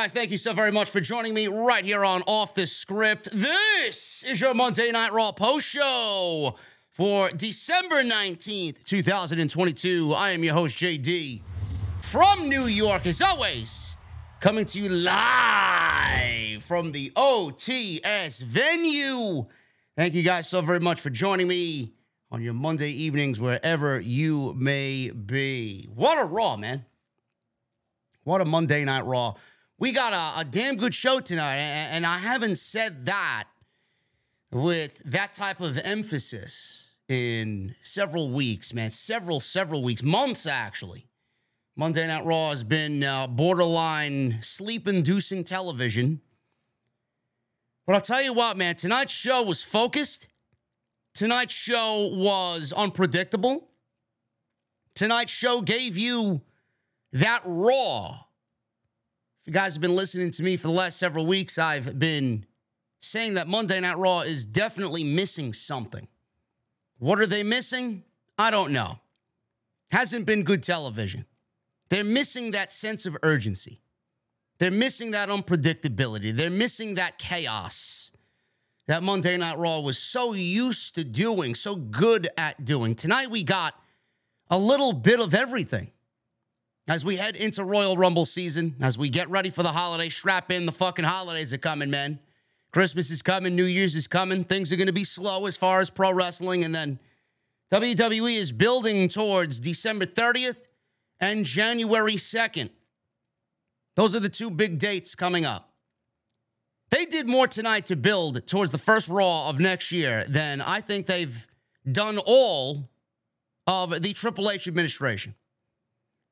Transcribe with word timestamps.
Guys? 0.00 0.12
Thank 0.14 0.30
you 0.30 0.38
so 0.38 0.54
very 0.54 0.72
much 0.72 0.88
for 0.88 0.98
joining 0.98 1.34
me 1.34 1.46
right 1.46 1.84
here 1.84 2.06
on 2.06 2.22
Off 2.22 2.54
the 2.54 2.66
Script. 2.66 3.28
This 3.34 4.24
is 4.26 4.40
your 4.40 4.54
Monday 4.54 4.90
Night 4.90 5.12
Raw 5.12 5.30
post 5.30 5.66
show 5.66 6.56
for 6.88 7.28
December 7.32 8.02
19th, 8.02 8.82
2022. 8.84 10.14
I 10.16 10.30
am 10.30 10.42
your 10.42 10.54
host, 10.54 10.78
JD, 10.78 11.42
from 12.00 12.48
New 12.48 12.64
York, 12.64 13.04
as 13.04 13.20
always, 13.20 13.98
coming 14.40 14.64
to 14.64 14.80
you 14.80 14.88
live 14.88 16.62
from 16.62 16.92
the 16.92 17.12
OTS 17.14 18.42
venue. 18.42 19.44
Thank 19.98 20.14
you 20.14 20.22
guys 20.22 20.48
so 20.48 20.62
very 20.62 20.80
much 20.80 21.02
for 21.02 21.10
joining 21.10 21.46
me 21.46 21.92
on 22.30 22.40
your 22.40 22.54
Monday 22.54 22.90
evenings, 22.90 23.38
wherever 23.38 24.00
you 24.00 24.54
may 24.56 25.10
be. 25.10 25.90
What 25.94 26.16
a 26.16 26.24
Raw, 26.24 26.56
man. 26.56 26.86
What 28.24 28.40
a 28.40 28.46
Monday 28.46 28.82
Night 28.86 29.04
Raw. 29.04 29.34
We 29.80 29.92
got 29.92 30.12
a, 30.12 30.40
a 30.40 30.44
damn 30.44 30.76
good 30.76 30.92
show 30.92 31.20
tonight, 31.20 31.56
and, 31.56 31.96
and 31.96 32.06
I 32.06 32.18
haven't 32.18 32.56
said 32.56 33.06
that 33.06 33.44
with 34.52 34.98
that 35.06 35.32
type 35.32 35.62
of 35.62 35.78
emphasis 35.78 36.92
in 37.08 37.74
several 37.80 38.28
weeks, 38.28 38.74
man. 38.74 38.90
Several, 38.90 39.40
several 39.40 39.82
weeks, 39.82 40.02
months 40.02 40.44
actually. 40.44 41.06
Monday 41.76 42.06
Night 42.06 42.26
Raw 42.26 42.50
has 42.50 42.62
been 42.62 43.02
uh, 43.02 43.26
borderline 43.26 44.40
sleep 44.42 44.86
inducing 44.86 45.44
television. 45.44 46.20
But 47.86 47.94
I'll 47.94 48.02
tell 48.02 48.20
you 48.20 48.34
what, 48.34 48.58
man, 48.58 48.74
tonight's 48.74 49.14
show 49.14 49.42
was 49.42 49.64
focused. 49.64 50.28
Tonight's 51.14 51.54
show 51.54 52.10
was 52.12 52.74
unpredictable. 52.74 53.70
Tonight's 54.94 55.32
show 55.32 55.62
gave 55.62 55.96
you 55.96 56.42
that 57.14 57.40
raw. 57.46 58.24
If 59.40 59.46
you 59.46 59.52
guys 59.54 59.74
have 59.74 59.80
been 59.80 59.96
listening 59.96 60.30
to 60.32 60.42
me 60.42 60.56
for 60.56 60.68
the 60.68 60.74
last 60.74 60.98
several 60.98 61.24
weeks, 61.24 61.56
I've 61.56 61.98
been 61.98 62.44
saying 63.00 63.34
that 63.34 63.48
Monday 63.48 63.80
Night 63.80 63.96
Raw 63.96 64.20
is 64.20 64.44
definitely 64.44 65.02
missing 65.02 65.54
something. 65.54 66.08
What 66.98 67.18
are 67.20 67.26
they 67.26 67.42
missing? 67.42 68.04
I 68.36 68.50
don't 68.50 68.70
know. 68.70 68.98
Hasn't 69.90 70.26
been 70.26 70.42
good 70.42 70.62
television. 70.62 71.24
They're 71.88 72.04
missing 72.04 72.50
that 72.50 72.70
sense 72.70 73.06
of 73.06 73.16
urgency. 73.22 73.80
They're 74.58 74.70
missing 74.70 75.12
that 75.12 75.30
unpredictability. 75.30 76.32
They're 76.32 76.50
missing 76.50 76.96
that 76.96 77.18
chaos 77.18 78.12
that 78.88 79.02
Monday 79.02 79.38
Night 79.38 79.56
Raw 79.56 79.80
was 79.80 79.96
so 79.96 80.34
used 80.34 80.96
to 80.96 81.04
doing, 81.04 81.54
so 81.54 81.76
good 81.76 82.28
at 82.36 82.66
doing. 82.66 82.94
Tonight 82.94 83.30
we 83.30 83.42
got 83.42 83.74
a 84.50 84.58
little 84.58 84.92
bit 84.92 85.18
of 85.18 85.32
everything 85.32 85.92
as 86.90 87.04
we 87.04 87.14
head 87.14 87.36
into 87.36 87.62
Royal 87.62 87.96
Rumble 87.96 88.24
season, 88.24 88.74
as 88.80 88.98
we 88.98 89.10
get 89.10 89.30
ready 89.30 89.48
for 89.48 89.62
the 89.62 89.70
holiday, 89.70 90.08
strap 90.08 90.50
in 90.50 90.66
the 90.66 90.72
fucking 90.72 91.04
holidays 91.04 91.52
are 91.52 91.58
coming, 91.58 91.88
man. 91.88 92.18
Christmas 92.72 93.12
is 93.12 93.22
coming, 93.22 93.54
New 93.54 93.64
Year's 93.64 93.94
is 93.94 94.08
coming. 94.08 94.42
Things 94.42 94.72
are 94.72 94.76
going 94.76 94.88
to 94.88 94.92
be 94.92 95.04
slow 95.04 95.46
as 95.46 95.56
far 95.56 95.78
as 95.78 95.88
pro 95.88 96.12
wrestling. 96.12 96.64
And 96.64 96.74
then 96.74 96.98
WWE 97.70 98.34
is 98.36 98.50
building 98.50 99.08
towards 99.08 99.60
December 99.60 100.04
30th 100.04 100.66
and 101.20 101.44
January 101.44 102.16
2nd. 102.16 102.70
Those 103.94 104.16
are 104.16 104.20
the 104.20 104.28
two 104.28 104.50
big 104.50 104.78
dates 104.78 105.14
coming 105.14 105.44
up. 105.44 105.70
They 106.90 107.04
did 107.04 107.28
more 107.28 107.46
tonight 107.46 107.86
to 107.86 107.94
build 107.94 108.44
towards 108.48 108.72
the 108.72 108.78
first 108.78 109.06
Raw 109.06 109.48
of 109.48 109.60
next 109.60 109.92
year 109.92 110.24
than 110.26 110.60
I 110.60 110.80
think 110.80 111.06
they've 111.06 111.46
done 111.90 112.18
all 112.18 112.90
of 113.68 114.02
the 114.02 114.12
Triple 114.12 114.50
H 114.50 114.66
administration. 114.66 115.36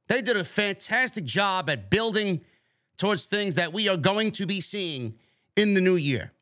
They 0.09 0.23
did 0.23 0.37
a 0.37 0.45
fantastic 0.45 1.25
job 1.25 1.71
at 1.71 1.91
building 1.91 2.41
towards 2.97 3.27
things 3.27 3.55
that 3.55 3.73
we 3.73 3.89
are 3.89 3.97
going 3.97 4.33
to 4.33 4.47
be 4.47 4.61
seeing 4.61 5.15
in 5.57 5.75
the 5.75 5.81
new 5.81 5.97
year. 5.97 6.33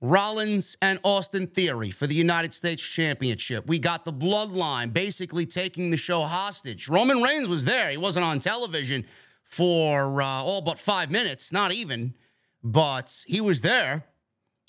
Rollins 0.00 0.76
and 0.82 1.00
Austin 1.02 1.46
Theory 1.46 1.90
for 1.90 2.06
the 2.06 2.14
United 2.14 2.54
States 2.54 2.82
Championship. 2.82 3.66
We 3.66 3.78
got 3.78 4.04
the 4.04 4.12
bloodline 4.12 4.92
basically 4.92 5.46
taking 5.46 5.90
the 5.90 5.96
show 5.96 6.22
hostage. 6.22 6.88
Roman 6.88 7.22
Reigns 7.22 7.48
was 7.48 7.64
there. 7.64 7.90
He 7.90 7.96
wasn't 7.96 8.24
on 8.24 8.38
television 8.38 9.04
for 9.42 10.20
uh, 10.20 10.26
all 10.26 10.60
but 10.60 10.78
five 10.78 11.10
minutes, 11.10 11.52
not 11.52 11.72
even, 11.72 12.14
but 12.62 13.24
he 13.26 13.40
was 13.40 13.62
there. 13.62 14.04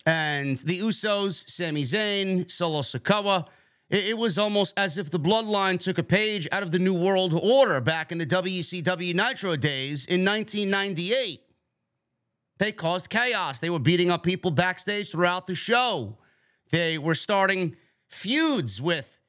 And 0.05 0.57
the 0.59 0.79
Usos, 0.79 1.49
Sami 1.49 1.83
Zayn, 1.83 2.49
Solo 2.49 2.79
Sikoa, 2.81 3.47
it, 3.89 4.17
was 4.17 4.37
almost 4.37 4.77
as 4.77 4.97
if 4.97 5.09
the 5.09 5.19
bloodline 5.19 5.79
took 5.79 5.97
a 5.97 6.03
page 6.03 6.47
out 6.51 6.63
of 6.63 6.71
the 6.71 6.79
New 6.79 6.93
World 6.93 7.33
Order 7.33 7.79
back 7.79 8.11
in 8.11 8.17
the 8.17 8.25
WCW 8.25 9.13
Nitro 9.13 9.55
days 9.55 10.05
in 10.05 10.25
1998. 10.25 11.41
They 12.57 12.71
caused 12.71 13.09
chaos. 13.09 13.59
They 13.59 13.69
were 13.69 13.79
beating 13.79 14.11
up 14.11 14.23
people 14.23 14.51
backstage 14.51 15.11
throughout 15.11 15.47
the 15.47 15.55
show. 15.55 16.17
They 16.71 16.97
were 16.97 17.15
starting 17.15 17.77
feuds 18.09 18.81
with 18.81 19.19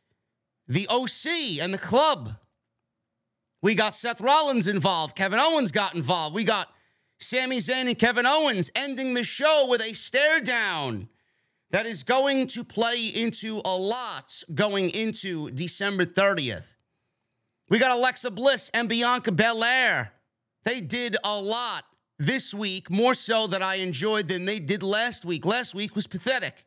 the 0.67 0.89
OC 0.89 1.63
and 1.63 1.73
the 1.73 1.79
club. 1.79 2.37
We 3.63 3.75
got 3.75 3.95
Seth 3.95 4.21
Rollins 4.21 4.67
involved. 4.67 5.17
Kevin 5.17 5.39
Owens 5.39 5.73
got 5.73 5.95
involved. 5.95 6.35
We 6.35 6.45
got 6.45 6.69
Sami 7.19 7.59
Zayn 7.59 7.89
and 7.89 7.99
Kevin 7.99 8.27
Owens 8.27 8.71
ending 8.75 9.15
the 9.15 9.25
show 9.25 9.67
with 9.69 9.83
a 9.83 9.93
stare 9.95 10.41
down 10.41 11.09
that 11.71 11.87
is 11.87 12.03
going 12.03 12.47
to 12.49 12.65
play 12.65 13.07
into 13.07 13.61
a 13.65 13.77
lot 13.77 14.43
going 14.55 14.91
into 14.91 15.51
December 15.51 16.05
30th. 16.05 16.75
We 17.69 17.79
got 17.79 17.97
Alexa 17.97 18.31
Bliss 18.31 18.71
and 18.73 18.89
Bianca 18.89 19.33
Belair. 19.33 20.13
They 20.65 20.81
did 20.81 21.17
a 21.23 21.41
lot 21.41 21.85
this 22.19 22.53
week, 22.53 22.91
more 22.91 23.15
so 23.15 23.47
that 23.47 23.63
I 23.63 23.77
enjoyed 23.77 24.29
than 24.29 24.45
they 24.45 24.59
did 24.59 24.83
last 24.83 25.25
week. 25.25 25.45
Last 25.45 25.75
week 25.75 25.95
was 25.95 26.07
pathetic. 26.07 26.65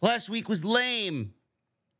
Last 0.00 0.28
week 0.28 0.48
was 0.48 0.64
lame, 0.64 1.34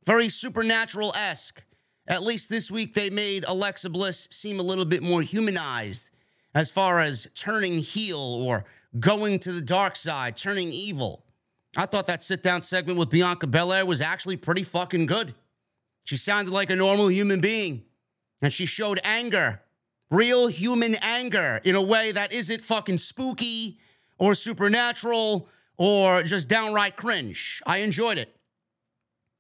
very 0.05 0.29
supernatural 0.29 1.15
esque. 1.15 1.65
At 2.07 2.23
least 2.23 2.51
this 2.51 2.71
week, 2.71 2.95
they 2.95 3.09
made 3.09 3.45
Alexa 3.47 3.89
Bliss 3.89 4.29
seem 4.31 4.61
a 4.61 4.65
little 4.65 4.85
bit 4.85 5.03
more 5.03 5.23
humanized 5.23 6.11
as 6.55 6.71
far 6.71 7.01
as 7.01 7.29
turning 7.35 7.79
heel 7.79 8.19
or 8.19 8.67
going 9.01 9.39
to 9.41 9.53
the 9.53 9.63
dark 9.63 9.97
side, 9.97 10.37
turning 10.37 10.71
evil. 10.71 11.24
I 11.77 11.87
thought 11.87 12.07
that 12.07 12.23
sit 12.23 12.43
down 12.43 12.63
segment 12.63 12.99
with 12.99 13.11
Bianca 13.11 13.47
Belair 13.47 13.85
was 13.85 14.01
actually 14.01 14.37
pretty 14.37 14.63
fucking 14.63 15.07
good. 15.07 15.35
She 16.05 16.17
sounded 16.17 16.53
like 16.53 16.71
a 16.71 16.77
normal 16.77 17.09
human 17.09 17.41
being, 17.41 17.85
and 18.43 18.53
she 18.53 18.67
showed 18.67 19.01
anger, 19.03 19.63
real 20.11 20.47
human 20.47 20.97
anger, 20.97 21.61
in 21.65 21.75
a 21.75 21.83
way 21.83 22.13
that 22.13 22.33
isn't 22.33 22.63
fucking 22.63 22.99
spooky 22.99 23.79
or 24.19 24.35
supernatural 24.35 25.49
or 25.77 26.23
just 26.23 26.49
downright 26.49 26.97
cringe. 26.97 27.63
I 27.67 27.79
enjoyed 27.79 28.19
it. 28.19 28.37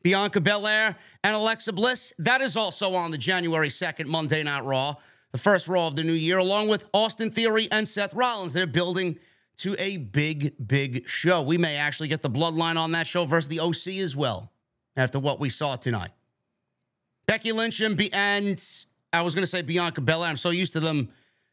Bianca 0.02 0.40
Belair 0.40 0.96
and 1.22 1.34
Alexa 1.34 1.72
Bliss, 1.72 2.12
that 2.18 2.40
is 2.40 2.56
also 2.56 2.94
on 2.94 3.10
the 3.10 3.18
January 3.18 3.68
2nd 3.68 4.06
Monday 4.06 4.42
Night 4.42 4.64
Raw, 4.64 4.96
the 5.32 5.38
first 5.38 5.66
Raw 5.66 5.86
of 5.88 5.96
the 5.96 6.04
new 6.04 6.12
year, 6.12 6.38
along 6.38 6.68
with 6.68 6.84
Austin 6.92 7.30
Theory 7.30 7.68
and 7.70 7.88
Seth 7.88 8.12
Rollins. 8.14 8.52
They're 8.52 8.66
building 8.66 9.18
to 9.58 9.76
a 9.78 9.96
big, 9.96 10.54
big 10.64 11.08
show. 11.08 11.42
We 11.42 11.58
may 11.58 11.76
actually 11.76 12.08
get 12.08 12.22
the 12.22 12.30
bloodline 12.30 12.76
on 12.76 12.92
that 12.92 13.06
show 13.06 13.24
versus 13.24 13.48
the 13.48 13.60
OC 13.60 14.02
as 14.02 14.16
well 14.16 14.52
after 14.96 15.18
what 15.18 15.40
we 15.40 15.48
saw 15.50 15.76
tonight. 15.76 16.10
Becky 17.26 17.52
Lynch 17.52 17.80
and, 17.80 17.96
Be- 17.96 18.12
and 18.12 18.62
I 19.12 19.22
was 19.22 19.34
going 19.34 19.42
to 19.42 19.50
say 19.50 19.62
Bianca 19.62 20.00
Belair. 20.00 20.28
I'm 20.28 20.36
so 20.36 20.50
used 20.50 20.72
to 20.74 20.80
them 20.80 21.08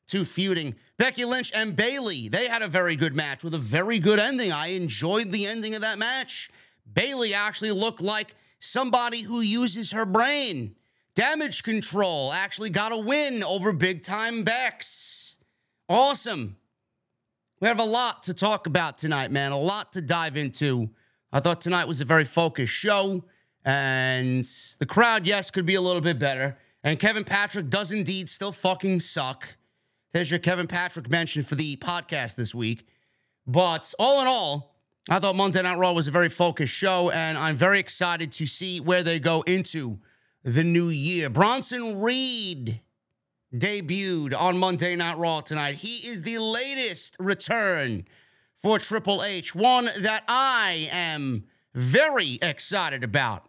two 0.07 0.25
feuding. 0.25 0.75
Becky 0.97 1.25
Lynch 1.25 1.51
and 1.55 1.75
Bayley, 1.75 2.27
they 2.27 2.47
had 2.47 2.61
a 2.61 2.67
very 2.67 2.95
good 2.95 3.15
match 3.15 3.43
with 3.43 3.53
a 3.53 3.59
very 3.59 3.99
good 3.99 4.19
ending. 4.19 4.51
I 4.51 4.67
enjoyed 4.67 5.31
the 5.31 5.45
ending 5.45 5.73
of 5.73 5.81
that 5.81 5.97
match. 5.97 6.49
Bayley 6.91 7.33
actually 7.33 7.71
looked 7.71 8.01
like 8.01 8.35
somebody 8.59 9.21
who 9.21 9.41
uses 9.41 9.91
her 9.91 10.05
brain. 10.05 10.75
Damage 11.15 11.63
control 11.63 12.31
actually 12.31 12.69
got 12.69 12.91
a 12.91 12.97
win 12.97 13.43
over 13.43 13.73
big 13.73 14.03
time 14.03 14.43
Bex. 14.43 15.37
Awesome. 15.89 16.57
We 17.61 17.67
have 17.67 17.79
a 17.79 17.83
lot 17.83 18.23
to 18.23 18.33
talk 18.33 18.65
about 18.65 18.97
tonight, 18.97 19.29
man. 19.29 19.51
A 19.51 19.59
lot 19.59 19.93
to 19.93 20.01
dive 20.01 20.35
into. 20.35 20.89
I 21.31 21.41
thought 21.41 21.61
tonight 21.61 21.87
was 21.87 22.01
a 22.01 22.05
very 22.05 22.23
focused 22.23 22.73
show, 22.73 23.23
And 23.63 24.43
the 24.79 24.87
crowd, 24.87 25.27
yes, 25.27 25.51
could 25.51 25.67
be 25.67 25.75
a 25.75 25.81
little 25.81 26.01
bit 26.01 26.17
better. 26.17 26.57
And 26.83 26.99
Kevin 26.99 27.23
Patrick 27.23 27.69
does 27.69 27.91
indeed 27.91 28.29
still 28.29 28.51
fucking 28.51 29.01
suck. 29.01 29.47
There's 30.11 30.31
your 30.31 30.39
Kevin 30.39 30.65
Patrick 30.65 31.11
mention 31.11 31.43
for 31.43 31.53
the 31.53 31.75
podcast 31.75 32.35
this 32.35 32.55
week. 32.55 32.87
But 33.45 33.93
all 33.99 34.23
in 34.23 34.27
all, 34.27 34.75
I 35.07 35.19
thought 35.19 35.35
Monday 35.35 35.61
Night 35.61 35.77
Raw 35.77 35.91
was 35.91 36.07
a 36.07 36.11
very 36.11 36.29
focused 36.29 36.73
show, 36.73 37.11
and 37.11 37.37
I'm 37.37 37.57
very 37.57 37.79
excited 37.79 38.31
to 38.33 38.47
see 38.47 38.79
where 38.79 39.03
they 39.03 39.19
go 39.19 39.43
into 39.43 39.99
the 40.43 40.63
new 40.63 40.89
year. 40.89 41.29
Bronson 41.29 42.01
Reed 42.01 42.81
debuted 43.53 44.33
on 44.39 44.57
Monday 44.57 44.95
Night 44.95 45.17
Raw 45.17 45.41
tonight. 45.41 45.75
He 45.75 46.07
is 46.07 46.21
the 46.21 46.37
latest 46.37 47.15
return 47.19 48.05
for 48.55 48.79
Triple 48.79 49.23
H, 49.23 49.53
one 49.53 49.89
that 49.99 50.23
I 50.27 50.89
am 50.91 51.45
very 51.73 52.39
excited 52.41 53.03
about. 53.03 53.45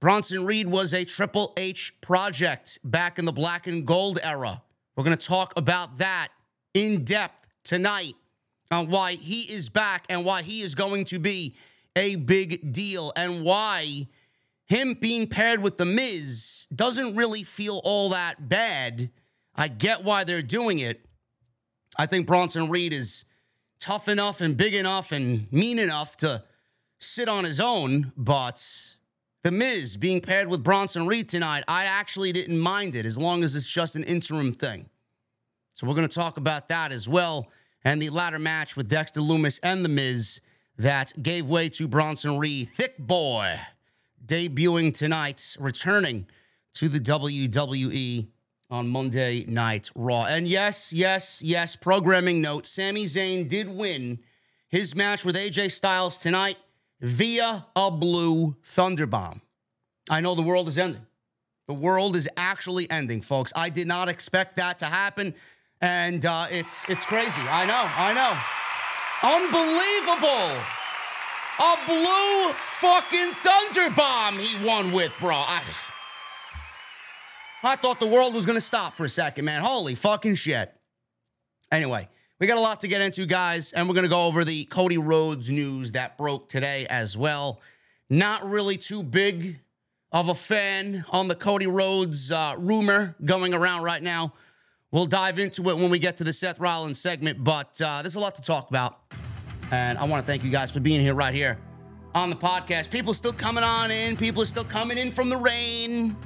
Bronson 0.00 0.44
Reed 0.44 0.68
was 0.68 0.92
a 0.92 1.04
Triple 1.04 1.52
H 1.56 1.94
project 2.00 2.78
back 2.84 3.18
in 3.18 3.24
the 3.24 3.32
black 3.32 3.66
and 3.66 3.86
gold 3.86 4.18
era. 4.22 4.62
We're 4.96 5.04
going 5.04 5.16
to 5.16 5.26
talk 5.26 5.52
about 5.56 5.98
that 5.98 6.28
in 6.72 7.04
depth 7.04 7.46
tonight 7.64 8.14
on 8.70 8.88
why 8.88 9.12
he 9.12 9.42
is 9.52 9.68
back 9.68 10.04
and 10.08 10.24
why 10.24 10.42
he 10.42 10.60
is 10.60 10.74
going 10.74 11.04
to 11.06 11.18
be 11.18 11.54
a 11.96 12.16
big 12.16 12.72
deal 12.72 13.12
and 13.16 13.42
why 13.42 14.08
him 14.66 14.94
being 14.94 15.26
paired 15.26 15.60
with 15.60 15.76
The 15.76 15.84
Miz 15.84 16.66
doesn't 16.74 17.14
really 17.14 17.42
feel 17.42 17.80
all 17.84 18.08
that 18.10 18.48
bad. 18.48 19.10
I 19.56 19.68
get 19.68 20.04
why 20.04 20.24
they're 20.24 20.42
doing 20.42 20.78
it. 20.78 21.04
I 21.98 22.06
think 22.06 22.26
Bronson 22.26 22.68
Reed 22.68 22.92
is 22.92 23.24
tough 23.78 24.08
enough 24.08 24.40
and 24.40 24.56
big 24.56 24.74
enough 24.74 25.12
and 25.12 25.50
mean 25.52 25.78
enough 25.78 26.16
to 26.18 26.42
sit 26.98 27.28
on 27.28 27.44
his 27.44 27.60
own, 27.60 28.12
but 28.16 28.64
The 29.42 29.50
Miz 29.50 29.96
being 29.96 30.20
paired 30.20 30.48
with 30.48 30.62
Bronson 30.62 31.06
Reed 31.06 31.28
tonight, 31.28 31.64
I 31.68 31.84
actually 31.84 32.32
didn't 32.32 32.58
mind 32.58 32.96
it 32.96 33.06
as 33.06 33.18
long 33.18 33.44
as 33.44 33.54
it's 33.54 33.70
just 33.70 33.94
an 33.94 34.04
interim 34.04 34.52
thing. 34.52 34.88
So 35.74 35.86
we're 35.86 35.94
going 35.94 36.08
to 36.08 36.14
talk 36.14 36.36
about 36.36 36.68
that 36.68 36.92
as 36.92 37.08
well 37.08 37.50
and 37.84 38.00
the 38.00 38.10
latter 38.10 38.38
match 38.38 38.76
with 38.76 38.88
Dexter 38.88 39.20
Lumis 39.20 39.60
and 39.62 39.84
The 39.84 39.88
Miz 39.88 40.40
that 40.78 41.12
gave 41.22 41.48
way 41.48 41.68
to 41.70 41.86
Bronson 41.86 42.38
Reed. 42.38 42.68
Thick 42.68 42.98
boy 42.98 43.60
debuting 44.24 44.94
tonight, 44.94 45.56
returning 45.60 46.26
to 46.74 46.88
the 46.88 46.98
WWE 46.98 48.28
on 48.70 48.88
Monday 48.88 49.44
Night 49.46 49.90
Raw. 49.94 50.24
And 50.24 50.48
yes, 50.48 50.92
yes, 50.92 51.42
yes, 51.42 51.76
programming 51.76 52.40
note 52.40 52.66
Sami 52.66 53.04
Zayn 53.04 53.48
did 53.48 53.68
win 53.68 54.20
his 54.68 54.96
match 54.96 55.24
with 55.24 55.36
AJ 55.36 55.72
Styles 55.72 56.18
tonight 56.18 56.56
via 57.00 57.66
a 57.76 57.90
blue 57.90 58.56
Thunderbomb. 58.64 59.40
I 60.10 60.20
know 60.20 60.34
the 60.34 60.42
world 60.42 60.68
is 60.68 60.78
ending. 60.78 61.06
The 61.66 61.74
world 61.74 62.14
is 62.16 62.28
actually 62.36 62.90
ending, 62.90 63.22
folks. 63.22 63.52
I 63.56 63.70
did 63.70 63.86
not 63.86 64.08
expect 64.08 64.56
that 64.56 64.78
to 64.80 64.86
happen. 64.86 65.34
And 65.80 66.24
uh, 66.24 66.46
it's 66.50 66.88
it's 66.88 67.06
crazy. 67.06 67.42
I 67.42 67.66
know, 67.66 67.84
I 67.96 68.12
know. 68.14 68.32
Unbelievable. 69.24 70.60
A 71.60 71.76
blue 71.86 72.52
fucking 72.52 73.32
Thunderbomb 73.32 74.40
he 74.40 74.66
won 74.66 74.92
with, 74.92 75.12
bro. 75.20 75.36
I, 75.36 75.62
I 77.64 77.76
thought 77.76 78.00
the 78.00 78.06
world 78.06 78.34
was 78.34 78.46
gonna 78.46 78.60
stop 78.60 78.94
for 78.94 79.04
a 79.04 79.08
second, 79.08 79.44
man. 79.44 79.62
Holy 79.62 79.94
fucking 79.94 80.34
shit. 80.34 80.72
Anyway, 81.72 82.08
we 82.38 82.46
got 82.46 82.58
a 82.58 82.60
lot 82.60 82.80
to 82.80 82.88
get 82.88 83.00
into, 83.00 83.26
guys, 83.26 83.72
and 83.72 83.88
we're 83.88 83.94
gonna 83.94 84.08
go 84.08 84.26
over 84.26 84.44
the 84.44 84.64
Cody 84.66 84.98
Rhodes 84.98 85.50
news 85.50 85.92
that 85.92 86.18
broke 86.18 86.48
today 86.48 86.86
as 86.90 87.16
well. 87.16 87.60
Not 88.10 88.44
really 88.44 88.76
too 88.76 89.02
big 89.02 89.60
of 90.12 90.28
a 90.28 90.34
fan 90.34 91.04
on 91.10 91.28
the 91.28 91.34
Cody 91.34 91.66
Rhodes 91.66 92.30
uh, 92.30 92.54
rumor 92.58 93.16
going 93.24 93.54
around 93.54 93.82
right 93.82 94.02
now. 94.02 94.32
We'll 94.92 95.06
dive 95.06 95.40
into 95.40 95.68
it 95.70 95.76
when 95.76 95.90
we 95.90 95.98
get 95.98 96.18
to 96.18 96.24
the 96.24 96.32
Seth 96.32 96.60
Rollins 96.60 97.00
segment, 97.00 97.42
but 97.42 97.80
uh, 97.80 98.00
there's 98.02 98.14
a 98.14 98.20
lot 98.20 98.36
to 98.36 98.42
talk 98.42 98.70
about. 98.70 99.00
And 99.72 99.98
I 99.98 100.04
want 100.04 100.24
to 100.24 100.26
thank 100.26 100.44
you 100.44 100.50
guys 100.50 100.70
for 100.70 100.78
being 100.78 101.00
here 101.00 101.14
right 101.14 101.34
here 101.34 101.58
on 102.14 102.30
the 102.30 102.36
podcast. 102.36 102.90
People 102.90 103.12
still 103.12 103.32
coming 103.32 103.64
on 103.64 103.90
in, 103.90 104.16
people 104.16 104.42
are 104.42 104.46
still 104.46 104.64
coming 104.64 104.98
in 104.98 105.10
from 105.10 105.28
the 105.28 105.36
rain. 105.36 106.16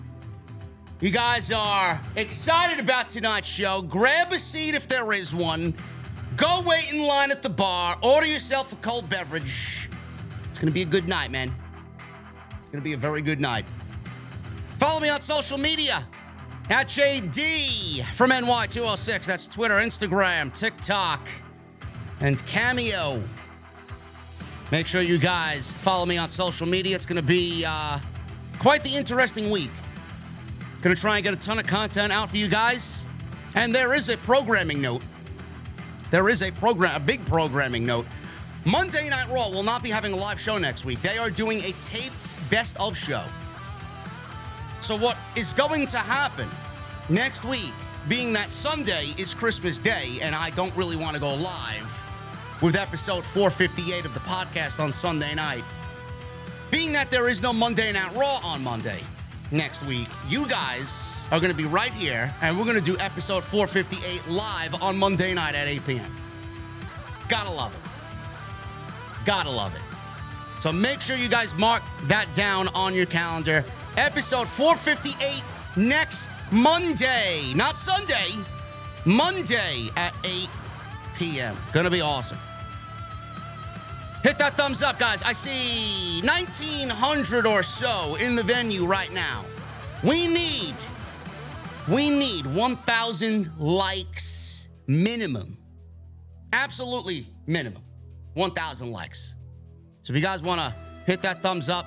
You 1.00 1.10
guys 1.10 1.52
are 1.52 2.00
excited 2.16 2.80
about 2.80 3.08
tonight's 3.08 3.46
show. 3.46 3.82
Grab 3.82 4.32
a 4.32 4.38
seat 4.38 4.74
if 4.74 4.88
there 4.88 5.12
is 5.12 5.32
one. 5.32 5.72
Go 6.36 6.60
wait 6.66 6.92
in 6.92 7.00
line 7.02 7.30
at 7.30 7.40
the 7.40 7.48
bar. 7.48 7.96
Order 8.02 8.26
yourself 8.26 8.72
a 8.72 8.76
cold 8.76 9.08
beverage. 9.08 9.88
It's 10.50 10.58
going 10.58 10.66
to 10.66 10.74
be 10.74 10.82
a 10.82 10.84
good 10.84 11.06
night, 11.06 11.30
man. 11.30 11.54
It's 12.58 12.68
going 12.70 12.80
to 12.80 12.84
be 12.84 12.94
a 12.94 12.96
very 12.96 13.22
good 13.22 13.40
night. 13.40 13.64
Follow 14.78 14.98
me 14.98 15.08
on 15.08 15.20
social 15.20 15.56
media 15.56 16.04
at 16.68 16.88
JD 16.88 18.02
from 18.06 18.30
NY206. 18.32 19.24
That's 19.24 19.46
Twitter, 19.46 19.74
Instagram, 19.74 20.52
TikTok, 20.52 21.28
and 22.20 22.44
Cameo. 22.46 23.22
Make 24.72 24.88
sure 24.88 25.00
you 25.00 25.18
guys 25.18 25.74
follow 25.74 26.06
me 26.06 26.18
on 26.18 26.28
social 26.28 26.66
media. 26.66 26.96
It's 26.96 27.06
going 27.06 27.16
to 27.16 27.22
be 27.22 27.64
uh, 27.64 28.00
quite 28.58 28.82
the 28.82 28.96
interesting 28.96 29.48
week. 29.48 29.70
To 30.82 30.94
try 30.94 31.16
and 31.16 31.24
get 31.24 31.34
a 31.34 31.36
ton 31.36 31.58
of 31.58 31.66
content 31.66 32.12
out 32.12 32.30
for 32.30 32.36
you 32.36 32.48
guys. 32.48 33.04
And 33.54 33.74
there 33.74 33.94
is 33.94 34.08
a 34.08 34.16
programming 34.18 34.80
note. 34.80 35.02
There 36.10 36.28
is 36.28 36.42
a 36.42 36.50
program, 36.52 36.94
a 36.94 37.04
big 37.04 37.24
programming 37.26 37.84
note. 37.84 38.06
Monday 38.64 39.08
Night 39.08 39.28
Raw 39.28 39.50
will 39.50 39.62
not 39.62 39.82
be 39.82 39.90
having 39.90 40.12
a 40.12 40.16
live 40.16 40.40
show 40.40 40.56
next 40.56 40.84
week. 40.84 41.02
They 41.02 41.18
are 41.18 41.30
doing 41.30 41.58
a 41.60 41.72
taped 41.82 42.36
best 42.48 42.80
of 42.80 42.96
show. 42.96 43.22
So, 44.80 44.96
what 44.96 45.18
is 45.36 45.52
going 45.52 45.86
to 45.88 45.98
happen 45.98 46.48
next 47.08 47.44
week, 47.44 47.72
being 48.08 48.32
that 48.32 48.50
Sunday 48.50 49.12
is 49.18 49.34
Christmas 49.34 49.78
Day, 49.78 50.18
and 50.22 50.34
I 50.34 50.50
don't 50.50 50.74
really 50.76 50.96
want 50.96 51.14
to 51.14 51.20
go 51.20 51.34
live 51.34 52.60
with 52.62 52.76
episode 52.76 53.24
458 53.26 54.04
of 54.04 54.14
the 54.14 54.20
podcast 54.20 54.80
on 54.80 54.92
Sunday 54.92 55.34
night, 55.34 55.64
being 56.70 56.92
that 56.92 57.10
there 57.10 57.28
is 57.28 57.42
no 57.42 57.52
Monday 57.52 57.92
Night 57.92 58.14
Raw 58.14 58.40
on 58.44 58.62
Monday 58.62 59.00
next 59.50 59.84
week, 59.86 60.08
you 60.28 60.46
guys 60.46 61.26
are 61.30 61.40
going 61.40 61.50
to 61.50 61.56
be 61.56 61.64
right 61.64 61.92
here, 61.92 62.32
and 62.42 62.58
we're 62.58 62.64
going 62.64 62.76
to 62.76 62.82
do 62.84 62.96
episode 62.98 63.44
458 63.44 64.28
live 64.28 64.82
on 64.82 64.96
Monday 64.96 65.34
night 65.34 65.54
at 65.54 65.66
8 65.66 65.86
p.m. 65.86 66.12
Gotta 67.28 67.50
love 67.50 67.74
it. 67.74 69.26
Gotta 69.26 69.50
love 69.50 69.74
it. 69.74 69.82
So 70.60 70.72
make 70.72 71.00
sure 71.00 71.16
you 71.16 71.28
guys 71.28 71.54
mark 71.56 71.82
that 72.04 72.26
down 72.34 72.68
on 72.68 72.94
your 72.94 73.06
calendar. 73.06 73.64
Episode 73.96 74.48
458 74.48 75.42
next 75.76 76.30
Monday, 76.50 77.52
not 77.54 77.76
Sunday, 77.76 78.30
Monday 79.04 79.90
at 79.96 80.14
8 80.24 80.48
p.m. 81.16 81.56
Gonna 81.72 81.90
be 81.90 82.00
awesome. 82.00 82.38
Hit 84.22 84.36
that 84.38 84.54
thumbs 84.54 84.82
up, 84.82 84.98
guys. 84.98 85.22
I 85.22 85.32
see 85.32 86.20
1,900 86.26 87.46
or 87.46 87.62
so 87.62 88.16
in 88.16 88.34
the 88.34 88.42
venue 88.42 88.84
right 88.84 89.12
now. 89.12 89.44
We 90.02 90.26
need, 90.26 90.74
we 91.88 92.10
need 92.10 92.44
1,000 92.46 93.50
likes 93.58 94.68
minimum. 94.86 95.58
Absolutely 96.52 97.28
minimum. 97.46 97.82
1,000 98.34 98.90
likes. 98.90 99.34
So 100.02 100.12
if 100.12 100.16
you 100.16 100.22
guys 100.22 100.42
want 100.42 100.60
to 100.60 100.74
hit 101.06 101.22
that 101.22 101.42
thumbs 101.42 101.68
up, 101.68 101.86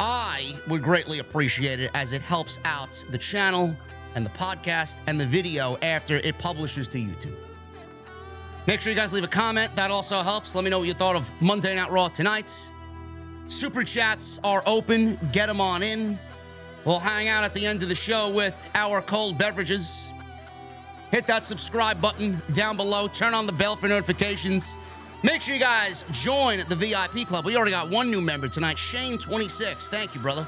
I 0.00 0.54
would 0.66 0.82
greatly 0.82 1.18
appreciate 1.18 1.78
it 1.78 1.90
as 1.94 2.12
it 2.12 2.22
helps 2.22 2.58
out 2.64 3.04
the 3.10 3.18
channel 3.18 3.76
and 4.14 4.26
the 4.26 4.30
podcast 4.30 4.96
and 5.06 5.20
the 5.20 5.26
video 5.26 5.76
after 5.82 6.16
it 6.16 6.36
publishes 6.38 6.88
to 6.88 6.98
YouTube. 6.98 7.36
Make 8.66 8.80
sure 8.80 8.92
you 8.92 8.98
guys 8.98 9.12
leave 9.12 9.24
a 9.24 9.28
comment. 9.28 9.74
That 9.74 9.90
also 9.90 10.20
helps. 10.22 10.54
Let 10.54 10.64
me 10.64 10.70
know 10.70 10.78
what 10.78 10.88
you 10.88 10.94
thought 10.94 11.16
of 11.16 11.30
Monday 11.40 11.74
Night 11.74 11.90
Raw 11.90 12.08
tonight. 12.08 12.70
Super 13.48 13.82
chats 13.82 14.38
are 14.44 14.62
open. 14.66 15.18
Get 15.32 15.46
them 15.46 15.60
on 15.60 15.82
in. 15.82 16.18
We'll 16.84 16.98
hang 16.98 17.28
out 17.28 17.42
at 17.42 17.54
the 17.54 17.66
end 17.66 17.82
of 17.82 17.88
the 17.88 17.94
show 17.94 18.30
with 18.30 18.56
our 18.74 19.02
cold 19.02 19.38
beverages. 19.38 20.08
Hit 21.10 21.26
that 21.26 21.44
subscribe 21.44 22.00
button 22.00 22.40
down 22.52 22.76
below. 22.76 23.08
Turn 23.08 23.34
on 23.34 23.46
the 23.46 23.52
bell 23.52 23.76
for 23.76 23.88
notifications. 23.88 24.76
Make 25.22 25.42
sure 25.42 25.54
you 25.54 25.60
guys 25.60 26.04
join 26.12 26.60
the 26.68 26.76
VIP 26.76 27.26
club. 27.26 27.44
We 27.44 27.56
already 27.56 27.72
got 27.72 27.90
one 27.90 28.10
new 28.10 28.20
member 28.20 28.48
tonight, 28.48 28.76
Shane26. 28.76 29.88
Thank 29.88 30.14
you, 30.14 30.20
brother. 30.20 30.44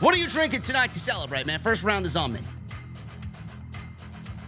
What 0.00 0.14
are 0.14 0.18
you 0.18 0.28
drinking 0.28 0.62
tonight 0.62 0.92
to 0.92 1.00
celebrate, 1.00 1.46
man? 1.46 1.60
First 1.60 1.82
round 1.82 2.06
is 2.06 2.16
on 2.16 2.32
me. 2.32 2.40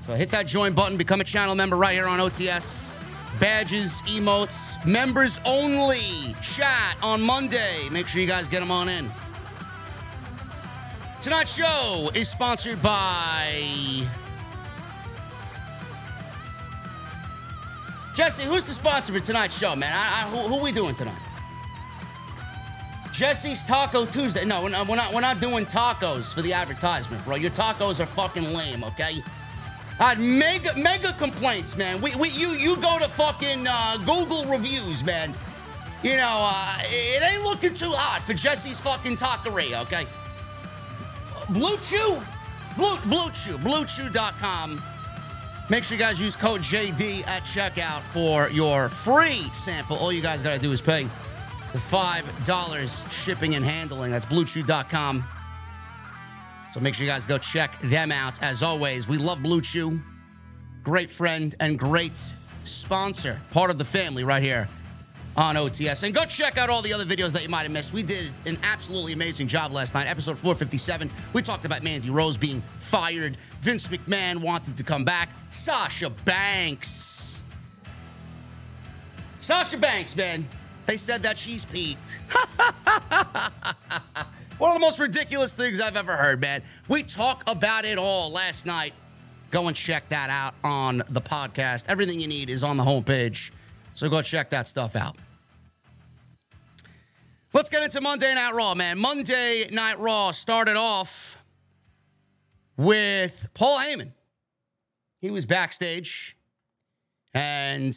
So 0.07 0.15
hit 0.15 0.31
that 0.31 0.47
join 0.47 0.73
button, 0.73 0.97
become 0.97 1.21
a 1.21 1.25
channel 1.25 1.55
member 1.55 1.77
right 1.77 1.93
here 1.93 2.07
on 2.07 2.19
OTS. 2.19 2.98
Badges, 3.41 4.03
emotes, 4.03 4.85
members 4.85 5.41
only 5.45 6.35
chat 6.43 6.97
on 7.03 7.23
Monday. 7.23 7.89
Make 7.93 8.09
sure 8.09 8.21
you 8.21 8.27
guys 8.27 8.49
get 8.49 8.61
them 8.61 8.71
on 8.71 8.89
in. 8.89 9.09
Tonight's 11.21 11.55
show 11.55 12.11
is 12.15 12.29
sponsored 12.29 12.83
by. 12.83 14.07
Jesse, 18.17 18.43
who's 18.43 18.65
the 18.65 18.73
sponsor 18.73 19.13
for 19.13 19.21
tonight's 19.21 19.57
show, 19.57 19.77
man? 19.77 19.93
I, 19.93 20.23
I, 20.23 20.29
who, 20.29 20.57
who 20.57 20.63
we 20.63 20.73
doing 20.73 20.97
tonight? 20.97 21.15
Jesse's 23.13 23.65
Taco 23.65 24.07
Tuesday. 24.07 24.45
No, 24.45 24.63
we're 24.63 24.71
not, 24.71 24.89
we're 24.89 24.97
not. 24.97 25.15
We're 25.15 25.21
not 25.21 25.41
doing 25.41 25.67
tacos 25.67 26.33
for 26.33 26.43
the 26.43 26.53
advertisement, 26.53 27.25
bro. 27.25 27.37
Your 27.37 27.51
tacos 27.51 28.01
are 28.01 28.07
fucking 28.07 28.53
lame. 28.55 28.83
Okay. 28.83 29.23
I 30.01 30.15
had 30.15 30.21
mega 30.21 30.75
mega 30.77 31.13
complaints, 31.15 31.77
man. 31.77 32.01
We, 32.01 32.15
we 32.15 32.29
you 32.31 32.51
you 32.51 32.77
go 32.77 32.99
to 32.99 33.09
fucking 33.09 33.67
uh, 33.67 33.97
Google 33.99 34.45
reviews, 34.47 35.03
man. 35.05 35.35
You 36.03 36.17
know, 36.17 36.49
uh, 36.53 36.79
it 36.85 37.23
ain't 37.23 37.43
looking 37.43 37.75
too 37.75 37.91
hot 37.91 38.23
for 38.23 38.33
Jesse's 38.33 38.79
fucking 38.79 39.17
taqueria, 39.17 39.83
okay? 39.83 40.07
Blue 41.51 41.77
Chew, 41.79 42.21
Blue 42.77 42.97
Blue 43.07 43.31
Chew, 43.31 43.59
BlueChew.com. 43.59 44.81
Make 45.71 45.85
sure 45.85 45.99
you 45.99 46.03
guys 46.03 46.21
use 46.21 46.37
code 46.37 46.61
JD 46.61 47.27
at 47.27 47.43
checkout 47.43 48.03
for 48.03 48.49
your 48.51 48.89
free 48.89 49.43
sample. 49.53 49.97
All 49.97 50.13
you 50.13 50.23
guys 50.23 50.41
gotta 50.41 50.61
do 50.61 50.71
is 50.71 50.81
pay 50.81 51.09
the 51.73 51.81
five 51.81 52.25
dollars 52.45 53.05
shipping 53.11 53.57
and 53.57 53.65
handling. 53.65 54.13
That's 54.13 54.27
BlueChew.com. 54.27 55.25
So 56.73 56.81
make 56.81 56.95
sure 56.95 57.07
you 57.07 57.11
guys 57.11 57.25
go 57.25 57.39
check 57.39 57.81
them 57.83 58.13
out. 58.13 58.43
As 58.43 58.63
always, 58.63 59.09
we 59.09 59.17
love 59.17 59.43
Blue 59.43 59.61
Chew. 59.61 60.01
Great 60.83 61.11
friend 61.11 61.55
and 61.61 61.79
great 61.79 62.19
sponsor, 62.65 63.41
part 63.53 63.71
of 63.71 63.79
the 63.79 63.85
family 63.85 64.25
right 64.25 64.43
here 64.43 64.69
on 65.37 65.55
OTS. 65.55 66.03
And 66.03 66.15
go 66.15 66.25
check 66.25 66.59
out 66.59 66.69
all 66.69 66.83
the 66.83 66.93
other 66.93 67.05
videos 67.05 67.33
that 67.33 67.43
you 67.43 67.49
might 67.49 67.63
have 67.63 67.71
missed. 67.71 67.93
We 67.93 68.03
did 68.03 68.31
an 68.45 68.59
absolutely 68.65 69.13
amazing 69.13 69.49
job 69.49 69.73
last 69.73 69.95
night. 69.95 70.09
Episode 70.09 70.39
457, 70.39 71.11
we 71.33 71.43
talked 71.43 71.65
about 71.65 71.83
Mandy 71.83 72.11
Rose 72.11 72.37
being 72.37 72.61
fired. 72.61 73.37
Vince 73.61 73.89
McMahon 73.89 74.39
wanted 74.39 74.77
to 74.77 74.83
come 74.83 75.05
back. 75.05 75.29
Sasha 75.51 76.11
Banks. 76.11 77.43
Sasha 79.39 79.79
Banks, 79.79 80.17
man. 80.17 80.47
They 80.87 80.97
said 80.97 81.23
that 81.23 81.39
she's 81.39 81.65
peaked. 81.65 82.21
One 84.59 84.73
of 84.73 84.75
the 84.75 84.81
most 84.81 84.99
ridiculous 84.99 85.55
things 85.55 85.81
I've 85.81 85.97
ever 85.97 86.17
heard, 86.17 86.41
man. 86.41 86.63
We 86.89 87.05
talk 87.05 87.45
about 87.47 87.85
it 87.85 87.97
all 87.97 88.33
last 88.33 88.67
night. 88.67 88.93
Go 89.53 89.69
and 89.69 89.77
check 89.77 90.09
that 90.09 90.31
out 90.31 90.53
on 90.65 91.05
the 91.09 91.21
podcast. 91.21 91.85
Everything 91.87 92.19
you 92.19 92.27
need 92.27 92.51
is 92.51 92.65
on 92.65 92.77
the 92.77 92.83
homepage. 92.83 93.53
So 93.95 94.11
go 94.11 94.21
check 94.21 94.51
that 94.51 94.67
stuff 94.67 94.97
out. 94.97 95.17
Let's 97.53 97.71
get 97.71 97.85
into 97.85 98.01
Monday 98.01 98.35
Night 98.35 98.53
Raw, 98.53 98.75
man. 98.75 98.99
Monday 98.99 99.69
Night 99.71 100.01
Raw 100.01 100.33
started 100.33 100.77
off 100.77 101.39
with 102.77 103.49
Paul 103.55 103.79
Heyman. 103.79 104.11
He 105.21 105.31
was 105.31 105.47
backstage 105.47 106.37
and 107.33 107.97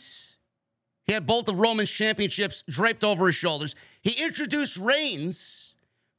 he 1.08 1.14
had 1.14 1.26
both 1.26 1.48
of 1.48 1.60
Roman's 1.60 1.90
championships 1.90 2.64
draped 2.70 3.04
over 3.04 3.26
his 3.26 3.36
shoulders. 3.36 3.76
He 4.02 4.24
introduced 4.24 4.78
Reigns 4.78 5.71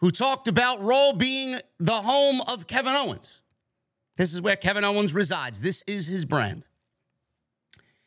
who 0.02 0.10
talked 0.10 0.48
about 0.48 0.82
Raw 0.82 1.12
being 1.12 1.56
the 1.78 1.92
home 1.92 2.42
of 2.48 2.66
Kevin 2.66 2.94
Owens. 2.94 3.40
This 4.16 4.34
is 4.34 4.42
where 4.42 4.56
Kevin 4.56 4.84
Owens 4.84 5.14
resides. 5.14 5.60
This 5.60 5.82
is 5.86 6.08
his 6.08 6.24
brand. 6.24 6.64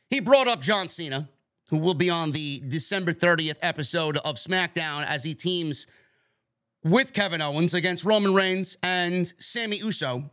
He 0.10 0.20
brought 0.20 0.50
up 0.50 0.62
John 0.62 0.90
Cena, 0.90 1.30
who 1.70 1.78
will 1.78 1.94
be 1.94 2.10
on 2.10 2.34
the 2.34 2.62
December 2.68 3.14
30th 3.14 3.56
episode 3.62 4.18
of 4.18 4.36
SmackDown 4.36 5.06
as 5.08 5.24
he 5.24 5.34
teams 5.34 5.88
with 6.84 7.14
Kevin 7.14 7.42
Owens 7.42 7.74
against 7.74 8.04
Roman 8.04 8.34
Reigns 8.34 8.78
and 8.84 9.34
Sami 9.40 9.78
Uso. 9.78 10.30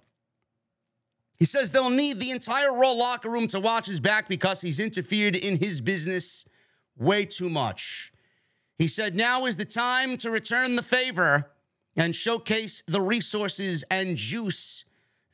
He 1.38 1.44
says 1.44 1.70
they'll 1.70 1.90
need 1.90 2.18
the 2.18 2.32
entire 2.32 2.72
Raw 2.72 2.90
locker 2.90 3.30
room 3.30 3.46
to 3.48 3.60
watch 3.60 3.86
his 3.86 4.00
back 4.00 4.28
because 4.28 4.62
he's 4.62 4.80
interfered 4.80 5.36
in 5.36 5.58
his 5.58 5.80
business 5.80 6.44
way 6.96 7.24
too 7.24 7.48
much. 7.48 8.11
He 8.78 8.88
said, 8.88 9.14
Now 9.14 9.46
is 9.46 9.56
the 9.56 9.64
time 9.64 10.16
to 10.18 10.30
return 10.30 10.76
the 10.76 10.82
favor 10.82 11.50
and 11.96 12.14
showcase 12.14 12.82
the 12.86 13.00
resources 13.00 13.84
and 13.90 14.16
juice 14.16 14.84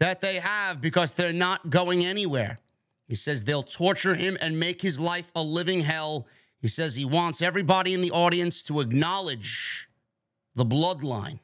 that 0.01 0.21
they 0.21 0.37
have 0.37 0.81
because 0.81 1.15
they're 1.15 1.33
not 1.33 1.71
going 1.71 2.05
anywhere. 2.05 2.59
He 3.07 3.15
says 3.15 3.45
they'll 3.45 3.63
torture 3.63 4.15
him 4.15 4.37
and 4.41 4.61
make 4.61 4.83
his 4.83 5.01
life 5.01 5.33
a 5.35 5.43
living 5.43 5.81
hell. 5.81 6.27
He 6.61 6.69
says 6.69 6.95
he 6.95 7.05
wants 7.05 7.41
everybody 7.41 7.95
in 7.95 8.03
the 8.03 8.11
audience 8.11 8.63
to 8.65 8.81
acknowledge 8.81 9.89
the 10.55 10.67
bloodline. 10.67 11.39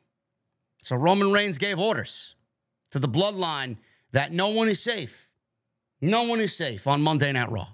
So 0.79 0.97
Roman 0.97 1.33
Reigns 1.33 1.59
gave 1.59 1.79
orders 1.79 2.37
to 2.91 2.99
the 2.99 3.09
bloodline 3.09 3.79
that 4.13 4.33
no 4.33 4.49
one 4.49 4.69
is 4.69 4.83
safe. 4.83 5.31
No 6.01 6.25
one 6.25 6.41
is 6.41 6.55
safe 6.55 6.87
on 6.87 7.01
Monday 7.01 7.33
Night 7.33 7.51
Raw. 7.51 7.69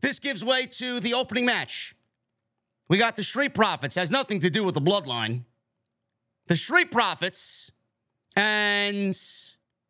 This 0.00 0.18
gives 0.18 0.44
way 0.44 0.66
to 0.66 1.00
the 1.00 1.14
opening 1.14 1.46
match 1.46 1.95
we 2.88 2.98
got 2.98 3.16
the 3.16 3.24
Street 3.24 3.54
Profits, 3.54 3.96
has 3.96 4.10
nothing 4.10 4.40
to 4.40 4.50
do 4.50 4.64
with 4.64 4.74
the 4.74 4.80
bloodline. 4.80 5.44
The 6.46 6.56
Street 6.56 6.90
Profits 6.90 7.70
and 8.36 9.18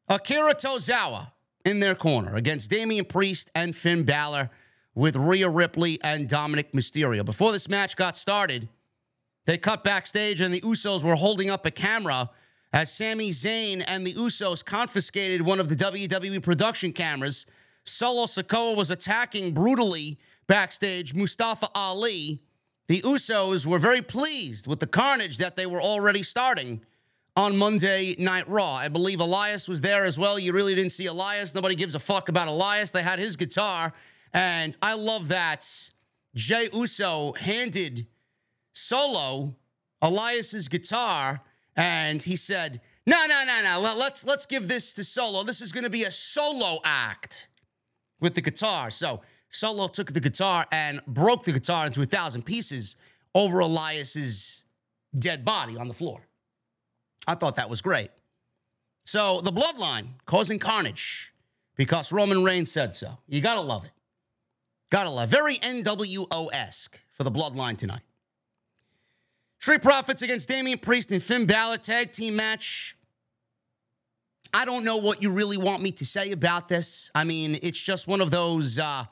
Akira 0.08 0.54
Tozawa 0.54 1.32
in 1.64 1.80
their 1.80 1.94
corner 1.94 2.36
against 2.36 2.70
Damian 2.70 3.04
Priest 3.04 3.50
and 3.54 3.76
Finn 3.76 4.04
Balor 4.04 4.50
with 4.94 5.16
Rhea 5.16 5.48
Ripley 5.50 5.98
and 6.02 6.28
Dominik 6.28 6.72
Mysterio. 6.72 7.24
Before 7.24 7.52
this 7.52 7.68
match 7.68 7.96
got 7.96 8.16
started, 8.16 8.68
they 9.44 9.58
cut 9.58 9.84
backstage 9.84 10.40
and 10.40 10.54
the 10.54 10.60
Usos 10.62 11.02
were 11.02 11.16
holding 11.16 11.50
up 11.50 11.66
a 11.66 11.70
camera 11.70 12.30
as 12.72 12.92
Sami 12.92 13.30
Zayn 13.30 13.84
and 13.86 14.06
the 14.06 14.14
Usos 14.14 14.64
confiscated 14.64 15.42
one 15.42 15.60
of 15.60 15.68
the 15.68 15.76
WWE 15.76 16.42
production 16.42 16.92
cameras. 16.92 17.46
Solo 17.84 18.24
Sikoa 18.24 18.74
was 18.74 18.90
attacking 18.90 19.52
brutally 19.52 20.18
backstage 20.46 21.14
Mustafa 21.14 21.68
Ali 21.74 22.42
the 22.88 23.00
Usos 23.02 23.66
were 23.66 23.78
very 23.78 24.02
pleased 24.02 24.66
with 24.66 24.81
the 24.81 24.87
carnage 24.87 25.38
that 25.38 25.57
they 25.57 25.66
were 25.66 25.81
already 25.81 26.23
starting 26.23 26.83
on 27.35 27.57
Monday 27.57 28.14
Night 28.19 28.49
Raw. 28.49 28.75
I 28.75 28.88
believe 28.88 29.21
Elias 29.21 29.69
was 29.69 29.81
there 29.81 30.05
as 30.05 30.19
well. 30.19 30.38
You 30.38 30.52
really 30.52 30.75
didn't 30.75 30.93
see 30.93 31.07
Elias. 31.07 31.55
Nobody 31.55 31.75
gives 31.75 31.95
a 31.95 31.99
fuck 31.99 32.28
about 32.28 32.49
Elias. 32.49 32.93
They 32.93 33.02
had 33.02 33.19
his 33.19 33.37
guitar. 33.37 33.93
And 34.33 34.76
I 34.81 34.95
love 34.95 35.28
that 35.28 35.66
Jay 36.35 36.69
Uso 36.73 37.33
handed 37.33 38.07
Solo 38.73 39.57
Elias's 40.02 40.69
guitar 40.69 41.43
and 41.75 42.23
he 42.23 42.37
said, 42.37 42.81
"No, 43.07 43.26
no, 43.26 43.45
no, 43.45 43.62
no. 43.62 43.95
Let's 43.95 44.25
let's 44.25 44.47
give 44.47 44.69
this 44.69 44.95
to 44.95 45.05
Solo. 45.05 45.43
This 45.43 45.61
is 45.61 45.73
going 45.73 45.85
to 45.85 45.90
be 45.90 46.05
a 46.05 46.12
solo 46.12 46.81
act 46.85 47.49
with 48.21 48.35
the 48.35 48.40
guitar." 48.40 48.90
So 48.90 49.21
Solo 49.48 49.88
took 49.88 50.12
the 50.12 50.20
guitar 50.20 50.66
and 50.70 51.00
broke 51.06 51.44
the 51.44 51.52
guitar 51.52 51.86
into 51.86 52.02
a 52.02 52.06
thousand 52.06 52.42
pieces 52.42 52.96
over 53.34 53.60
Elias's 53.60 54.64
dead 55.18 55.44
body 55.44 55.76
on 55.76 55.88
the 55.88 55.94
floor. 55.94 56.20
I 57.26 57.34
thought 57.34 57.56
that 57.56 57.70
was 57.70 57.82
great. 57.82 58.10
So 59.04 59.40
the 59.40 59.52
bloodline 59.52 60.08
causing 60.26 60.58
carnage 60.58 61.32
because 61.76 62.12
Roman 62.12 62.42
Reigns 62.42 62.70
said 62.70 62.94
so. 62.94 63.18
You 63.28 63.40
gotta 63.40 63.60
love 63.60 63.84
it. 63.84 63.92
Gotta 64.90 65.10
love. 65.10 65.28
Very 65.28 65.56
NWO 65.58 66.48
esque 66.52 67.00
for 67.12 67.24
the 67.24 67.30
bloodline 67.30 67.76
tonight. 67.76 68.02
Street 69.58 69.82
Profits 69.82 70.22
against 70.22 70.48
Damian 70.48 70.78
Priest 70.78 71.10
and 71.12 71.22
Finn 71.22 71.46
Balor 71.46 71.78
tag 71.78 72.12
team 72.12 72.36
match. 72.36 72.96
I 74.52 74.64
don't 74.64 74.84
know 74.84 74.96
what 74.96 75.22
you 75.22 75.30
really 75.30 75.56
want 75.56 75.82
me 75.82 75.92
to 75.92 76.06
say 76.06 76.32
about 76.32 76.68
this. 76.68 77.10
I 77.14 77.24
mean, 77.24 77.58
it's 77.62 77.80
just 77.80 78.06
one 78.06 78.20
of 78.20 78.30
those 78.30 78.78
uh, 78.78 79.04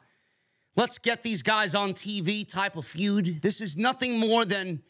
let's 0.76 0.99
get 0.99 1.23
these 1.23 1.43
guys 1.43 1.75
on 1.75 1.93
TV 1.93 2.49
type 2.49 2.76
of 2.76 2.87
feud. 2.87 3.43
This 3.43 3.61
is 3.61 3.76
nothing 3.76 4.19
more 4.19 4.45
than, 4.45 4.83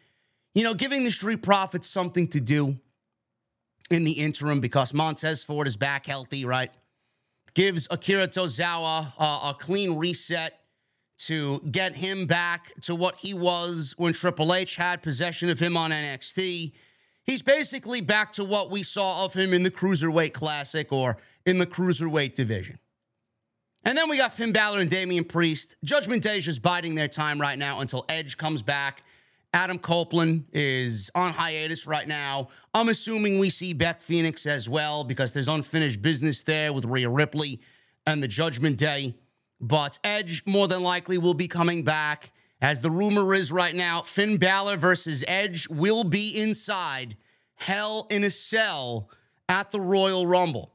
you 0.55 0.63
know, 0.63 0.75
giving 0.75 1.05
the 1.05 1.11
Street 1.11 1.43
Profits 1.43 1.89
something 1.89 2.27
to 2.29 2.41
do 2.41 2.77
in 3.91 4.05
the 4.05 4.13
interim 4.13 4.61
because 4.61 4.95
Montez 4.95 5.45
Ford 5.45 5.67
is 5.67 5.77
back 5.77 6.07
healthy, 6.07 6.45
right? 6.45 6.71
Gives 7.55 7.87
Akira 7.91 8.29
Tozawa 8.29 9.13
uh, 9.19 9.51
a 9.51 9.55
clean 9.59 9.97
reset 9.97 10.61
to 11.17 11.61
get 11.71 11.95
him 11.95 12.27
back 12.27 12.73
to 12.83 12.95
what 12.95 13.17
he 13.17 13.33
was 13.35 13.95
when 13.97 14.13
Triple 14.13 14.53
H 14.53 14.77
had 14.77 15.03
possession 15.03 15.49
of 15.49 15.61
him 15.61 15.77
on 15.77 15.91
NXT. 15.91 16.73
He's 17.23 17.43
basically 17.43 18.01
back 18.01 18.33
to 18.33 18.45
what 18.45 18.71
we 18.71 18.83
saw 18.83 19.25
of 19.25 19.35
him 19.35 19.55
in 19.55 19.63
the 19.63 19.71
Cruiserweight 19.71 20.33
Classic 20.33 20.93
or 20.93 21.17
in 21.47 21.59
the 21.59 21.67
Cruiserweight 21.67 22.35
division. 22.35 22.79
And 23.87 23.99
then 23.99 24.09
we 24.09 24.17
got 24.17 24.33
Finn 24.33 24.53
Balor 24.53 24.79
and 24.81 24.89
Damian 24.89 25.25
Priest. 25.25 25.77
Judgment 25.85 26.23
Day 26.23 26.39
is 26.39 26.47
just 26.47 26.63
biding 26.63 26.95
their 26.95 27.09
time 27.09 27.39
right 27.39 27.59
now 27.59 27.81
until 27.81 28.07
Edge 28.09 28.39
comes 28.39 28.63
back. 28.63 29.03
Adam 29.53 29.79
Copeland 29.79 30.47
is 30.53 31.11
on 31.15 31.33
hiatus 31.33 31.87
right 31.87 32.09
now. 32.09 32.49
I'm 32.73 32.89
assuming 32.89 33.39
we 33.39 33.51
see 33.51 33.75
Beth 33.75 34.03
Phoenix 34.03 34.47
as 34.47 34.69
well 34.69 35.05
because 35.05 35.33
there's 35.33 35.49
unfinished 35.49 36.01
business 36.01 36.43
there 36.43 36.73
with 36.73 36.87
Rhea 36.87 37.11
Ripley 37.11 37.61
and 38.07 38.23
the 38.23 38.29
Judgment 38.29 38.79
Day. 38.79 39.15
But 39.61 39.99
Edge 40.03 40.43
more 40.47 40.67
than 40.67 40.83
likely 40.83 41.19
will 41.19 41.35
be 41.35 41.47
coming 41.47 41.85
back. 41.85 42.33
As 42.63 42.81
the 42.81 42.91
rumor 42.91 43.35
is 43.35 43.53
right 43.53 43.75
now, 43.75 44.01
Finn 44.01 44.39
Balor 44.39 44.79
versus 44.79 45.23
Edge 45.29 45.69
will 45.69 46.05
be 46.05 46.31
inside 46.31 47.17
Hell 47.57 48.07
in 48.11 48.25
a 48.25 48.31
Cell 48.31 49.11
at 49.49 49.71
the 49.71 49.81
Royal 49.81 50.27
Rumble. 50.27 50.73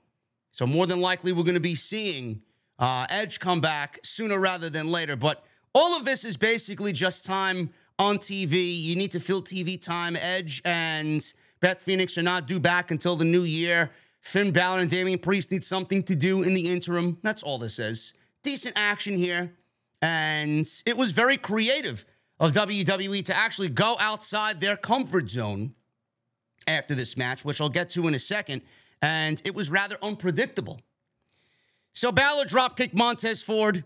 So 0.51 0.67
more 0.67 0.85
than 0.85 1.01
likely, 1.01 1.31
we're 1.31 1.43
going 1.43 1.55
to 1.55 1.59
be 1.59 1.75
seeing 1.75 2.43
uh, 2.79 3.05
Edge 3.09 3.39
come 3.39 3.61
back 3.61 3.99
sooner 4.03 4.39
rather 4.39 4.69
than 4.69 4.89
later. 4.89 5.15
But 5.15 5.43
all 5.73 5.95
of 5.95 6.05
this 6.05 6.25
is 6.25 6.37
basically 6.37 6.93
just 6.93 7.25
time 7.25 7.69
on 7.99 8.17
TV. 8.17 8.81
You 8.81 8.95
need 8.95 9.11
to 9.11 9.19
fill 9.19 9.41
TV 9.41 9.79
time. 9.79 10.15
Edge 10.15 10.61
and 10.65 11.33
Beth 11.59 11.81
Phoenix 11.81 12.17
are 12.17 12.23
not 12.23 12.47
due 12.47 12.59
back 12.59 12.89
until 12.89 13.15
the 13.15 13.25
new 13.25 13.43
year. 13.43 13.91
Finn 14.21 14.51
Balor 14.51 14.79
and 14.79 14.89
Damian 14.89 15.19
Priest 15.19 15.51
need 15.51 15.63
something 15.63 16.03
to 16.03 16.15
do 16.15 16.41
in 16.41 16.53
the 16.53 16.69
interim. 16.69 17.17
That's 17.21 17.43
all 17.43 17.57
this 17.57 17.79
is. 17.79 18.13
Decent 18.43 18.73
action 18.77 19.15
here. 19.15 19.53
And 20.01 20.65
it 20.85 20.95
was 20.95 21.11
very 21.11 21.37
creative 21.37 22.05
of 22.39 22.53
WWE 22.53 23.25
to 23.25 23.35
actually 23.35 23.69
go 23.69 23.97
outside 23.99 24.61
their 24.61 24.77
comfort 24.77 25.29
zone 25.29 25.73
after 26.67 26.95
this 26.95 27.17
match, 27.17 27.43
which 27.43 27.59
I'll 27.59 27.69
get 27.69 27.89
to 27.91 28.07
in 28.07 28.13
a 28.13 28.19
second. 28.19 28.61
And 29.01 29.41
it 29.43 29.53
was 29.53 29.69
rather 29.69 29.97
unpredictable. 30.01 30.79
So 31.99 32.13
Balor 32.13 32.45
dropkicked 32.45 32.93
Montez 32.93 33.43
Ford, 33.43 33.83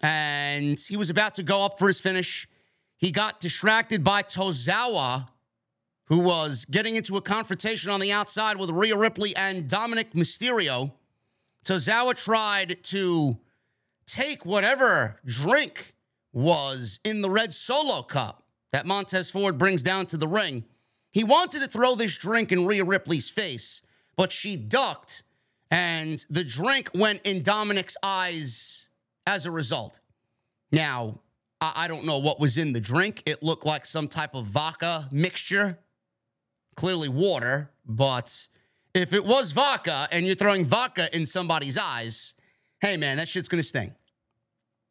and 0.00 0.78
he 0.78 0.96
was 0.96 1.10
about 1.10 1.34
to 1.34 1.42
go 1.42 1.64
up 1.64 1.80
for 1.80 1.88
his 1.88 1.98
finish. 1.98 2.48
He 2.96 3.10
got 3.10 3.40
distracted 3.40 4.04
by 4.04 4.22
Tozawa, 4.22 5.26
who 6.04 6.20
was 6.20 6.64
getting 6.66 6.94
into 6.94 7.16
a 7.16 7.20
confrontation 7.20 7.90
on 7.90 7.98
the 7.98 8.12
outside 8.12 8.56
with 8.56 8.70
Rhea 8.70 8.96
Ripley 8.96 9.34
and 9.34 9.68
Dominik 9.68 10.12
Mysterio. 10.14 10.92
Tozawa 11.64 12.14
tried 12.14 12.84
to 12.84 13.36
take 14.06 14.46
whatever 14.46 15.18
drink 15.26 15.96
was 16.32 17.00
in 17.02 17.20
the 17.20 17.30
red 17.30 17.52
solo 17.52 18.02
cup 18.02 18.44
that 18.70 18.86
Montez 18.86 19.28
Ford 19.28 19.58
brings 19.58 19.82
down 19.82 20.06
to 20.06 20.16
the 20.16 20.28
ring. 20.28 20.66
He 21.10 21.24
wanted 21.24 21.62
to 21.62 21.68
throw 21.68 21.96
this 21.96 22.16
drink 22.16 22.52
in 22.52 22.64
Rhea 22.64 22.84
Ripley's 22.84 23.28
face, 23.28 23.82
but 24.14 24.30
she 24.30 24.56
ducked, 24.56 25.24
and 25.70 26.24
the 26.30 26.44
drink 26.44 26.90
went 26.94 27.20
in 27.24 27.42
Dominik's 27.42 27.96
eyes 28.02 28.88
as 29.26 29.46
a 29.46 29.50
result. 29.50 30.00
Now, 30.72 31.20
I 31.60 31.88
don't 31.88 32.04
know 32.04 32.18
what 32.18 32.38
was 32.38 32.58
in 32.58 32.72
the 32.72 32.80
drink. 32.80 33.22
It 33.26 33.42
looked 33.42 33.64
like 33.64 33.86
some 33.86 34.08
type 34.08 34.34
of 34.34 34.46
vodka 34.46 35.08
mixture 35.10 35.78
clearly 36.76 37.08
water, 37.08 37.70
but 37.86 38.48
if 38.94 39.12
it 39.12 39.24
was 39.24 39.52
vodka 39.52 40.06
and 40.12 40.26
you're 40.26 40.36
throwing 40.36 40.64
vodka 40.64 41.14
in 41.16 41.26
somebody's 41.26 41.78
eyes, 41.78 42.34
hey 42.80 42.96
man, 42.96 43.16
that 43.16 43.28
shit's 43.28 43.48
gonna 43.48 43.62
sting. 43.62 43.94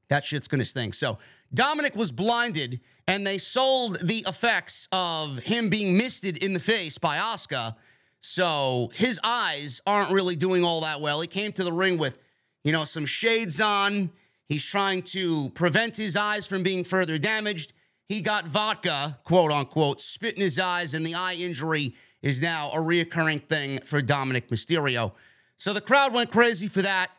That 0.10 0.26
shit's 0.26 0.48
gonna 0.48 0.66
sting. 0.66 0.94
So 0.94 1.20
Dominic 1.54 1.96
was 1.96 2.12
blinded 2.12 2.82
and 3.08 3.26
they 3.26 3.38
sold 3.38 4.00
the 4.02 4.26
effects 4.28 4.88
of 4.92 5.40
him 5.40 5.70
being 5.70 5.96
misted 5.96 6.38
in 6.38 6.54
the 6.54 6.60
face 6.60 6.98
by 6.98 7.18
Asuka. 7.18 7.76
So 8.20 8.92
his 8.96 9.20
eyes 9.24 9.82
aren't 9.86 10.12
really 10.12 10.36
doing 10.36 10.64
all 10.64 10.82
that 10.82 11.02
well. 11.02 11.22
He 11.22 11.28
came 11.28 11.52
to 11.54 11.64
the 11.64 11.74
ring 11.74 11.98
with, 11.98 12.18
you 12.64 12.72
know, 12.72 12.86
some 12.86 13.06
shades 13.06 13.62
on. 13.62 14.10
He's 14.48 14.66
trying 14.66 15.04
to 15.04 15.50
prevent 15.52 15.98
his 15.98 16.16
eyes 16.16 16.48
from 16.48 16.64
being 16.64 16.84
further 16.84 17.18
damaged. 17.18 17.74
He 18.08 18.22
got 18.22 18.48
vodka, 18.48 19.20
quote 19.24 19.52
unquote, 19.52 20.02
spit 20.02 20.36
in 20.36 20.42
his 20.42 20.60
eyes, 20.60 20.94
and 20.94 21.06
the 21.06 21.16
eye 21.16 21.36
injury 21.40 21.96
is 22.22 22.42
now 22.42 22.72
a 22.72 22.78
reoccurring 22.78 23.48
thing 23.48 23.80
for 23.82 24.02
Dominik 24.02 24.48
Mysterio. 24.48 25.14
So 25.58 25.74
the 25.74 25.82
crowd 25.82 26.14
went 26.14 26.32
crazy 26.32 26.68
for 26.68 26.82
that. 26.82 27.10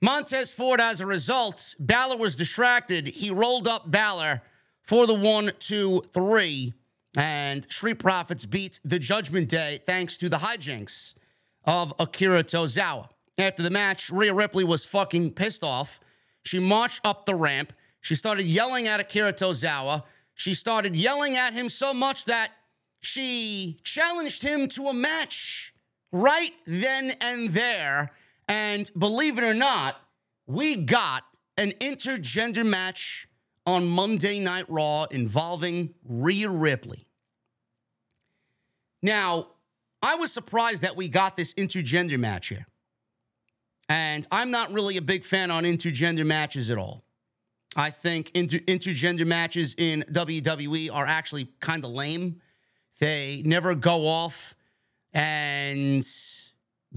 Montez 0.00 0.54
Ford, 0.54 0.80
as 0.80 1.00
a 1.00 1.06
result, 1.06 1.74
Balor 1.78 2.16
was 2.16 2.36
distracted. 2.36 3.06
He 3.06 3.30
rolled 3.30 3.66
up 3.66 3.90
Balor 3.90 4.42
for 4.82 5.06
the 5.06 5.14
one, 5.14 5.50
two, 5.58 6.02
three, 6.12 6.74
and 7.16 7.70
Street 7.70 7.98
Profits 7.98 8.46
beat 8.46 8.80
the 8.84 8.98
Judgment 8.98 9.48
Day 9.48 9.78
thanks 9.86 10.18
to 10.18 10.28
the 10.28 10.38
hijinks 10.38 11.14
of 11.64 11.94
Akira 11.98 12.42
Tozawa. 12.44 13.08
After 13.38 13.62
the 13.62 13.70
match, 13.70 14.10
Rhea 14.10 14.34
Ripley 14.34 14.64
was 14.64 14.84
fucking 14.84 15.32
pissed 15.32 15.64
off. 15.64 16.00
She 16.44 16.58
marched 16.58 17.04
up 17.04 17.26
the 17.26 17.34
ramp. 17.34 17.72
She 18.00 18.14
started 18.14 18.46
yelling 18.46 18.86
at 18.86 19.00
Akira 19.00 19.32
Tozawa. 19.32 20.04
She 20.34 20.54
started 20.54 20.94
yelling 20.94 21.36
at 21.36 21.52
him 21.52 21.68
so 21.68 21.94
much 21.94 22.24
that 22.26 22.52
she 23.00 23.78
challenged 23.82 24.42
him 24.42 24.68
to 24.68 24.88
a 24.88 24.94
match 24.94 25.74
right 26.12 26.52
then 26.66 27.12
and 27.20 27.50
there. 27.50 28.10
And 28.48 28.90
believe 28.98 29.38
it 29.38 29.44
or 29.44 29.54
not, 29.54 29.96
we 30.46 30.76
got 30.76 31.24
an 31.56 31.72
intergender 31.80 32.64
match 32.64 33.28
on 33.66 33.86
Monday 33.86 34.40
Night 34.40 34.66
Raw 34.68 35.04
involving 35.04 35.94
Rhea 36.04 36.50
Ripley. 36.50 37.06
Now, 39.02 39.48
I 40.02 40.16
was 40.16 40.32
surprised 40.32 40.82
that 40.82 40.96
we 40.96 41.08
got 41.08 41.36
this 41.36 41.54
intergender 41.54 42.18
match 42.18 42.48
here. 42.48 42.66
And 43.88 44.26
I'm 44.30 44.50
not 44.50 44.72
really 44.72 44.96
a 44.96 45.02
big 45.02 45.24
fan 45.24 45.50
on 45.50 45.64
intergender 45.64 46.24
matches 46.24 46.70
at 46.70 46.78
all. 46.78 47.04
I 47.76 47.90
think 47.90 48.30
inter- 48.34 48.58
intergender 48.58 49.26
matches 49.26 49.74
in 49.76 50.04
WWE 50.10 50.90
are 50.92 51.06
actually 51.06 51.48
kind 51.60 51.84
of 51.84 51.90
lame. 51.90 52.40
They 52.98 53.42
never 53.44 53.74
go 53.74 54.06
off 54.06 54.54
and 55.12 56.06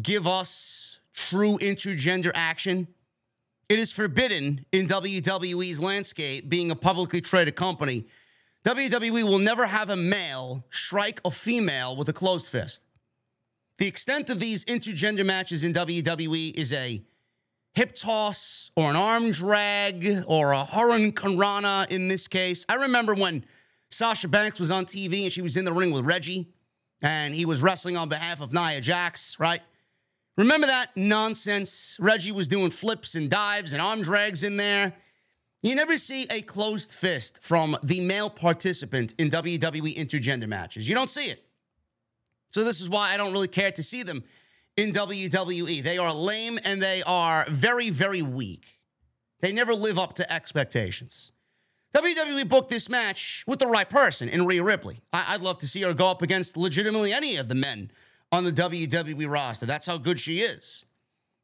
give 0.02 0.28
us 0.28 1.00
true 1.14 1.58
intergender 1.60 2.32
action. 2.34 2.88
It 3.70 3.80
is 3.80 3.92
forbidden 3.92 4.66
in 4.72 4.88
WWE's 4.88 5.82
landscape, 5.82 6.48
being 6.48 6.72
a 6.72 6.76
publicly 6.76 7.20
traded 7.20 7.56
company. 7.58 8.06
WWE 8.66 9.24
will 9.24 9.40
never 9.40 9.66
have 9.66 9.90
a 9.90 9.96
male 9.96 10.66
strike 10.70 11.20
a 11.26 11.32
female 11.32 11.96
with 11.96 12.08
a 12.08 12.14
closed 12.14 12.50
fist. 12.50 12.84
The 13.78 13.88
extent 13.88 14.30
of 14.30 14.40
these 14.40 14.64
intergender 14.66 15.26
matches 15.26 15.64
in 15.64 15.74
WWE 15.74 16.56
is 16.56 16.72
a 16.72 17.04
hip 17.76 17.94
toss 17.94 18.72
or 18.76 18.90
an 18.90 18.96
arm 18.96 19.32
drag 19.32 20.24
or 20.26 20.54
a 20.54 20.64
hurricanrana 20.64 21.92
in 21.92 22.08
this 22.08 22.28
case. 22.28 22.66
I 22.70 22.76
remember 22.76 23.14
when 23.14 23.44
Sasha 23.92 24.30
Banks 24.30 24.60
was 24.60 24.72
on 24.72 24.86
TV 24.86 25.24
and 25.24 25.32
she 25.32 25.42
was 25.42 25.58
in 25.58 25.66
the 25.66 25.74
ring 25.74 25.92
with 25.92 26.06
Reggie 26.06 26.48
and 27.02 27.36
he 27.36 27.46
was 27.46 27.62
wrestling 27.62 27.98
on 27.98 28.10
behalf 28.10 28.42
of 28.42 28.54
Nia 28.54 28.82
Jax, 28.82 29.38
right? 29.40 29.62
Remember 30.38 30.68
that 30.68 30.96
nonsense? 30.96 31.98
Reggie 32.00 32.32
was 32.32 32.48
doing 32.48 32.70
flips 32.70 33.16
and 33.16 33.30
dives 33.30 33.74
and 33.74 33.82
arm 33.82 34.04
drags 34.04 34.44
in 34.44 34.58
there. 34.58 34.94
You 35.64 35.74
never 35.74 35.98
see 35.98 36.28
a 36.30 36.42
closed 36.42 36.94
fist 36.94 37.40
from 37.42 37.76
the 37.82 38.00
male 38.02 38.30
participant 38.30 39.16
in 39.18 39.32
WWE 39.32 39.96
intergender 39.96 40.48
matches. 40.48 40.88
You 40.88 40.94
don't 40.94 41.10
see 41.10 41.30
it. 41.30 41.44
So, 42.52 42.64
this 42.64 42.80
is 42.80 42.90
why 42.90 43.14
I 43.14 43.18
don't 43.18 43.34
really 43.34 43.48
care 43.48 43.72
to 43.72 43.84
see 43.84 44.04
them 44.04 44.24
in 44.78 44.94
WWE. 44.94 45.84
They 45.84 45.98
are 45.98 46.14
lame 46.14 46.60
and 46.64 46.82
they 46.82 47.04
are 47.04 47.46
very, 47.50 47.90
very 47.90 48.22
weak. 48.22 48.80
They 49.42 49.52
never 49.52 49.74
live 49.74 49.98
up 50.00 50.14
to 50.14 50.32
expectations. 50.32 51.32
WWE 51.96 52.48
booked 52.48 52.70
this 52.70 52.90
match 52.90 53.44
with 53.48 53.60
the 53.60 53.68
right 53.68 53.90
person 53.90 54.30
in 54.30 54.46
Rhea 54.46 54.64
Ripley. 54.64 55.02
I- 55.12 55.36
would 55.36 55.42
love 55.44 55.58
to 55.60 55.68
see 55.68 55.82
her 55.82 55.94
go 55.94 56.08
up 56.08 56.22
against 56.22 56.56
legitimately 56.56 57.12
any 57.12 57.38
of 57.38 57.48
the 57.48 57.56
men 57.56 57.92
on 58.32 58.44
the 58.44 58.52
WWE 58.52 59.30
roster. 59.30 59.66
That's 59.66 59.88
how 59.88 59.98
good 59.98 60.20
she 60.20 60.40
is. 60.40 60.86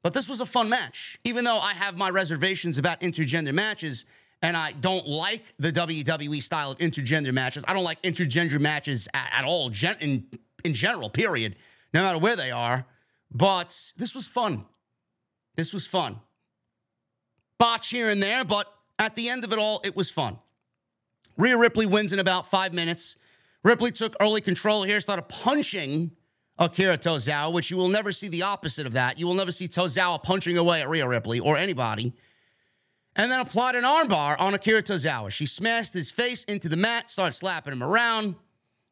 But 0.04 0.14
this 0.14 0.28
was 0.28 0.42
a 0.42 0.46
fun 0.46 0.70
match. 0.70 1.18
Even 1.24 1.46
though 1.46 1.60
I 1.60 1.74
have 1.74 1.98
my 1.98 2.10
reservations 2.10 2.78
about 2.78 3.00
intergender 3.02 3.54
matches 3.54 4.06
and 4.42 4.58
I 4.58 4.74
don't 4.74 5.08
like 5.08 5.44
the 5.58 5.72
WWE 5.72 6.44
style 6.44 6.72
of 6.72 6.78
intergender 6.80 7.34
matches, 7.34 7.64
I 7.68 7.74
don't 7.74 7.86
like 7.86 8.02
intergender 8.02 8.60
matches 8.60 9.08
at, 9.14 9.32
at 9.40 9.46
all 9.46 9.70
gen- 9.70 9.98
in, 10.02 10.28
in 10.66 10.74
general, 10.74 11.10
period, 11.10 11.56
no 11.94 12.02
matter 12.02 12.18
where 12.18 12.36
they 12.36 12.52
are. 12.52 12.86
But 13.32 13.94
this 13.98 14.14
was 14.14 14.28
fun. 14.28 14.66
This 15.56 15.74
was 15.74 15.88
fun. 15.88 16.20
Botch 17.58 17.90
here 17.90 18.10
and 18.10 18.22
there, 18.22 18.44
but 18.44 18.68
at 19.00 19.16
the 19.16 19.30
end 19.30 19.46
of 19.46 19.54
it 19.54 19.60
all, 19.60 19.80
it 19.86 19.96
was 19.96 20.12
fun. 20.12 20.38
Rhea 21.38 21.58
Ripley 21.58 21.86
wins 21.86 22.12
in 22.12 22.20
about 22.20 22.48
five 22.48 22.74
minutes. 22.74 23.16
Ripley 23.64 23.92
took 23.92 24.16
early 24.20 24.42
control 24.42 24.84
here, 24.84 25.00
started 25.00 25.30
punching 25.30 26.12
Akira 26.60 26.98
Tozawa, 26.98 27.52
which 27.52 27.72
you 27.72 27.78
will 27.78 27.90
never 27.90 28.12
see 28.12 28.28
the 28.28 28.44
opposite 28.44 28.86
of 28.86 28.94
that. 28.94 29.18
You 29.18 29.26
will 29.26 29.34
never 29.34 29.52
see 29.52 29.68
Tozawa 29.68 30.22
punching 30.22 30.58
away 30.58 30.82
at 30.82 30.90
Rhea 30.90 31.08
Ripley 31.08 31.40
or 31.40 31.58
anybody. 31.58 32.14
And 33.16 33.32
then 33.32 33.40
applied 33.40 33.76
an 33.76 33.84
armbar 33.84 34.40
on 34.40 34.54
Akira 34.54 34.84
Tozawa. 34.84 35.32
She 35.32 35.46
smashed 35.46 35.94
his 35.94 36.10
face 36.12 36.44
into 36.46 36.70
the 36.70 36.78
mat, 36.78 37.12
started 37.12 37.34
slapping 37.34 37.74
him 37.74 37.84
around, 37.84 38.36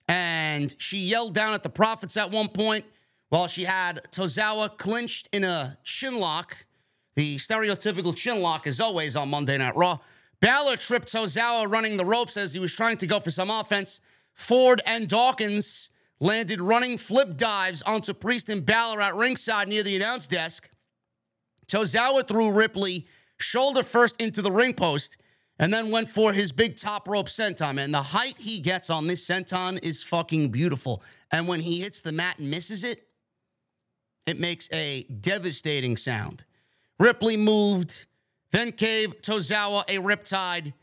and 0.07 0.73
she 0.77 0.97
yelled 0.97 1.33
down 1.33 1.53
at 1.53 1.63
the 1.63 1.69
Profits 1.69 2.17
at 2.17 2.31
one 2.31 2.47
point. 2.47 2.85
While 3.29 3.47
she 3.47 3.63
had 3.63 4.01
Tozawa 4.11 4.77
clinched 4.77 5.29
in 5.31 5.43
a 5.43 5.77
chin 5.83 6.19
lock, 6.19 6.57
the 7.15 7.37
stereotypical 7.37 8.15
chin 8.15 8.41
lock 8.41 8.67
is 8.67 8.81
always 8.81 9.15
on 9.15 9.29
Monday 9.29 9.57
Night 9.57 9.75
Raw. 9.75 9.99
Balor 10.41 10.75
tripped 10.75 11.07
Tozawa 11.07 11.71
running 11.71 11.97
the 11.97 12.05
ropes 12.05 12.35
as 12.35 12.53
he 12.53 12.59
was 12.59 12.73
trying 12.73 12.97
to 12.97 13.07
go 13.07 13.19
for 13.19 13.31
some 13.31 13.49
offense. 13.49 14.01
Ford 14.33 14.81
and 14.85 15.07
Dawkins 15.07 15.90
landed 16.21 16.61
running 16.61 16.97
flip 16.97 17.35
dives 17.35 17.81
onto 17.81 18.13
Priest 18.13 18.47
and 18.47 18.65
Balor 18.65 19.01
at 19.01 19.15
ringside 19.15 19.67
near 19.67 19.83
the 19.83 19.95
announce 19.95 20.27
desk. 20.27 20.69
Tozawa 21.67 22.25
threw 22.25 22.51
Ripley 22.51 23.07
shoulder 23.39 23.81
first 23.81 24.21
into 24.21 24.41
the 24.41 24.51
ring 24.51 24.73
post 24.73 25.17
and 25.57 25.73
then 25.73 25.89
went 25.91 26.09
for 26.09 26.31
his 26.31 26.51
big 26.51 26.77
top 26.77 27.07
rope 27.07 27.27
senton. 27.27 27.83
And 27.83 27.93
the 27.93 28.01
height 28.01 28.35
he 28.37 28.59
gets 28.59 28.89
on 28.89 29.07
this 29.07 29.27
senton 29.27 29.83
is 29.83 30.03
fucking 30.03 30.49
beautiful. 30.49 31.03
And 31.31 31.47
when 31.47 31.59
he 31.59 31.81
hits 31.81 32.01
the 32.01 32.11
mat 32.11 32.39
and 32.39 32.51
misses 32.51 32.83
it, 32.83 33.07
it 34.27 34.39
makes 34.39 34.69
a 34.71 35.03
devastating 35.03 35.97
sound. 35.97 36.45
Ripley 36.99 37.35
moved, 37.35 38.05
then 38.51 38.69
gave 38.69 39.21
Tozawa 39.21 39.83
a 39.87 39.97
riptide 39.97 40.73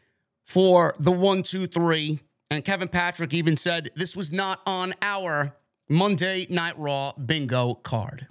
for 0.44 0.96
the 0.98 1.12
one, 1.12 1.44
two, 1.44 1.68
three. 1.68 2.18
And 2.50 2.64
Kevin 2.64 2.88
Patrick 2.88 3.34
even 3.34 3.56
said 3.56 3.90
this 3.94 4.16
was 4.16 4.32
not 4.32 4.60
on 4.66 4.94
our 5.02 5.54
Monday 5.88 6.46
Night 6.48 6.78
Raw 6.78 7.12
bingo 7.12 7.74
card. 7.74 8.28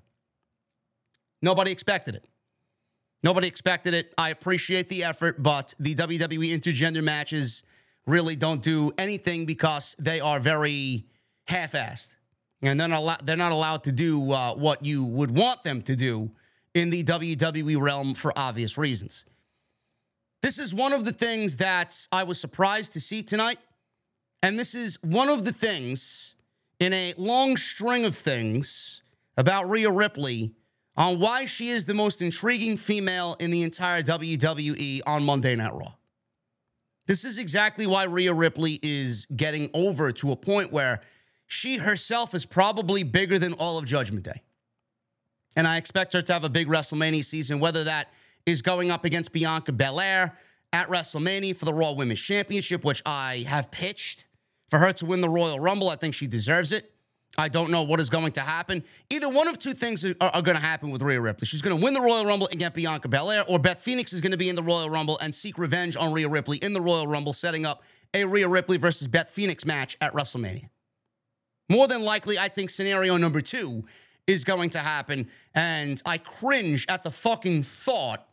Nobody 1.42 1.72
expected 1.72 2.16
it. 2.16 2.26
Nobody 3.24 3.48
expected 3.48 3.94
it. 3.94 4.14
I 4.18 4.30
appreciate 4.30 4.90
the 4.90 5.04
effort, 5.04 5.42
but 5.42 5.74
the 5.80 5.96
WWE 5.96 6.56
intergender 6.56 7.04
matches 7.04 7.64
really 8.06 8.36
don't 8.36 8.62
do 8.62 8.92
anything 8.98 9.46
because 9.46 9.96
they 10.00 10.20
are 10.20 10.40
very 10.40 11.06
half 11.48 11.74
assed. 11.74 12.16
And 12.62 12.80
they're 12.80 12.88
not, 12.88 13.00
allowed, 13.00 13.26
they're 13.26 13.38
not 13.38 13.52
allowed 13.52 13.84
to 13.84 13.92
do 13.92 14.32
uh, 14.32 14.56
what 14.56 14.84
you 14.84 15.06
would 15.06 15.38
want 15.38 15.64
them 15.64 15.82
to 15.84 15.96
do 15.96 16.32
in 16.74 16.90
the 16.90 17.04
WWE 17.04 17.80
realm 17.80 18.14
for 18.14 18.34
obvious 18.36 18.78
reasons. 18.78 19.26
This 20.42 20.60
is 20.60 20.74
one 20.74 20.94
of 20.94 21.06
the 21.06 21.12
things 21.12 21.58
that 21.58 22.08
I 22.12 22.24
was 22.24 22.40
surprised 22.40 22.94
to 22.94 23.02
see 23.02 23.24
tonight. 23.24 23.60
And 24.42 24.58
this 24.58 24.76
is 24.76 24.98
one 25.02 25.30
of 25.30 25.46
the 25.46 25.52
things 25.52 26.36
in 26.80 26.94
a 26.94 27.14
long 27.18 27.58
string 27.58 28.06
of 28.06 28.16
things 28.16 29.02
about 29.36 29.70
Rhea 29.70 29.92
Ripley 29.92 30.54
on 30.96 31.20
why 31.20 31.46
she 31.46 31.70
is 31.70 31.86
the 31.86 31.94
most 31.94 32.22
intriguing 32.22 32.78
female 32.78 33.36
in 33.40 33.52
the 33.52 33.64
entire 33.64 34.02
WWE 34.02 35.02
on 35.06 35.24
Monday 35.24 35.56
Night 35.56 35.74
Raw. 35.74 35.94
This 37.06 37.24
is 37.24 37.38
exactly 37.38 37.88
why 37.88 38.04
Rhea 38.04 38.34
Ripley 38.34 38.80
is 38.84 39.26
getting 39.36 39.70
over 39.74 40.12
to 40.14 40.32
a 40.32 40.36
point 40.36 40.72
where 40.72 41.02
she 41.46 41.78
herself 41.78 42.36
is 42.36 42.46
probably 42.46 43.04
bigger 43.04 43.40
than 43.40 43.54
all 43.54 43.78
of 43.78 43.86
Judgment 43.86 44.24
Day. 44.24 44.42
And 45.56 45.66
I 45.66 45.78
expect 45.78 46.14
her 46.14 46.22
to 46.22 46.34
have 46.34 46.44
a 46.44 46.50
big 46.50 46.68
WrestleMania 46.68 47.24
season, 47.24 47.60
whether 47.60 47.86
that 47.86 48.12
is 48.46 48.62
going 48.62 48.92
up 48.92 49.06
against 49.06 49.32
Bianca 49.32 49.72
Belair 49.72 50.38
at 50.74 50.90
WrestleMania 50.90 51.56
for 51.56 51.66
the 51.66 51.74
Raw 51.74 51.94
Women's 51.94 52.20
Championship, 52.20 52.84
which 52.84 53.02
I 53.06 53.46
have 53.48 53.72
pitched 53.72 54.27
for 54.70 54.80
her 54.80 54.94
to 54.94 55.06
win 55.06 55.22
the 55.22 55.30
Royal 55.30 55.60
Rumble. 55.60 55.90
I 55.90 55.96
think 55.96 56.14
she 56.14 56.28
deserves 56.28 56.72
it. 56.72 56.92
I 57.38 57.50
don't 57.50 57.70
know 57.70 57.84
what 57.84 58.00
is 58.00 58.10
going 58.10 58.32
to 58.34 58.42
happen. 58.42 58.84
Either 59.10 59.30
one 59.30 59.48
of 59.48 59.60
two 59.60 59.74
things 59.74 60.04
are, 60.04 60.16
are 60.22 60.42
going 60.42 60.58
to 60.58 60.64
happen 60.64 60.90
with 60.90 61.02
Rhea 61.02 61.22
Ripley. 61.22 61.46
She's 61.46 61.62
going 61.62 61.78
to 61.78 61.84
win 61.84 61.94
the 61.94 62.02
Royal 62.02 62.26
Rumble 62.26 62.48
and 62.50 62.60
get 62.60 62.74
Bianca 62.74 63.08
Belair, 63.08 63.44
or 63.48 63.60
Beth 63.60 63.82
Phoenix 63.82 64.12
is 64.14 64.22
going 64.22 64.32
to 64.32 64.38
be 64.38 64.50
in 64.50 64.56
the 64.56 64.64
Royal 64.64 64.90
Rumble 64.90 65.20
and 65.22 65.36
seek 65.36 65.58
revenge 65.58 65.96
on 65.96 66.14
Rhea 66.14 66.28
Ripley 66.28 66.58
in 66.58 66.74
the 66.74 66.82
Royal 66.82 67.06
Rumble, 67.06 67.34
setting 67.34 67.66
up 67.66 67.84
a 68.14 68.26
Rhea 68.26 68.48
Ripley 68.48 68.78
versus 68.78 69.08
Beth 69.08 69.30
Phoenix 69.30 69.66
match 69.66 69.98
at 70.02 70.14
WrestleMania. 70.14 70.70
More 71.70 71.88
than 71.88 72.02
likely, 72.02 72.40
I 72.40 72.48
think 72.48 72.70
scenario 72.70 73.18
number 73.18 73.42
two 73.42 73.86
is 74.26 74.44
going 74.44 74.72
to 74.72 74.80
happen, 74.80 75.30
and 75.54 76.02
I 76.06 76.18
cringe 76.18 76.86
at 76.90 77.04
the 77.04 77.12
fucking 77.12 77.64
thought 77.64 78.28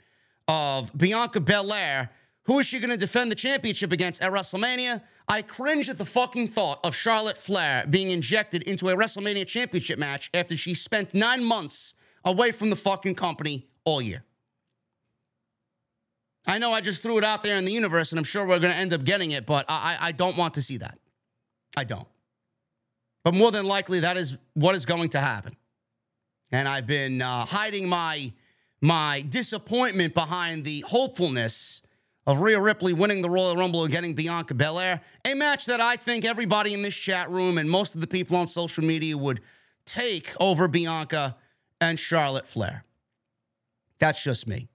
of 0.48 0.96
Bianca 0.96 1.40
Belair. 1.40 2.10
Who 2.44 2.58
is 2.58 2.66
she 2.66 2.78
going 2.78 2.90
to 2.90 2.96
defend 2.96 3.30
the 3.30 3.36
championship 3.36 3.90
against 3.90 4.22
at 4.22 4.30
WrestleMania? 4.30 5.02
I 5.26 5.40
cringe 5.42 5.88
at 5.88 5.96
the 5.96 6.04
fucking 6.04 6.48
thought 6.48 6.78
of 6.84 6.94
Charlotte 6.94 7.38
Flair 7.38 7.86
being 7.88 8.10
injected 8.10 8.62
into 8.64 8.88
a 8.88 8.94
WrestleMania 8.94 9.46
championship 9.46 9.98
match 9.98 10.30
after 10.34 10.56
she 10.56 10.74
spent 10.74 11.14
nine 11.14 11.42
months 11.42 11.94
away 12.24 12.50
from 12.50 12.70
the 12.70 12.76
fucking 12.76 13.14
company 13.14 13.66
all 13.84 14.02
year. 14.02 14.24
I 16.46 16.58
know 16.58 16.72
I 16.72 16.82
just 16.82 17.02
threw 17.02 17.16
it 17.16 17.24
out 17.24 17.42
there 17.42 17.56
in 17.56 17.64
the 17.64 17.72
universe, 17.72 18.12
and 18.12 18.18
I'm 18.18 18.24
sure 18.24 18.44
we're 18.44 18.58
going 18.58 18.72
to 18.72 18.78
end 18.78 18.92
up 18.92 19.04
getting 19.04 19.30
it, 19.30 19.46
but 19.46 19.64
I, 19.66 19.96
I 19.98 20.12
don't 20.12 20.36
want 20.36 20.54
to 20.54 20.62
see 20.62 20.76
that. 20.76 20.98
I 21.74 21.84
don't. 21.84 22.06
But 23.24 23.34
more 23.34 23.50
than 23.50 23.64
likely, 23.64 24.00
that 24.00 24.18
is 24.18 24.36
what 24.52 24.74
is 24.74 24.84
going 24.84 25.08
to 25.10 25.20
happen. 25.20 25.56
And 26.52 26.68
I've 26.68 26.86
been 26.86 27.22
uh, 27.22 27.46
hiding 27.46 27.88
my 27.88 28.32
my 28.82 29.24
disappointment 29.26 30.12
behind 30.12 30.64
the 30.64 30.80
hopefulness 30.80 31.80
of 32.26 32.40
Rhea 32.40 32.60
Ripley 32.60 32.92
winning 32.92 33.22
the 33.22 33.30
Royal 33.30 33.56
Rumble 33.56 33.84
and 33.84 33.92
getting 33.92 34.14
Bianca 34.14 34.54
Belair, 34.54 35.00
a 35.24 35.34
match 35.34 35.66
that 35.66 35.80
I 35.80 35.96
think 35.96 36.24
everybody 36.24 36.72
in 36.72 36.82
this 36.82 36.96
chat 36.96 37.30
room 37.30 37.58
and 37.58 37.70
most 37.70 37.94
of 37.94 38.00
the 38.00 38.06
people 38.06 38.36
on 38.36 38.48
social 38.48 38.84
media 38.84 39.16
would 39.16 39.40
take 39.84 40.32
over 40.40 40.66
Bianca 40.66 41.36
and 41.80 41.98
Charlotte 41.98 42.46
Flair. 42.46 42.84
That's 43.98 44.22
just 44.22 44.46
me. 44.46 44.68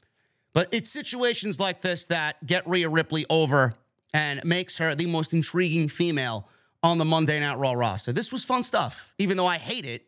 But 0.53 0.67
it's 0.71 0.89
situations 0.89 1.59
like 1.59 1.81
this 1.81 2.05
that 2.05 2.45
get 2.45 2.67
Rhea 2.67 2.89
Ripley 2.89 3.25
over 3.29 3.75
and 4.13 4.43
makes 4.43 4.77
her 4.77 4.95
the 4.95 5.05
most 5.05 5.33
intriguing 5.33 5.87
female 5.87 6.47
on 6.81 6.97
the 6.97 7.05
Monday 7.05 7.39
Night 7.39 7.57
Raw 7.57 7.73
roster. 7.73 8.11
This 8.11 8.31
was 8.31 8.45
fun 8.45 8.63
stuff. 8.63 9.13
Even 9.17 9.37
though 9.37 9.45
I 9.45 9.57
hate 9.57 9.85
it, 9.85 10.07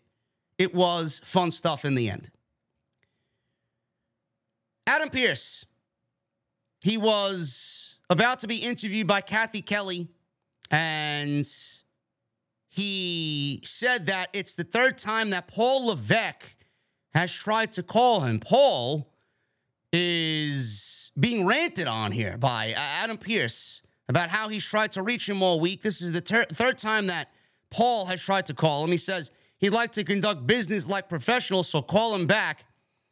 it 0.57 0.73
was 0.73 1.21
fun 1.23 1.51
stuff 1.51 1.85
in 1.85 1.95
the 1.95 2.09
end. 2.09 2.29
Adam 4.87 5.09
Pearce 5.09 5.65
he 6.81 6.97
was 6.97 7.99
about 8.09 8.39
to 8.39 8.47
be 8.47 8.57
interviewed 8.57 9.07
by 9.07 9.21
Cathy 9.21 9.61
Kelly, 9.61 10.09
and 10.69 11.47
he 12.67 13.61
said 13.63 14.07
that 14.07 14.27
it's 14.33 14.55
the 14.55 14.63
third 14.63 14.97
time 14.97 15.29
that 15.29 15.47
Paul 15.47 15.87
Levesque 15.87 16.55
has 17.13 17.31
tried 17.31 17.71
to 17.73 17.83
call 17.83 18.21
him. 18.21 18.39
Paul 18.39 19.13
is 19.93 21.11
being 21.19 21.45
ranted 21.45 21.87
on 21.87 22.11
here 22.11 22.37
by 22.37 22.73
Adam 22.75 23.17
Pearce 23.17 23.81
about 24.07 24.29
how 24.29 24.49
he's 24.49 24.65
tried 24.65 24.91
to 24.93 25.03
reach 25.03 25.29
him 25.29 25.43
all 25.43 25.59
week. 25.59 25.81
This 25.81 26.01
is 26.01 26.13
the 26.13 26.21
ter- 26.21 26.45
third 26.45 26.77
time 26.77 27.07
that 27.07 27.29
Paul 27.69 28.05
has 28.05 28.21
tried 28.21 28.45
to 28.47 28.53
call 28.53 28.83
him. 28.83 28.91
He 28.91 28.97
says 28.97 29.29
he'd 29.57 29.69
like 29.69 29.91
to 29.93 30.03
conduct 30.03 30.47
business 30.47 30.87
like 30.87 31.09
professionals, 31.09 31.69
so 31.69 31.81
call 31.81 32.15
him 32.15 32.25
back. 32.25 32.65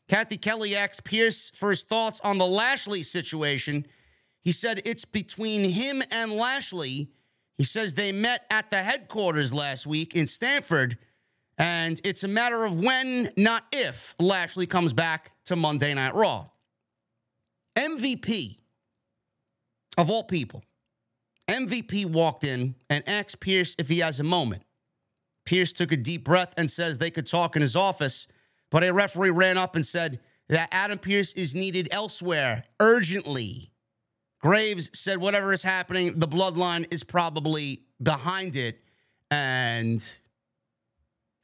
Cathy 0.10 0.38
Kelly 0.38 0.76
asked 0.76 1.04
Pearce 1.04 1.52
for 1.52 1.70
his 1.70 1.84
thoughts 1.84 2.20
on 2.24 2.40
the 2.40 2.48
Lashley 2.48 3.04
situation. 3.04 3.86
He 4.42 4.52
said 4.52 4.82
it's 4.84 5.06
between 5.06 5.70
him 5.70 6.02
and 6.12 6.32
Lashley. 6.32 7.12
He 7.60 7.64
says 7.64 7.94
they 7.94 8.12
met 8.12 8.46
at 8.50 8.72
the 8.72 8.78
headquarters 8.78 9.54
last 9.54 9.86
week 9.86 10.16
in 10.16 10.26
Stamford, 10.26 10.98
and 11.60 12.02
it's 12.04 12.24
a 12.24 12.28
matter 12.28 12.66
of 12.66 12.80
when, 12.80 13.30
not 13.38 13.66
if, 13.72 14.16
Lashley 14.20 14.66
comes 14.66 14.94
back 14.94 15.32
to 15.46 15.56
Monday 15.56 15.94
Night 15.94 16.16
Raw. 16.16 16.48
MVP, 17.78 18.58
of 19.98 20.10
all 20.10 20.24
people, 20.24 20.64
MVP 21.48 22.06
walked 22.06 22.44
in 22.44 22.76
and 22.90 23.08
asked 23.08 23.40
Pearce 23.40 23.76
if 23.78 23.90
he 23.90 24.00
has 24.00 24.20
a 24.20 24.24
moment. 24.24 24.64
Pearce 25.46 25.72
took 25.72 25.92
a 25.92 25.98
deep 25.98 26.24
breath 26.24 26.54
and 26.58 26.72
says 26.72 26.98
they 26.98 27.12
could 27.12 27.28
talk 27.28 27.56
in 27.56 27.62
his 27.62 27.76
office. 27.76 28.28
But 28.72 28.84
a 28.84 28.94
referee 28.94 29.32
ran 29.32 29.58
up 29.58 29.76
and 29.76 29.86
said 29.86 30.20
that 30.50 30.70
Adam 30.72 31.00
Pearce 31.00 31.34
is 31.34 31.56
needed 31.56 31.88
elsewhere 31.92 32.64
urgently. 32.80 33.72
Graves 34.42 34.90
said 34.94 35.18
whatever 35.18 35.52
is 35.54 35.64
happening, 35.64 36.20
the 36.20 36.28
bloodline 36.28 36.92
is 36.94 37.04
probably 37.04 37.84
behind 38.02 38.56
it. 38.56 38.80
And 39.32 40.04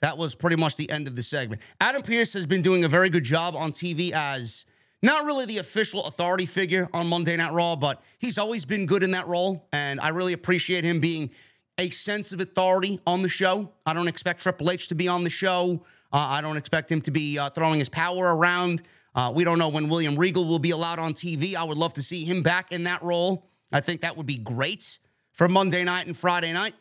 that 0.02 0.18
was 0.18 0.34
pretty 0.34 0.56
much 0.56 0.76
the 0.76 0.90
end 0.90 1.08
of 1.08 1.16
the 1.16 1.24
segment. 1.24 1.62
Adam 1.82 2.02
Pearce 2.02 2.34
has 2.34 2.46
been 2.46 2.62
doing 2.62 2.84
a 2.84 2.88
very 2.88 3.10
good 3.10 3.24
job 3.24 3.56
on 3.56 3.72
TV 3.72 4.12
as 4.12 4.66
not 5.02 5.26
really 5.26 5.46
the 5.46 5.58
official 5.60 6.04
authority 6.06 6.46
figure 6.46 6.90
on 6.94 7.08
Monday 7.08 7.36
Night 7.38 7.52
Raw, 7.52 7.76
but 7.76 8.02
he's 8.18 8.38
always 8.38 8.66
been 8.66 8.86
good 8.86 9.04
in 9.04 9.12
that 9.12 9.28
role. 9.28 9.68
And 9.72 10.00
I 10.00 10.10
really 10.10 10.34
appreciate 10.34 10.84
him 10.84 11.00
being 11.00 11.30
a 11.78 11.90
sense 11.90 12.32
of 12.32 12.40
authority 12.40 13.00
on 13.06 13.22
the 13.22 13.30
show. 13.30 13.72
I 13.86 13.94
don't 13.94 14.08
expect 14.08 14.42
Triple 14.42 14.72
H 14.72 14.88
to 14.88 14.96
be 14.96 15.08
on 15.08 15.24
the 15.24 15.30
show 15.30 15.84
uh, 16.16 16.28
I 16.30 16.40
don't 16.40 16.56
expect 16.56 16.90
him 16.90 17.02
to 17.02 17.12
be 17.12 17.38
uh, 17.38 17.50
throwing 17.50 17.78
his 17.78 17.90
power 17.90 18.34
around. 18.34 18.84
Uh, 19.14 19.34
we 19.36 19.44
don't 19.44 19.60
know 19.60 19.68
when 19.68 19.90
William 19.90 20.16
Regal 20.16 20.46
will 20.48 20.60
be 20.60 20.72
allowed 20.72 20.98
on 20.98 21.14
TV. 21.14 21.56
I 21.58 21.66
would 21.66 21.78
love 21.78 21.94
to 21.96 22.02
see 22.02 22.24
him 22.24 22.42
back 22.42 22.72
in 22.72 22.86
that 22.86 23.04
role. 23.04 23.50
I 23.74 23.82
think 23.82 24.00
that 24.00 24.16
would 24.16 24.26
be 24.26 24.38
great 24.38 25.00
for 25.34 25.50
Monday 25.50 25.84
night 25.84 26.08
and 26.08 26.18
Friday 26.18 26.54
night. 26.54 26.74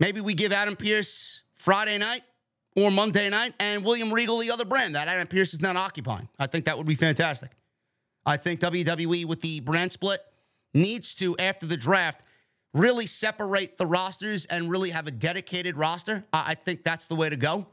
Maybe 0.00 0.22
we 0.22 0.32
give 0.32 0.52
Adam 0.52 0.74
Pearce 0.74 1.42
Friday 1.52 1.98
night 1.98 2.22
or 2.76 2.90
Monday 2.90 3.28
night 3.28 3.52
and 3.60 3.84
William 3.84 4.10
Regal 4.10 4.38
the 4.38 4.50
other 4.50 4.64
brand 4.64 4.94
that 4.94 5.06
Adam 5.06 5.26
Pearce 5.26 5.52
is 5.52 5.60
not 5.60 5.76
occupying. 5.76 6.30
I 6.38 6.46
think 6.46 6.64
that 6.64 6.78
would 6.78 6.86
be 6.86 6.94
fantastic. 6.94 7.50
I 8.24 8.38
think 8.38 8.60
WWE 8.60 9.26
with 9.26 9.42
the 9.42 9.60
brand 9.60 9.92
split 9.92 10.20
needs 10.72 11.14
to, 11.16 11.36
after 11.36 11.66
the 11.66 11.76
draft, 11.76 12.22
really 12.72 13.06
separate 13.06 13.76
the 13.76 13.84
rosters 13.84 14.46
and 14.46 14.70
really 14.70 14.90
have 14.90 15.06
a 15.06 15.10
dedicated 15.10 15.76
roster. 15.76 16.24
I 16.32 16.54
think 16.54 16.84
that's 16.84 17.04
the 17.04 17.16
way 17.16 17.28
to 17.28 17.36
go. 17.36 17.66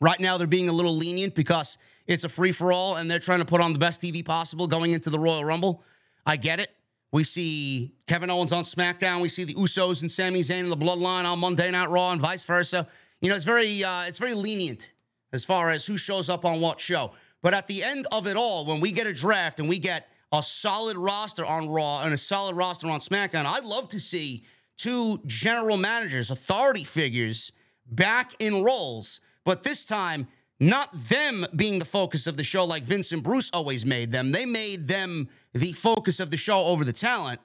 Right 0.00 0.18
now, 0.18 0.38
they're 0.38 0.46
being 0.46 0.68
a 0.68 0.72
little 0.72 0.96
lenient 0.96 1.34
because 1.34 1.76
it's 2.06 2.24
a 2.24 2.28
free 2.28 2.52
for 2.52 2.72
all 2.72 2.96
and 2.96 3.10
they're 3.10 3.18
trying 3.18 3.40
to 3.40 3.44
put 3.44 3.60
on 3.60 3.72
the 3.72 3.78
best 3.78 4.00
TV 4.00 4.24
possible 4.24 4.66
going 4.66 4.92
into 4.92 5.10
the 5.10 5.18
Royal 5.18 5.44
Rumble. 5.44 5.82
I 6.24 6.36
get 6.36 6.58
it. 6.58 6.70
We 7.12 7.24
see 7.24 7.92
Kevin 8.06 8.30
Owens 8.30 8.52
on 8.52 8.62
SmackDown. 8.62 9.20
We 9.20 9.28
see 9.28 9.44
the 9.44 9.54
Usos 9.54 10.00
and 10.02 10.10
Sami 10.10 10.42
Zayn 10.42 10.60
and 10.60 10.72
the 10.72 10.76
Bloodline 10.76 11.24
on 11.24 11.38
Monday 11.40 11.70
Night 11.70 11.90
Raw 11.90 12.12
and 12.12 12.20
vice 12.20 12.44
versa. 12.44 12.86
You 13.20 13.28
know, 13.28 13.36
it's 13.36 13.44
very 13.44 13.82
uh, 13.82 14.04
it's 14.06 14.18
very 14.18 14.34
lenient 14.34 14.92
as 15.32 15.44
far 15.44 15.70
as 15.70 15.86
who 15.86 15.96
shows 15.96 16.28
up 16.28 16.44
on 16.44 16.60
what 16.60 16.80
show. 16.80 17.12
But 17.42 17.52
at 17.52 17.66
the 17.66 17.82
end 17.82 18.06
of 18.12 18.26
it 18.26 18.36
all, 18.36 18.64
when 18.64 18.80
we 18.80 18.92
get 18.92 19.06
a 19.06 19.12
draft 19.12 19.60
and 19.60 19.68
we 19.68 19.78
get 19.78 20.08
a 20.32 20.42
solid 20.42 20.96
roster 20.96 21.44
on 21.44 21.68
Raw 21.68 22.02
and 22.02 22.14
a 22.14 22.18
solid 22.18 22.54
roster 22.54 22.88
on 22.88 23.00
SmackDown, 23.00 23.44
I'd 23.44 23.64
love 23.64 23.88
to 23.88 24.00
see 24.00 24.44
two 24.76 25.20
general 25.26 25.76
managers, 25.76 26.30
authority 26.30 26.84
figures 26.84 27.52
back 27.86 28.34
in 28.38 28.62
roles 28.62 29.20
but 29.44 29.62
this 29.62 29.84
time, 29.84 30.28
not 30.58 30.90
them 31.08 31.46
being 31.56 31.78
the 31.78 31.84
focus 31.84 32.26
of 32.26 32.36
the 32.36 32.44
show 32.44 32.64
like 32.64 32.82
Vince 32.82 33.12
and 33.12 33.22
Bruce 33.22 33.50
always 33.52 33.86
made 33.86 34.12
them. 34.12 34.32
They 34.32 34.44
made 34.44 34.88
them 34.88 35.28
the 35.54 35.72
focus 35.72 36.20
of 36.20 36.30
the 36.30 36.36
show 36.36 36.64
over 36.66 36.84
the 36.84 36.92
talent. 36.92 37.40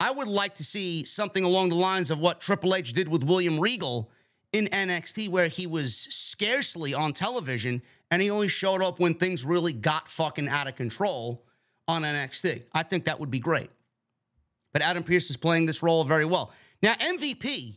I 0.00 0.10
would 0.10 0.28
like 0.28 0.54
to 0.56 0.64
see 0.64 1.04
something 1.04 1.44
along 1.44 1.70
the 1.70 1.76
lines 1.76 2.10
of 2.10 2.18
what 2.18 2.40
Triple 2.40 2.74
H 2.74 2.92
did 2.92 3.08
with 3.08 3.22
William 3.22 3.60
Regal 3.60 4.10
in 4.52 4.66
NXT, 4.66 5.28
where 5.28 5.48
he 5.48 5.66
was 5.66 5.96
scarcely 5.96 6.94
on 6.94 7.12
television 7.12 7.82
and 8.10 8.22
he 8.22 8.30
only 8.30 8.48
showed 8.48 8.82
up 8.82 8.98
when 8.98 9.14
things 9.14 9.44
really 9.44 9.72
got 9.72 10.08
fucking 10.08 10.48
out 10.48 10.66
of 10.66 10.76
control 10.76 11.44
on 11.86 12.02
NXT. 12.02 12.64
I 12.72 12.82
think 12.82 13.04
that 13.04 13.20
would 13.20 13.30
be 13.30 13.38
great. 13.38 13.70
But 14.72 14.82
Adam 14.82 15.02
Pearce 15.02 15.30
is 15.30 15.36
playing 15.36 15.66
this 15.66 15.82
role 15.82 16.04
very 16.04 16.24
well. 16.24 16.52
Now, 16.82 16.94
MVP, 16.94 17.76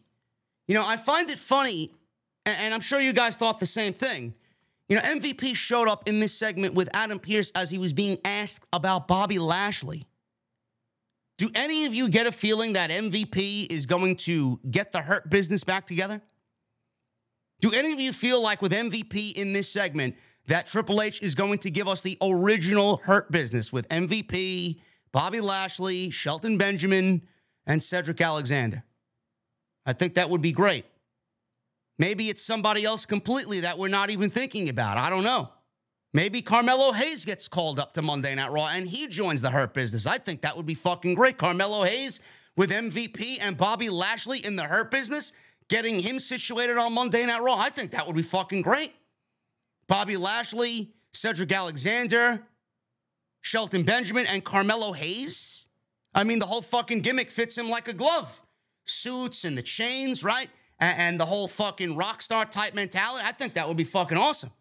you 0.67 0.75
know, 0.75 0.83
I 0.85 0.97
find 0.97 1.29
it 1.29 1.39
funny, 1.39 1.93
and 2.45 2.73
I'm 2.73 2.81
sure 2.81 2.99
you 2.99 3.13
guys 3.13 3.35
thought 3.35 3.59
the 3.59 3.65
same 3.65 3.93
thing. 3.93 4.33
You 4.89 4.97
know, 4.97 5.03
MVP 5.03 5.55
showed 5.55 5.87
up 5.87 6.07
in 6.07 6.19
this 6.19 6.33
segment 6.33 6.73
with 6.73 6.89
Adam 6.93 7.19
Pearce 7.19 7.51
as 7.55 7.69
he 7.69 7.77
was 7.77 7.93
being 7.93 8.17
asked 8.25 8.65
about 8.73 9.07
Bobby 9.07 9.39
Lashley. 9.39 10.05
Do 11.37 11.49
any 11.55 11.85
of 11.85 11.93
you 11.93 12.09
get 12.09 12.27
a 12.27 12.31
feeling 12.31 12.73
that 12.73 12.89
MVP 12.89 13.71
is 13.71 13.85
going 13.85 14.17
to 14.17 14.59
get 14.69 14.91
the 14.91 15.01
hurt 15.01 15.29
business 15.29 15.63
back 15.63 15.85
together? 15.85 16.21
Do 17.61 17.71
any 17.71 17.93
of 17.93 17.99
you 17.99 18.11
feel 18.11 18.43
like 18.43 18.61
with 18.61 18.71
MVP 18.71 19.33
in 19.33 19.53
this 19.53 19.69
segment 19.69 20.15
that 20.47 20.67
Triple 20.67 21.01
H 21.01 21.21
is 21.21 21.35
going 21.35 21.59
to 21.59 21.71
give 21.71 21.87
us 21.87 22.01
the 22.01 22.17
original 22.21 22.97
hurt 22.97 23.31
business 23.31 23.71
with 23.71 23.87
MVP, 23.89 24.81
Bobby 25.11 25.39
Lashley, 25.39 26.09
Shelton 26.09 26.57
Benjamin, 26.57 27.21
and 27.65 27.81
Cedric 27.81 28.19
Alexander? 28.19 28.83
I 29.85 29.93
think 29.93 30.15
that 30.15 30.29
would 30.29 30.41
be 30.41 30.51
great. 30.51 30.85
Maybe 32.01 32.29
it's 32.29 32.41
somebody 32.41 32.83
else 32.83 33.05
completely 33.05 33.59
that 33.59 33.77
we're 33.77 33.87
not 33.87 34.09
even 34.09 34.31
thinking 34.31 34.69
about. 34.69 34.97
I 34.97 35.11
don't 35.11 35.23
know. 35.23 35.49
Maybe 36.15 36.41
Carmelo 36.41 36.93
Hayes 36.93 37.25
gets 37.25 37.47
called 37.47 37.79
up 37.79 37.93
to 37.93 38.01
Monday 38.01 38.33
Night 38.33 38.51
Raw 38.51 38.69
and 38.73 38.87
he 38.87 39.05
joins 39.05 39.43
the 39.43 39.51
Hurt 39.51 39.75
business. 39.75 40.07
I 40.07 40.17
think 40.17 40.41
that 40.41 40.57
would 40.57 40.65
be 40.65 40.73
fucking 40.73 41.13
great. 41.13 41.37
Carmelo 41.37 41.83
Hayes 41.83 42.19
with 42.57 42.71
MVP 42.71 43.37
and 43.39 43.55
Bobby 43.55 43.91
Lashley 43.91 44.43
in 44.43 44.55
the 44.55 44.63
Hurt 44.63 44.89
business, 44.89 45.31
getting 45.69 45.99
him 45.99 46.19
situated 46.19 46.75
on 46.75 46.91
Monday 46.91 47.23
Night 47.23 47.43
Raw. 47.43 47.55
I 47.55 47.69
think 47.69 47.91
that 47.91 48.07
would 48.07 48.15
be 48.15 48.23
fucking 48.23 48.63
great. 48.63 48.95
Bobby 49.87 50.17
Lashley, 50.17 50.95
Cedric 51.13 51.51
Alexander, 51.51 52.41
Shelton 53.41 53.83
Benjamin, 53.83 54.25
and 54.25 54.43
Carmelo 54.43 54.93
Hayes. 54.93 55.67
I 56.15 56.23
mean, 56.23 56.39
the 56.39 56.47
whole 56.47 56.63
fucking 56.63 57.01
gimmick 57.01 57.29
fits 57.29 57.55
him 57.55 57.69
like 57.69 57.87
a 57.87 57.93
glove. 57.93 58.41
Suits 58.85 59.45
and 59.45 59.55
the 59.55 59.61
chains, 59.61 60.23
right? 60.23 60.49
And, 60.81 60.99
and 60.99 61.19
the 61.19 61.25
whole 61.25 61.47
fucking 61.47 61.95
rock 61.95 62.21
star 62.21 62.43
type 62.43 62.73
mentality, 62.73 63.23
I 63.25 63.31
think 63.31 63.53
that 63.53 63.67
would 63.67 63.77
be 63.77 63.85
fucking 63.85 64.17
awesome. 64.17 64.51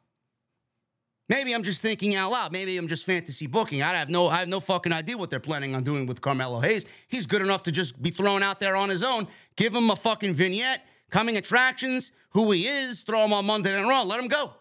Maybe 1.29 1.55
I'm 1.55 1.63
just 1.63 1.81
thinking 1.81 2.17
out 2.17 2.33
loud. 2.33 2.53
Maybe 2.53 2.77
I'm 2.77 2.89
just 2.89 3.07
fantasy 3.07 3.47
booking. 3.47 3.83
I 3.83 3.95
have 3.95 4.11
no, 4.11 4.29
I 4.29 4.39
have 4.39 4.49
no 4.49 4.59
fucking 4.59 4.93
idea 4.93 5.17
what 5.17 5.31
they're 5.31 5.41
planning 5.41 5.75
on 5.77 5.85
doing 5.85 6.07
with 6.07 6.21
Carmelo 6.21 6.59
Hayes. 6.61 6.85
He's 7.07 7.27
good 7.27 7.41
enough 7.41 7.63
to 7.65 7.73
just 7.73 8.03
be 8.03 8.11
thrown 8.11 8.43
out 8.43 8.59
there 8.59 8.75
on 8.77 8.89
his 8.89 9.03
own. 9.03 9.29
Give 9.57 9.73
him 9.75 9.91
a 9.91 9.97
fucking 9.97 10.35
vignette, 10.35 10.85
coming 11.11 11.37
attractions, 11.37 12.11
who 12.31 12.51
he 12.51 12.67
is, 12.67 13.05
throw 13.05 13.25
him 13.25 13.33
on 13.33 13.47
Monday 13.47 13.73
Night 13.73 13.89
Raw, 13.89 14.03
let 14.03 14.21
him 14.21 14.27
go. 14.27 14.55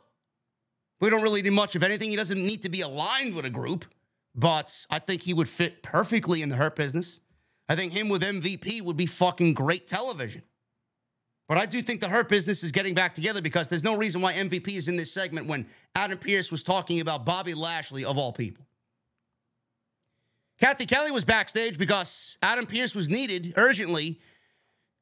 We 1.02 1.10
don't 1.10 1.24
really 1.24 1.42
need 1.42 1.54
much 1.54 1.76
of 1.76 1.82
anything. 1.82 2.12
He 2.12 2.16
doesn't 2.16 2.38
need 2.38 2.62
to 2.64 2.70
be 2.70 2.82
aligned 2.82 3.34
with 3.34 3.46
a 3.46 3.50
group, 3.50 3.86
but 4.36 4.86
I 4.92 5.00
think 5.00 5.24
he 5.24 5.34
would 5.34 5.50
fit 5.50 5.82
perfectly 5.82 6.44
in 6.44 6.50
the 6.50 6.56
hurt 6.56 6.76
business. 6.76 7.20
I 7.68 7.76
think 7.76 7.94
him 7.94 8.10
with 8.10 8.22
MVP 8.22 8.82
would 8.82 8.98
be 8.98 9.06
fucking 9.08 9.56
great 9.56 9.88
television. 9.88 10.44
But 11.50 11.58
I 11.58 11.66
do 11.66 11.82
think 11.82 12.00
the 12.00 12.08
Hurt 12.08 12.30
business 12.30 12.64
is 12.64 12.72
getting 12.72 12.94
back 12.94 13.16
together 13.16 13.42
because 13.42 13.68
there's 13.68 13.84
no 13.84 13.98
reason 13.98 14.22
why 14.22 14.34
MVP 14.34 14.68
is 14.78 14.88
in 14.88 14.96
this 14.96 15.12
segment 15.12 15.48
when 15.48 15.66
Adam 15.96 16.20
Pearce 16.20 16.52
was 16.52 16.62
talking 16.62 17.02
about 17.02 17.26
Bobby 17.26 17.56
Lashley, 17.56 18.06
of 18.06 18.20
all 18.20 18.32
people. 18.32 18.68
Cathy 20.60 20.86
Kelly 20.86 21.10
was 21.10 21.26
backstage 21.26 21.80
because 21.80 22.38
Adam 22.44 22.68
Pearce 22.68 22.94
was 22.94 23.10
needed 23.10 23.54
urgently. 23.58 24.20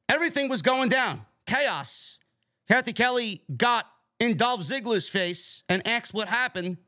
Everything 0.08 0.48
was 0.48 0.62
going 0.62 0.88
down, 0.88 1.20
chaos. 1.46 2.18
Cathy 2.66 2.94
Kelly 2.94 3.42
got 3.54 3.86
in 4.18 4.38
Dolph 4.38 4.60
Ziggler's 4.60 5.08
face 5.08 5.64
and 5.68 5.86
asked 5.86 6.14
what 6.14 6.28
happened. 6.28 6.78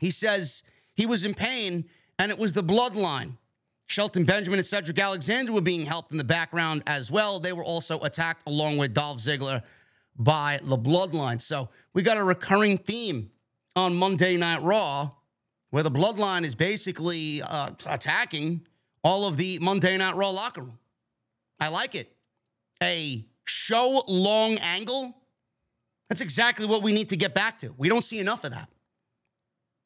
He 0.00 0.10
says 0.10 0.62
he 0.94 1.04
was 1.04 1.26
in 1.26 1.34
pain 1.34 1.84
and 2.18 2.30
it 2.30 2.38
was 2.38 2.54
the 2.54 2.64
bloodline. 2.64 3.36
Shelton 3.90 4.22
Benjamin 4.22 4.60
and 4.60 4.66
Cedric 4.66 5.00
Alexander 5.00 5.50
were 5.50 5.60
being 5.60 5.84
helped 5.84 6.12
in 6.12 6.18
the 6.18 6.22
background 6.22 6.84
as 6.86 7.10
well. 7.10 7.40
They 7.40 7.52
were 7.52 7.64
also 7.64 7.98
attacked 8.02 8.46
along 8.46 8.78
with 8.78 8.94
Dolph 8.94 9.18
Ziggler 9.18 9.62
by 10.16 10.60
the 10.62 10.78
Bloodline. 10.78 11.40
So 11.40 11.70
we 11.92 12.02
got 12.02 12.16
a 12.16 12.22
recurring 12.22 12.78
theme 12.78 13.32
on 13.74 13.96
Monday 13.96 14.36
Night 14.36 14.62
Raw 14.62 15.10
where 15.70 15.82
the 15.82 15.90
Bloodline 15.90 16.44
is 16.44 16.54
basically 16.54 17.42
uh, 17.42 17.70
attacking 17.84 18.64
all 19.02 19.26
of 19.26 19.36
the 19.36 19.58
Monday 19.58 19.96
Night 19.96 20.14
Raw 20.14 20.30
locker 20.30 20.62
room. 20.62 20.78
I 21.58 21.66
like 21.66 21.96
it. 21.96 22.12
A 22.80 23.26
show 23.44 24.04
long 24.06 24.56
angle. 24.58 25.16
That's 26.08 26.20
exactly 26.20 26.66
what 26.66 26.84
we 26.84 26.92
need 26.92 27.08
to 27.08 27.16
get 27.16 27.34
back 27.34 27.58
to. 27.58 27.74
We 27.76 27.88
don't 27.88 28.04
see 28.04 28.20
enough 28.20 28.44
of 28.44 28.52
that. 28.52 28.68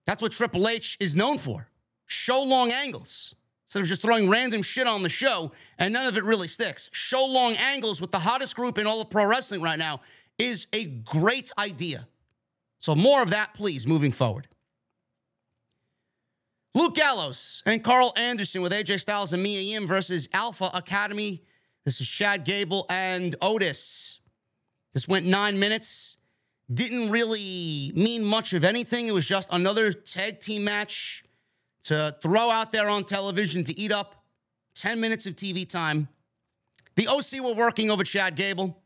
That's 0.05 0.21
what 0.21 0.33
Triple 0.33 0.69
H 0.69 0.99
is 1.01 1.17
known 1.17 1.38
for 1.38 1.71
show 2.07 2.43
long 2.43 2.71
angles 2.71 3.35
instead 3.66 3.83
of 3.83 3.88
just 3.88 4.03
throwing 4.03 4.29
random 4.29 4.62
shit 4.62 4.87
on 4.87 5.03
the 5.03 5.09
show 5.09 5.53
and 5.79 5.92
none 5.92 6.07
of 6.07 6.16
it 6.16 6.24
really 6.24 6.48
sticks. 6.48 6.90
Show 6.92 7.24
long 7.24 7.55
angles 7.57 8.00
with 8.00 8.11
the 8.11 8.18
hottest 8.18 8.57
group 8.57 8.79
in 8.79 8.87
all 8.87 9.00
of 9.00 9.11
pro 9.11 9.24
wrestling 9.24 9.62
right 9.62 9.79
now 9.79 10.00
is 10.38 10.66
a 10.72 10.87
great 10.87 11.50
idea. 11.59 12.07
So, 12.79 12.94
more 12.94 13.22
of 13.22 13.31
that, 13.31 13.55
please, 13.55 13.87
moving 13.87 14.12
forward. 14.12 14.48
Luke 16.74 16.96
Gallows 16.96 17.62
and 17.66 17.83
Karl 17.83 18.12
Anderson 18.16 18.61
with 18.61 18.72
AJ 18.72 19.00
Styles 19.00 19.33
and 19.33 19.42
Mia 19.42 19.61
Yim 19.61 19.87
versus 19.87 20.29
Alpha 20.33 20.70
Academy. 20.74 21.42
This 21.85 22.00
is 22.00 22.09
Chad 22.09 22.44
Gable 22.44 22.85
and 22.90 23.37
Otis. 23.40 24.20
This 24.92 25.07
went 25.07 25.24
nine 25.24 25.59
minutes. 25.59 26.16
Didn't 26.72 27.11
really 27.11 27.92
mean 27.94 28.24
much 28.24 28.53
of 28.55 28.64
anything. 28.64 29.07
It 29.07 29.14
was 29.14 29.29
just 29.29 29.48
another 29.53 29.92
tag 29.92 30.40
team 30.40 30.64
match 30.64 31.24
to 31.85 32.16
throw 32.23 32.51
out 32.51 32.73
there 32.73 32.88
on 32.88 33.05
television 33.05 33.64
to 33.64 33.79
eat 33.79 33.92
up 33.92 34.25
10 34.75 35.01
minutes 35.01 35.27
of 35.27 35.37
TV 35.37 35.68
time. 35.68 36.09
The 36.97 37.09
OC 37.09 37.42
were 37.42 37.55
working 37.55 37.90
over 37.90 38.05
Chad 38.05 38.37
Gable. 38.37 38.83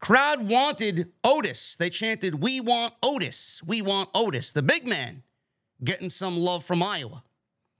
Crowd 0.00 0.48
wanted 0.48 1.12
Otis. 1.24 1.76
They 1.76 1.90
chanted, 1.90 2.42
We 2.42 2.60
want 2.60 2.92
Otis. 3.02 3.62
We 3.66 3.82
want 3.82 4.10
Otis. 4.14 4.52
The 4.52 4.62
big 4.62 4.86
man 4.86 5.22
getting 5.82 6.10
some 6.10 6.36
love 6.36 6.64
from 6.64 6.82
Iowa. 6.82 7.22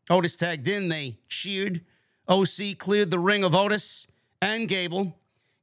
Otis 0.09 0.37
tagged 0.37 0.69
in. 0.69 0.89
They 0.89 1.19
cheered. 1.29 1.83
OC 2.29 2.79
cleared 2.79 3.11
the 3.11 3.19
ring 3.19 3.45
of 3.45 3.55
Otis 3.55 4.07
and 4.41 4.69
Gable. 4.69 5.17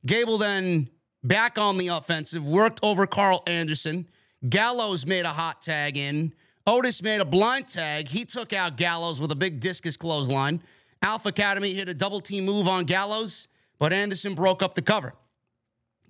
Gable 0.06 0.38
then 0.38 0.90
back 1.24 1.58
on 1.58 1.78
the 1.78 1.88
offensive, 1.88 2.46
worked 2.46 2.80
over 2.84 3.08
Karl 3.08 3.44
Anderson. 3.48 4.08
Gallows 4.48 5.06
made 5.06 5.26
a 5.26 5.30
hot 5.30 5.62
tag 5.62 5.98
in. 5.98 6.34
Otis 6.66 7.04
made 7.04 7.20
a 7.20 7.26
blind 7.26 7.68
tag. 7.68 8.08
He 8.08 8.24
took 8.24 8.54
out 8.54 8.78
Gallows 8.78 9.20
with 9.20 9.32
a 9.32 9.36
big 9.36 9.60
discus 9.60 9.98
clothesline. 9.98 10.62
Alpha 11.02 11.30
Academy 11.30 11.74
hit 11.74 11.90
a 11.90 11.94
double 11.94 12.22
team 12.22 12.46
move 12.46 12.68
on 12.68 12.86
Gallows, 12.86 13.50
but 13.80 13.92
Anderson 13.92 14.34
broke 14.34 14.64
up 14.64 14.74
the 14.76 14.82
cover. 14.82 15.14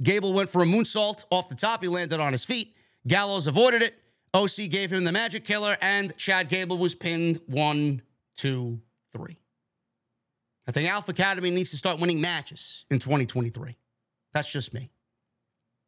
Gable 0.01 0.33
went 0.33 0.49
for 0.49 0.61
a 0.61 0.65
moonsault 0.65 1.25
off 1.31 1.49
the 1.49 1.55
top. 1.55 1.81
He 1.81 1.87
landed 1.87 2.19
on 2.19 2.31
his 2.31 2.43
feet. 2.43 2.75
Gallows 3.07 3.47
avoided 3.47 3.81
it. 3.81 3.95
OC 4.33 4.69
gave 4.69 4.91
him 4.91 5.03
the 5.03 5.11
magic 5.11 5.45
killer, 5.45 5.77
and 5.81 6.15
Chad 6.17 6.49
Gable 6.49 6.77
was 6.77 6.95
pinned 6.95 7.39
one, 7.47 8.01
two, 8.35 8.79
three. 9.11 9.37
I 10.67 10.71
think 10.71 10.89
Alpha 10.89 11.11
Academy 11.11 11.51
needs 11.51 11.71
to 11.71 11.77
start 11.77 11.99
winning 11.99 12.21
matches 12.21 12.85
in 12.89 12.99
2023. 12.99 13.75
That's 14.33 14.51
just 14.51 14.73
me. 14.73 14.91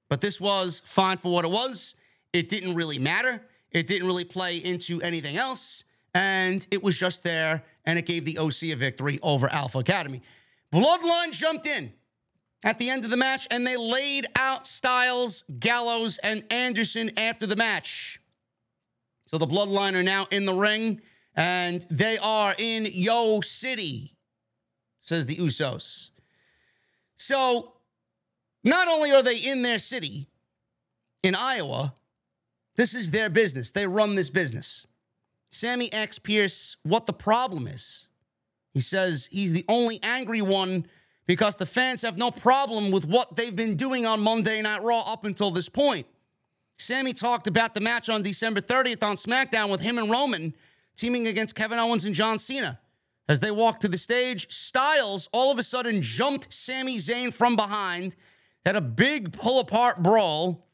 But 0.10 0.22
this 0.22 0.40
was 0.40 0.82
fine 0.86 1.18
for 1.18 1.32
what 1.32 1.46
it 1.46 1.52
was. 1.52 1.96
It 2.34 2.50
didn't 2.50 2.76
really 2.76 3.00
matter. 3.00 3.42
It 3.76 3.88
didn't 3.88 4.08
really 4.08 4.24
play 4.24 4.56
into 4.56 5.02
anything 5.02 5.36
else. 5.36 5.84
And 6.14 6.66
it 6.72 6.82
was 6.82 6.98
just 6.98 7.24
there, 7.24 7.66
and 7.84 8.00
it 8.00 8.06
gave 8.06 8.24
the 8.24 8.38
OC 8.38 8.72
a 8.72 8.76
victory 8.76 9.20
over 9.22 9.52
Alpha 9.52 9.80
Academy. 9.80 10.22
Bloodline 10.74 11.34
jumped 11.34 11.68
in 11.68 11.92
at 12.64 12.80
the 12.80 12.90
end 12.90 13.04
of 13.04 13.12
the 13.12 13.18
match, 13.18 13.50
and 13.52 13.68
they 13.68 13.76
laid 13.76 14.28
out 14.38 14.66
Styles, 14.66 15.44
Gallows, 15.60 16.18
and 16.20 16.46
Anderson 16.50 17.12
after 17.18 17.46
the 17.46 17.58
match. 17.58 18.22
So 19.26 19.38
the 19.38 19.46
Bloodline 19.46 19.94
are 19.96 20.04
now 20.04 20.26
in 20.32 20.46
the 20.46 20.54
ring, 20.54 21.02
and 21.36 21.82
they 21.92 22.18
are 22.18 22.56
in 22.58 22.88
Yo 22.90 23.42
City, 23.42 24.16
says 25.02 25.26
the 25.26 25.36
Usos. 25.36 26.12
So 27.18 27.74
not 28.64 28.88
only 28.88 29.12
are 29.12 29.22
they 29.22 29.36
in 29.36 29.64
their 29.64 29.80
city 29.80 30.30
in 31.22 31.36
Iowa, 31.36 31.94
this 32.76 32.96
is 32.96 33.12
their 33.12 33.30
business. 33.30 33.72
They 33.72 33.88
run 33.88 34.16
this 34.16 34.30
business. 34.30 34.86
Sami 35.50 35.92
asks 35.94 36.20
Pearce, 36.20 36.78
what 36.84 37.06
the 37.06 37.14
problem 37.14 37.68
is. 37.68 38.08
He 38.74 38.82
says 38.82 39.30
he's 39.32 39.54
the 39.54 39.66
only 39.70 40.00
angry 40.04 40.42
one 40.42 40.86
because 41.28 41.56
the 41.56 41.66
fans 41.66 42.02
have 42.02 42.18
no 42.18 42.30
problem 42.30 42.92
with 42.92 43.06
what 43.06 43.36
they've 43.36 43.56
been 43.56 43.76
doing 43.76 44.06
on 44.06 44.20
Monday 44.20 44.62
Night 44.62 44.84
Raw 44.84 45.02
up 45.08 45.26
until 45.26 45.52
this 45.52 45.70
point. 45.70 46.06
Sami 46.78 47.14
talked 47.14 47.48
about 47.48 47.74
the 47.74 47.82
match 47.82 48.10
on 48.10 48.22
December 48.22 48.60
30th 48.60 49.02
on 49.02 49.16
SmackDown 49.16 49.72
with 49.72 49.80
him 49.80 49.98
and 49.98 50.12
Roman 50.12 50.54
teaming 50.96 51.28
against 51.28 51.56
Kevin 51.56 51.80
Owens 51.80 52.06
and 52.06 52.14
John 52.14 52.38
Cena. 52.40 52.80
As 53.28 53.40
they 53.40 53.50
walked 53.50 53.82
to 53.82 53.88
the 53.88 53.98
stage, 53.98 54.52
Styles 54.52 55.30
all 55.32 55.52
of 55.52 55.58
a 55.58 55.64
sudden 55.64 56.02
jumped 56.02 56.54
Sami 56.54 56.98
Zayn 56.98 57.34
from 57.34 57.56
behind, 57.56 58.16
had 58.66 58.76
a 58.76 58.82
big 58.82 59.34
pull 59.34 59.60
apart 59.60 60.04
brawl, 60.04 60.68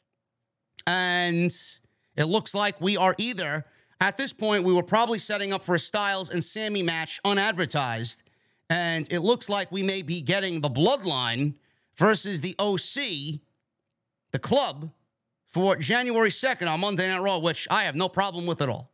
and 0.85 1.55
it 2.15 2.25
looks 2.25 2.53
like 2.53 2.79
we 2.81 2.97
are 2.97 3.15
either, 3.17 3.65
at 3.99 4.17
this 4.17 4.33
point, 4.33 4.63
we 4.63 4.73
were 4.73 4.83
probably 4.83 5.19
setting 5.19 5.53
up 5.53 5.63
for 5.63 5.75
a 5.75 5.79
Styles 5.79 6.29
and 6.29 6.43
Sami 6.43 6.81
match 6.81 7.19
unadvertised. 7.23 8.23
And 8.69 9.11
it 9.11 9.19
looks 9.19 9.47
like 9.47 9.71
we 9.71 9.83
may 9.83 10.01
be 10.01 10.21
getting 10.21 10.61
the 10.61 10.69
bloodline 10.69 11.55
versus 11.97 12.41
the 12.41 12.55
OC, 12.57 13.41
the 14.31 14.39
club, 14.39 14.91
for 15.45 15.75
January 15.75 16.29
2nd 16.29 16.67
on 16.67 16.79
Monday 16.79 17.07
Night 17.09 17.21
Raw, 17.21 17.37
which 17.37 17.67
I 17.69 17.83
have 17.83 17.95
no 17.95 18.09
problem 18.09 18.45
with 18.45 18.61
at 18.61 18.69
all. 18.69 18.91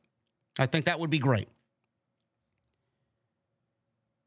I 0.60 0.66
think 0.66 0.86
that 0.86 1.00
would 1.00 1.12
be 1.12 1.20
great. 1.20 1.48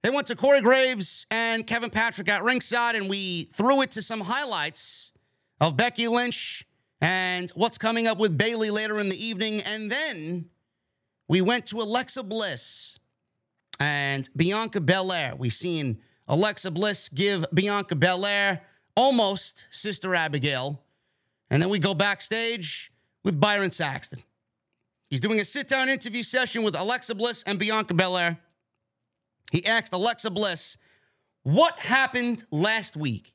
They 0.02 0.10
went 0.10 0.28
to 0.28 0.36
Corey 0.36 0.62
Graves 0.62 1.26
and 1.30 1.66
Kevin 1.66 1.90
Patrick 1.90 2.28
at 2.28 2.42
ringside, 2.42 2.94
and 2.94 3.10
we 3.10 3.44
threw 3.52 3.82
it 3.82 3.90
to 3.92 4.02
some 4.02 4.20
highlights 4.20 5.12
of 5.60 5.76
Becky 5.76 6.08
Lynch 6.08 6.64
and 7.00 7.50
what's 7.50 7.78
coming 7.78 8.06
up 8.06 8.18
with 8.18 8.36
Bayley 8.36 8.70
later 8.70 8.98
in 8.98 9.08
the 9.08 9.24
evening. 9.24 9.62
And 9.62 9.90
then 9.90 10.50
we 11.28 11.40
went 11.40 11.66
to 11.66 11.80
Alexa 11.80 12.22
Bliss 12.22 12.98
and 13.78 14.28
Bianca 14.36 14.80
Belair. 14.80 15.34
We 15.36 15.50
seen 15.50 16.00
Alexa 16.28 16.70
Bliss 16.70 17.08
give 17.08 17.44
Bianca 17.52 17.96
Belair 17.96 18.62
almost 18.94 19.66
Sister 19.70 20.14
Abigail. 20.14 20.82
And 21.50 21.62
then 21.62 21.70
we 21.70 21.78
go 21.78 21.94
backstage 21.94 22.92
with 23.24 23.40
Byron 23.40 23.70
Saxton. 23.70 24.22
He's 25.08 25.20
doing 25.20 25.40
a 25.40 25.44
sit 25.44 25.66
down 25.66 25.88
interview 25.88 26.22
session 26.22 26.62
with 26.62 26.78
Alexa 26.78 27.14
Bliss 27.14 27.42
and 27.44 27.58
Bianca 27.58 27.94
Belair. 27.94 28.38
He 29.50 29.66
asked 29.66 29.92
Alexa 29.92 30.30
Bliss, 30.30 30.76
What 31.42 31.80
happened 31.80 32.44
last 32.52 32.96
week? 32.96 33.34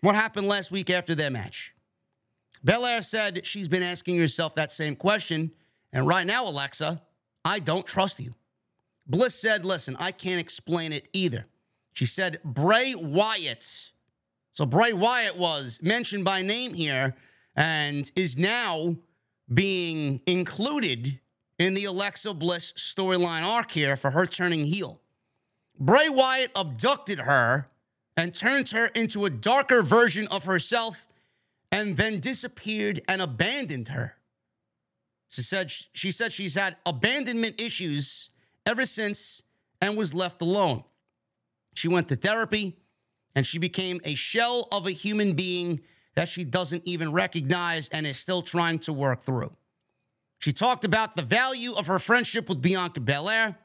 What 0.00 0.14
happened 0.14 0.46
last 0.46 0.70
week 0.70 0.88
after 0.88 1.14
their 1.14 1.30
match? 1.30 1.74
Belair 2.64 3.02
said 3.02 3.46
she's 3.46 3.68
been 3.68 3.82
asking 3.82 4.18
herself 4.18 4.54
that 4.54 4.72
same 4.72 4.96
question. 4.96 5.52
And 5.92 6.06
right 6.06 6.26
now, 6.26 6.46
Alexa, 6.46 7.02
I 7.44 7.58
don't 7.58 7.86
trust 7.86 8.20
you. 8.20 8.32
Bliss 9.06 9.34
said, 9.34 9.64
Listen, 9.64 9.96
I 9.98 10.12
can't 10.12 10.40
explain 10.40 10.92
it 10.92 11.08
either. 11.12 11.46
She 11.92 12.06
said, 12.06 12.40
Bray 12.44 12.94
Wyatt. 12.94 13.90
So 14.52 14.66
Bray 14.66 14.92
Wyatt 14.92 15.36
was 15.36 15.80
mentioned 15.82 16.24
by 16.24 16.42
name 16.42 16.74
here 16.74 17.16
and 17.56 18.10
is 18.14 18.38
now 18.38 18.96
being 19.52 20.20
included 20.26 21.20
in 21.58 21.74
the 21.74 21.86
Alexa 21.86 22.34
Bliss 22.34 22.72
storyline 22.74 23.44
arc 23.44 23.72
here 23.72 23.96
for 23.96 24.10
her 24.10 24.26
turning 24.26 24.64
heel. 24.64 25.00
Bray 25.78 26.08
Wyatt 26.08 26.52
abducted 26.54 27.20
her 27.20 27.68
and 28.16 28.34
turned 28.34 28.70
her 28.70 28.86
into 28.94 29.24
a 29.24 29.30
darker 29.30 29.82
version 29.82 30.28
of 30.28 30.44
herself 30.44 31.07
and 31.70 31.96
then 31.96 32.20
disappeared 32.20 33.00
and 33.08 33.20
abandoned 33.20 33.88
her. 33.88 34.16
She 35.28 35.42
said 35.42 35.70
she 35.70 36.10
said 36.10 36.32
she's 36.32 36.54
had 36.54 36.76
abandonment 36.86 37.60
issues 37.60 38.30
ever 38.64 38.86
since 38.86 39.42
and 39.80 39.96
was 39.96 40.14
left 40.14 40.40
alone. 40.40 40.84
She 41.74 41.88
went 41.88 42.08
to 42.08 42.16
therapy 42.16 42.78
and 43.34 43.46
she 43.46 43.58
became 43.58 44.00
a 44.04 44.14
shell 44.14 44.68
of 44.72 44.86
a 44.86 44.90
human 44.90 45.34
being 45.34 45.80
that 46.14 46.28
she 46.28 46.44
doesn't 46.44 46.82
even 46.86 47.12
recognize 47.12 47.88
and 47.90 48.06
is 48.06 48.18
still 48.18 48.42
trying 48.42 48.78
to 48.80 48.92
work 48.92 49.22
through. 49.22 49.52
She 50.38 50.52
talked 50.52 50.84
about 50.84 51.14
the 51.14 51.22
value 51.22 51.74
of 51.74 51.86
her 51.86 51.98
friendship 51.98 52.48
with 52.48 52.62
Bianca 52.62 53.00
Belair 53.00 53.58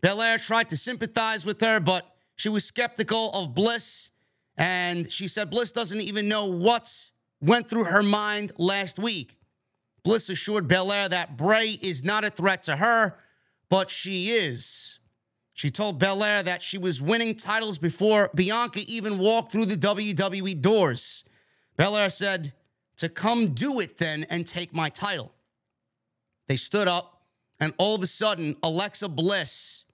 Belair 0.00 0.38
tried 0.38 0.68
to 0.68 0.76
sympathize 0.76 1.44
with 1.44 1.60
her, 1.60 1.80
but 1.80 2.14
she 2.36 2.48
was 2.48 2.64
skeptical 2.64 3.30
of 3.32 3.54
Bliss. 3.54 4.10
And 4.56 5.10
she 5.10 5.28
said 5.28 5.50
Bliss 5.50 5.72
doesn't 5.72 6.00
even 6.00 6.28
know 6.28 6.46
what 6.46 7.10
went 7.40 7.68
through 7.68 7.84
her 7.84 8.02
mind 8.02 8.52
last 8.58 8.98
week. 8.98 9.36
Bliss 10.02 10.28
assured 10.28 10.68
Belair 10.68 11.08
that 11.08 11.36
Bray 11.36 11.78
is 11.82 12.04
not 12.04 12.24
a 12.24 12.30
threat 12.30 12.62
to 12.64 12.76
her, 12.76 13.18
but 13.68 13.90
she 13.90 14.30
is. 14.30 14.98
She 15.52 15.70
told 15.70 15.98
Belair 15.98 16.42
that 16.42 16.62
she 16.62 16.78
was 16.78 17.02
winning 17.02 17.34
titles 17.34 17.78
before 17.78 18.30
Bianca 18.34 18.80
even 18.86 19.18
walked 19.18 19.50
through 19.50 19.66
the 19.66 19.76
WWE 19.76 20.60
doors. 20.62 21.24
Belair 21.76 22.10
said, 22.10 22.54
To 22.98 23.08
come 23.08 23.48
do 23.54 23.80
it 23.80 23.98
then 23.98 24.24
and 24.30 24.46
take 24.46 24.74
my 24.74 24.88
title. 24.88 25.32
They 26.46 26.56
stood 26.56 26.88
up, 26.88 27.22
and 27.60 27.74
all 27.76 27.94
of 27.94 28.02
a 28.02 28.06
sudden, 28.06 28.56
Alexa 28.62 29.08
Bliss 29.08 29.84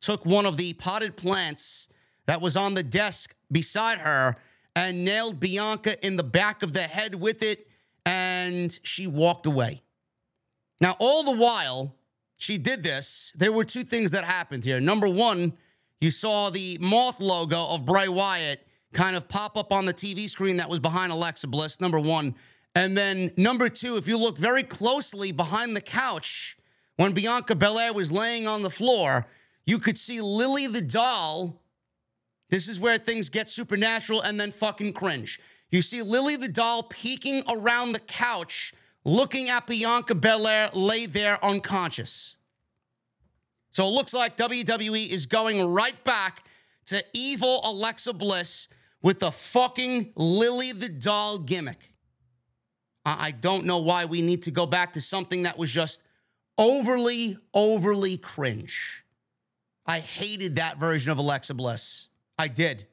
took 0.00 0.26
one 0.26 0.44
of 0.44 0.56
the 0.56 0.72
potted 0.74 1.16
plants 1.16 1.88
that 2.26 2.40
was 2.40 2.56
on 2.56 2.74
the 2.74 2.82
desk 2.82 3.34
beside 3.50 3.98
her 3.98 4.36
and 4.74 5.04
nailed 5.04 5.38
Bianca 5.40 6.04
in 6.04 6.16
the 6.16 6.24
back 6.24 6.62
of 6.62 6.72
the 6.72 6.82
head 6.82 7.14
with 7.14 7.42
it, 7.42 7.68
and 8.06 8.78
she 8.82 9.06
walked 9.06 9.46
away. 9.46 9.82
Now, 10.80 10.96
all 10.98 11.22
the 11.22 11.32
while 11.32 11.94
she 12.38 12.58
did 12.58 12.82
this, 12.82 13.32
there 13.36 13.52
were 13.52 13.64
two 13.64 13.84
things 13.84 14.10
that 14.10 14.24
happened 14.24 14.64
here. 14.64 14.80
Number 14.80 15.08
one, 15.08 15.52
you 16.00 16.10
saw 16.10 16.50
the 16.50 16.78
moth 16.80 17.20
logo 17.20 17.66
of 17.68 17.86
Bray 17.86 18.08
Wyatt 18.08 18.66
kind 18.92 19.16
of 19.16 19.28
pop 19.28 19.56
up 19.56 19.72
on 19.72 19.86
the 19.86 19.94
TV 19.94 20.28
screen 20.28 20.56
that 20.56 20.68
was 20.68 20.80
behind 20.80 21.12
Alexa 21.12 21.46
Bliss, 21.46 21.80
number 21.80 22.00
one. 22.00 22.34
And 22.74 22.96
then 22.96 23.30
number 23.36 23.68
two, 23.68 23.96
if 23.96 24.08
you 24.08 24.18
look 24.18 24.38
very 24.38 24.62
closely 24.62 25.30
behind 25.30 25.76
the 25.76 25.80
couch, 25.80 26.56
when 26.96 27.12
Bianca 27.12 27.54
Belair 27.54 27.92
was 27.92 28.10
laying 28.10 28.46
on 28.46 28.62
the 28.62 28.70
floor, 28.70 29.26
you 29.66 29.78
could 29.78 29.96
see 29.96 30.20
Lily 30.20 30.66
the 30.66 30.82
doll. 30.82 31.61
This 32.52 32.68
is 32.68 32.78
where 32.78 32.98
things 32.98 33.30
get 33.30 33.48
supernatural 33.48 34.20
and 34.20 34.38
then 34.38 34.52
fucking 34.52 34.92
cringe. 34.92 35.40
You 35.70 35.80
see 35.80 36.02
Lily 36.02 36.36
the 36.36 36.50
doll 36.50 36.82
peeking 36.82 37.42
around 37.50 37.92
the 37.92 37.98
couch, 37.98 38.74
looking 39.06 39.48
at 39.48 39.66
Bianca 39.66 40.14
Belair 40.14 40.68
lay 40.74 41.06
there 41.06 41.42
unconscious. 41.42 42.36
So 43.70 43.88
it 43.88 43.92
looks 43.92 44.12
like 44.12 44.36
WWE 44.36 45.08
is 45.08 45.24
going 45.24 45.66
right 45.66 46.04
back 46.04 46.44
to 46.88 47.02
evil 47.14 47.62
Alexa 47.64 48.12
Bliss 48.12 48.68
with 49.00 49.20
the 49.20 49.32
fucking 49.32 50.12
Lily 50.14 50.72
the 50.72 50.90
doll 50.90 51.38
gimmick. 51.38 51.94
I 53.06 53.30
don't 53.30 53.64
know 53.64 53.78
why 53.78 54.04
we 54.04 54.20
need 54.20 54.42
to 54.42 54.50
go 54.50 54.66
back 54.66 54.92
to 54.92 55.00
something 55.00 55.44
that 55.44 55.56
was 55.56 55.70
just 55.70 56.02
overly, 56.58 57.38
overly 57.54 58.18
cringe. 58.18 59.04
I 59.86 60.00
hated 60.00 60.56
that 60.56 60.76
version 60.76 61.10
of 61.10 61.16
Alexa 61.16 61.54
Bliss. 61.54 62.08
I 62.42 62.48
did. 62.48 62.88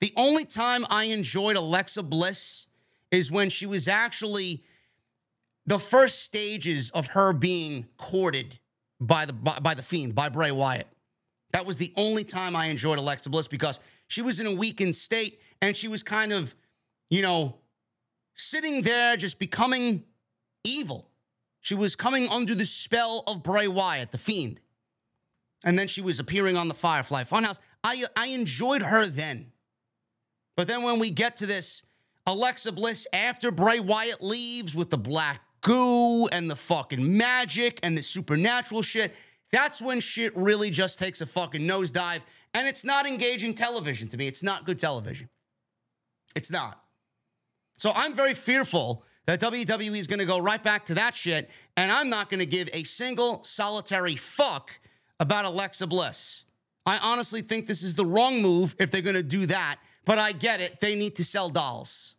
The 0.00 0.12
only 0.16 0.44
time 0.44 0.86
I 0.88 1.04
enjoyed 1.06 1.56
Alexa 1.56 2.04
Bliss 2.04 2.68
is 3.10 3.32
when 3.32 3.50
she 3.50 3.66
was 3.66 3.88
actually 3.88 4.62
the 5.66 5.80
first 5.80 6.22
stages 6.22 6.90
of 6.90 7.08
her 7.08 7.32
being 7.32 7.88
courted 7.96 8.60
by 9.00 9.26
the 9.26 9.32
by, 9.32 9.58
by 9.58 9.74
the 9.74 9.82
fiend 9.82 10.14
by 10.14 10.28
Bray 10.28 10.52
Wyatt. 10.52 10.86
That 11.52 11.66
was 11.66 11.78
the 11.78 11.92
only 11.96 12.22
time 12.22 12.54
I 12.54 12.66
enjoyed 12.66 12.98
Alexa 12.98 13.28
Bliss 13.28 13.48
because 13.48 13.80
she 14.06 14.22
was 14.22 14.38
in 14.38 14.46
a 14.46 14.54
weakened 14.54 14.94
state 14.94 15.40
and 15.60 15.76
she 15.76 15.88
was 15.88 16.04
kind 16.04 16.32
of, 16.32 16.54
you 17.10 17.22
know, 17.22 17.56
sitting 18.36 18.82
there 18.82 19.16
just 19.16 19.40
becoming 19.40 20.04
evil. 20.62 21.10
She 21.60 21.74
was 21.74 21.96
coming 21.96 22.28
under 22.28 22.54
the 22.54 22.66
spell 22.66 23.24
of 23.26 23.42
Bray 23.42 23.66
Wyatt, 23.66 24.12
the 24.12 24.18
fiend 24.18 24.60
and 25.64 25.78
then 25.78 25.88
she 25.88 26.00
was 26.00 26.20
appearing 26.20 26.56
on 26.56 26.68
the 26.68 26.74
Firefly 26.74 27.24
Funhouse. 27.24 27.58
I 27.84 28.04
I 28.16 28.28
enjoyed 28.28 28.82
her 28.82 29.06
then. 29.06 29.52
But 30.56 30.68
then 30.68 30.82
when 30.82 30.98
we 30.98 31.10
get 31.10 31.36
to 31.36 31.46
this 31.46 31.84
Alexa 32.26 32.72
Bliss 32.72 33.06
after 33.12 33.50
Bray 33.50 33.80
Wyatt 33.80 34.22
leaves 34.22 34.74
with 34.74 34.90
the 34.90 34.98
black 34.98 35.40
goo 35.60 36.26
and 36.28 36.50
the 36.50 36.56
fucking 36.56 37.16
magic 37.16 37.78
and 37.82 37.96
the 37.96 38.02
supernatural 38.02 38.82
shit, 38.82 39.14
that's 39.52 39.80
when 39.80 40.00
shit 40.00 40.36
really 40.36 40.70
just 40.70 40.98
takes 40.98 41.20
a 41.20 41.26
fucking 41.26 41.62
nosedive 41.62 42.20
and 42.54 42.66
it's 42.66 42.84
not 42.84 43.06
engaging 43.06 43.54
television 43.54 44.08
to 44.08 44.16
me. 44.16 44.26
It's 44.26 44.42
not 44.42 44.66
good 44.66 44.78
television. 44.78 45.28
It's 46.34 46.50
not. 46.50 46.82
So 47.78 47.92
I'm 47.94 48.14
very 48.14 48.34
fearful 48.34 49.04
that 49.26 49.40
WWE 49.40 49.96
is 49.96 50.06
going 50.06 50.18
to 50.18 50.24
go 50.24 50.38
right 50.38 50.62
back 50.62 50.86
to 50.86 50.94
that 50.94 51.14
shit 51.14 51.50
and 51.76 51.92
I'm 51.92 52.08
not 52.08 52.30
going 52.30 52.40
to 52.40 52.46
give 52.46 52.68
a 52.72 52.82
single 52.82 53.42
solitary 53.44 54.16
fuck 54.16 54.72
about 55.20 55.44
Alexa 55.44 55.86
Bliss. 55.86 56.44
I 56.88 56.96
honestly 57.02 57.42
think 57.42 57.66
this 57.66 57.82
is 57.82 57.94
the 57.94 58.06
wrong 58.06 58.40
move 58.40 58.74
if 58.78 58.90
they're 58.90 59.02
going 59.02 59.14
to 59.14 59.22
do 59.22 59.44
that, 59.44 59.76
but 60.06 60.18
I 60.18 60.32
get 60.32 60.62
it. 60.62 60.80
They 60.80 60.94
need 60.94 61.16
to 61.16 61.24
sell 61.24 61.50
dolls. 61.50 62.14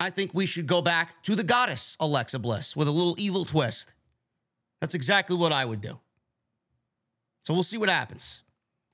I 0.00 0.10
think 0.10 0.34
we 0.34 0.46
should 0.46 0.66
go 0.66 0.82
back 0.82 1.22
to 1.22 1.36
the 1.36 1.44
goddess 1.44 1.96
Alexa 2.00 2.40
Bliss 2.40 2.74
with 2.74 2.88
a 2.88 2.90
little 2.90 3.14
evil 3.18 3.44
twist. 3.44 3.94
That's 4.80 4.96
exactly 4.96 5.36
what 5.36 5.52
I 5.52 5.64
would 5.64 5.80
do. 5.80 5.96
So 7.44 7.54
we'll 7.54 7.62
see 7.62 7.78
what 7.78 7.88
happens. 7.88 8.42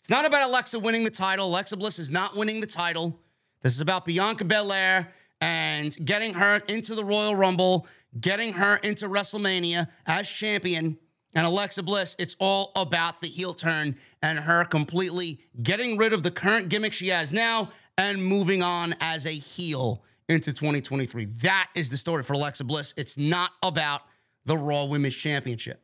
It's 0.01 0.11
not 0.11 0.27
about 0.27 0.51
Alexa 0.51 0.79
winning 0.79 1.05
the 1.05 1.11
title. 1.11 1.47
Alexa 1.47 1.79
Bliss 1.79 1.99
is 1.99 2.11
not 2.11 2.37
winning 2.37 2.61
the 2.61 2.67
title. 2.67 3.19
This 3.63 3.73
is 3.73 3.81
about 3.81 4.05
Bianca 4.05 4.45
Belair 4.45 5.15
and 5.41 5.97
getting 6.05 6.35
her 6.35 6.61
into 6.69 6.95
the 6.95 7.07
Royal 7.07 7.35
Rumble, 7.35 7.87
getting 8.21 8.53
her 8.53 8.77
into 8.77 9.09
WrestleMania 9.09 9.89
as 10.07 10.29
champion, 10.29 10.99
And 11.35 11.47
Alexa 11.47 11.83
Bliss, 11.83 12.15
it's 12.19 12.37
all 12.39 12.71
about 12.77 13.21
the 13.21 13.27
heel 13.27 13.55
turn 13.55 13.97
and 14.23 14.39
her 14.39 14.65
completely 14.65 15.41
getting 15.63 15.97
rid 15.97 16.13
of 16.13 16.23
the 16.23 16.31
current 16.31 16.69
gimmick 16.69 16.93
she 16.93 17.09
has 17.09 17.33
now 17.33 17.73
and 17.99 18.25
moving 18.25 18.63
on 18.63 18.95
as 19.01 19.27
a 19.27 19.33
heel 19.33 20.03
into 20.29 20.53
2023. 20.53 21.27
That 21.43 21.71
is 21.75 21.91
the 21.91 21.97
story 21.97 22.23
for 22.23 22.35
Alexa 22.35 22.65
Bliss. 22.65 22.95
It's 22.97 23.19
not 23.19 23.51
about 23.63 24.03
the 24.45 24.57
Raw 24.57 24.85
Women's 24.85 25.17
Championship. 25.17 25.83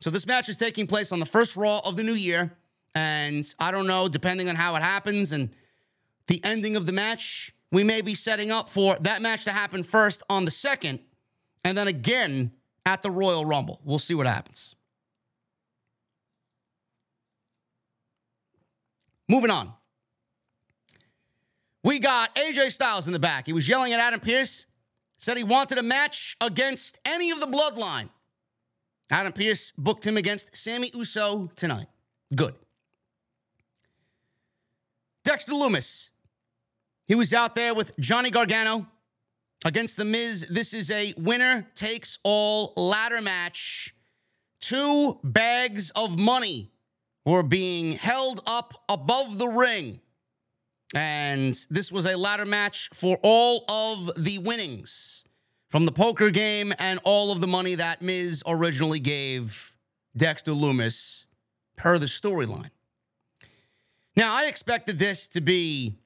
So 0.00 0.10
this 0.10 0.26
match 0.26 0.48
is 0.48 0.56
taking 0.56 0.86
place 0.86 1.12
on 1.12 1.20
the 1.20 1.26
first 1.26 1.56
Raw 1.56 1.80
of 1.84 1.96
the 1.96 2.02
new 2.02 2.12
year. 2.12 2.56
And 2.94 3.44
I 3.58 3.70
don't 3.70 3.86
know, 3.86 4.08
depending 4.08 4.48
on 4.48 4.56
how 4.56 4.74
it 4.76 4.82
happens 4.82 5.32
and 5.32 5.50
the 6.26 6.42
ending 6.44 6.76
of 6.76 6.86
the 6.86 6.92
match, 6.92 7.54
we 7.70 7.84
may 7.84 8.00
be 8.00 8.14
setting 8.14 8.50
up 8.50 8.70
for 8.70 8.96
that 9.00 9.20
match 9.20 9.44
to 9.44 9.50
happen 9.50 9.82
first 9.82 10.22
on 10.30 10.44
the 10.44 10.50
second 10.50 11.00
and 11.64 11.76
then 11.76 11.88
again 11.88 12.52
at 12.86 13.02
the 13.02 13.10
Royal 13.10 13.44
Rumble. 13.44 13.80
We'll 13.84 13.98
see 13.98 14.14
what 14.14 14.26
happens. 14.26 14.74
Moving 19.28 19.50
on. 19.50 19.72
We 21.84 21.98
got 21.98 22.34
AJ 22.34 22.72
Styles 22.72 23.06
in 23.06 23.12
the 23.12 23.18
back. 23.18 23.46
He 23.46 23.52
was 23.52 23.68
yelling 23.68 23.92
at 23.92 24.00
Adam 24.00 24.20
Pearce, 24.20 24.66
said 25.16 25.36
he 25.36 25.44
wanted 25.44 25.78
a 25.78 25.82
match 25.82 26.36
against 26.40 26.98
any 27.04 27.30
of 27.30 27.40
the 27.40 27.46
bloodline. 27.46 28.08
Adam 29.10 29.32
Pearce 29.32 29.72
booked 29.76 30.06
him 30.06 30.16
against 30.16 30.54
Sami 30.56 30.90
Uso 30.94 31.50
tonight. 31.56 31.86
Good. 32.34 32.54
Dexter 35.24 35.52
Lumis. 35.52 36.10
He 37.06 37.14
was 37.14 37.32
out 37.32 37.54
there 37.54 37.74
with 37.74 37.98
Johnny 37.98 38.30
Gargano 38.30 38.86
against 39.64 39.96
The 39.96 40.04
Miz. 40.04 40.46
This 40.50 40.74
is 40.74 40.90
a 40.90 41.14
winner 41.16 41.66
takes 41.74 42.18
all 42.22 42.74
ladder 42.76 43.22
match. 43.22 43.94
Two 44.60 45.18
bags 45.24 45.90
of 45.90 46.18
money 46.18 46.70
were 47.28 47.42
being 47.42 47.92
held 47.92 48.40
up 48.46 48.82
above 48.88 49.38
the 49.38 49.48
ring. 49.48 50.00
And 50.94 51.54
this 51.68 51.92
was 51.92 52.06
a 52.06 52.16
ladder 52.16 52.46
match 52.46 52.88
for 52.94 53.18
all 53.22 53.64
of 53.68 54.10
the 54.16 54.38
winnings 54.38 55.24
from 55.68 55.84
the 55.84 55.92
poker 55.92 56.30
game 56.30 56.72
and 56.78 56.98
all 57.04 57.30
of 57.30 57.42
the 57.42 57.46
money 57.46 57.74
that 57.74 58.00
Miz 58.00 58.42
originally 58.46 59.00
gave 59.00 59.76
Dexter 60.16 60.52
Lumis 60.52 61.26
per 61.76 61.98
the 61.98 62.06
storyline. 62.06 62.70
Now, 64.16 64.34
I 64.34 64.46
expected 64.46 64.98
this 64.98 65.28
to 65.28 65.42
be 65.42 65.98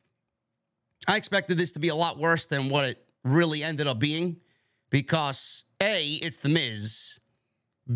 I 1.08 1.16
expected 1.16 1.58
this 1.58 1.72
to 1.72 1.80
be 1.80 1.88
a 1.88 1.96
lot 1.96 2.18
worse 2.18 2.46
than 2.46 2.68
what 2.68 2.84
it 2.84 3.04
really 3.24 3.62
ended 3.62 3.86
up 3.86 3.98
being 3.98 4.36
because 4.90 5.64
A, 5.80 6.14
it's 6.14 6.36
the 6.36 6.48
Miz. 6.48 7.18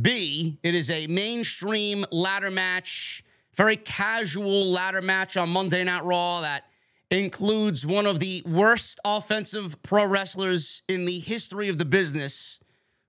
B, 0.02 0.58
it 0.62 0.74
is 0.74 0.90
a 0.90 1.06
mainstream 1.06 2.04
ladder 2.10 2.50
match, 2.50 3.24
very 3.54 3.76
casual 3.76 4.66
ladder 4.66 5.02
match 5.02 5.36
on 5.36 5.50
Monday 5.50 5.84
Night 5.84 6.04
Raw 6.04 6.40
that 6.40 6.64
includes 7.10 7.86
one 7.86 8.06
of 8.06 8.20
the 8.20 8.42
worst 8.44 8.98
offensive 9.04 9.80
pro 9.82 10.06
wrestlers 10.06 10.82
in 10.88 11.04
the 11.04 11.18
history 11.18 11.68
of 11.68 11.78
the 11.78 11.84
business 11.84 12.60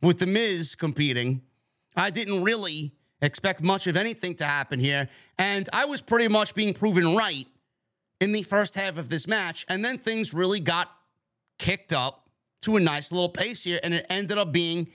with 0.01 0.19
The 0.19 0.27
Miz 0.27 0.75
competing. 0.75 1.41
I 1.95 2.11
didn't 2.11 2.43
really 2.43 2.93
expect 3.21 3.63
much 3.63 3.87
of 3.87 3.97
anything 3.97 4.35
to 4.35 4.45
happen 4.45 4.79
here. 4.79 5.09
And 5.39 5.67
I 5.73 5.85
was 5.85 6.01
pretty 6.01 6.27
much 6.27 6.53
being 6.53 6.73
proven 6.73 7.15
right 7.15 7.47
in 8.19 8.31
the 8.31 8.43
first 8.43 8.75
half 8.75 8.97
of 8.97 9.09
this 9.09 9.27
match. 9.27 9.65
And 9.67 9.83
then 9.83 9.97
things 9.97 10.33
really 10.33 10.59
got 10.59 10.91
kicked 11.57 11.93
up 11.93 12.29
to 12.61 12.75
a 12.75 12.79
nice 12.79 13.11
little 13.11 13.29
pace 13.29 13.63
here. 13.63 13.79
And 13.83 13.93
it 13.93 14.05
ended 14.09 14.37
up 14.37 14.51
being 14.51 14.87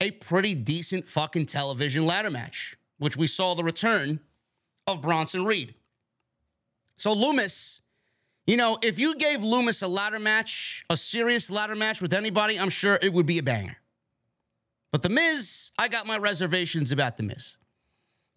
a 0.00 0.10
pretty 0.12 0.54
decent 0.54 1.08
fucking 1.08 1.46
television 1.46 2.06
ladder 2.06 2.30
match, 2.30 2.76
which 2.98 3.16
we 3.16 3.26
saw 3.26 3.54
the 3.54 3.64
return 3.64 4.20
of 4.86 5.02
Bronson 5.02 5.44
Reed. 5.44 5.74
So 6.96 7.14
Lumis, 7.14 7.80
you 8.46 8.56
know, 8.56 8.78
if 8.82 8.98
you 8.98 9.14
gave 9.16 9.40
Lumis 9.40 9.82
a 9.82 9.86
ladder 9.86 10.18
match, 10.18 10.84
a 10.88 10.96
serious 10.96 11.50
ladder 11.50 11.76
match 11.76 12.00
with 12.00 12.12
anybody, 12.12 12.58
I'm 12.58 12.70
sure 12.70 12.98
it 13.02 13.12
would 13.12 13.26
be 13.26 13.38
a 13.38 13.42
banger. 13.42 13.76
But 14.90 15.02
The 15.02 15.10
Miz, 15.10 15.70
I 15.78 15.88
got 15.88 16.06
my 16.06 16.16
reservations 16.16 16.90
about 16.90 17.16
The 17.16 17.22
Miz. 17.24 17.58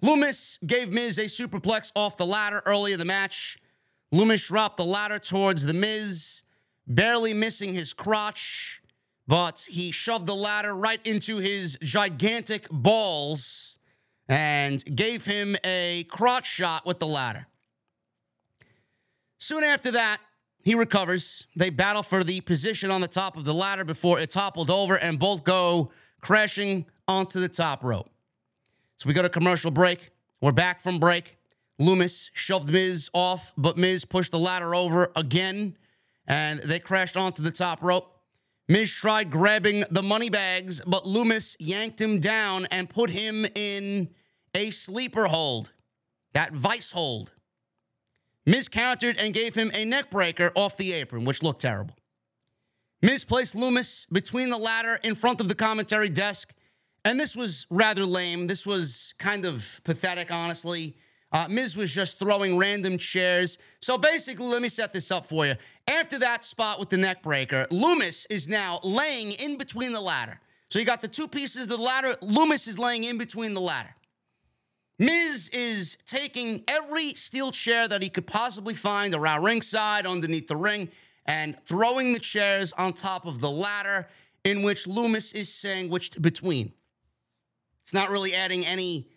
Lumis 0.03 0.59
gave 0.65 0.91
Miz 0.91 1.17
a 1.17 1.25
superplex 1.25 1.91
off 1.95 2.17
the 2.17 2.25
ladder 2.25 2.61
early 2.65 2.91
in 2.91 2.99
the 2.99 3.05
match. 3.05 3.57
Lumis 4.13 4.47
dropped 4.47 4.77
the 4.77 4.85
ladder 4.85 5.19
towards 5.19 5.65
The 5.65 5.73
Miz, 5.73 6.43
barely 6.87 7.33
missing 7.33 7.73
his 7.73 7.93
crotch, 7.93 8.80
but 9.31 9.65
he 9.69 9.91
shoved 9.91 10.25
the 10.25 10.35
ladder 10.35 10.75
right 10.75 10.99
into 11.07 11.37
his 11.37 11.77
gigantic 11.81 12.67
balls 12.69 13.77
and 14.27 14.83
gave 14.93 15.23
him 15.23 15.55
a 15.63 16.03
crotch 16.09 16.45
shot 16.45 16.85
with 16.85 16.99
the 16.99 17.07
ladder. 17.07 17.47
Soon 19.37 19.63
after 19.63 19.89
that, 19.91 20.17
he 20.65 20.75
recovers. 20.75 21.47
They 21.55 21.69
battle 21.69 22.03
for 22.03 22.25
the 22.25 22.41
position 22.41 22.91
on 22.91 22.99
the 22.99 23.07
top 23.07 23.37
of 23.37 23.45
the 23.45 23.53
ladder 23.53 23.85
before 23.85 24.19
it 24.19 24.31
toppled 24.31 24.69
over 24.69 24.95
and 24.95 25.17
both 25.17 25.45
go 25.45 25.91
crashing 26.19 26.85
onto 27.07 27.39
the 27.39 27.47
top 27.47 27.85
rope. 27.85 28.09
So 28.97 29.07
we 29.07 29.13
go 29.13 29.21
to 29.21 29.29
commercial 29.29 29.71
break. 29.71 30.09
We're 30.41 30.51
back 30.51 30.81
from 30.81 30.99
break. 30.99 31.37
Lumis 31.79 32.31
shoved 32.33 32.69
Miz 32.69 33.09
off, 33.13 33.53
but 33.55 33.77
Miz 33.77 34.03
pushed 34.03 34.33
the 34.33 34.39
ladder 34.39 34.75
over 34.75 35.09
again 35.15 35.77
and 36.27 36.59
they 36.63 36.79
crashed 36.79 37.15
onto 37.15 37.41
the 37.41 37.51
top 37.51 37.81
rope. 37.81 38.10
Miz 38.71 38.89
tried 38.89 39.31
grabbing 39.31 39.83
the 39.91 40.01
money 40.01 40.29
bags, 40.29 40.79
but 40.87 41.03
Lumis 41.03 41.57
yanked 41.59 41.99
him 41.99 42.21
down 42.21 42.67
and 42.71 42.89
put 42.89 43.09
him 43.09 43.45
in 43.53 44.07
a 44.55 44.69
sleeper 44.69 45.25
hold, 45.25 45.73
that 46.33 46.53
vice 46.53 46.93
hold. 46.93 47.33
Miz 48.45 48.69
countered 48.69 49.17
and 49.17 49.33
gave 49.33 49.55
him 49.55 49.71
a 49.73 49.85
neckbreaker 49.85 50.51
off 50.55 50.77
the 50.77 50.93
apron, 50.93 51.25
which 51.25 51.43
looked 51.43 51.63
terrible. 51.63 51.97
Miz 53.01 53.25
placed 53.25 53.57
Lumis 53.57 54.07
between 54.09 54.47
the 54.47 54.57
ladder 54.57 55.01
in 55.03 55.15
front 55.15 55.41
of 55.41 55.49
the 55.49 55.55
commentary 55.55 56.07
desk, 56.07 56.53
and 57.03 57.19
this 57.19 57.35
was 57.35 57.67
rather 57.69 58.05
lame. 58.05 58.47
This 58.47 58.65
was 58.65 59.13
kind 59.19 59.45
of 59.45 59.81
pathetic, 59.83 60.31
honestly. 60.31 60.95
Uh, 61.31 61.47
Miz 61.49 61.77
was 61.77 61.93
just 61.93 62.19
throwing 62.19 62.57
random 62.57 62.97
chairs. 62.97 63.57
So 63.79 63.97
basically, 63.97 64.47
let 64.47 64.61
me 64.61 64.69
set 64.69 64.91
this 64.91 65.11
up 65.11 65.25
for 65.25 65.45
you. 65.45 65.55
After 65.87 66.19
that 66.19 66.43
spot 66.43 66.79
with 66.79 66.89
the 66.89 66.97
neckbreaker, 66.97 67.67
Lumis 67.69 68.27
is 68.29 68.49
now 68.49 68.79
laying 68.83 69.31
in 69.31 69.57
between 69.57 69.93
the 69.93 70.01
ladder. 70.01 70.39
So 70.69 70.79
you 70.79 70.85
got 70.85 71.01
the 71.01 71.07
two 71.07 71.27
pieces 71.27 71.63
of 71.63 71.69
the 71.69 71.77
ladder. 71.77 72.15
Lumis 72.21 72.67
is 72.67 72.77
laying 72.77 73.03
in 73.03 73.17
between 73.17 73.53
the 73.53 73.61
ladder. 73.61 73.95
Miz 74.99 75.49
is 75.49 75.97
taking 76.05 76.63
every 76.67 77.15
steel 77.15 77.51
chair 77.51 77.87
that 77.87 78.03
he 78.03 78.09
could 78.09 78.27
possibly 78.27 78.73
find 78.73 79.15
around 79.15 79.43
ringside, 79.43 80.05
underneath 80.05 80.47
the 80.47 80.55
ring, 80.55 80.89
and 81.25 81.57
throwing 81.65 82.13
the 82.13 82.19
chairs 82.19 82.71
on 82.73 82.93
top 82.93 83.25
of 83.25 83.39
the 83.39 83.49
ladder 83.49 84.07
in 84.43 84.61
which 84.61 84.85
Lumis 84.85 85.33
is 85.33 85.51
sandwiched 85.53 86.21
between. 86.21 86.73
It's 87.81 87.93
not 87.93 88.09
really 88.09 88.33
adding 88.33 88.65
any, 88.65 89.09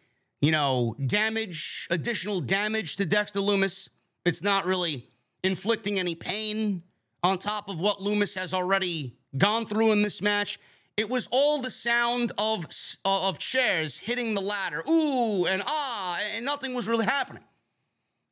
you 0.44 0.52
know, 0.52 0.94
damage, 1.06 1.88
additional 1.90 2.38
damage 2.38 2.96
to 2.96 3.06
Dexter 3.06 3.40
Lumis. 3.40 3.88
It's 4.26 4.42
not 4.42 4.66
really 4.66 5.08
inflicting 5.42 5.98
any 5.98 6.14
pain 6.14 6.82
on 7.22 7.38
top 7.38 7.70
of 7.70 7.80
what 7.80 8.00
Lumis 8.00 8.38
has 8.38 8.52
already 8.52 9.16
gone 9.38 9.64
through 9.64 9.92
in 9.92 10.02
this 10.02 10.20
match. 10.20 10.58
It 10.98 11.08
was 11.08 11.28
all 11.32 11.62
the 11.62 11.70
sound 11.70 12.32
of 12.36 12.66
uh, 13.06 13.28
of 13.28 13.38
chairs 13.38 13.98
hitting 13.98 14.34
the 14.34 14.42
ladder, 14.42 14.84
ooh 14.86 15.46
and 15.46 15.62
ah, 15.66 16.20
and 16.34 16.44
nothing 16.44 16.74
was 16.74 16.88
really 16.88 17.06
happening. 17.06 17.42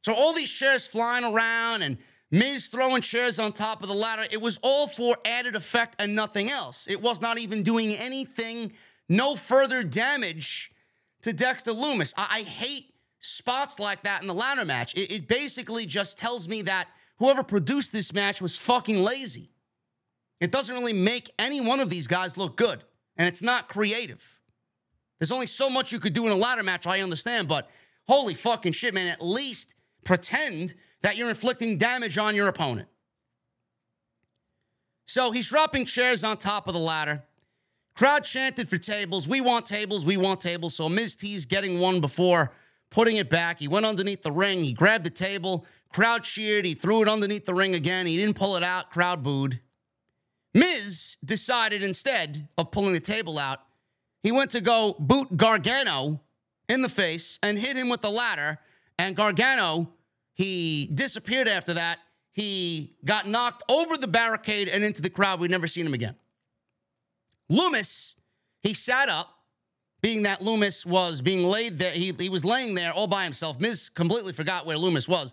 So 0.05 0.13
all 0.13 0.35
these 0.35 0.51
chairs 0.51 0.87
flying 0.87 1.25
around 1.25 1.81
and 1.81 1.97
Miz 2.31 2.67
throwing 2.67 3.01
chairs 3.01 3.39
on 3.39 3.53
top 3.53 3.83
of 3.83 3.89
the 3.89 3.95
ladder, 3.95 4.27
it 4.31 4.43
was 4.43 4.59
all 4.63 4.87
for 4.87 5.17
added 5.25 5.57
effect 5.57 5.97
and 5.99 6.15
nothing 6.15 6.51
else. 6.51 6.87
It 6.89 7.01
was 7.01 7.23
not 7.23 7.39
even 7.39 7.63
doing 7.63 7.95
anything, 7.95 8.73
no 9.09 9.35
further 9.35 9.83
damage 9.83 10.72
to 11.23 11.33
Dexter 11.33 11.73
Lumis. 11.73 12.15
I, 12.17 12.27
I 12.31 12.43
hate 12.43 12.95
spots 13.21 13.79
like 13.79 14.03
that 14.03 14.23
in 14.23 14.29
the 14.29 14.35
ladder 14.35 14.65
match. 14.65 14.95
It, 14.95 15.13
it 15.13 15.29
basically 15.29 15.87
just 15.87 16.19
tells 16.19 16.49
me 16.49 16.63
that 16.63 16.89
whoever 17.19 17.43
produced 17.43 17.93
this 17.93 18.13
match 18.13 18.43
was 18.43 18.57
fucking 18.57 19.03
lazy. 19.03 19.51
It 20.41 20.51
doesn't 20.51 20.75
really 20.75 20.93
make 20.93 21.31
any 21.39 21.61
one 21.61 21.81
of 21.81 21.89
these 21.89 22.09
guys 22.09 22.37
look 22.37 22.57
good, 22.57 22.83
and 23.17 23.29
it's 23.29 23.43
not 23.43 23.69
creative. 23.69 24.41
There's 25.21 25.31
only 25.31 25.47
so 25.47 25.71
much 25.71 25.93
you 25.93 26.01
could 26.01 26.15
do 26.15 26.27
in 26.27 26.33
a 26.33 26.37
ladder 26.37 26.65
match, 26.65 26.85
I 26.87 27.01
understand, 27.01 27.47
but 27.47 27.71
holy 28.09 28.35
fucking 28.35 28.73
shit, 28.73 28.93
man. 28.93 29.07
At 29.07 29.23
least 29.23 29.77
pretend 30.05 30.75
that 31.03 31.17
you're 31.17 31.29
inflicting 31.29 31.79
damage 31.79 32.19
on 32.19 32.35
your 32.35 32.49
opponent. 32.49 32.89
So 35.05 35.31
he's 35.31 35.49
dropping 35.49 35.85
chairs 35.85 36.25
on 36.25 36.39
top 36.39 36.67
of 36.67 36.75
the 36.75 36.81
ladder. 36.81 37.23
Crowd 37.95 38.25
chanted 38.25 38.69
for 38.69 38.79
tables. 38.79 39.29
We 39.29 39.41
want 39.41 39.67
tables. 39.67 40.07
We 40.07 40.17
want 40.17 40.41
tables. 40.41 40.75
So 40.75 40.89
Miz 40.89 41.15
T's 41.15 41.45
getting 41.45 41.79
one 41.79 42.01
before 42.01 42.53
putting 42.91 43.17
it 43.17 43.29
back. 43.29 43.59
He 43.59 43.69
went 43.69 43.87
underneath 43.87 44.23
the 44.23 44.33
ring. 44.33 44.65
He 44.65 44.73
grabbed 44.73 45.05
the 45.05 45.11
table. 45.11 45.67
Crowd 45.93 46.23
cheered. 46.23 46.65
He 46.65 46.75
threw 46.75 47.03
it 47.03 47.09
underneath 47.09 47.45
the 47.45 47.55
ring 47.55 47.75
again. 47.75 48.07
He 48.07 48.17
didn't 48.17 48.37
pull 48.37 48.57
it 48.57 48.63
out. 48.63 48.91
Crowd 48.91 49.23
booed. 49.23 49.61
Miz 50.55 51.17
decided 51.25 51.83
instead 51.83 52.49
of 52.59 52.71
pulling 52.71 52.93
the 52.93 53.01
table 53.01 53.39
out, 53.39 53.61
he 54.23 54.33
went 54.33 54.51
to 54.53 54.61
go 54.61 54.95
boot 54.99 55.37
Gargano 55.37 56.21
in 56.69 56.83
the 56.83 56.89
face 56.89 57.39
and 57.43 57.59
hit 57.59 57.77
him 57.77 57.89
with 57.89 58.03
the 58.03 58.11
ladder. 58.11 58.59
And 58.99 59.17
Gargano, 59.17 59.93
he 60.35 60.91
disappeared 60.95 61.49
after 61.49 61.75
that. 61.75 61.99
He 62.33 62.95
got 63.05 63.27
knocked 63.27 63.63
over 63.69 63.97
the 63.97 64.09
barricade 64.09 64.69
and 64.69 64.85
into 64.85 65.03
the 65.03 65.11
crowd. 65.11 65.41
We'd 65.41 65.51
never 65.51 65.67
seen 65.67 65.87
him 65.87 65.95
again. 65.95 66.17
Lumis, 67.53 68.15
he 68.63 68.73
sat 68.73 69.09
up, 69.09 69.29
being 70.01 70.25
that 70.25 70.41
Lumis 70.41 70.85
was 70.85 71.21
being 71.21 71.45
laid 71.45 71.79
there. 71.79 71.93
He, 71.93 72.13
he 72.19 72.29
was 72.29 72.45
laying 72.45 72.75
there 72.75 72.93
all 72.93 73.07
by 73.07 73.25
himself. 73.25 73.61
Miz 73.61 73.89
completely 73.89 74.33
forgot 74.33 74.67
where 74.67 74.77
Lumis 74.77 75.09
was. 75.09 75.33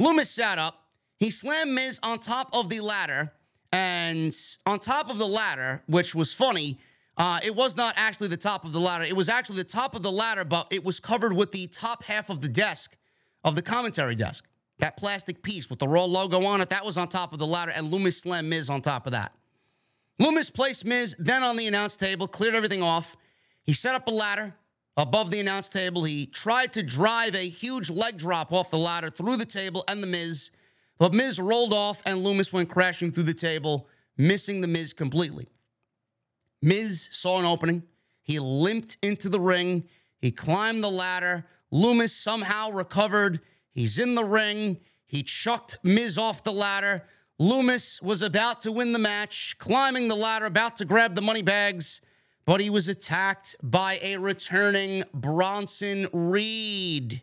Lumis 0.00 0.26
sat 0.26 0.58
up. 0.58 0.84
He 1.18 1.30
slammed 1.30 1.72
Miz 1.72 2.00
on 2.02 2.18
top 2.18 2.48
of 2.52 2.70
the 2.70 2.80
ladder. 2.80 3.32
And 3.72 4.34
on 4.64 4.78
top 4.78 5.10
of 5.10 5.18
the 5.18 5.26
ladder, 5.26 5.82
which 5.86 6.14
was 6.14 6.32
funny, 6.32 6.78
uh, 7.18 7.40
it 7.42 7.54
was 7.54 7.76
not 7.76 7.94
actually 7.98 8.28
the 8.28 8.36
top 8.38 8.64
of 8.64 8.72
the 8.72 8.80
ladder. 8.80 9.04
It 9.04 9.16
was 9.16 9.28
actually 9.28 9.56
the 9.56 9.64
top 9.64 9.94
of 9.94 10.02
the 10.02 10.12
ladder, 10.12 10.44
but 10.44 10.68
it 10.70 10.82
was 10.82 10.98
covered 10.98 11.34
with 11.34 11.52
the 11.52 11.66
top 11.66 12.04
half 12.04 12.30
of 12.30 12.40
the 12.40 12.48
desk 12.48 12.96
of 13.44 13.54
the 13.54 13.62
commentary 13.62 14.14
desk. 14.14 14.46
That 14.78 14.96
plastic 14.96 15.42
piece 15.42 15.68
with 15.68 15.78
the 15.78 15.88
Raw 15.88 16.04
logo 16.04 16.44
on 16.44 16.60
it, 16.62 16.70
that 16.70 16.86
was 16.86 16.96
on 16.96 17.08
top 17.08 17.34
of 17.34 17.38
the 17.38 17.46
ladder, 17.46 17.72
and 17.74 17.92
Lumis 17.92 18.20
slammed 18.20 18.48
Miz 18.48 18.70
on 18.70 18.80
top 18.80 19.06
of 19.06 19.12
that. 19.12 19.32
Lumis 20.20 20.52
placed 20.52 20.84
Miz 20.84 21.14
then 21.18 21.42
on 21.42 21.56
the 21.56 21.66
announce 21.66 21.96
table, 21.96 22.26
cleared 22.26 22.54
everything 22.54 22.82
off. 22.82 23.16
He 23.62 23.72
set 23.72 23.94
up 23.94 24.06
a 24.06 24.10
ladder 24.10 24.54
above 24.96 25.30
the 25.30 25.40
announce 25.40 25.68
table. 25.68 26.04
He 26.04 26.26
tried 26.26 26.72
to 26.74 26.82
drive 26.82 27.34
a 27.34 27.48
huge 27.48 27.90
leg 27.90 28.16
drop 28.16 28.52
off 28.52 28.70
the 28.70 28.78
ladder 28.78 29.10
through 29.10 29.36
the 29.36 29.44
table 29.44 29.84
and 29.88 30.02
the 30.02 30.06
Miz, 30.06 30.50
but 30.98 31.12
Miz 31.12 31.38
rolled 31.38 31.74
off 31.74 32.02
and 32.06 32.24
Lumis 32.24 32.52
went 32.52 32.70
crashing 32.70 33.12
through 33.12 33.24
the 33.24 33.34
table, 33.34 33.88
missing 34.16 34.62
the 34.62 34.68
Miz 34.68 34.92
completely. 34.92 35.46
Miz 36.62 37.08
saw 37.12 37.38
an 37.38 37.44
opening. 37.44 37.82
He 38.22 38.38
limped 38.40 38.96
into 39.02 39.28
the 39.28 39.40
ring. 39.40 39.84
He 40.18 40.30
climbed 40.30 40.82
the 40.82 40.90
ladder. 40.90 41.46
Lumis 41.72 42.10
somehow 42.10 42.70
recovered. 42.70 43.40
He's 43.70 43.98
in 43.98 44.14
the 44.14 44.24
ring. 44.24 44.78
He 45.06 45.22
chucked 45.22 45.78
Miz 45.84 46.16
off 46.16 46.42
the 46.42 46.52
ladder. 46.52 47.04
Lumis 47.40 48.02
was 48.02 48.22
about 48.22 48.62
to 48.62 48.72
win 48.72 48.92
the 48.92 48.98
match, 48.98 49.56
climbing 49.58 50.08
the 50.08 50.14
ladder, 50.14 50.46
about 50.46 50.76
to 50.78 50.86
grab 50.86 51.14
the 51.14 51.22
money 51.22 51.42
bags, 51.42 52.00
but 52.46 52.60
he 52.60 52.70
was 52.70 52.88
attacked 52.88 53.56
by 53.62 53.98
a 54.02 54.16
returning 54.16 55.02
Bronson 55.12 56.06
Reed. 56.12 57.22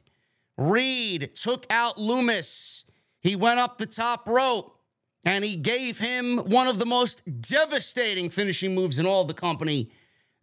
Reed 0.56 1.32
took 1.36 1.66
out 1.72 1.98
Lumis. 1.98 2.84
He 3.22 3.36
went 3.36 3.60
up 3.60 3.78
the 3.78 3.88
top 3.88 4.28
rope 4.28 4.78
and 5.26 5.44
he 5.44 5.56
gave 5.56 5.98
him 5.98 6.38
one 6.38 6.68
of 6.68 6.78
the 6.78 6.86
most 6.86 7.24
devastating 7.42 8.30
finishing 8.30 8.76
moves 8.76 9.00
in 9.00 9.06
all 9.06 9.24
the 9.24 9.34
company 9.34 9.90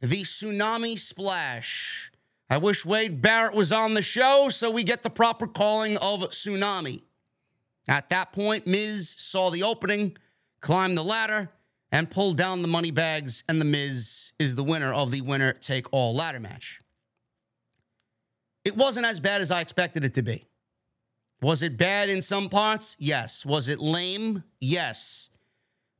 the 0.01 0.23
tsunami 0.23 0.99
splash. 0.99 2.11
I 2.49 2.57
wish 2.57 2.87
Wade 2.87 3.21
Barrett 3.21 3.55
was 3.55 3.71
on 3.71 3.95
the 3.95 4.03
show 4.03 4.49
so 4.49 4.71
we 4.71 4.83
get 4.83 5.03
the 5.03 5.11
proper 5.11 5.47
calling 5.47 5.99
of 5.99 6.21
tsunami. 6.23 7.03
At 7.91 8.09
that 8.11 8.32
point, 8.32 8.68
Miz 8.68 9.16
saw 9.18 9.51
the 9.51 9.64
opening, 9.64 10.16
climbed 10.61 10.97
the 10.97 11.03
ladder, 11.03 11.51
and 11.91 12.09
pulled 12.09 12.36
down 12.36 12.62
the 12.62 12.68
money 12.68 12.93
bags, 12.93 13.43
and 13.49 13.61
The 13.61 13.64
Miz 13.64 14.32
is 14.38 14.55
the 14.55 14.62
winner 14.62 14.95
of 14.95 15.11
the 15.11 15.22
winner 15.22 15.53
take 15.53 15.93
all 15.93 16.14
ladder 16.14 16.38
match. 16.38 16.80
It 18.64 18.76
wasn't 18.76 19.07
as 19.07 19.18
bad 19.18 19.41
as 19.41 19.51
I 19.51 19.61
expected 19.61 20.05
it 20.05 20.14
to 20.14 20.22
be. 20.22 20.47
Was 21.43 21.62
it 21.62 21.76
bad 21.76 22.09
in 22.09 22.22
some 22.22 22.49
parts? 22.49 22.95
Yes. 23.01 23.45
Was 23.45 23.68
it 23.68 23.80
lame? 23.80 24.45
Yes. 24.61 25.30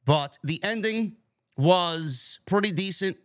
But 0.05 0.39
the 0.45 0.63
ending 0.63 1.17
was 1.57 2.39
pretty 2.47 2.71
decent, 2.71 3.17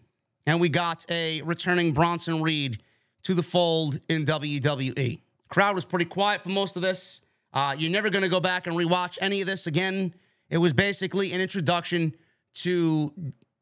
and 0.48 0.60
we 0.60 0.70
got 0.70 1.06
a 1.12 1.44
returning 1.44 1.92
Bronson 1.92 2.42
Reed 2.42 2.82
to 3.24 3.36
the 3.36 3.44
fold 3.44 4.00
in 4.10 4.26
WWE. 4.26 5.22
Crowd 5.50 5.76
was 5.76 5.86
pretty 5.86 6.06
quiet 6.06 6.42
for 6.42 6.50
most 6.50 6.76
of 6.76 6.82
this. 6.82 7.22
Uh, 7.56 7.74
you're 7.78 7.92
never 7.92 8.10
going 8.10 8.24
to 8.24 8.30
go 8.30 8.42
back 8.42 8.68
and 8.68 8.76
rewatch 8.76 9.18
any 9.22 9.40
of 9.40 9.48
this 9.48 9.66
again. 9.66 10.14
It 10.50 10.58
was 10.58 10.74
basically 10.74 11.32
an 11.32 11.40
introduction 11.40 12.14
to 12.56 13.14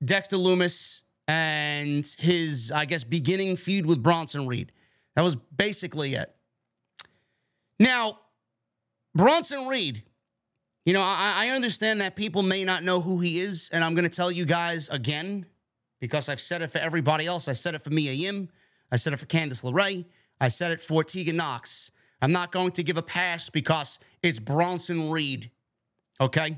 Dexter 0.04 0.36
Lumis 0.36 1.02
and 1.28 2.06
his, 2.20 2.72
I 2.74 2.86
guess, 2.86 3.04
beginning 3.04 3.56
feud 3.56 3.86
with 3.86 4.02
Bronson 4.02 4.48
Reed. 4.48 4.72
That 5.16 5.22
was 5.22 5.36
basically 5.36 6.16
it. 6.16 6.34
Now, 7.80 8.20
Bronson 9.16 9.68
Reed, 9.68 10.04
you 10.86 10.94
know, 10.94 11.02
I, 11.02 11.46
I 11.46 11.50
understand 11.50 12.02
that 12.02 12.16
people 12.16 12.42
may 12.42 12.64
not 12.64 12.84
know 12.84 13.00
who 13.00 13.20
he 13.20 13.40
is, 13.40 13.70
and 13.72 13.84
I'm 13.84 13.94
going 13.94 14.10
to 14.10 14.16
tell 14.16 14.32
you 14.32 14.46
guys 14.46 14.90
again 14.90 15.46
because 16.00 16.30
I've 16.30 16.42
said 16.42 16.62
it 16.62 16.72
for 16.72 16.80
everybody 16.80 17.26
else. 17.28 17.48
I 17.48 17.54
said 17.54 17.76
it 17.76 17.82
for 17.82 17.92
Mia 17.92 18.12
Yim. 18.12 18.50
I 18.92 18.98
said 18.98 19.14
it 19.14 19.18
for 19.18 19.26
Candice 19.28 19.64
LeRae. 19.64 20.06
I 20.42 20.48
said 20.50 20.72
it 20.72 20.82
for 20.82 21.04
Tegan 21.04 21.38
Nox. 21.38 21.92
I'm 22.24 22.32
not 22.32 22.54
going 22.54 22.72
to 22.72 22.84
give 22.84 22.96
a 22.96 23.02
pass 23.02 23.50
because 23.50 24.00
it's 24.22 24.40
Bronson 24.40 25.12
Reed. 25.12 25.52
Okay? 26.22 26.58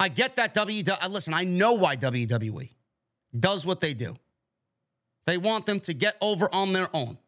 I 0.00 0.08
get 0.08 0.36
that 0.36 0.54
WWE. 0.54 0.88
Uh, 0.88 1.08
listen, 1.08 1.34
I 1.34 1.44
know 1.44 1.74
why 1.74 1.94
WWE 1.94 2.70
does 3.38 3.66
what 3.66 3.80
they 3.80 3.92
do. 3.92 4.16
They 5.26 5.36
want 5.36 5.66
them 5.66 5.80
to 5.80 5.92
get 5.92 6.16
over 6.22 6.48
on 6.50 6.72
their 6.72 6.88
own. 6.94 7.18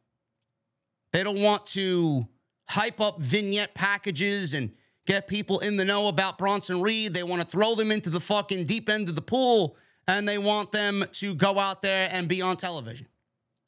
They 1.12 1.22
don't 1.22 1.42
want 1.42 1.66
to 1.66 2.26
hype 2.70 3.02
up 3.02 3.20
vignette 3.20 3.74
packages 3.74 4.54
and 4.54 4.72
get 5.04 5.28
people 5.28 5.58
in 5.58 5.76
the 5.76 5.84
know 5.84 6.08
about 6.08 6.38
Bronson 6.38 6.80
Reed. 6.80 7.12
They 7.12 7.22
want 7.22 7.42
to 7.42 7.46
throw 7.46 7.74
them 7.74 7.92
into 7.92 8.08
the 8.08 8.20
fucking 8.20 8.64
deep 8.64 8.88
end 8.88 9.10
of 9.10 9.14
the 9.14 9.20
pool 9.20 9.76
and 10.08 10.26
they 10.26 10.38
want 10.38 10.72
them 10.72 11.04
to 11.12 11.34
go 11.34 11.58
out 11.58 11.82
there 11.82 12.08
and 12.10 12.28
be 12.28 12.40
on 12.40 12.56
television. 12.56 13.08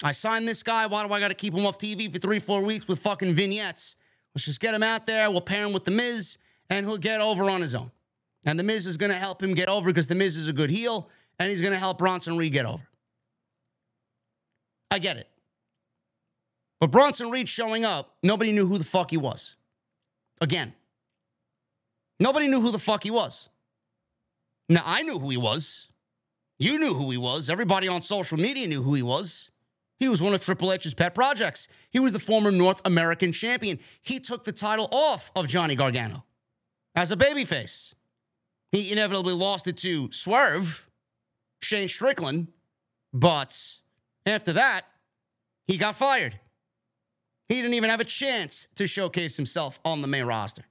I 0.02 0.12
signed 0.12 0.46
this 0.46 0.62
guy. 0.62 0.86
Why 0.86 1.06
do 1.06 1.12
I 1.12 1.20
got 1.20 1.28
to 1.28 1.34
keep 1.34 1.54
him 1.54 1.66
off 1.66 1.78
TV 1.78 2.12
for 2.12 2.18
three, 2.18 2.38
four 2.38 2.60
weeks 2.60 2.86
with 2.86 3.00
fucking 3.00 3.34
vignettes? 3.34 3.96
Let's 4.34 4.44
just 4.44 4.60
get 4.60 4.74
him 4.74 4.82
out 4.82 5.06
there. 5.06 5.30
We'll 5.30 5.40
pair 5.40 5.64
him 5.64 5.72
with 5.72 5.84
The 5.84 5.90
Miz 5.90 6.38
and 6.70 6.86
he'll 6.86 6.98
get 6.98 7.20
over 7.20 7.44
on 7.50 7.60
his 7.60 7.74
own. 7.74 7.90
And 8.44 8.58
The 8.58 8.62
Miz 8.62 8.86
is 8.86 8.96
going 8.96 9.10
to 9.10 9.18
help 9.18 9.42
him 9.42 9.54
get 9.54 9.68
over 9.68 9.90
because 9.90 10.06
The 10.06 10.14
Miz 10.14 10.36
is 10.36 10.48
a 10.48 10.52
good 10.52 10.70
heel 10.70 11.08
and 11.38 11.50
he's 11.50 11.60
going 11.60 11.72
to 11.72 11.78
help 11.78 11.98
Bronson 11.98 12.36
Reed 12.36 12.52
get 12.52 12.66
over. 12.66 12.86
I 14.90 14.98
get 14.98 15.16
it. 15.16 15.28
But 16.80 16.90
Bronson 16.90 17.30
Reed 17.30 17.48
showing 17.48 17.84
up, 17.84 18.16
nobody 18.22 18.52
knew 18.52 18.66
who 18.66 18.78
the 18.78 18.84
fuck 18.84 19.10
he 19.10 19.16
was. 19.16 19.56
Again, 20.40 20.72
nobody 22.20 22.46
knew 22.46 22.60
who 22.60 22.70
the 22.70 22.78
fuck 22.78 23.02
he 23.02 23.10
was. 23.10 23.48
Now, 24.68 24.82
I 24.86 25.02
knew 25.02 25.18
who 25.18 25.30
he 25.30 25.36
was. 25.36 25.88
You 26.58 26.78
knew 26.78 26.94
who 26.94 27.10
he 27.10 27.16
was. 27.16 27.50
Everybody 27.50 27.88
on 27.88 28.02
social 28.02 28.38
media 28.38 28.68
knew 28.68 28.82
who 28.82 28.94
he 28.94 29.02
was. 29.02 29.50
He 29.98 30.08
was 30.08 30.22
one 30.22 30.34
of 30.34 30.40
Triple 30.44 30.72
H's 30.72 30.94
pet 30.94 31.14
projects. 31.14 31.68
He 31.90 31.98
was 31.98 32.12
the 32.12 32.20
former 32.20 32.50
North 32.50 32.80
American 32.84 33.32
champion. 33.32 33.78
He 34.00 34.20
took 34.20 34.44
the 34.44 34.52
title 34.52 34.88
off 34.92 35.32
of 35.34 35.48
Johnny 35.48 35.74
Gargano 35.74 36.24
as 36.94 37.10
a 37.10 37.16
babyface. 37.16 37.94
He 38.70 38.92
inevitably 38.92 39.34
lost 39.34 39.66
it 39.66 39.76
to 39.78 40.10
Swerve, 40.12 40.88
Shane 41.60 41.88
Strickland, 41.88 42.48
but 43.12 43.80
after 44.26 44.52
that, 44.52 44.82
he 45.66 45.76
got 45.76 45.96
fired. 45.96 46.38
He 47.48 47.56
didn't 47.56 47.74
even 47.74 47.90
have 47.90 48.00
a 48.00 48.04
chance 48.04 48.66
to 48.76 48.86
showcase 48.86 49.36
himself 49.36 49.80
on 49.84 50.02
the 50.02 50.06
main 50.06 50.24
roster. 50.24 50.64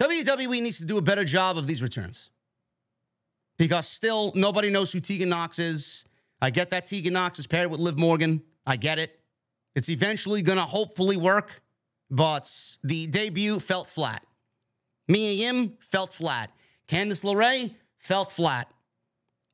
WWE 0.00 0.62
needs 0.62 0.78
to 0.78 0.84
do 0.84 0.98
a 0.98 1.02
better 1.02 1.24
job 1.24 1.58
of 1.58 1.66
these 1.66 1.82
returns 1.82 2.30
because 3.58 3.88
still 3.88 4.32
nobody 4.34 4.70
knows 4.70 4.92
who 4.92 5.00
Tegan 5.00 5.30
Nox 5.30 5.58
is. 5.58 6.04
I 6.40 6.50
get 6.50 6.70
that 6.70 6.86
Tegan 6.86 7.14
Nox 7.14 7.38
is 7.38 7.46
paired 7.46 7.70
with 7.70 7.80
Liv 7.80 7.98
Morgan. 7.98 8.42
I 8.66 8.76
get 8.76 8.98
it. 8.98 9.18
It's 9.74 9.88
eventually 9.88 10.42
going 10.42 10.58
to 10.58 10.64
hopefully 10.64 11.16
work, 11.16 11.62
but 12.10 12.50
the 12.82 13.06
debut 13.06 13.60
felt 13.60 13.88
flat. 13.88 14.24
Mia 15.08 15.32
Yim 15.32 15.76
felt 15.80 16.12
flat. 16.12 16.50
Candice 16.88 17.22
LeRae 17.22 17.74
felt 17.98 18.32
flat. 18.32 18.70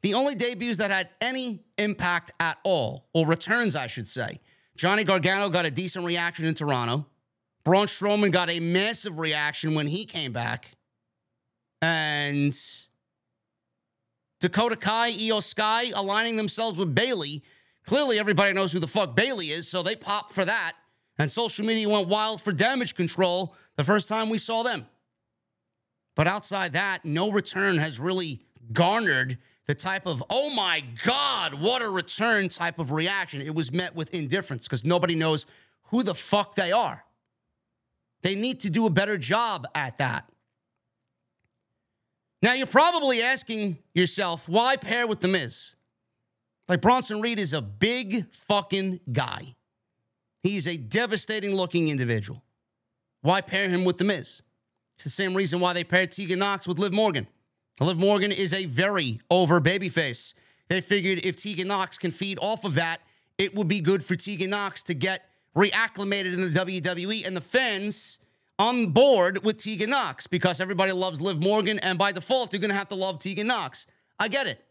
The 0.03 0.15
only 0.15 0.35
debuts 0.35 0.79
that 0.79 0.91
had 0.91 1.11
any 1.21 1.65
impact 1.79 2.33
at 2.41 2.59
all, 2.65 3.09
or 3.15 3.27
returns, 3.27 3.77
I 3.77 3.87
should 3.87 4.09
say, 4.09 4.41
Johnny 4.77 5.05
Gargano 5.05 5.49
got 5.49 5.67
a 5.67 5.71
decent 5.71 6.05
reaction 6.05 6.45
in 6.45 6.55
Toronto. 6.55 7.07
Braun 7.65 7.87
Strowman 7.87 8.33
got 8.33 8.51
a 8.51 8.59
massive 8.59 9.19
reaction 9.19 9.75
when 9.75 9.87
he 9.87 10.05
came 10.05 10.33
back. 10.33 10.73
And 11.81 12.57
Dakota 14.43 14.75
Kai, 14.75 15.13
Iyo 15.13 15.41
Sky 15.41 15.93
aligning 15.95 16.35
themselves 16.35 16.77
with 16.77 16.97
Bayley. 16.97 17.45
Clearly, 17.87 18.19
everybody 18.19 18.53
knows 18.53 18.73
who 18.73 18.81
the 18.81 18.89
fuck 18.89 19.15
Bayley 19.15 19.51
is, 19.51 19.69
so 19.69 19.85
they 19.85 19.95
popped 19.95 20.33
for 20.33 20.45
that. 20.45 20.73
And 21.17 21.31
social 21.31 21.65
media 21.65 21.89
went 21.89 22.09
wild 22.09 22.43
for 22.43 22.51
damage 22.51 22.97
control 22.97 23.55
the 23.77 23.85
first 23.85 24.09
time 24.09 24.29
we 24.29 24.39
saw 24.39 24.65
them. 24.65 24.87
But 26.17 26.27
outside 26.27 26.73
that, 26.73 27.05
no 27.05 27.31
return 27.31 27.79
has 27.79 28.01
really 28.01 28.43
garnered 28.73 29.39
the 29.69 29.77
type 29.77 30.09
of, 30.09 30.25
oh 30.29 30.53
my 30.53 30.83
God, 31.05 31.55
what 31.55 31.81
a 31.81 31.89
return 31.89 32.49
type 32.49 32.81
of 32.81 32.91
reaction. 32.91 33.43
It 33.43 33.55
was 33.55 33.73
met 33.73 33.95
with 33.95 34.13
indifference 34.13 34.65
because 34.65 34.85
nobody 34.85 35.15
knows 35.15 35.47
who 35.85 36.03
the 36.03 36.17
fuck 36.17 36.57
they 36.57 36.73
are. 36.73 37.05
They 38.23 38.35
need 38.35 38.59
to 38.61 38.71
do 38.71 38.87
a 38.87 38.91
better 38.91 39.17
job 39.17 39.69
at 39.77 39.99
that. 39.99 40.32
Now, 42.43 42.55
you're 42.55 42.67
probably 42.67 43.23
asking 43.23 43.79
yourself, 43.95 44.49
why 44.49 44.77
pair 44.77 45.07
with 45.07 45.21
The 45.21 45.29
Miz? 45.29 45.77
Like 46.69 46.81
Bronson 46.81 47.21
Reed 47.21 47.39
is 47.39 47.53
a 47.53 47.63
big 47.63 48.27
fucking 48.35 49.01
guy. 49.13 49.55
He's 50.43 50.67
a 50.67 50.77
devastating 50.77 51.55
looking 51.55 51.89
individual. 51.89 52.43
Why 53.21 53.41
pair 53.41 53.69
him 53.69 53.85
with 53.85 53.99
The 53.99 54.05
Miz? 54.05 54.43
It's 54.97 55.05
the 55.05 55.11
same 55.11 55.35
reason 55.35 55.61
why 55.61 55.73
they 55.73 55.85
paired 55.85 56.11
Tegan 56.11 56.41
Nox 56.41 56.67
with 56.67 56.81
Liv 56.81 56.93
Morgan. 56.93 57.29
Liv 57.81 57.97
Morgan 57.97 58.33
is 58.33 58.53
a 58.53 58.67
very 58.67 59.21
over 59.31 59.61
babyface. 59.61 60.35
They 60.69 60.81
figured 60.81 61.25
if 61.25 61.37
Tegan 61.37 61.69
Nox 61.69 61.97
can 61.97 62.11
feed 62.11 62.39
off 62.41 62.65
of 62.65 62.75
that, 62.75 62.99
it 63.39 63.55
would 63.55 63.69
be 63.69 63.81
good 63.81 64.05
for 64.05 64.17
Tegan 64.17 64.51
Nox 64.51 64.83
to 64.85 64.95
get 64.95 65.29
reacclimated 65.57 66.35
in 66.35 66.41
the 66.41 66.49
WWE 66.49 67.27
and 67.27 67.37
the 67.37 67.41
fans 67.41 68.19
on 68.63 68.87
board 68.87 69.43
with 69.43 69.59
Tegan 69.59 69.91
Nox 69.91 70.29
because 70.29 70.61
everybody 70.61 70.93
loves 70.93 71.21
Liv 71.21 71.43
Morgan, 71.43 71.81
and 71.81 71.99
by 71.99 72.13
default, 72.13 72.53
you're 72.53 72.61
going 72.61 72.71
to 72.71 72.77
have 72.77 72.89
to 72.91 72.95
love 72.95 73.19
Tegan 73.19 73.49
Nox. 73.49 73.87
I 74.21 74.29
get 74.29 74.47
it. 74.47 74.65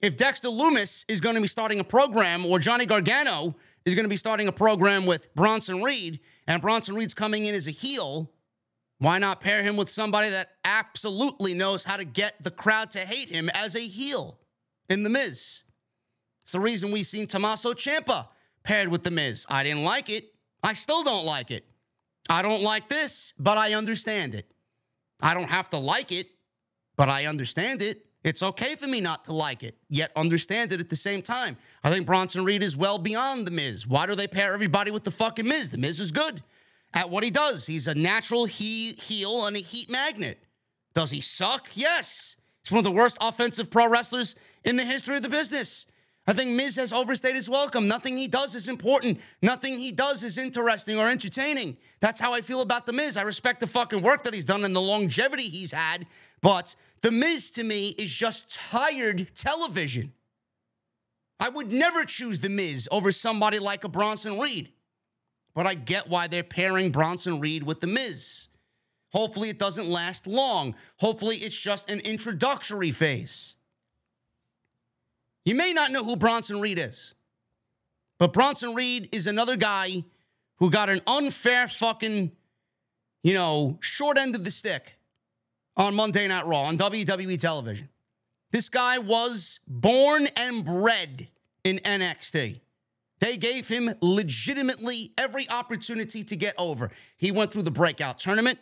If 0.00 0.16
Dexter 0.16 0.48
Lumis 0.48 1.04
is 1.08 1.20
going 1.20 1.34
to 1.34 1.40
be 1.40 1.48
starting 1.48 1.80
a 1.80 1.84
program 1.84 2.46
or 2.46 2.60
Johnny 2.60 2.86
Gargano 2.86 3.56
is 3.84 3.96
going 3.96 4.04
to 4.04 4.10
be 4.10 4.16
starting 4.16 4.46
a 4.46 4.52
program 4.52 5.04
with 5.04 5.34
Bronson 5.34 5.82
Reed 5.82 6.20
and 6.46 6.62
Bronson 6.62 6.94
Reed's 6.94 7.12
coming 7.12 7.44
in 7.44 7.56
as 7.56 7.66
a 7.66 7.72
heel, 7.72 8.30
why 8.98 9.18
not 9.18 9.40
pair 9.40 9.64
him 9.64 9.76
with 9.76 9.88
somebody 9.88 10.30
that 10.30 10.50
absolutely 10.64 11.54
knows 11.54 11.82
how 11.82 11.96
to 11.96 12.04
get 12.04 12.34
the 12.44 12.52
crowd 12.52 12.92
to 12.92 13.00
hate 13.00 13.30
him 13.30 13.50
as 13.52 13.74
a 13.74 13.80
heel 13.80 14.38
in 14.88 15.02
The 15.02 15.10
Miz? 15.10 15.64
It's 16.42 16.52
the 16.52 16.60
reason 16.60 16.92
we've 16.92 17.04
seen 17.04 17.26
Tommaso 17.26 17.72
Ciampa 17.72 18.28
paired 18.62 18.88
with 18.88 19.02
The 19.02 19.10
Miz. 19.10 19.44
I 19.48 19.64
didn't 19.64 19.82
like 19.82 20.08
it. 20.08 20.34
I 20.62 20.74
still 20.74 21.02
don't 21.02 21.24
like 21.24 21.50
it. 21.50 21.64
I 22.28 22.42
don't 22.42 22.62
like 22.62 22.88
this, 22.88 23.34
but 23.38 23.58
I 23.58 23.74
understand 23.74 24.34
it. 24.34 24.50
I 25.20 25.34
don't 25.34 25.50
have 25.50 25.70
to 25.70 25.78
like 25.78 26.12
it, 26.12 26.28
but 26.96 27.08
I 27.08 27.26
understand 27.26 27.82
it. 27.82 28.06
It's 28.24 28.42
okay 28.42 28.74
for 28.74 28.88
me 28.88 29.00
not 29.00 29.24
to 29.26 29.32
like 29.32 29.62
it, 29.62 29.76
yet 29.88 30.10
understand 30.16 30.72
it 30.72 30.80
at 30.80 30.88
the 30.88 30.96
same 30.96 31.22
time. 31.22 31.56
I 31.84 31.90
think 31.90 32.06
Bronson 32.06 32.44
Reed 32.44 32.62
is 32.62 32.76
well 32.76 32.98
beyond 32.98 33.46
The 33.46 33.52
Miz. 33.52 33.86
Why 33.86 34.06
do 34.06 34.16
they 34.16 34.26
pair 34.26 34.52
everybody 34.52 34.90
with 34.90 35.04
the 35.04 35.12
fucking 35.12 35.46
Miz? 35.46 35.70
The 35.70 35.78
Miz 35.78 36.00
is 36.00 36.10
good 36.10 36.42
at 36.92 37.08
what 37.08 37.22
he 37.22 37.30
does. 37.30 37.66
He's 37.66 37.86
a 37.86 37.94
natural 37.94 38.46
he- 38.46 38.94
heel 38.94 39.46
and 39.46 39.54
a 39.54 39.60
heat 39.60 39.88
magnet. 39.88 40.42
Does 40.92 41.10
he 41.10 41.20
suck? 41.20 41.68
Yes. 41.74 42.36
He's 42.64 42.72
one 42.72 42.78
of 42.78 42.84
the 42.84 42.90
worst 42.90 43.16
offensive 43.20 43.70
pro 43.70 43.86
wrestlers 43.86 44.34
in 44.64 44.74
the 44.76 44.84
history 44.84 45.14
of 45.16 45.22
the 45.22 45.28
business. 45.28 45.86
I 46.28 46.32
think 46.32 46.50
Miz 46.50 46.74
has 46.76 46.92
overstayed 46.92 47.36
his 47.36 47.48
welcome. 47.48 47.86
Nothing 47.86 48.16
he 48.16 48.26
does 48.26 48.56
is 48.56 48.68
important. 48.68 49.20
Nothing 49.42 49.78
he 49.78 49.92
does 49.92 50.24
is 50.24 50.38
interesting 50.38 50.98
or 50.98 51.08
entertaining. 51.08 51.76
That's 52.00 52.20
how 52.20 52.34
I 52.34 52.40
feel 52.40 52.62
about 52.62 52.84
The 52.84 52.92
Miz. 52.92 53.16
I 53.16 53.22
respect 53.22 53.60
the 53.60 53.66
fucking 53.68 54.02
work 54.02 54.24
that 54.24 54.34
he's 54.34 54.44
done 54.44 54.64
and 54.64 54.74
the 54.74 54.80
longevity 54.80 55.44
he's 55.44 55.72
had, 55.72 56.06
but 56.40 56.74
The 57.02 57.12
Miz 57.12 57.52
to 57.52 57.62
me 57.62 57.90
is 57.90 58.12
just 58.12 58.54
tired 58.54 59.30
television. 59.36 60.12
I 61.38 61.48
would 61.48 61.70
never 61.72 62.04
choose 62.04 62.40
The 62.40 62.48
Miz 62.48 62.88
over 62.90 63.12
somebody 63.12 63.60
like 63.60 63.84
a 63.84 63.88
Bronson 63.88 64.40
Reed, 64.40 64.72
but 65.54 65.66
I 65.66 65.74
get 65.74 66.08
why 66.08 66.26
they're 66.26 66.42
pairing 66.42 66.90
Bronson 66.90 67.38
Reed 67.38 67.62
with 67.62 67.80
The 67.80 67.86
Miz. 67.86 68.48
Hopefully, 69.12 69.48
it 69.48 69.58
doesn't 69.58 69.86
last 69.86 70.26
long. 70.26 70.74
Hopefully, 70.98 71.36
it's 71.36 71.58
just 71.58 71.90
an 71.90 72.00
introductory 72.00 72.90
phase. 72.90 73.55
You 75.46 75.54
may 75.54 75.72
not 75.72 75.92
know 75.92 76.02
who 76.02 76.16
Bronson 76.16 76.60
Reed 76.60 76.80
is, 76.80 77.14
but 78.18 78.32
Bronson 78.32 78.74
Reed 78.74 79.08
is 79.12 79.28
another 79.28 79.56
guy 79.56 80.02
who 80.56 80.70
got 80.70 80.90
an 80.90 81.00
unfair 81.06 81.68
fucking, 81.68 82.32
you 83.22 83.32
know, 83.32 83.78
short 83.80 84.18
end 84.18 84.34
of 84.34 84.44
the 84.44 84.50
stick 84.50 84.94
on 85.76 85.94
Monday 85.94 86.26
Night 86.26 86.46
Raw 86.46 86.62
on 86.62 86.76
WWE 86.76 87.40
television. 87.40 87.88
This 88.50 88.68
guy 88.68 88.98
was 88.98 89.60
born 89.68 90.26
and 90.36 90.64
bred 90.64 91.28
in 91.62 91.78
NXT. 91.78 92.60
They 93.20 93.36
gave 93.36 93.68
him 93.68 93.94
legitimately 94.00 95.12
every 95.16 95.48
opportunity 95.48 96.24
to 96.24 96.34
get 96.34 96.56
over. 96.58 96.90
He 97.16 97.30
went 97.30 97.52
through 97.52 97.62
the 97.62 97.70
breakout 97.70 98.18
tournament. 98.18 98.58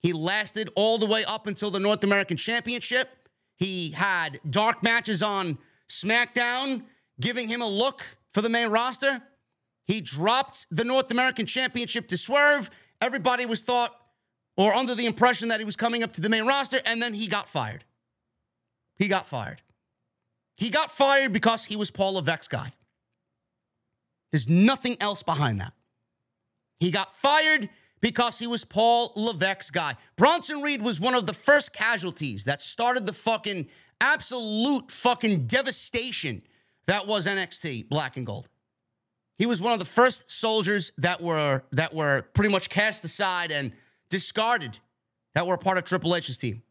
He 0.00 0.12
lasted 0.12 0.68
all 0.76 0.98
the 0.98 1.06
way 1.06 1.24
up 1.24 1.46
until 1.46 1.70
the 1.70 1.80
North 1.80 2.04
American 2.04 2.36
Championship. 2.36 3.08
He 3.56 3.92
had 3.92 4.40
dark 4.48 4.82
matches 4.82 5.22
on 5.22 5.56
SmackDown, 5.88 6.82
giving 7.20 7.48
him 7.48 7.62
a 7.62 7.68
look 7.68 8.02
for 8.32 8.42
the 8.42 8.48
main 8.48 8.68
roster. 8.68 9.22
He 9.84 10.00
dropped 10.00 10.66
the 10.70 10.84
North 10.84 11.10
American 11.10 11.46
Championship 11.46 12.08
to 12.08 12.16
Swerve. 12.16 12.70
Everybody 13.00 13.46
was 13.46 13.62
thought 13.62 13.94
or 14.56 14.74
under 14.74 14.94
the 14.94 15.06
impression 15.06 15.48
that 15.48 15.60
he 15.60 15.64
was 15.64 15.76
coming 15.76 16.02
up 16.02 16.12
to 16.14 16.20
the 16.20 16.28
main 16.28 16.44
roster, 16.44 16.80
and 16.84 17.00
then 17.00 17.14
he 17.14 17.28
got 17.28 17.48
fired. 17.48 17.84
He 18.96 19.06
got 19.06 19.26
fired. 19.26 19.62
He 20.56 20.70
got 20.70 20.90
fired 20.90 21.32
because 21.32 21.66
he 21.66 21.76
was 21.76 21.92
Paul 21.92 22.14
Levesque's 22.14 22.48
guy. 22.48 22.72
There's 24.32 24.48
nothing 24.48 24.96
else 25.00 25.22
behind 25.22 25.60
that. 25.60 25.72
He 26.80 26.90
got 26.90 27.16
fired 27.16 27.70
because 28.00 28.40
he 28.40 28.46
was 28.46 28.64
Paul 28.64 29.12
Levesque's 29.16 29.70
guy. 29.70 29.94
Bronson 30.16 30.60
Reed 30.60 30.82
was 30.82 31.00
one 31.00 31.14
of 31.14 31.26
the 31.26 31.32
first 31.32 31.72
casualties 31.72 32.44
that 32.44 32.60
started 32.60 33.06
the 33.06 33.12
fucking 33.12 33.68
absolute 34.00 34.90
fucking 34.90 35.46
devastation 35.46 36.42
that 36.86 37.06
was 37.06 37.26
NXT 37.26 37.88
Black 37.88 38.16
and 38.16 38.26
Gold. 38.26 38.48
He 39.38 39.46
was 39.46 39.60
one 39.60 39.72
of 39.72 39.78
the 39.78 39.84
first 39.84 40.30
soldiers 40.30 40.90
that 40.98 41.20
were 41.20 41.62
that 41.72 41.94
were 41.94 42.22
pretty 42.34 42.50
much 42.50 42.70
cast 42.70 43.04
aside 43.04 43.50
and 43.52 43.72
discarded 44.10 44.78
that 45.34 45.46
were 45.46 45.56
part 45.56 45.78
of 45.78 45.84
Triple 45.84 46.16
H's 46.16 46.38
team. 46.38 46.62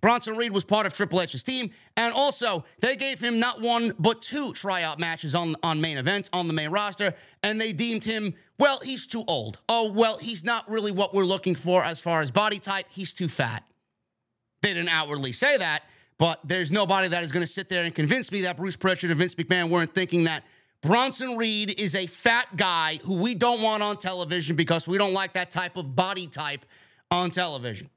Bronson 0.00 0.36
Reed 0.36 0.52
was 0.52 0.64
part 0.64 0.86
of 0.86 0.92
Triple 0.92 1.20
H's 1.20 1.42
team, 1.42 1.70
and 1.96 2.14
also 2.14 2.64
they 2.80 2.94
gave 2.96 3.20
him 3.20 3.38
not 3.38 3.60
one 3.60 3.94
but 3.98 4.22
two 4.22 4.52
tryout 4.52 5.00
matches 5.00 5.34
on, 5.34 5.56
on 5.62 5.80
main 5.80 5.98
events 5.98 6.30
on 6.32 6.46
the 6.46 6.54
main 6.54 6.70
roster, 6.70 7.14
and 7.42 7.60
they 7.60 7.72
deemed 7.72 8.04
him, 8.04 8.34
well, 8.58 8.78
he's 8.82 9.06
too 9.06 9.24
old. 9.26 9.58
Oh, 9.68 9.90
well, 9.90 10.18
he's 10.18 10.44
not 10.44 10.68
really 10.68 10.92
what 10.92 11.14
we're 11.14 11.24
looking 11.24 11.54
for 11.54 11.82
as 11.82 12.00
far 12.00 12.22
as 12.22 12.30
body 12.30 12.58
type. 12.58 12.86
He's 12.90 13.12
too 13.12 13.28
fat. 13.28 13.64
They 14.62 14.72
didn't 14.72 14.88
outwardly 14.88 15.32
say 15.32 15.56
that, 15.56 15.82
but 16.18 16.40
there's 16.44 16.70
nobody 16.70 17.08
that 17.08 17.22
is 17.22 17.32
going 17.32 17.42
to 17.42 17.46
sit 17.46 17.68
there 17.68 17.84
and 17.84 17.94
convince 17.94 18.30
me 18.32 18.42
that 18.42 18.56
Bruce 18.56 18.76
Prichard 18.76 19.10
and 19.10 19.18
Vince 19.18 19.36
McMahon 19.36 19.70
weren't 19.70 19.94
thinking 19.94 20.24
that 20.24 20.44
Bronson 20.82 21.36
Reed 21.36 21.74
is 21.78 21.94
a 21.94 22.06
fat 22.06 22.56
guy 22.56 22.98
who 23.04 23.14
we 23.14 23.34
don't 23.34 23.62
want 23.62 23.82
on 23.82 23.96
television 23.96 24.54
because 24.54 24.86
we 24.86 24.98
don't 24.98 25.12
like 25.12 25.32
that 25.32 25.50
type 25.50 25.76
of 25.76 25.96
body 25.96 26.26
type 26.26 26.64
on 27.10 27.30
television. 27.30 27.88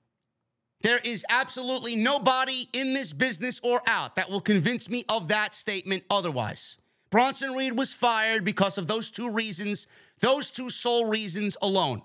There 0.82 1.00
is 1.04 1.26
absolutely 1.30 1.96
nobody 1.96 2.68
in 2.74 2.94
this 2.94 3.14
business 3.14 3.60
or 3.64 3.82
out 3.86 4.16
that 4.16 4.30
will 4.30 4.42
convince 4.42 4.90
me 4.90 5.04
of 5.10 5.28
that 5.28 5.54
statement 5.54 6.04
otherwise. 6.10 6.78
Bronson 7.12 7.52
Reed 7.52 7.78
was 7.78 7.94
fired 7.94 8.44
because 8.44 8.78
of 8.78 8.88
those 8.88 9.12
two 9.12 9.30
reasons, 9.30 9.86
those 10.22 10.50
two 10.50 10.70
sole 10.70 11.06
reasons 11.06 11.58
alone. 11.62 12.02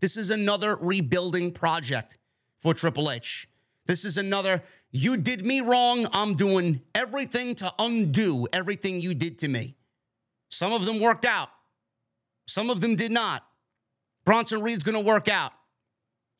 This 0.00 0.16
is 0.16 0.30
another 0.30 0.76
rebuilding 0.76 1.50
project 1.50 2.18
for 2.60 2.74
Triple 2.74 3.10
H. 3.10 3.48
This 3.86 4.04
is 4.04 4.16
another, 4.18 4.62
you 4.90 5.16
did 5.16 5.44
me 5.44 5.60
wrong. 5.60 6.06
I'm 6.12 6.34
doing 6.34 6.82
everything 6.94 7.54
to 7.56 7.72
undo 7.78 8.46
everything 8.52 9.00
you 9.00 9.14
did 9.14 9.38
to 9.40 9.48
me. 9.48 9.76
Some 10.50 10.72
of 10.72 10.86
them 10.86 11.00
worked 11.00 11.24
out, 11.24 11.50
some 12.46 12.70
of 12.70 12.80
them 12.80 12.96
did 12.96 13.12
not. 13.12 13.44
Bronson 14.24 14.62
Reed's 14.62 14.84
gonna 14.84 15.00
work 15.00 15.28
out. 15.28 15.52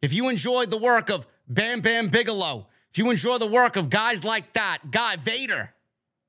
If 0.00 0.12
you 0.12 0.28
enjoyed 0.28 0.70
the 0.70 0.78
work 0.78 1.10
of 1.10 1.26
Bam 1.48 1.80
Bam 1.80 2.08
Bigelow, 2.08 2.68
if 2.90 2.98
you 2.98 3.10
enjoy 3.10 3.38
the 3.38 3.46
work 3.46 3.76
of 3.76 3.90
guys 3.90 4.24
like 4.24 4.52
that, 4.54 4.90
Guy 4.90 5.16
Vader, 5.16 5.74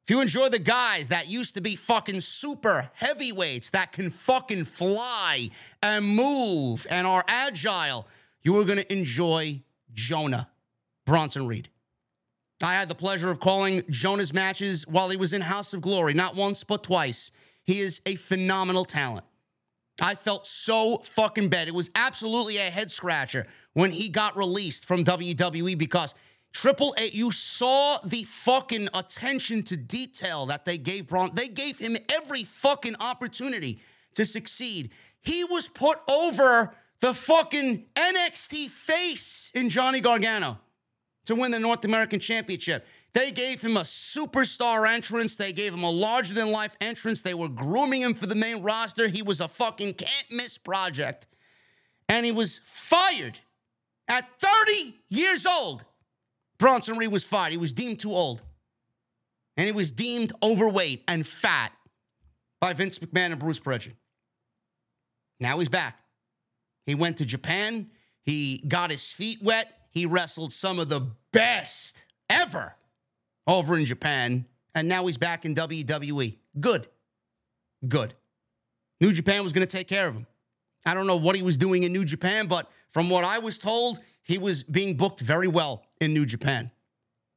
if 0.09 0.15
you 0.15 0.21
enjoy 0.21 0.49
the 0.49 0.57
guys 0.57 1.09
that 1.09 1.27
used 1.27 1.53
to 1.53 1.61
be 1.61 1.75
fucking 1.75 2.21
super 2.21 2.89
heavyweights 2.95 3.69
that 3.69 3.91
can 3.91 4.09
fucking 4.09 4.63
fly 4.63 5.51
and 5.83 6.03
move 6.03 6.87
and 6.89 7.05
are 7.05 7.23
agile, 7.27 8.07
you 8.41 8.57
are 8.57 8.65
going 8.65 8.79
to 8.79 8.91
enjoy 8.91 9.61
Jonah 9.93 10.49
Bronson 11.05 11.45
Reed. 11.45 11.69
I 12.61 12.73
had 12.73 12.89
the 12.89 12.95
pleasure 12.95 13.31
of 13.31 13.39
calling 13.39 13.83
Jonah's 13.89 14.33
matches 14.33 14.85
while 14.87 15.09
he 15.09 15.17
was 15.17 15.31
in 15.31 15.41
House 15.41 15.73
of 15.73 15.81
Glory, 15.81 16.13
not 16.13 16.35
once, 16.35 16.63
but 16.63 16.83
twice. 16.83 17.31
He 17.63 17.79
is 17.79 18.01
a 18.05 18.15
phenomenal 18.15 18.83
talent. 18.83 19.25
I 20.01 20.15
felt 20.15 20.47
so 20.47 20.97
fucking 20.97 21.49
bad. 21.49 21.67
It 21.67 21.73
was 21.73 21.89
absolutely 21.95 22.57
a 22.57 22.61
head 22.61 22.91
scratcher 22.91 23.47
when 23.73 23.91
he 23.91 24.09
got 24.09 24.35
released 24.35 24.85
from 24.85 25.03
WWE 25.03 25.77
because 25.77 26.13
Triple 26.51 26.95
H, 26.97 27.13
you 27.13 27.31
saw 27.31 27.99
the 28.03 28.23
fucking 28.23 28.89
attention 28.93 29.63
to 29.63 29.77
detail 29.77 30.45
that 30.47 30.65
they 30.65 30.77
gave 30.77 31.07
Braun. 31.07 31.31
They 31.33 31.47
gave 31.47 31.77
him 31.77 31.95
every 32.09 32.43
fucking 32.43 32.95
opportunity 32.99 33.79
to 34.15 34.25
succeed. 34.25 34.89
He 35.21 35.43
was 35.43 35.69
put 35.69 35.99
over 36.09 36.73
the 37.01 37.13
fucking 37.13 37.85
NXT 37.95 38.69
face 38.69 39.51
in 39.53 39.69
Johnny 39.69 40.01
Gargano 40.01 40.59
to 41.29 41.35
win 41.35 41.51
the 41.51 41.59
North 41.59 41.85
American 41.85 42.19
Championship. 42.19 42.87
They 43.13 43.31
gave 43.31 43.61
him 43.61 43.77
a 43.77 43.81
superstar 43.81 44.91
entrance. 44.91 45.35
They 45.35 45.53
gave 45.53 45.75
him 45.75 45.83
a 45.83 45.89
larger 45.89 46.33
than 46.33 46.51
life 46.51 46.75
entrance. 46.81 47.21
They 47.21 47.35
were 47.35 47.47
grooming 47.47 48.01
him 48.01 48.15
for 48.15 48.25
the 48.25 48.33
main 48.33 48.63
roster. 48.63 49.07
He 49.07 49.21
was 49.21 49.39
a 49.39 49.47
fucking 49.47 49.93
can't 49.93 50.25
miss 50.31 50.57
project. 50.57 51.27
And 52.07 52.25
he 52.25 52.31
was 52.31 52.61
fired 52.65 53.41
at 54.07 54.27
30 54.39 54.95
years 55.09 55.45
old. 55.45 55.85
Bronson 56.57 56.97
Reed 56.97 57.11
was 57.11 57.23
fired. 57.23 57.51
He 57.51 57.57
was 57.57 57.73
deemed 57.73 57.99
too 57.99 58.11
old. 58.11 58.41
and 59.55 59.67
he 59.67 59.71
was 59.71 59.91
deemed 59.91 60.31
overweight 60.41 61.03
and 61.07 61.27
fat 61.27 61.71
by 62.59 62.73
Vince 62.73 62.97
McMahon 62.99 63.31
and 63.31 63.39
Bruce 63.39 63.59
Prichard. 63.59 63.95
Now 65.39 65.59
he's 65.59 65.69
back. 65.69 65.99
He 66.87 66.95
went 66.95 67.17
to 67.17 67.25
Japan. 67.25 67.91
He 68.23 68.63
got 68.67 68.89
his 68.89 69.13
feet 69.13 69.43
wet. 69.43 69.75
He 69.91 70.05
wrestled 70.05 70.53
some 70.53 70.79
of 70.79 70.89
the 70.89 71.11
best 71.31 72.05
ever 72.29 72.75
over 73.47 73.77
in 73.77 73.85
Japan. 73.85 74.45
And 74.75 74.87
now 74.87 75.05
he's 75.07 75.17
back 75.17 75.45
in 75.45 75.55
WWE. 75.55 76.37
Good. 76.59 76.87
Good. 77.87 78.13
New 79.01 79.11
Japan 79.11 79.43
was 79.43 79.53
going 79.53 79.65
to 79.65 79.77
take 79.77 79.87
care 79.87 80.07
of 80.07 80.15
him. 80.15 80.27
I 80.85 80.93
don't 80.93 81.07
know 81.07 81.17
what 81.17 81.35
he 81.35 81.41
was 81.41 81.57
doing 81.57 81.83
in 81.83 81.91
New 81.91 82.05
Japan, 82.05 82.47
but 82.47 82.69
from 82.89 83.09
what 83.09 83.23
I 83.23 83.39
was 83.39 83.57
told, 83.57 83.99
he 84.23 84.37
was 84.37 84.63
being 84.63 84.95
booked 84.95 85.19
very 85.19 85.47
well 85.47 85.83
in 85.99 86.13
New 86.13 86.25
Japan. 86.25 86.71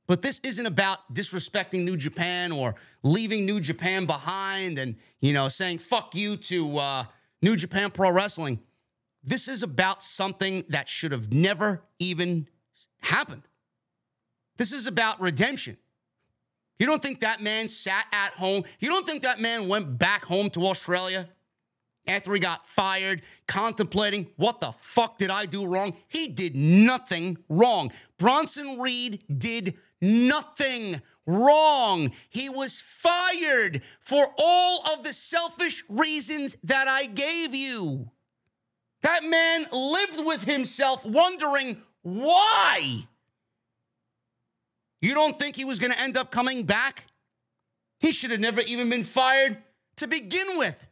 But 0.07 0.23
this 0.23 0.41
isn't 0.43 0.67
about 0.67 1.15
disrespecting 1.15 1.85
New 1.85 1.97
Japan 1.97 2.53
or 2.53 2.75
leaving 3.03 3.47
New 3.47 3.61
Japan 3.61 4.05
behind 4.05 4.79
and, 4.79 4.97
you 5.21 5.33
know, 5.33 5.49
saying 5.49 5.79
fuck 5.79 6.15
you 6.15 6.37
to 6.37 6.79
uh, 6.79 7.05
New 7.41 7.57
Japan 7.57 7.91
Pro 7.91 8.11
Wrestling. 8.11 8.61
This 9.23 9.47
is 9.47 9.63
about 9.63 10.03
something 10.03 10.65
that 10.69 10.89
should 10.89 11.13
have 11.13 11.33
never 11.33 11.85
even 11.99 12.49
happened. 13.01 13.43
This 14.57 14.73
is 14.73 14.87
about 14.87 15.21
redemption. 15.21 15.77
You 16.79 16.87
don't 16.87 17.03
think 17.03 17.21
that 17.21 17.41
man 17.41 17.69
sat 17.69 18.07
at 18.13 18.33
home? 18.33 18.65
You 18.81 18.89
don't 18.89 19.07
think 19.07 19.23
that 19.23 19.41
man 19.41 19.69
went 19.69 19.99
back 19.99 20.25
home 20.25 20.51
to 20.51 20.67
Australia 20.67 21.29
after 22.07 22.35
he 22.35 22.41
got 22.41 22.67
fired, 22.67 23.23
contemplating 23.47 24.27
what 24.37 24.61
the 24.61 24.73
fuck 24.73 25.19
did 25.19 25.31
I 25.31 25.47
do 25.47 25.67
wrong? 25.67 25.95
He 26.09 26.29
did 26.29 26.57
nothing 26.57 27.39
wrong. 27.49 27.93
Bronson 28.19 28.79
Reed 28.79 29.23
did 29.39 29.75
nothing 30.01 31.01
wrong. 31.27 32.11
He 32.29 32.49
was 32.49 32.83
fired 32.83 33.83
for 34.01 34.27
all 34.39 34.83
of 34.93 35.05
the 35.05 35.13
selfish 35.13 35.85
reasons 35.89 36.57
that 36.65 36.89
I 36.89 37.07
gave 37.07 37.55
you. 37.55 38.11
That 39.03 39.25
man 39.25 39.67
lived 39.73 40.25
with 40.25 40.45
himself 40.45 41.05
wondering 41.05 41.83
why. 42.03 43.07
You 45.03 45.15
don't 45.15 45.39
think 45.39 45.57
he 45.57 45.65
was 45.65 45.79
going 45.79 45.93
to 45.93 46.01
end 46.01 46.17
up 46.17 46.31
coming 46.31 46.63
back? 46.63 47.07
He 47.99 48.13
should 48.13 48.31
have 48.31 48.41
never 48.41 48.61
even 48.63 48.89
been 48.89 49.05
fired 49.05 49.59
to 49.97 50.07
begin 50.07 50.57
with. 50.57 50.87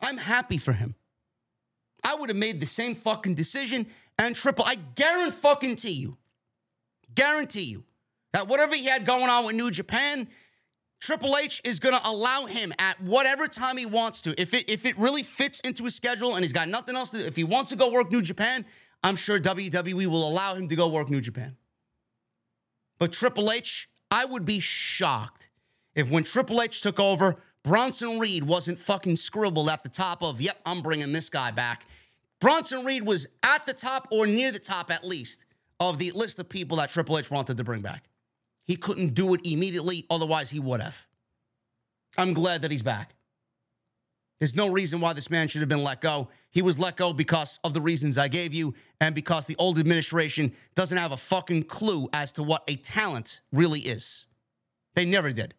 I'm 0.00 0.16
happy 0.16 0.58
for 0.58 0.72
him. 0.72 0.96
I 2.02 2.14
would 2.14 2.30
have 2.30 2.36
made 2.36 2.60
the 2.60 2.66
same 2.66 2.94
fucking 2.94 3.34
decision 3.34 3.86
and 4.18 4.34
triple. 4.34 4.64
I 4.66 4.74
guarantee 4.74 5.36
fucking 5.36 5.76
to 5.76 5.90
you, 5.92 6.16
guarantee 7.14 7.64
you 7.64 7.84
that 8.32 8.48
whatever 8.48 8.74
he 8.74 8.86
had 8.86 9.06
going 9.06 9.28
on 9.28 9.46
with 9.46 9.54
New 9.54 9.70
Japan, 9.70 10.28
Triple 11.00 11.36
H 11.36 11.60
is 11.64 11.78
going 11.78 11.94
to 11.94 12.08
allow 12.08 12.46
him 12.46 12.72
at 12.78 13.00
whatever 13.00 13.46
time 13.46 13.76
he 13.76 13.86
wants 13.86 14.22
to. 14.22 14.40
If 14.40 14.54
it 14.54 14.70
if 14.70 14.86
it 14.86 14.98
really 14.98 15.22
fits 15.22 15.60
into 15.60 15.84
his 15.84 15.94
schedule 15.94 16.34
and 16.34 16.44
he's 16.44 16.52
got 16.52 16.68
nothing 16.68 16.96
else 16.96 17.10
to 17.10 17.18
do, 17.18 17.24
if 17.24 17.36
he 17.36 17.44
wants 17.44 17.70
to 17.70 17.76
go 17.76 17.90
work 17.90 18.10
New 18.10 18.22
Japan, 18.22 18.64
I'm 19.02 19.16
sure 19.16 19.38
WWE 19.38 20.06
will 20.06 20.26
allow 20.26 20.54
him 20.54 20.68
to 20.68 20.76
go 20.76 20.88
work 20.88 21.10
New 21.10 21.20
Japan. 21.20 21.56
But 23.02 23.10
Triple 23.10 23.50
H, 23.50 23.88
I 24.12 24.24
would 24.24 24.44
be 24.44 24.60
shocked 24.60 25.50
if 25.96 26.08
when 26.08 26.22
Triple 26.22 26.62
H 26.62 26.82
took 26.82 27.00
over, 27.00 27.34
Bronson 27.64 28.20
Reed 28.20 28.44
wasn't 28.44 28.78
fucking 28.78 29.16
scribbled 29.16 29.68
at 29.68 29.82
the 29.82 29.88
top 29.88 30.22
of, 30.22 30.40
yep, 30.40 30.60
I'm 30.64 30.82
bringing 30.82 31.12
this 31.12 31.28
guy 31.28 31.50
back. 31.50 31.84
Bronson 32.40 32.84
Reed 32.84 33.04
was 33.04 33.26
at 33.42 33.66
the 33.66 33.72
top 33.72 34.06
or 34.12 34.28
near 34.28 34.52
the 34.52 34.60
top 34.60 34.92
at 34.92 35.04
least 35.04 35.46
of 35.80 35.98
the 35.98 36.12
list 36.12 36.38
of 36.38 36.48
people 36.48 36.76
that 36.76 36.90
Triple 36.90 37.18
H 37.18 37.28
wanted 37.28 37.56
to 37.56 37.64
bring 37.64 37.80
back. 37.80 38.04
He 38.66 38.76
couldn't 38.76 39.14
do 39.14 39.34
it 39.34 39.40
immediately, 39.44 40.06
otherwise, 40.08 40.50
he 40.50 40.60
would 40.60 40.80
have. 40.80 41.04
I'm 42.16 42.34
glad 42.34 42.62
that 42.62 42.70
he's 42.70 42.84
back. 42.84 43.16
There's 44.38 44.54
no 44.54 44.70
reason 44.70 45.00
why 45.00 45.12
this 45.12 45.28
man 45.28 45.48
should 45.48 45.62
have 45.62 45.68
been 45.68 45.82
let 45.82 46.00
go. 46.02 46.28
He 46.52 46.62
was 46.62 46.78
let 46.78 46.96
go 46.96 47.14
because 47.14 47.58
of 47.64 47.72
the 47.72 47.80
reasons 47.80 48.18
I 48.18 48.28
gave 48.28 48.52
you 48.52 48.74
and 49.00 49.14
because 49.14 49.46
the 49.46 49.56
old 49.58 49.78
administration 49.78 50.52
doesn't 50.74 50.98
have 50.98 51.10
a 51.10 51.16
fucking 51.16 51.64
clue 51.64 52.08
as 52.12 52.30
to 52.32 52.42
what 52.42 52.62
a 52.68 52.76
talent 52.76 53.40
really 53.52 53.80
is. 53.80 54.26
They 54.94 55.06
never 55.06 55.32
did. 55.32 55.54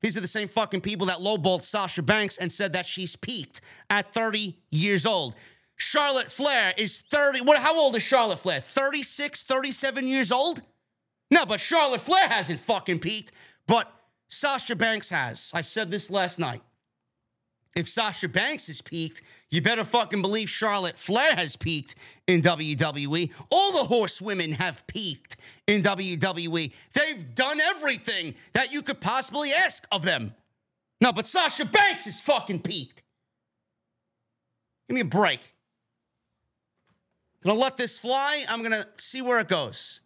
These 0.00 0.16
are 0.16 0.20
the 0.20 0.26
same 0.26 0.48
fucking 0.48 0.80
people 0.80 1.06
that 1.06 1.18
lowballed 1.18 1.62
Sasha 1.62 2.02
Banks 2.02 2.36
and 2.36 2.50
said 2.50 2.72
that 2.72 2.84
she's 2.84 3.14
peaked 3.14 3.60
at 3.88 4.12
30 4.12 4.58
years 4.70 5.06
old. 5.06 5.36
Charlotte 5.76 6.32
Flair 6.32 6.74
is 6.76 6.98
30. 6.98 7.42
What, 7.42 7.62
how 7.62 7.78
old 7.78 7.94
is 7.94 8.02
Charlotte 8.02 8.40
Flair? 8.40 8.60
36, 8.60 9.44
37 9.44 10.08
years 10.08 10.32
old? 10.32 10.62
No, 11.30 11.46
but 11.46 11.60
Charlotte 11.60 12.00
Flair 12.00 12.28
hasn't 12.28 12.58
fucking 12.58 12.98
peaked, 12.98 13.30
but 13.68 13.90
Sasha 14.28 14.74
Banks 14.74 15.10
has. 15.10 15.52
I 15.54 15.60
said 15.60 15.92
this 15.92 16.10
last 16.10 16.40
night. 16.40 16.62
If 17.74 17.88
Sasha 17.88 18.28
Banks 18.28 18.66
has 18.66 18.82
peaked, 18.82 19.22
you 19.50 19.62
better 19.62 19.84
fucking 19.84 20.20
believe 20.20 20.50
Charlotte 20.50 20.98
Flair 20.98 21.34
has 21.34 21.56
peaked 21.56 21.94
in 22.26 22.42
WWE. 22.42 23.30
All 23.50 23.72
the 23.72 23.84
horsewomen 23.84 24.52
have 24.52 24.86
peaked 24.86 25.36
in 25.66 25.82
WWE. 25.82 26.72
They've 26.92 27.34
done 27.34 27.60
everything 27.60 28.34
that 28.52 28.72
you 28.72 28.82
could 28.82 29.00
possibly 29.00 29.52
ask 29.52 29.86
of 29.90 30.02
them. 30.02 30.34
No, 31.00 31.12
but 31.12 31.26
Sasha 31.26 31.64
Banks 31.64 32.06
is 32.06 32.20
fucking 32.20 32.60
peaked. 32.60 33.02
Give 34.88 34.94
me 34.94 35.00
a 35.00 35.06
break. 35.06 35.40
Gonna 37.42 37.58
let 37.58 37.76
this 37.76 37.98
fly. 37.98 38.44
I'm 38.48 38.62
gonna 38.62 38.86
see 38.98 39.22
where 39.22 39.40
it 39.40 39.48
goes. 39.48 40.00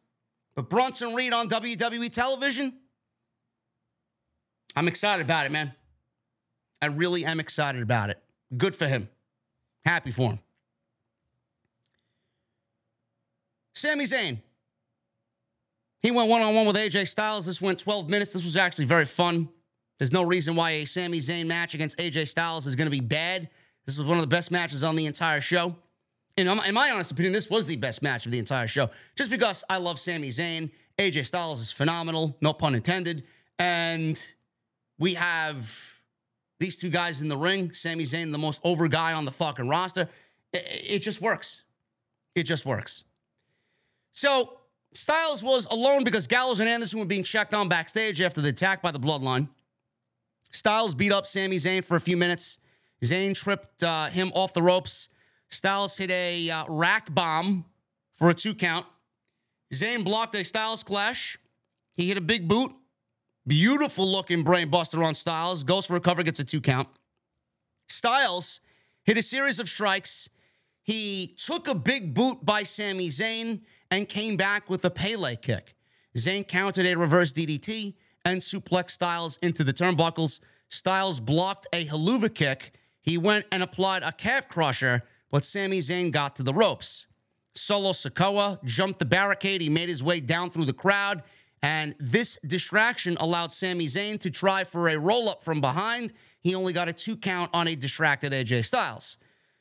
But 0.54 0.70
Bronson 0.70 1.14
Reed 1.14 1.32
on 1.32 1.48
WWE 1.48 2.10
television, 2.10 2.72
I'm 4.74 4.88
excited 4.88 5.24
about 5.24 5.44
it, 5.44 5.52
man. 5.52 5.72
I 6.86 6.88
really 6.88 7.24
am 7.24 7.40
excited 7.40 7.82
about 7.82 8.10
it. 8.10 8.22
Good 8.56 8.72
for 8.72 8.86
him. 8.86 9.08
Happy 9.84 10.12
for 10.12 10.30
him. 10.30 10.38
Sami 13.74 14.04
Zayn. 14.04 14.38
He 16.00 16.12
went 16.12 16.30
one 16.30 16.42
on 16.42 16.54
one 16.54 16.64
with 16.64 16.76
AJ 16.76 17.08
Styles. 17.08 17.46
This 17.46 17.60
went 17.60 17.80
12 17.80 18.08
minutes. 18.08 18.34
This 18.34 18.44
was 18.44 18.56
actually 18.56 18.84
very 18.84 19.04
fun. 19.04 19.48
There's 19.98 20.12
no 20.12 20.22
reason 20.22 20.54
why 20.54 20.70
a 20.70 20.84
Sami 20.84 21.18
Zayn 21.18 21.46
match 21.46 21.74
against 21.74 21.98
AJ 21.98 22.28
Styles 22.28 22.68
is 22.68 22.76
going 22.76 22.86
to 22.86 22.92
be 22.92 23.00
bad. 23.00 23.50
This 23.84 23.98
was 23.98 24.06
one 24.06 24.16
of 24.16 24.22
the 24.22 24.28
best 24.28 24.52
matches 24.52 24.84
on 24.84 24.94
the 24.94 25.06
entire 25.06 25.40
show. 25.40 25.74
In, 26.36 26.46
in 26.46 26.74
my 26.74 26.92
honest 26.92 27.10
opinion, 27.10 27.32
this 27.32 27.50
was 27.50 27.66
the 27.66 27.74
best 27.74 28.00
match 28.00 28.26
of 28.26 28.32
the 28.32 28.38
entire 28.38 28.68
show. 28.68 28.90
Just 29.16 29.28
because 29.28 29.64
I 29.68 29.78
love 29.78 29.98
Sami 29.98 30.28
Zayn. 30.28 30.70
AJ 31.00 31.26
Styles 31.26 31.60
is 31.60 31.72
phenomenal, 31.72 32.36
no 32.40 32.52
pun 32.52 32.76
intended. 32.76 33.24
And 33.58 34.22
we 35.00 35.14
have 35.14 35.95
these 36.58 36.76
two 36.76 36.90
guys 36.90 37.20
in 37.22 37.28
the 37.28 37.36
ring. 37.36 37.72
Sami 37.72 38.04
Zayn, 38.04 38.32
the 38.32 38.38
most 38.38 38.60
over 38.64 38.88
guy 38.88 39.12
on 39.12 39.24
the 39.24 39.30
fucking 39.30 39.68
roster. 39.68 40.08
It, 40.52 40.66
it 40.88 40.98
just 41.00 41.20
works. 41.20 41.62
It 42.34 42.44
just 42.44 42.66
works. 42.66 43.04
So 44.12 44.58
Styles 44.92 45.42
was 45.42 45.66
alone 45.66 46.04
because 46.04 46.26
Gallows 46.26 46.60
and 46.60 46.68
Anderson 46.68 46.98
were 46.98 47.06
being 47.06 47.22
checked 47.22 47.54
on 47.54 47.68
backstage 47.68 48.20
after 48.20 48.40
the 48.40 48.48
attack 48.48 48.82
by 48.82 48.90
the 48.90 48.98
Bloodline. 48.98 49.48
Styles 50.50 50.94
beat 50.94 51.12
up 51.12 51.26
Sami 51.26 51.56
Zayn 51.56 51.84
for 51.84 51.96
a 51.96 52.00
few 52.00 52.16
minutes. 52.16 52.58
Zayn 53.04 53.34
tripped 53.34 53.82
uh, 53.82 54.06
him 54.06 54.32
off 54.34 54.54
the 54.54 54.62
ropes. 54.62 55.08
Styles 55.48 55.96
hit 55.96 56.10
a 56.10 56.50
uh, 56.50 56.64
rack 56.68 57.14
bomb 57.14 57.66
for 58.14 58.30
a 58.30 58.34
two 58.34 58.54
count. 58.54 58.86
Zayn 59.72 60.04
blocked 60.04 60.34
a 60.34 60.44
Styles 60.44 60.82
clash. 60.82 61.38
He 61.94 62.08
hit 62.08 62.16
a 62.16 62.22
big 62.22 62.48
boot. 62.48 62.72
Beautiful 63.46 64.10
looking 64.10 64.44
brainbuster 64.44 65.04
on 65.04 65.14
Styles. 65.14 65.62
Goes 65.62 65.86
for 65.86 65.94
a 65.94 66.00
cover, 66.00 66.24
gets 66.24 66.40
a 66.40 66.44
two 66.44 66.60
count. 66.60 66.88
Styles 67.88 68.60
hit 69.04 69.16
a 69.16 69.22
series 69.22 69.60
of 69.60 69.68
strikes. 69.68 70.28
He 70.82 71.34
took 71.38 71.68
a 71.68 71.74
big 71.74 72.12
boot 72.12 72.44
by 72.44 72.64
Sami 72.64 73.08
Zayn 73.08 73.60
and 73.90 74.08
came 74.08 74.36
back 74.36 74.68
with 74.68 74.84
a 74.84 74.90
Pele 74.90 75.36
kick. 75.36 75.76
Zayn 76.16 76.46
countered 76.46 76.86
a 76.86 76.96
reverse 76.96 77.32
DDT 77.32 77.94
and 78.24 78.40
suplexed 78.40 78.90
Styles 78.90 79.38
into 79.40 79.62
the 79.62 79.72
turnbuckles. 79.72 80.40
Styles 80.68 81.20
blocked 81.20 81.68
a 81.72 81.84
Helluva 81.86 82.34
kick. 82.34 82.72
He 83.00 83.16
went 83.16 83.46
and 83.52 83.62
applied 83.62 84.02
a 84.02 84.10
calf 84.10 84.48
crusher, 84.48 85.02
but 85.30 85.44
Sami 85.44 85.78
Zayn 85.78 86.10
got 86.10 86.34
to 86.36 86.42
the 86.42 86.54
ropes. 86.54 87.06
Solo 87.54 87.92
Sikoa 87.92 88.62
jumped 88.64 88.98
the 88.98 89.04
barricade. 89.04 89.60
He 89.60 89.68
made 89.68 89.88
his 89.88 90.02
way 90.02 90.18
down 90.18 90.50
through 90.50 90.64
the 90.64 90.72
crowd. 90.72 91.22
And 91.66 91.96
this 91.98 92.38
distraction 92.46 93.16
allowed 93.18 93.50
Sami 93.50 93.86
Zayn 93.86 94.20
to 94.20 94.30
try 94.30 94.62
for 94.62 94.88
a 94.88 94.96
roll 94.96 95.28
up 95.28 95.42
from 95.42 95.60
behind. 95.60 96.12
He 96.38 96.54
only 96.54 96.72
got 96.72 96.88
a 96.88 96.92
two 96.92 97.16
count 97.16 97.50
on 97.52 97.66
a 97.66 97.74
distracted 97.74 98.32
AJ 98.32 98.66
Styles. 98.66 99.18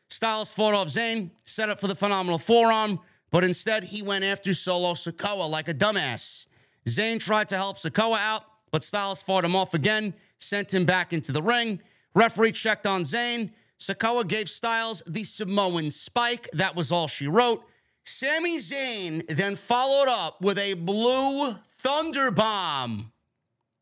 Styles 0.08 0.52
fought 0.52 0.76
off 0.76 0.90
Zayn, 0.90 1.32
set 1.48 1.72
up 1.72 1.80
for 1.80 1.88
the 1.88 1.96
phenomenal 1.96 2.38
forearm, 2.38 3.00
but 3.32 3.44
instead 3.44 3.86
he 3.86 4.04
went 4.04 4.24
after 4.24 4.54
Solo 4.54 4.94
Sikoa 4.94 5.50
like 5.50 5.68
a 5.68 5.74
dumbass. 5.74 6.46
Zayn 6.88 7.20
tried 7.20 7.50
to 7.50 7.56
help 7.56 7.78
Sikoa 7.78 8.20
out, 8.20 8.44
but 8.70 8.84
Styles 8.84 9.24
fought 9.24 9.44
him 9.44 9.56
off 9.56 9.74
again, 9.74 10.14
sent 10.38 10.72
him 10.72 10.86
back 10.86 11.12
into 11.12 11.32
the 11.32 11.42
ring. 11.42 11.82
Referee 12.14 12.52
checked 12.52 12.86
on 12.86 13.02
Zayn. 13.02 13.50
Sikoa 13.80 14.28
gave 14.28 14.48
Styles 14.48 15.02
the 15.08 15.24
Samoan 15.24 15.90
spike. 15.90 16.50
That 16.54 16.76
was 16.76 16.92
all 16.92 17.08
she 17.08 17.28
wrote. 17.28 17.66
Sami 18.04 18.60
Zayn 18.60 19.26
then 19.26 19.56
followed 19.56 20.08
up 20.08 20.40
with 20.40 20.60
a 20.60 20.76
blue 20.76 21.56
Thunder 21.86 22.32
Bomb. 22.32 23.12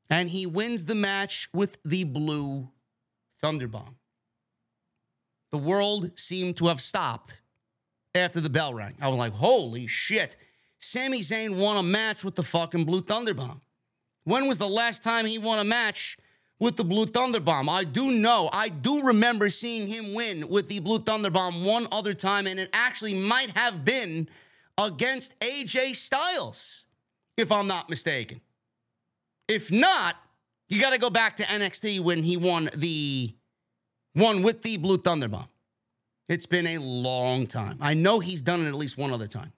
And 0.10 0.30
he 0.30 0.46
wins 0.46 0.86
the 0.86 0.96
match 0.96 1.48
with 1.54 1.78
the 1.86 2.04
blue 2.04 2.70
Thunder 3.42 3.68
Bomb. 3.68 3.96
The 5.52 5.58
world 5.58 6.12
seemed 6.20 6.58
to 6.58 6.68
have 6.68 6.82
stopped 6.82 7.40
after 8.14 8.42
the 8.42 8.50
bell 8.50 8.74
rang. 8.74 8.96
I 9.02 9.08
was 9.08 9.18
like, 9.18 9.34
holy 9.34 9.88
shit. 9.88 10.36
Sami 10.80 11.22
Zayn 11.22 11.58
won 11.58 11.78
a 11.78 11.84
match 11.84 12.26
with 12.26 12.36
the 12.36 12.44
fucking 12.44 12.84
blue 12.84 13.02
Thunder 13.02 13.34
Bomb. 13.34 13.62
When 14.26 14.50
was 14.50 14.58
the 14.58 14.68
last 14.68 15.02
time 15.02 15.26
he 15.26 15.38
won 15.38 15.60
a 15.60 15.64
match 15.64 16.18
with 16.60 16.76
the 16.76 16.84
Blue 16.84 17.06
Thunder 17.06 17.40
Bomb? 17.40 17.70
I 17.70 17.86
do 17.86 18.12
know, 18.12 18.50
I 18.52 18.70
do 18.70 19.02
remember 19.02 19.50
seeing 19.50 19.88
him 19.88 20.14
win 20.14 20.50
with 20.50 20.68
the 20.68 20.80
Blue 20.80 21.00
Thunder 21.00 21.30
Bomb 21.30 21.64
one 21.64 21.88
other 21.92 22.14
time, 22.14 22.48
and 22.48 22.60
it 22.60 22.70
actually 22.74 23.14
might 23.14 23.52
have 23.58 23.86
been 23.86 24.28
against 24.78 25.40
AJ 25.40 25.96
Styles, 25.96 26.86
if 27.38 27.52
I'm 27.52 27.68
not 27.68 27.90
mistaken. 27.90 28.42
If 29.48 29.72
not, 29.72 30.16
you 30.70 30.80
got 30.80 30.92
to 30.92 30.98
go 30.98 31.10
back 31.10 31.36
to 31.38 31.44
NXT 31.44 32.00
when 32.00 32.24
he 32.24 32.38
won 32.38 32.70
the 32.76 33.34
one 34.14 34.42
with 34.42 34.62
the 34.62 34.78
Blue 34.78 34.98
Thunder 34.98 35.28
Bomb. 35.28 35.48
It's 36.30 36.46
been 36.46 36.68
a 36.68 36.78
long 36.78 37.48
time. 37.48 37.78
I 37.82 37.94
know 37.94 38.20
he's 38.20 38.42
done 38.42 38.62
it 38.62 38.68
at 38.68 38.76
least 38.76 38.98
one 38.98 39.12
other 39.12 39.28
time. 39.28 39.52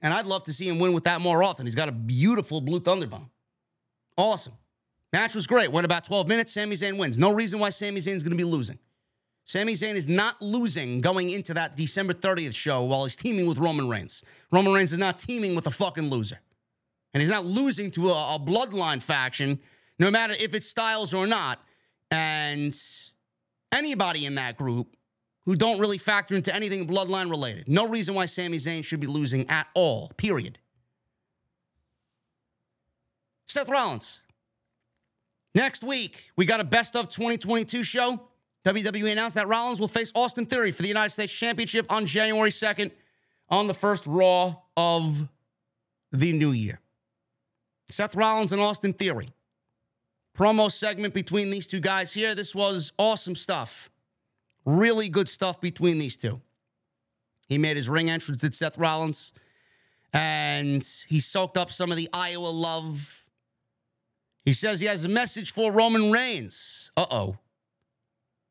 And 0.00 0.14
I'd 0.14 0.26
love 0.26 0.44
to 0.44 0.52
see 0.52 0.68
him 0.68 0.78
win 0.78 0.94
with 0.94 1.04
that 1.04 1.20
more 1.20 1.42
often. 1.42 1.66
He's 1.66 1.74
got 1.74 1.88
a 1.88 1.92
beautiful 1.92 2.60
Blue 2.60 2.80
Thunder 2.80 3.06
Bomb. 3.06 3.30
Awesome. 4.16 4.54
Match 5.12 5.34
was 5.34 5.46
great. 5.46 5.70
Went 5.72 5.84
about 5.84 6.04
12 6.04 6.28
minutes. 6.28 6.52
Sami 6.52 6.76
Zayn 6.76 6.98
wins. 6.98 7.18
No 7.18 7.32
reason 7.32 7.58
why 7.58 7.70
Sami 7.70 8.00
Zayn's 8.00 8.22
going 8.22 8.30
to 8.30 8.36
be 8.36 8.44
losing. 8.44 8.78
Sami 9.48 9.72
Zayn 9.72 9.94
is 9.94 10.06
not 10.06 10.42
losing 10.42 11.00
going 11.00 11.30
into 11.30 11.54
that 11.54 11.74
December 11.74 12.12
30th 12.12 12.54
show 12.54 12.82
while 12.82 13.04
he's 13.04 13.16
teaming 13.16 13.48
with 13.48 13.56
Roman 13.56 13.88
Reigns. 13.88 14.22
Roman 14.52 14.74
Reigns 14.74 14.92
is 14.92 14.98
not 14.98 15.18
teaming 15.18 15.56
with 15.56 15.66
a 15.66 15.70
fucking 15.70 16.10
loser. 16.10 16.38
And 17.14 17.22
he's 17.22 17.30
not 17.30 17.46
losing 17.46 17.90
to 17.92 18.10
a, 18.10 18.34
a 18.34 18.38
bloodline 18.38 19.02
faction, 19.02 19.58
no 19.98 20.10
matter 20.10 20.34
if 20.38 20.52
it's 20.52 20.66
Styles 20.66 21.14
or 21.14 21.26
not. 21.26 21.62
And 22.10 22.78
anybody 23.72 24.26
in 24.26 24.34
that 24.34 24.58
group 24.58 24.94
who 25.46 25.56
don't 25.56 25.80
really 25.80 25.96
factor 25.96 26.34
into 26.34 26.54
anything 26.54 26.86
bloodline 26.86 27.30
related. 27.30 27.68
No 27.68 27.88
reason 27.88 28.14
why 28.14 28.26
Sami 28.26 28.58
Zayn 28.58 28.84
should 28.84 29.00
be 29.00 29.06
losing 29.06 29.48
at 29.48 29.66
all, 29.72 30.12
period. 30.18 30.58
Seth 33.46 33.70
Rollins. 33.70 34.20
Next 35.54 35.82
week, 35.82 36.32
we 36.36 36.44
got 36.44 36.60
a 36.60 36.64
best 36.64 36.94
of 36.94 37.08
2022 37.08 37.82
show. 37.82 38.28
WWE 38.64 39.12
announced 39.12 39.36
that 39.36 39.48
Rollins 39.48 39.80
will 39.80 39.88
face 39.88 40.12
Austin 40.14 40.46
Theory 40.46 40.70
for 40.70 40.82
the 40.82 40.88
United 40.88 41.10
States 41.10 41.32
Championship 41.32 41.90
on 41.90 42.06
January 42.06 42.50
2nd 42.50 42.90
on 43.48 43.66
the 43.66 43.74
first 43.74 44.06
Raw 44.06 44.56
of 44.76 45.28
the 46.12 46.32
new 46.32 46.52
year. 46.52 46.80
Seth 47.90 48.14
Rollins 48.14 48.52
and 48.52 48.60
Austin 48.60 48.92
Theory. 48.92 49.30
Promo 50.36 50.70
segment 50.70 51.14
between 51.14 51.50
these 51.50 51.66
two 51.66 51.80
guys 51.80 52.12
here. 52.12 52.34
This 52.34 52.54
was 52.54 52.92
awesome 52.98 53.34
stuff. 53.34 53.90
Really 54.64 55.08
good 55.08 55.28
stuff 55.28 55.60
between 55.60 55.98
these 55.98 56.16
two. 56.16 56.40
He 57.48 57.58
made 57.58 57.76
his 57.76 57.88
ring 57.88 58.10
entrance 58.10 58.44
at 58.44 58.54
Seth 58.54 58.76
Rollins, 58.76 59.32
and 60.12 60.86
he 61.08 61.18
soaked 61.18 61.56
up 61.56 61.70
some 61.72 61.90
of 61.90 61.96
the 61.96 62.08
Iowa 62.12 62.48
love. 62.48 63.26
He 64.44 64.52
says 64.52 64.80
he 64.80 64.86
has 64.86 65.04
a 65.04 65.08
message 65.08 65.50
for 65.50 65.72
Roman 65.72 66.12
Reigns. 66.12 66.90
Uh 66.96 67.06
oh. 67.10 67.36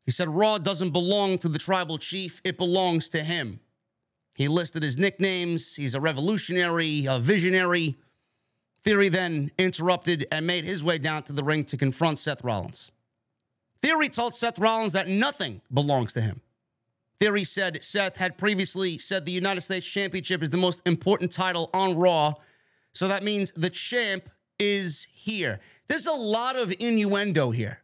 He 0.07 0.11
said 0.13 0.29
Raw 0.29 0.57
doesn't 0.57 0.91
belong 0.91 1.37
to 1.39 1.49
the 1.49 1.59
tribal 1.59 1.97
chief, 1.97 2.41
it 2.45 2.57
belongs 2.57 3.09
to 3.09 3.19
him. 3.19 3.59
He 4.37 4.47
listed 4.47 4.81
his 4.81 4.97
nicknames. 4.97 5.75
He's 5.75 5.95
a 5.95 5.99
revolutionary, 5.99 7.05
a 7.09 7.19
visionary. 7.19 7.97
Theory 8.85 9.09
then 9.09 9.51
interrupted 9.59 10.25
and 10.31 10.47
made 10.47 10.63
his 10.63 10.81
way 10.81 10.97
down 10.97 11.23
to 11.23 11.33
the 11.33 11.43
ring 11.43 11.65
to 11.65 11.75
confront 11.75 12.19
Seth 12.19 12.41
Rollins. 12.41 12.89
Theory 13.81 14.07
told 14.07 14.33
Seth 14.33 14.57
Rollins 14.57 14.93
that 14.93 15.09
nothing 15.09 15.59
belongs 15.73 16.13
to 16.13 16.21
him. 16.21 16.39
Theory 17.19 17.43
said 17.43 17.83
Seth 17.83 18.15
had 18.15 18.37
previously 18.37 18.97
said 18.97 19.25
the 19.25 19.31
United 19.33 19.61
States 19.61 19.85
Championship 19.85 20.41
is 20.41 20.51
the 20.51 20.57
most 20.57 20.87
important 20.87 21.33
title 21.33 21.69
on 21.73 21.97
Raw. 21.97 22.35
So 22.93 23.09
that 23.09 23.23
means 23.23 23.51
the 23.57 23.69
champ 23.69 24.29
is 24.57 25.05
here. 25.11 25.59
There's 25.89 26.07
a 26.07 26.13
lot 26.13 26.55
of 26.55 26.73
innuendo 26.79 27.51
here. 27.51 27.81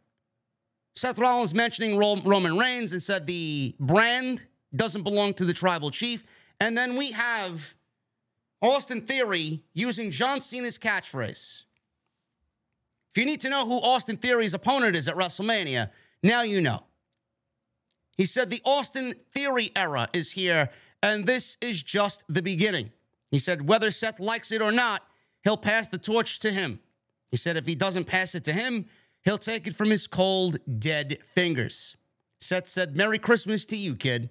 Seth 0.96 1.18
Rollins 1.18 1.54
mentioning 1.54 1.98
Roman 1.98 2.56
Reigns 2.56 2.92
and 2.92 3.02
said 3.02 3.26
the 3.26 3.74
brand 3.80 4.46
doesn't 4.74 5.02
belong 5.02 5.34
to 5.34 5.44
the 5.44 5.52
tribal 5.52 5.90
chief. 5.90 6.24
And 6.60 6.78
then 6.78 6.96
we 6.96 7.12
have 7.12 7.74
Austin 8.62 9.02
Theory 9.02 9.62
using 9.72 10.10
John 10.10 10.40
Cena's 10.40 10.78
catchphrase. 10.78 11.62
If 13.12 13.20
you 13.20 13.26
need 13.26 13.40
to 13.42 13.50
know 13.50 13.66
who 13.66 13.78
Austin 13.80 14.16
Theory's 14.16 14.54
opponent 14.54 14.96
is 14.96 15.08
at 15.08 15.16
WrestleMania, 15.16 15.90
now 16.22 16.42
you 16.42 16.60
know. 16.60 16.84
He 18.16 18.26
said 18.26 18.50
the 18.50 18.62
Austin 18.64 19.14
Theory 19.32 19.70
era 19.74 20.08
is 20.12 20.32
here, 20.32 20.70
and 21.02 21.26
this 21.26 21.56
is 21.60 21.82
just 21.82 22.24
the 22.28 22.42
beginning. 22.42 22.92
He 23.30 23.38
said 23.40 23.68
whether 23.68 23.90
Seth 23.90 24.20
likes 24.20 24.52
it 24.52 24.62
or 24.62 24.72
not, 24.72 25.02
he'll 25.42 25.56
pass 25.56 25.88
the 25.88 25.98
torch 25.98 26.38
to 26.40 26.52
him. 26.52 26.80
He 27.30 27.36
said 27.36 27.56
if 27.56 27.66
he 27.66 27.74
doesn't 27.74 28.04
pass 28.04 28.36
it 28.36 28.44
to 28.44 28.52
him, 28.52 28.86
he'll 29.24 29.38
take 29.38 29.66
it 29.66 29.74
from 29.74 29.90
his 29.90 30.06
cold, 30.06 30.58
dead 30.78 31.18
fingers. 31.24 31.96
Seth 32.40 32.68
said, 32.68 32.96
Merry 32.96 33.18
Christmas 33.18 33.66
to 33.66 33.76
you, 33.76 33.96
kid. 33.96 34.30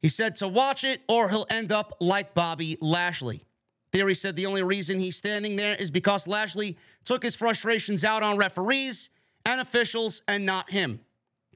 He 0.00 0.08
said 0.08 0.36
to 0.36 0.48
watch 0.48 0.84
it 0.84 1.02
or 1.08 1.28
he'll 1.28 1.46
end 1.50 1.72
up 1.72 1.96
like 2.00 2.34
Bobby 2.34 2.78
Lashley. 2.80 3.44
Theory 3.92 4.14
said 4.14 4.36
the 4.36 4.46
only 4.46 4.62
reason 4.62 4.98
he's 4.98 5.16
standing 5.16 5.56
there 5.56 5.76
is 5.76 5.90
because 5.90 6.26
Lashley 6.26 6.76
took 7.04 7.22
his 7.22 7.36
frustrations 7.36 8.04
out 8.04 8.22
on 8.22 8.36
referees 8.36 9.10
and 9.44 9.60
officials 9.60 10.22
and 10.28 10.44
not 10.44 10.70
him. 10.70 11.00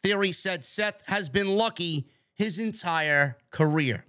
Theory 0.02 0.32
said 0.32 0.64
Seth 0.64 1.02
has 1.06 1.28
been 1.28 1.56
lucky 1.56 2.06
his 2.34 2.58
entire 2.58 3.36
career. 3.50 4.06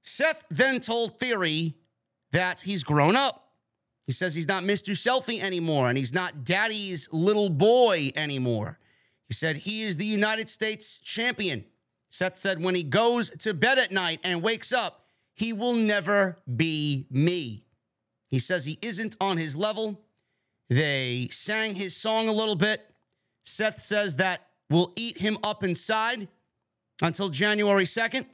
Seth 0.00 0.44
then 0.50 0.80
told 0.80 1.18
Theory 1.18 1.74
that 2.32 2.60
he's 2.62 2.84
grown 2.84 3.16
up. 3.16 3.45
He 4.06 4.12
says 4.12 4.34
he's 4.34 4.48
not 4.48 4.62
Mr. 4.62 4.92
Selfie 4.92 5.40
anymore 5.40 5.88
and 5.88 5.98
he's 5.98 6.14
not 6.14 6.44
daddy's 6.44 7.08
little 7.12 7.48
boy 7.48 8.12
anymore. 8.14 8.78
He 9.28 9.34
said 9.34 9.56
he 9.58 9.82
is 9.82 9.96
the 9.96 10.06
United 10.06 10.48
States 10.48 10.98
champion. 10.98 11.64
Seth 12.08 12.36
said 12.36 12.62
when 12.62 12.76
he 12.76 12.84
goes 12.84 13.30
to 13.30 13.52
bed 13.52 13.78
at 13.78 13.90
night 13.90 14.20
and 14.22 14.42
wakes 14.42 14.72
up, 14.72 15.06
he 15.34 15.52
will 15.52 15.74
never 15.74 16.36
be 16.56 17.06
me. 17.10 17.64
He 18.30 18.38
says 18.38 18.64
he 18.64 18.78
isn't 18.80 19.16
on 19.20 19.36
his 19.36 19.56
level. 19.56 20.00
They 20.70 21.28
sang 21.30 21.74
his 21.74 21.96
song 21.96 22.28
a 22.28 22.32
little 22.32 22.56
bit. 22.56 22.88
Seth 23.44 23.80
says 23.80 24.16
that 24.16 24.46
will 24.70 24.92
eat 24.96 25.18
him 25.18 25.36
up 25.44 25.62
inside 25.62 26.28
until 27.02 27.28
January 27.28 27.84
2nd. 27.84 28.26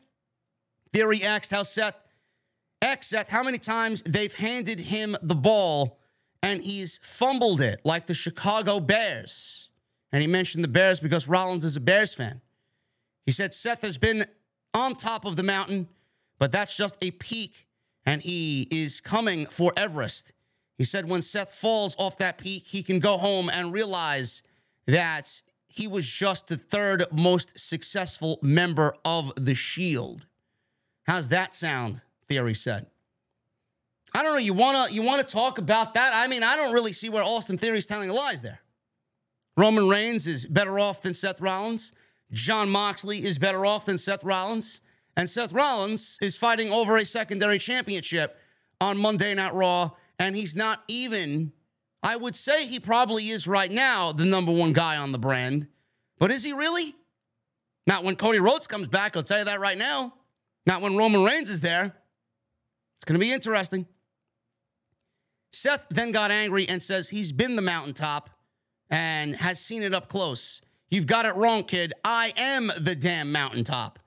Theory 0.93 1.23
asked 1.23 1.51
how 1.51 1.63
Seth, 1.63 1.99
Seth, 3.01 3.31
how 3.31 3.43
many 3.43 3.59
times 3.59 4.03
they've 4.03 4.35
handed 4.35 4.81
him 4.81 5.17
the 5.23 5.35
ball 5.35 5.99
and 6.43 6.63
he's 6.63 6.99
fumbled 7.03 7.61
it 7.61 7.81
like 7.85 8.07
the 8.07 8.15
Chicago 8.15 8.81
Bears. 8.81 9.71
And 10.13 10.21
he 10.21 10.29
mentioned 10.29 10.65
the 10.65 10.69
Bears 10.69 11.01
because 11.01 11.29
Rollins 11.29 11.65
is 11.65 11.77
a 11.77 11.81
Bears 11.81 12.15
fan. 12.15 12.41
He 13.25 13.33
said 13.33 13.55
Seth 13.55 13.83
has 13.83 13.99
been 13.99 14.27
on 14.75 14.95
top 14.95 15.25
of 15.25 15.37
the 15.37 15.43
mountain 15.43 15.89
but 16.43 16.51
that's 16.51 16.77
just 16.77 16.97
a 17.01 17.13
peak, 17.13 17.69
and 18.05 18.21
he 18.21 18.67
is 18.69 19.01
coming 19.01 19.47
for 19.47 19.73
Everest. 19.77 20.33
He 20.77 20.83
said 20.83 21.09
when 21.09 21.23
Seth 21.23 21.55
falls 21.55 21.95
off 22.01 22.19
that 22.19 22.37
peak, 22.37 22.67
he 22.67 22.83
can 22.83 22.99
go 22.99 23.17
home 23.17 23.49
and 23.49 23.73
realize 23.73 24.43
that 24.89 25.41
he 25.69 25.87
was 25.87 26.11
just 26.11 26.49
the 26.49 26.57
third 26.57 27.05
most 27.13 27.57
successful 27.61 28.41
member 28.43 28.93
of 29.05 29.33
the 29.37 29.55
Shield. 29.55 30.27
How's 31.05 31.29
that 31.29 31.55
sound? 31.55 32.03
Theory 32.33 32.55
said. 32.55 32.87
I 34.15 34.23
don't 34.23 34.33
know. 34.33 34.39
You 34.39 34.55
wanna 34.55 34.91
you 34.91 35.03
wanna 35.03 35.23
talk 35.23 35.59
about 35.59 35.93
that? 35.93 36.13
I 36.15 36.29
mean, 36.29 36.43
I 36.43 36.57
don't 36.57 36.73
really 36.73 36.95
see 36.95 37.11
where 37.11 37.23
Austin 37.23 37.59
Theory 37.59 37.77
is 37.77 37.85
telling 37.85 38.09
lies 38.09 38.41
there. 38.41 38.61
Roman 39.59 39.87
Reigns 39.87 40.27
is 40.27 40.47
better 40.47 40.79
off 40.79 41.03
than 41.03 41.13
Seth 41.13 41.43
Rollins. 41.43 41.93
Jon 42.31 42.71
Moxley 42.71 43.23
is 43.23 43.39
better 43.39 43.67
off 43.67 43.85
than 43.85 43.99
Seth 43.99 44.25
Rollins. 44.25 44.81
And 45.15 45.29
Seth 45.29 45.53
Rollins 45.53 46.17
is 46.23 46.39
fighting 46.39 46.73
over 46.73 46.97
a 46.97 47.05
secondary 47.05 47.59
championship 47.59 48.39
on 48.81 48.97
Monday 48.97 49.35
Night 49.35 49.53
Raw, 49.53 49.91
and 50.19 50.35
he's 50.35 50.57
not 50.57 50.83
even, 50.89 51.53
I 52.03 52.17
would 52.17 52.35
say 52.35 52.67
he 52.67 52.81
probably 52.81 53.29
is 53.29 53.47
right 53.47 53.71
now 53.71 54.11
the 54.13 54.25
number 54.25 54.53
one 54.53 54.73
guy 54.73 54.97
on 54.97 55.13
the 55.13 55.19
brand. 55.19 55.69
But 56.19 56.31
is 56.31 56.43
he 56.43 56.55
really? 56.55 56.95
Not 57.87 58.05
when 58.05 58.17
Cody 58.17 58.39
Rhodes 58.39 58.67
comes 58.67 58.89
back, 58.89 59.19
I'll 59.19 59.23
tell 59.23 59.41
you 59.41 59.45
that 59.45 59.61
right 59.61 59.77
now. 59.77 60.15
Not 60.67 60.81
when 60.81 60.97
Roman 60.97 61.25
Reigns 61.25 61.51
is 61.51 61.61
there. 61.61 61.95
It's 63.03 63.09
going 63.09 63.19
to 63.19 63.27
be 63.27 63.33
interesting. 63.33 63.85
Seth 65.53 65.89
then 65.91 66.13
got 66.13 66.31
angry 66.31 66.69
and 66.69 66.81
says 66.81 67.09
he's 67.09 67.33
been 67.33 67.57
the 67.57 67.63
mountaintop 67.63 68.31
and 68.91 69.35
has 69.35 69.59
seen 69.59 69.83
it 69.83 69.93
up 69.93 70.09
close. 70.09 70.61
You've 70.89 71.09
got 71.09 71.27
it 71.27 71.35
wrong, 71.35 71.65
kid. 71.65 71.93
I 72.05 72.33
am 72.37 72.71
the 72.79 72.95
damn 72.95 73.33
mountaintop. 73.33 73.99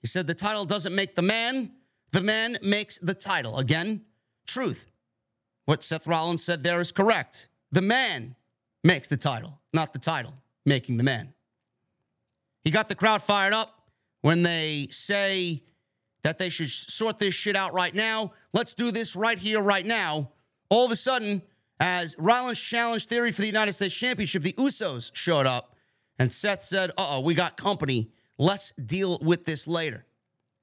He 0.00 0.06
said 0.06 0.26
the 0.26 0.34
title 0.34 0.64
doesn't 0.64 0.94
make 0.94 1.14
the 1.14 1.20
man, 1.20 1.72
the 2.12 2.22
man 2.22 2.56
makes 2.62 2.98
the 2.98 3.12
title. 3.12 3.58
Again, 3.58 4.06
truth. 4.46 4.86
What 5.66 5.84
Seth 5.84 6.06
Rollins 6.06 6.42
said 6.42 6.64
there 6.64 6.80
is 6.80 6.90
correct. 6.90 7.48
The 7.70 7.82
man 7.82 8.34
makes 8.82 9.08
the 9.08 9.18
title, 9.18 9.60
not 9.74 9.92
the 9.92 9.98
title 9.98 10.32
making 10.64 10.96
the 10.96 11.04
man. 11.04 11.34
He 12.64 12.70
got 12.70 12.88
the 12.88 12.94
crowd 12.94 13.22
fired 13.22 13.52
up 13.52 13.90
when 14.22 14.42
they 14.42 14.88
say 14.90 15.64
that 16.28 16.36
they 16.36 16.50
should 16.50 16.70
sort 16.70 17.18
this 17.18 17.32
shit 17.32 17.56
out 17.56 17.72
right 17.72 17.94
now. 17.94 18.32
Let's 18.52 18.74
do 18.74 18.90
this 18.90 19.16
right 19.16 19.38
here, 19.38 19.62
right 19.62 19.86
now. 19.86 20.28
All 20.68 20.84
of 20.84 20.90
a 20.90 20.96
sudden, 20.96 21.40
as 21.80 22.14
Rollins 22.18 22.60
challenged 22.60 23.08
Theory 23.08 23.32
for 23.32 23.40
the 23.40 23.46
United 23.46 23.72
States 23.72 23.94
Championship, 23.94 24.42
the 24.42 24.52
Usos 24.52 25.10
showed 25.14 25.46
up, 25.46 25.74
and 26.18 26.30
Seth 26.30 26.60
said, 26.60 26.90
Uh 26.98 27.12
oh, 27.12 27.20
we 27.20 27.32
got 27.32 27.56
company. 27.56 28.10
Let's 28.36 28.72
deal 28.72 29.18
with 29.22 29.46
this 29.46 29.66
later. 29.66 30.04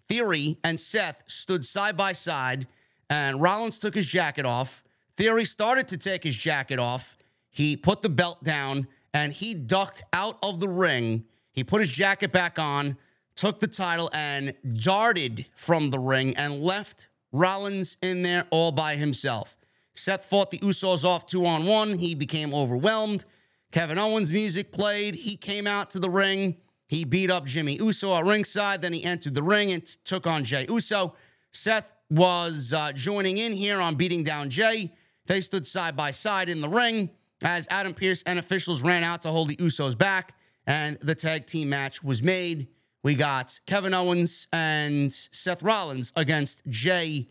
Theory 0.07 0.59
and 0.63 0.79
Seth 0.79 1.23
stood 1.25 1.65
side 1.65 1.97
by 1.97 2.13
side, 2.13 2.67
and 3.09 3.41
Rollins 3.41 3.79
took 3.79 3.95
his 3.95 4.05
jacket 4.05 4.45
off. 4.45 4.83
Theory 5.17 5.45
started 5.45 5.87
to 5.87 5.97
take 5.97 6.23
his 6.23 6.37
jacket 6.37 6.77
off. 6.77 7.17
He 7.49 7.75
put 7.75 8.03
the 8.03 8.09
belt 8.09 8.43
down 8.43 8.85
and 9.15 9.33
he 9.33 9.55
ducked 9.55 10.03
out 10.13 10.37
of 10.43 10.59
the 10.59 10.69
ring. 10.69 11.25
He 11.53 11.63
put 11.63 11.81
his 11.81 11.91
jacket 11.91 12.31
back 12.31 12.59
on, 12.59 12.97
took 13.35 13.59
the 13.59 13.67
title, 13.67 14.09
and 14.13 14.53
darted 14.75 15.45
from 15.55 15.89
the 15.89 15.99
ring 15.99 16.35
and 16.35 16.61
left 16.61 17.07
Rollins 17.31 17.97
in 18.01 18.21
there 18.21 18.45
all 18.49 18.71
by 18.71 18.95
himself. 18.95 19.57
Seth 19.93 20.25
fought 20.25 20.51
the 20.51 20.59
Usos 20.59 21.03
off 21.03 21.25
two 21.25 21.45
on 21.45 21.65
one. 21.65 21.97
He 21.97 22.15
became 22.15 22.53
overwhelmed. 22.53 23.25
Kevin 23.71 23.97
Owens' 23.97 24.31
music 24.31 24.71
played. 24.71 25.15
He 25.15 25.35
came 25.35 25.67
out 25.67 25.89
to 25.91 25.99
the 25.99 26.09
ring. 26.09 26.57
He 26.87 27.03
beat 27.03 27.31
up 27.31 27.45
Jimmy 27.45 27.75
Uso 27.75 28.15
at 28.15 28.25
ringside. 28.25 28.81
Then 28.81 28.93
he 28.93 29.03
entered 29.03 29.35
the 29.35 29.43
ring 29.43 29.71
and 29.71 29.85
took 30.05 30.27
on 30.27 30.43
Jay 30.43 30.65
Uso. 30.69 31.15
Seth 31.51 31.93
was 32.09 32.73
uh, 32.73 32.91
joining 32.91 33.37
in 33.37 33.53
here 33.53 33.81
on 33.81 33.95
beating 33.95 34.23
down 34.23 34.49
Jay. 34.49 34.93
They 35.25 35.41
stood 35.41 35.65
side 35.65 35.95
by 35.95 36.11
side 36.11 36.49
in 36.49 36.61
the 36.61 36.69
ring 36.69 37.09
as 37.41 37.67
Adam 37.69 37.93
Pearce 37.93 38.23
and 38.23 38.39
officials 38.39 38.81
ran 38.81 39.03
out 39.03 39.21
to 39.23 39.29
hold 39.29 39.49
the 39.49 39.55
Usos 39.57 39.97
back, 39.97 40.35
and 40.67 40.97
the 41.01 41.15
tag 41.15 41.45
team 41.45 41.69
match 41.69 42.03
was 42.03 42.21
made. 42.21 42.67
We 43.05 43.13
got 43.13 43.59
Kevin 43.67 43.93
Owens 43.93 44.47
and 44.51 45.13
Seth 45.13 45.61
Rollins 45.61 46.11
against 46.15 46.65
Jay 46.67 47.27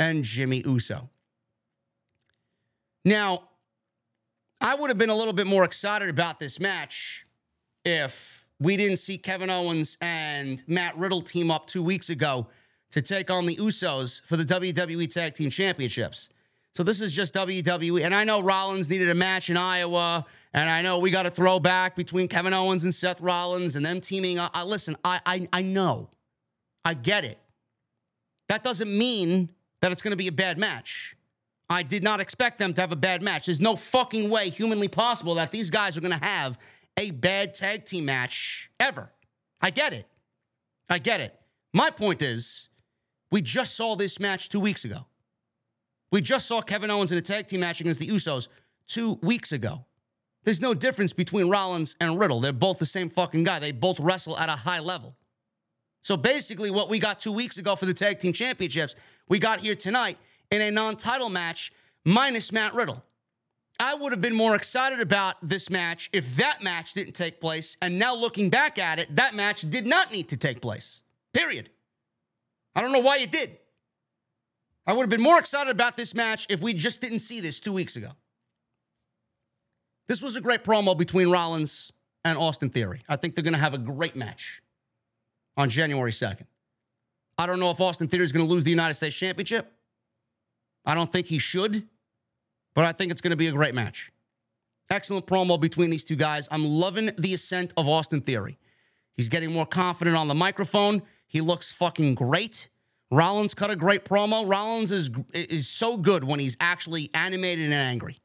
and 0.00 0.24
Jimmy 0.24 0.62
Uso. 0.64 1.10
Now, 3.04 3.50
I 4.58 4.74
would 4.74 4.88
have 4.88 4.96
been 4.96 5.10
a 5.10 5.14
little 5.14 5.34
bit 5.34 5.46
more 5.46 5.64
excited 5.64 6.08
about 6.08 6.38
this 6.38 6.58
match 6.58 7.26
if 7.84 8.46
we 8.58 8.78
didn't 8.78 8.96
see 8.96 9.18
Kevin 9.18 9.50
Owens 9.50 9.98
and 10.00 10.64
Matt 10.66 10.96
Riddle 10.96 11.20
team 11.20 11.50
up 11.50 11.66
two 11.66 11.82
weeks 11.82 12.08
ago 12.08 12.46
to 12.92 13.02
take 13.02 13.30
on 13.30 13.44
the 13.44 13.56
Usos 13.56 14.22
for 14.22 14.38
the 14.38 14.44
WWE 14.44 15.12
Tag 15.12 15.34
Team 15.34 15.50
Championships. 15.50 16.30
So 16.74 16.82
this 16.82 17.02
is 17.02 17.12
just 17.12 17.34
WWE. 17.34 18.02
And 18.02 18.14
I 18.14 18.24
know 18.24 18.40
Rollins 18.40 18.88
needed 18.88 19.10
a 19.10 19.14
match 19.14 19.50
in 19.50 19.58
Iowa. 19.58 20.24
And 20.54 20.68
I 20.68 20.82
know 20.82 20.98
we 20.98 21.10
got 21.10 21.26
a 21.26 21.30
throwback 21.30 21.94
between 21.94 22.28
Kevin 22.28 22.54
Owens 22.54 22.84
and 22.84 22.94
Seth 22.94 23.20
Rollins 23.20 23.76
and 23.76 23.84
them 23.84 24.00
teaming 24.00 24.38
up. 24.38 24.50
I, 24.54 24.64
listen, 24.64 24.96
I, 25.04 25.20
I, 25.26 25.48
I 25.52 25.62
know. 25.62 26.10
I 26.84 26.94
get 26.94 27.24
it. 27.24 27.38
That 28.48 28.64
doesn't 28.64 28.96
mean 28.96 29.50
that 29.82 29.92
it's 29.92 30.00
going 30.00 30.12
to 30.12 30.16
be 30.16 30.28
a 30.28 30.32
bad 30.32 30.58
match. 30.58 31.16
I 31.70 31.82
did 31.82 32.02
not 32.02 32.20
expect 32.20 32.58
them 32.58 32.72
to 32.74 32.80
have 32.80 32.92
a 32.92 32.96
bad 32.96 33.22
match. 33.22 33.46
There's 33.46 33.60
no 33.60 33.76
fucking 33.76 34.30
way 34.30 34.48
humanly 34.48 34.88
possible 34.88 35.34
that 35.34 35.50
these 35.50 35.68
guys 35.68 35.98
are 35.98 36.00
going 36.00 36.18
to 36.18 36.24
have 36.24 36.58
a 36.96 37.10
bad 37.10 37.54
tag 37.54 37.84
team 37.84 38.06
match 38.06 38.70
ever. 38.80 39.12
I 39.60 39.70
get 39.70 39.92
it. 39.92 40.06
I 40.88 40.98
get 40.98 41.20
it. 41.20 41.38
My 41.74 41.90
point 41.90 42.22
is, 42.22 42.70
we 43.30 43.42
just 43.42 43.76
saw 43.76 43.96
this 43.96 44.18
match 44.18 44.48
two 44.48 44.60
weeks 44.60 44.86
ago. 44.86 45.06
We 46.10 46.22
just 46.22 46.48
saw 46.48 46.62
Kevin 46.62 46.90
Owens 46.90 47.12
in 47.12 47.18
a 47.18 47.22
tag 47.22 47.48
team 47.48 47.60
match 47.60 47.82
against 47.82 48.00
the 48.00 48.06
Usos 48.06 48.48
two 48.86 49.18
weeks 49.22 49.52
ago. 49.52 49.84
There's 50.48 50.62
no 50.62 50.72
difference 50.72 51.12
between 51.12 51.50
Rollins 51.50 51.94
and 52.00 52.18
Riddle. 52.18 52.40
They're 52.40 52.54
both 52.54 52.78
the 52.78 52.86
same 52.86 53.10
fucking 53.10 53.44
guy. 53.44 53.58
They 53.58 53.70
both 53.70 54.00
wrestle 54.00 54.38
at 54.38 54.48
a 54.48 54.52
high 54.52 54.80
level. 54.80 55.14
So 56.00 56.16
basically, 56.16 56.70
what 56.70 56.88
we 56.88 56.98
got 56.98 57.20
two 57.20 57.32
weeks 57.32 57.58
ago 57.58 57.76
for 57.76 57.84
the 57.84 57.92
tag 57.92 58.18
team 58.18 58.32
championships, 58.32 58.94
we 59.28 59.38
got 59.38 59.60
here 59.60 59.74
tonight 59.74 60.16
in 60.50 60.62
a 60.62 60.70
non 60.70 60.96
title 60.96 61.28
match 61.28 61.70
minus 62.06 62.50
Matt 62.50 62.72
Riddle. 62.72 63.04
I 63.78 63.94
would 63.94 64.10
have 64.12 64.22
been 64.22 64.34
more 64.34 64.54
excited 64.54 65.00
about 65.00 65.34
this 65.42 65.68
match 65.68 66.08
if 66.14 66.36
that 66.36 66.62
match 66.62 66.94
didn't 66.94 67.12
take 67.12 67.42
place. 67.42 67.76
And 67.82 67.98
now 67.98 68.14
looking 68.14 68.48
back 68.48 68.78
at 68.78 68.98
it, 68.98 69.16
that 69.16 69.34
match 69.34 69.68
did 69.68 69.86
not 69.86 70.10
need 70.12 70.30
to 70.30 70.38
take 70.38 70.62
place. 70.62 71.02
Period. 71.34 71.68
I 72.74 72.80
don't 72.80 72.92
know 72.92 73.00
why 73.00 73.18
it 73.18 73.30
did. 73.30 73.58
I 74.86 74.94
would 74.94 75.02
have 75.02 75.10
been 75.10 75.20
more 75.20 75.38
excited 75.38 75.70
about 75.70 75.98
this 75.98 76.14
match 76.14 76.46
if 76.48 76.62
we 76.62 76.72
just 76.72 77.02
didn't 77.02 77.18
see 77.18 77.40
this 77.40 77.60
two 77.60 77.74
weeks 77.74 77.96
ago. 77.96 78.12
This 80.08 80.22
was 80.22 80.36
a 80.36 80.40
great 80.40 80.64
promo 80.64 80.96
between 80.96 81.30
Rollins 81.30 81.92
and 82.24 82.38
Austin 82.38 82.70
Theory. 82.70 83.02
I 83.08 83.16
think 83.16 83.34
they're 83.34 83.44
going 83.44 83.52
to 83.54 83.60
have 83.60 83.74
a 83.74 83.78
great 83.78 84.16
match 84.16 84.62
on 85.56 85.68
January 85.68 86.10
2nd. 86.10 86.46
I 87.36 87.46
don't 87.46 87.60
know 87.60 87.70
if 87.70 87.80
Austin 87.80 88.08
Theory 88.08 88.24
is 88.24 88.32
going 88.32 88.44
to 88.44 88.50
lose 88.50 88.64
the 88.64 88.70
United 88.70 88.94
States 88.94 89.14
Championship. 89.14 89.70
I 90.84 90.94
don't 90.94 91.12
think 91.12 91.26
he 91.26 91.38
should, 91.38 91.86
but 92.74 92.84
I 92.84 92.92
think 92.92 93.12
it's 93.12 93.20
going 93.20 93.32
to 93.32 93.36
be 93.36 93.48
a 93.48 93.52
great 93.52 93.74
match. 93.74 94.10
Excellent 94.90 95.26
promo 95.26 95.60
between 95.60 95.90
these 95.90 96.04
two 96.04 96.16
guys. 96.16 96.48
I'm 96.50 96.64
loving 96.64 97.10
the 97.18 97.34
ascent 97.34 97.74
of 97.76 97.86
Austin 97.86 98.20
Theory. 98.20 98.58
He's 99.14 99.28
getting 99.28 99.52
more 99.52 99.66
confident 99.66 100.16
on 100.16 100.28
the 100.28 100.34
microphone. 100.34 101.02
He 101.26 101.42
looks 101.42 101.72
fucking 101.72 102.14
great. 102.14 102.70
Rollins 103.10 103.54
cut 103.54 103.70
a 103.70 103.76
great 103.76 104.04
promo. 104.04 104.48
Rollins 104.48 104.90
is 104.90 105.10
is 105.34 105.68
so 105.68 105.96
good 105.96 106.24
when 106.24 106.40
he's 106.40 106.56
actually 106.60 107.10
animated 107.14 107.66
and 107.66 107.74
angry. 107.74 108.18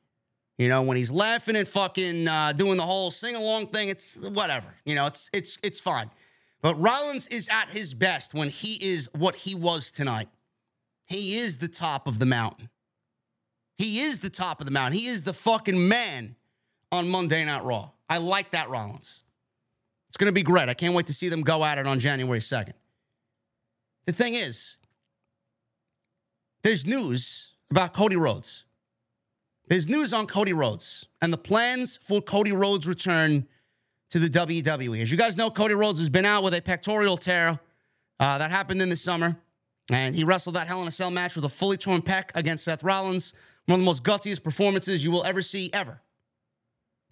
You 0.57 0.69
know, 0.69 0.83
when 0.83 0.97
he's 0.97 1.11
laughing 1.11 1.55
and 1.55 1.67
fucking 1.67 2.27
uh, 2.27 2.53
doing 2.53 2.77
the 2.77 2.83
whole 2.83 3.09
sing 3.09 3.35
along 3.35 3.67
thing, 3.67 3.89
it's 3.89 4.15
whatever. 4.15 4.73
You 4.85 4.95
know, 4.95 5.07
it's 5.07 5.29
it's 5.33 5.57
it's 5.63 5.79
fine. 5.79 6.09
But 6.61 6.79
Rollins 6.79 7.27
is 7.27 7.49
at 7.51 7.69
his 7.69 7.93
best 7.93 8.33
when 8.33 8.49
he 8.49 8.75
is 8.75 9.09
what 9.13 9.35
he 9.35 9.55
was 9.55 9.91
tonight. 9.91 10.29
He 11.05 11.37
is 11.37 11.57
the 11.57 11.67
top 11.67 12.07
of 12.07 12.19
the 12.19 12.25
mountain. 12.25 12.69
He 13.77 14.01
is 14.01 14.19
the 14.19 14.29
top 14.29 14.59
of 14.59 14.65
the 14.65 14.71
mountain. 14.71 14.97
He 14.97 15.07
is 15.07 15.23
the 15.23 15.33
fucking 15.33 15.87
man 15.87 16.35
on 16.91 17.09
Monday 17.09 17.43
Night 17.43 17.63
Raw. 17.65 17.89
I 18.07 18.19
like 18.19 18.51
that 18.51 18.69
Rollins. 18.69 19.23
It's 20.07 20.17
going 20.17 20.27
to 20.27 20.33
be 20.33 20.43
great. 20.43 20.69
I 20.69 20.73
can't 20.73 20.93
wait 20.93 21.07
to 21.07 21.13
see 21.13 21.27
them 21.27 21.41
go 21.41 21.65
at 21.65 21.77
it 21.79 21.87
on 21.87 21.99
January 21.99 22.39
2nd. 22.39 22.73
The 24.05 24.13
thing 24.13 24.35
is, 24.35 24.77
there's 26.61 26.85
news 26.85 27.53
about 27.71 27.93
Cody 27.93 28.15
Rhodes. 28.15 28.65
There's 29.73 29.89
news 29.89 30.13
on 30.13 30.27
Cody 30.27 30.53
Rhodes 30.53 31.07
and 31.19 31.33
the 31.33 31.37
plans 31.39 31.97
for 31.97 32.21
Cody 32.21 32.51
Rhodes' 32.51 32.85
return 32.85 33.47
to 34.11 34.19
the 34.19 34.27
WWE. 34.27 35.01
As 35.01 35.11
you 35.11 35.17
guys 35.17 35.35
know, 35.35 35.49
Cody 35.49 35.73
Rhodes 35.73 35.97
has 35.97 36.11
been 36.11 36.25
out 36.25 36.43
with 36.43 36.53
a 36.53 36.61
pectoral 36.61 37.17
tear 37.17 37.59
uh, 38.19 38.37
that 38.37 38.51
happened 38.51 38.83
in 38.83 38.89
the 38.89 38.95
summer, 38.95 39.35
and 39.91 40.13
he 40.13 40.23
wrestled 40.23 40.57
that 40.57 40.67
Hell 40.67 40.83
in 40.83 40.87
a 40.87 40.91
Cell 40.91 41.09
match 41.09 41.35
with 41.35 41.43
a 41.43 41.49
fully 41.49 41.77
torn 41.77 42.03
pec 42.03 42.25
against 42.35 42.65
Seth 42.65 42.83
Rollins. 42.83 43.33
One 43.65 43.79
of 43.79 43.79
the 43.79 43.85
most 43.87 44.03
gutsiest 44.03 44.43
performances 44.43 45.03
you 45.03 45.09
will 45.09 45.23
ever 45.23 45.41
see, 45.41 45.71
ever. 45.73 46.01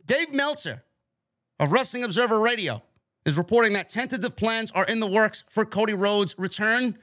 Dave 0.05 0.31
Meltzer 0.31 0.83
of 1.59 1.71
Wrestling 1.71 2.03
Observer 2.03 2.39
Radio 2.39 2.83
is 3.25 3.39
reporting 3.39 3.73
that 3.73 3.89
tentative 3.89 4.35
plans 4.35 4.71
are 4.73 4.85
in 4.85 4.99
the 4.99 5.07
works 5.07 5.43
for 5.49 5.65
Cody 5.65 5.95
Rhodes' 5.95 6.35
return, 6.37 6.99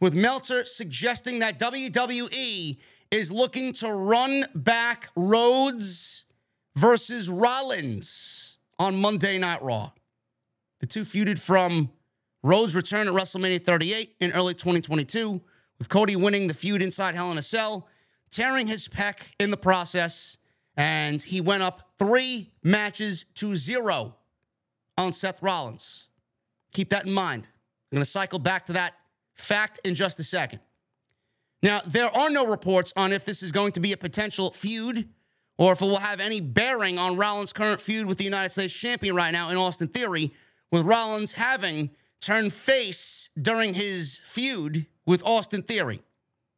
with 0.00 0.14
Meltzer 0.14 0.64
suggesting 0.64 1.40
that 1.40 1.58
WWE 1.58 2.78
is 3.12 3.30
looking 3.30 3.74
to 3.74 3.92
run 3.92 4.46
back 4.54 5.10
Rhodes 5.14 6.24
versus 6.74 7.28
Rollins 7.28 8.56
on 8.78 8.96
Monday 8.96 9.36
Night 9.36 9.62
Raw. 9.62 9.92
The 10.80 10.86
two 10.86 11.02
feuded 11.02 11.38
from 11.38 11.90
Rhodes' 12.42 12.74
return 12.74 13.06
at 13.06 13.12
WrestleMania 13.12 13.62
38 13.62 14.16
in 14.18 14.32
early 14.32 14.54
2022, 14.54 15.42
with 15.78 15.90
Cody 15.90 16.16
winning 16.16 16.46
the 16.48 16.54
feud 16.54 16.80
inside 16.80 17.14
Hell 17.14 17.30
in 17.30 17.36
a 17.36 17.42
Cell, 17.42 17.86
tearing 18.30 18.66
his 18.66 18.88
pec 18.88 19.16
in 19.38 19.50
the 19.50 19.58
process, 19.58 20.38
and 20.74 21.22
he 21.22 21.42
went 21.42 21.62
up 21.62 21.90
three 21.98 22.50
matches 22.64 23.26
to 23.34 23.54
zero 23.54 24.16
on 24.96 25.12
Seth 25.12 25.42
Rollins. 25.42 26.08
Keep 26.72 26.88
that 26.88 27.06
in 27.06 27.12
mind. 27.12 27.46
I'm 27.92 27.96
going 27.96 28.04
to 28.04 28.10
cycle 28.10 28.38
back 28.38 28.64
to 28.66 28.72
that 28.72 28.94
fact 29.34 29.80
in 29.84 29.94
just 29.94 30.18
a 30.18 30.24
second. 30.24 30.60
Now, 31.62 31.80
there 31.86 32.14
are 32.14 32.30
no 32.30 32.46
reports 32.46 32.92
on 32.96 33.12
if 33.12 33.24
this 33.24 33.42
is 33.42 33.52
going 33.52 33.72
to 33.72 33.80
be 33.80 33.92
a 33.92 33.96
potential 33.96 34.50
feud 34.50 35.08
or 35.58 35.72
if 35.72 35.80
it 35.80 35.84
will 35.84 35.96
have 35.98 36.20
any 36.20 36.40
bearing 36.40 36.98
on 36.98 37.16
Rollins' 37.16 37.52
current 37.52 37.80
feud 37.80 38.06
with 38.06 38.18
the 38.18 38.24
United 38.24 38.50
States 38.50 38.74
champion 38.74 39.14
right 39.14 39.30
now 39.30 39.50
in 39.50 39.56
Austin 39.56 39.86
Theory, 39.86 40.32
with 40.72 40.82
Rollins 40.82 41.32
having 41.32 41.90
turned 42.20 42.52
face 42.52 43.30
during 43.40 43.74
his 43.74 44.18
feud 44.24 44.86
with 45.06 45.22
Austin 45.24 45.62
Theory. 45.62 46.02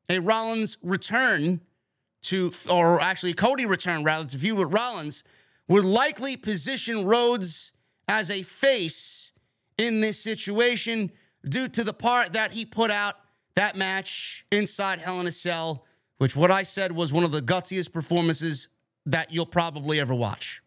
A 0.08 0.20
Rollins 0.20 0.78
return 0.82 1.60
to, 2.22 2.52
or 2.70 3.00
actually 3.00 3.34
Cody 3.34 3.66
return 3.66 4.04
rather 4.04 4.28
to 4.28 4.38
feud 4.38 4.58
with 4.58 4.72
Rollins, 4.72 5.24
would 5.68 5.84
likely 5.84 6.36
position 6.36 7.04
Rhodes 7.04 7.72
as 8.08 8.30
a 8.30 8.42
face 8.42 9.32
in 9.76 10.00
this 10.00 10.18
situation 10.18 11.10
due 11.46 11.68
to 11.68 11.84
the 11.84 11.92
part 11.92 12.32
that 12.32 12.52
he 12.52 12.64
put 12.64 12.90
out 12.90 13.16
that 13.56 13.76
match 13.76 14.46
inside 14.50 15.00
Hell 15.00 15.20
in 15.20 15.26
a 15.26 15.32
Cell 15.32 15.84
which 16.18 16.36
what 16.36 16.50
I 16.50 16.62
said 16.62 16.92
was 16.92 17.12
one 17.12 17.24
of 17.24 17.32
the 17.32 17.42
gutsiest 17.42 17.92
performances 17.92 18.68
that 19.06 19.32
you'll 19.32 19.46
probably 19.46 20.00
ever 20.00 20.14
watch. 20.14 20.62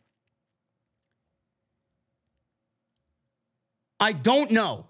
I 3.99 4.11
don't 4.11 4.51
know 4.51 4.87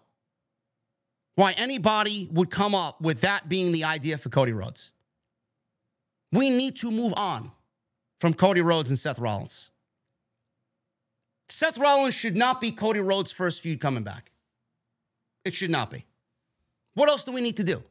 why 1.36 1.54
anybody 1.54 2.28
would 2.32 2.50
come 2.50 2.76
up 2.76 3.00
with 3.00 3.22
that 3.22 3.48
being 3.48 3.72
the 3.72 3.84
idea 3.84 4.18
for 4.18 4.30
Cody 4.30 4.52
Rhodes. 4.52 4.92
We 6.32 6.50
need 6.50 6.76
to 6.78 6.92
move 6.92 7.14
on 7.16 7.52
from 8.20 8.34
Cody 8.34 8.62
Rhodes 8.62 8.90
and 8.90 9.00
Seth 9.00 9.20
Rollins. 9.20 9.70
Seth 11.48 11.78
Rollins 11.78 12.16
should 12.16 12.36
not 12.36 12.60
be 12.60 12.72
Cody 12.72 13.00
Rhodes' 13.00 13.32
first 13.32 13.62
feud 13.62 13.80
coming 13.80 14.04
back. 14.04 14.32
It 15.46 15.54
should 15.54 15.72
not 15.72 15.92
be. 15.92 16.07
What 16.98 17.10
else 17.10 17.24
do 17.24 17.32
we 17.32 17.42
need 17.42 17.58
to 17.58 17.64
do? 17.64 17.84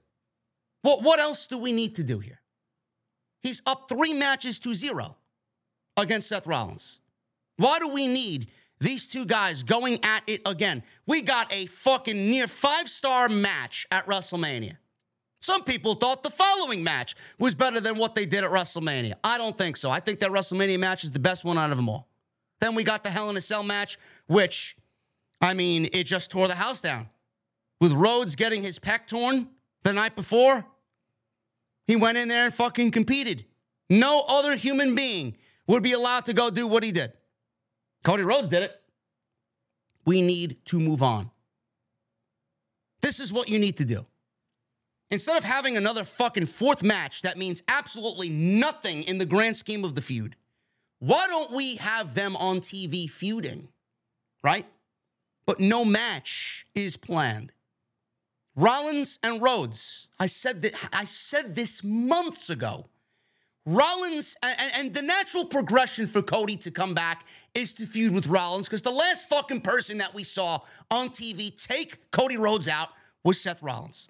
What, 0.83 1.01
what 1.01 1.21
else 1.21 1.47
do 1.47 1.59
we 1.59 1.71
need 1.71 1.95
to 1.95 2.03
do 2.03 2.19
here? 2.19 2.41
He's 3.41 3.63
up 3.65 3.89
three 3.89 4.13
matches 4.13 4.59
to 4.61 4.75
zero 4.75 5.15
against 5.97 6.29
Seth 6.29 6.45
Rollins. 6.45 6.99
Why 7.57 7.79
do 7.79 7.95
we 7.95 8.09
need 8.09 8.49
these 8.81 9.07
two 9.07 9.25
guys 9.25 9.63
going 9.63 10.01
at 10.03 10.25
it 10.27 10.41
again? 10.45 10.83
We 11.07 11.23
got 11.23 11.55
a 11.55 11.67
fucking 11.67 12.17
near 12.17 12.49
five 12.49 12.89
star 12.89 13.29
match 13.29 13.87
at 13.93 14.09
WrestleMania. 14.09 14.77
Some 15.41 15.63
people 15.63 15.95
thought 15.95 16.25
the 16.25 16.31
following 16.31 16.83
match 16.83 17.15
was 17.39 17.55
better 17.55 17.79
than 17.79 17.99
what 17.99 18.17
they 18.17 18.27
did 18.27 18.43
at 18.43 18.51
WrestleMania. 18.51 19.15
I 19.23 19.39
don't 19.39 19.57
think 19.57 19.77
so. 19.77 19.89
I 19.89 20.01
think 20.01 20.19
that 20.19 20.33
WrestleMania 20.33 20.81
match 20.81 21.05
is 21.05 21.13
the 21.13 21.21
best 21.21 21.45
one 21.45 21.59
out 21.59 21.71
of 21.71 21.77
them 21.77 21.89
all. 21.89 22.09
Then 22.61 22.75
we 22.75 22.83
got 22.83 23.05
the 23.05 23.11
Hell 23.11 23.31
in 23.31 23.37
a 23.37 23.41
Cell 23.41 23.63
match, 23.63 24.01
which, 24.27 24.77
I 25.41 25.55
mean, 25.55 25.91
it 25.93 26.05
just 26.05 26.33
tore 26.33 26.49
the 26.49 26.57
house 26.57 26.81
down. 26.81 27.09
With 27.81 27.93
Rhodes 27.93 28.37
getting 28.37 28.63
his 28.63 28.79
pec 28.79 29.07
torn 29.07 29.49
the 29.83 29.93
night 29.93 30.17
before, 30.17 30.65
he 31.87 31.97
went 31.97 32.19
in 32.19 32.29
there 32.29 32.47
and 32.47 32.55
fucking 32.55 32.91
competed. 32.91 33.45
No 33.89 34.25
other 34.27 34.57
human 34.57 34.95
being 34.95 35.37
would 35.67 35.83
be 35.83 35.93
allowed 35.93 36.25
to 36.27 36.33
go 36.33 36.51
do 36.51 36.67
what 36.67 36.83
he 36.83 36.93
did. 36.93 37.13
Cody 38.05 38.23
Rhodes 38.23 38.49
did 38.49 38.63
it. 38.63 38.81
We 40.05 40.23
need 40.23 40.59
to 40.67 40.79
move 40.79 41.03
on. 41.03 41.31
This 43.03 43.21
is 43.21 43.33
what 43.33 43.49
you 43.49 43.59
need 43.59 43.77
to 43.79 43.85
do. 43.85 44.07
Instead 45.11 45.37
of 45.37 45.45
having 45.45 45.77
another 45.77 46.03
fucking 46.03 46.47
fourth 46.47 46.83
match 46.83 47.23
that 47.23 47.37
means 47.37 47.63
absolutely 47.69 48.29
nothing 48.29 49.03
in 49.05 49.19
the 49.19 49.27
grand 49.27 49.57
scheme 49.57 49.85
of 49.85 49.95
the 49.95 50.01
feud, 50.01 50.35
why 50.99 51.27
don't 51.29 51.53
we 51.53 51.77
have 51.77 52.15
them 52.15 52.35
on 52.37 52.61
TV 52.61 53.09
feuding? 53.09 53.69
Right? 54.43 54.67
But 55.47 55.61
no 55.61 55.85
match 55.85 56.67
is 56.75 56.97
planned. 56.97 57.53
Rollins 58.57 59.19
and 59.23 59.43
Rhodes. 59.43 60.09
I 60.19 60.27
said 60.27 60.63
that 60.63 60.75
I 60.93 61.05
said 61.05 61.55
this 61.55 61.85
months 61.85 62.49
ago. 62.51 62.87
Rollins 63.67 64.37
and, 64.43 64.73
and, 64.75 64.95
the 64.95 65.03
natural 65.03 65.45
progression 65.45 66.07
for 66.07 66.23
Cody 66.23 66.57
to 66.59 66.71
come 66.71 66.95
back 66.95 67.27
is 67.53 67.75
to 67.75 67.85
feud 67.85 68.15
with 68.15 68.29
Rollins 68.29 68.69
because 68.69 68.83
the 68.83 68.93
last 68.93 69.29
fucking 69.29 69.61
person 69.61 69.99
that 69.99 70.15
we 70.15 70.23
saw 70.23 70.61
on 70.89 71.09
TV 71.09 71.51
take 71.57 71.99
Cody 72.13 72.37
Rhodes 72.37 72.69
out 72.69 72.91
was 73.25 73.41
Seth 73.41 73.61
Rollins. 73.61 74.09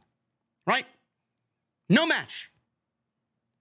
Right? 0.66 0.84
No 1.88 2.06
match. 2.06 2.50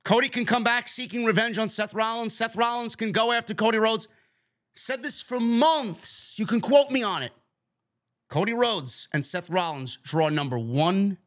Cody 0.03 0.27
can 0.27 0.45
come 0.45 0.65
back 0.65 0.89
seeking 0.89 1.23
revenge 1.23 1.57
on 1.57 1.69
Seth 1.69 1.93
Rollins. 1.93 2.36
Seth 2.36 2.57
Rollins 2.57 2.97
can 2.97 3.13
go 3.13 3.31
after 3.31 3.53
Cody 3.53 3.77
Rhodes. 3.77 4.09
Said 4.73 5.01
this 5.01 5.21
for 5.21 5.39
months. 5.39 6.38
You 6.38 6.45
can 6.45 6.59
quote 6.59 6.91
me 6.91 7.03
on 7.03 7.23
it. 7.23 7.31
Cody 8.28 8.53
Rhodes 8.53 9.07
and 9.13 9.26
Seth 9.26 9.49
Rollins 9.49 9.97
draw 10.03 10.30
number 10.30 10.57
one 10.57 11.17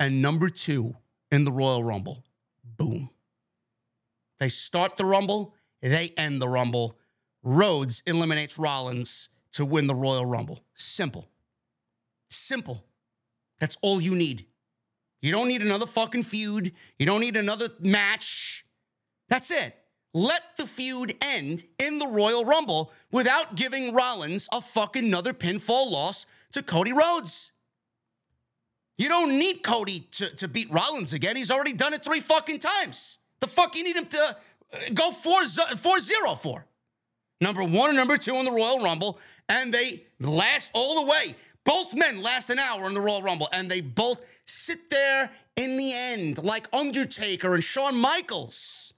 and 0.00 0.20
number 0.20 0.48
two 0.48 0.94
in 1.30 1.44
the 1.44 1.52
Royal 1.52 1.84
Rumble. 1.84 2.24
Boom. 2.64 3.10
They 4.38 4.48
start 4.48 4.96
the 4.96 5.04
Rumble, 5.04 5.54
they 5.80 6.12
end 6.16 6.40
the 6.40 6.48
Rumble. 6.48 6.98
Rhodes 7.42 8.02
eliminates 8.06 8.58
Rollins 8.58 9.28
to 9.52 9.64
win 9.64 9.86
the 9.86 9.94
Royal 9.94 10.26
Rumble. 10.26 10.64
Simple. 10.74 11.28
Simple. 12.28 12.84
That's 13.60 13.76
all 13.80 14.00
you 14.00 14.14
need. 14.14 14.46
You 15.20 15.32
don't 15.32 15.48
need 15.48 15.62
another 15.62 15.86
fucking 15.86 16.22
feud. 16.22 16.72
You 16.98 17.06
don't 17.06 17.20
need 17.20 17.36
another 17.36 17.68
match. 17.80 18.64
That's 19.28 19.50
it. 19.50 19.74
Let 20.14 20.56
the 20.56 20.66
feud 20.66 21.16
end 21.20 21.64
in 21.78 21.98
the 21.98 22.06
Royal 22.06 22.44
Rumble 22.44 22.92
without 23.10 23.56
giving 23.56 23.94
Rollins 23.94 24.48
a 24.52 24.60
fucking 24.60 25.04
another 25.04 25.32
pinfall 25.32 25.90
loss 25.90 26.26
to 26.52 26.62
Cody 26.62 26.92
Rhodes. 26.92 27.52
You 28.96 29.08
don't 29.08 29.38
need 29.38 29.62
Cody 29.62 30.00
to, 30.12 30.34
to 30.36 30.48
beat 30.48 30.70
Rollins 30.72 31.12
again. 31.12 31.36
He's 31.36 31.50
already 31.50 31.72
done 31.72 31.94
it 31.94 32.02
three 32.02 32.20
fucking 32.20 32.58
times. 32.58 33.18
The 33.40 33.46
fuck 33.46 33.76
you 33.76 33.84
need 33.84 33.96
him 33.96 34.06
to 34.06 34.18
uh, 34.20 34.78
go 34.92 35.12
4 35.12 35.44
0 35.44 36.34
for? 36.34 36.66
Number 37.40 37.62
one 37.62 37.90
and 37.90 37.96
number 37.96 38.16
two 38.16 38.34
in 38.34 38.44
the 38.44 38.50
Royal 38.50 38.80
Rumble, 38.80 39.18
and 39.48 39.72
they 39.72 40.04
last 40.18 40.70
all 40.72 41.00
the 41.00 41.06
way. 41.08 41.36
Both 41.64 41.94
men 41.94 42.20
last 42.20 42.50
an 42.50 42.58
hour 42.58 42.86
in 42.86 42.94
the 42.94 43.00
Royal 43.00 43.22
Rumble, 43.22 43.48
and 43.52 43.70
they 43.70 43.80
both 43.80 44.20
sit 44.44 44.90
there 44.90 45.30
in 45.54 45.76
the 45.76 45.92
end, 45.92 46.42
like 46.42 46.66
Undertaker 46.72 47.54
and 47.54 47.62
Shawn 47.62 47.96
Michaels. 47.96 48.94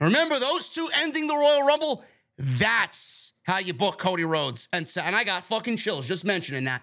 Remember 0.00 0.38
those 0.38 0.68
two 0.68 0.88
ending 0.94 1.26
the 1.26 1.34
Royal 1.34 1.62
Rumble? 1.62 2.04
That's 2.36 3.32
how 3.48 3.58
you 3.58 3.72
book 3.72 3.98
Cody 3.98 4.24
Rhodes. 4.24 4.68
And, 4.72 4.90
and 5.02 5.16
I 5.16 5.24
got 5.24 5.42
fucking 5.42 5.78
chills 5.78 6.06
just 6.06 6.24
mentioning 6.24 6.64
that. 6.64 6.82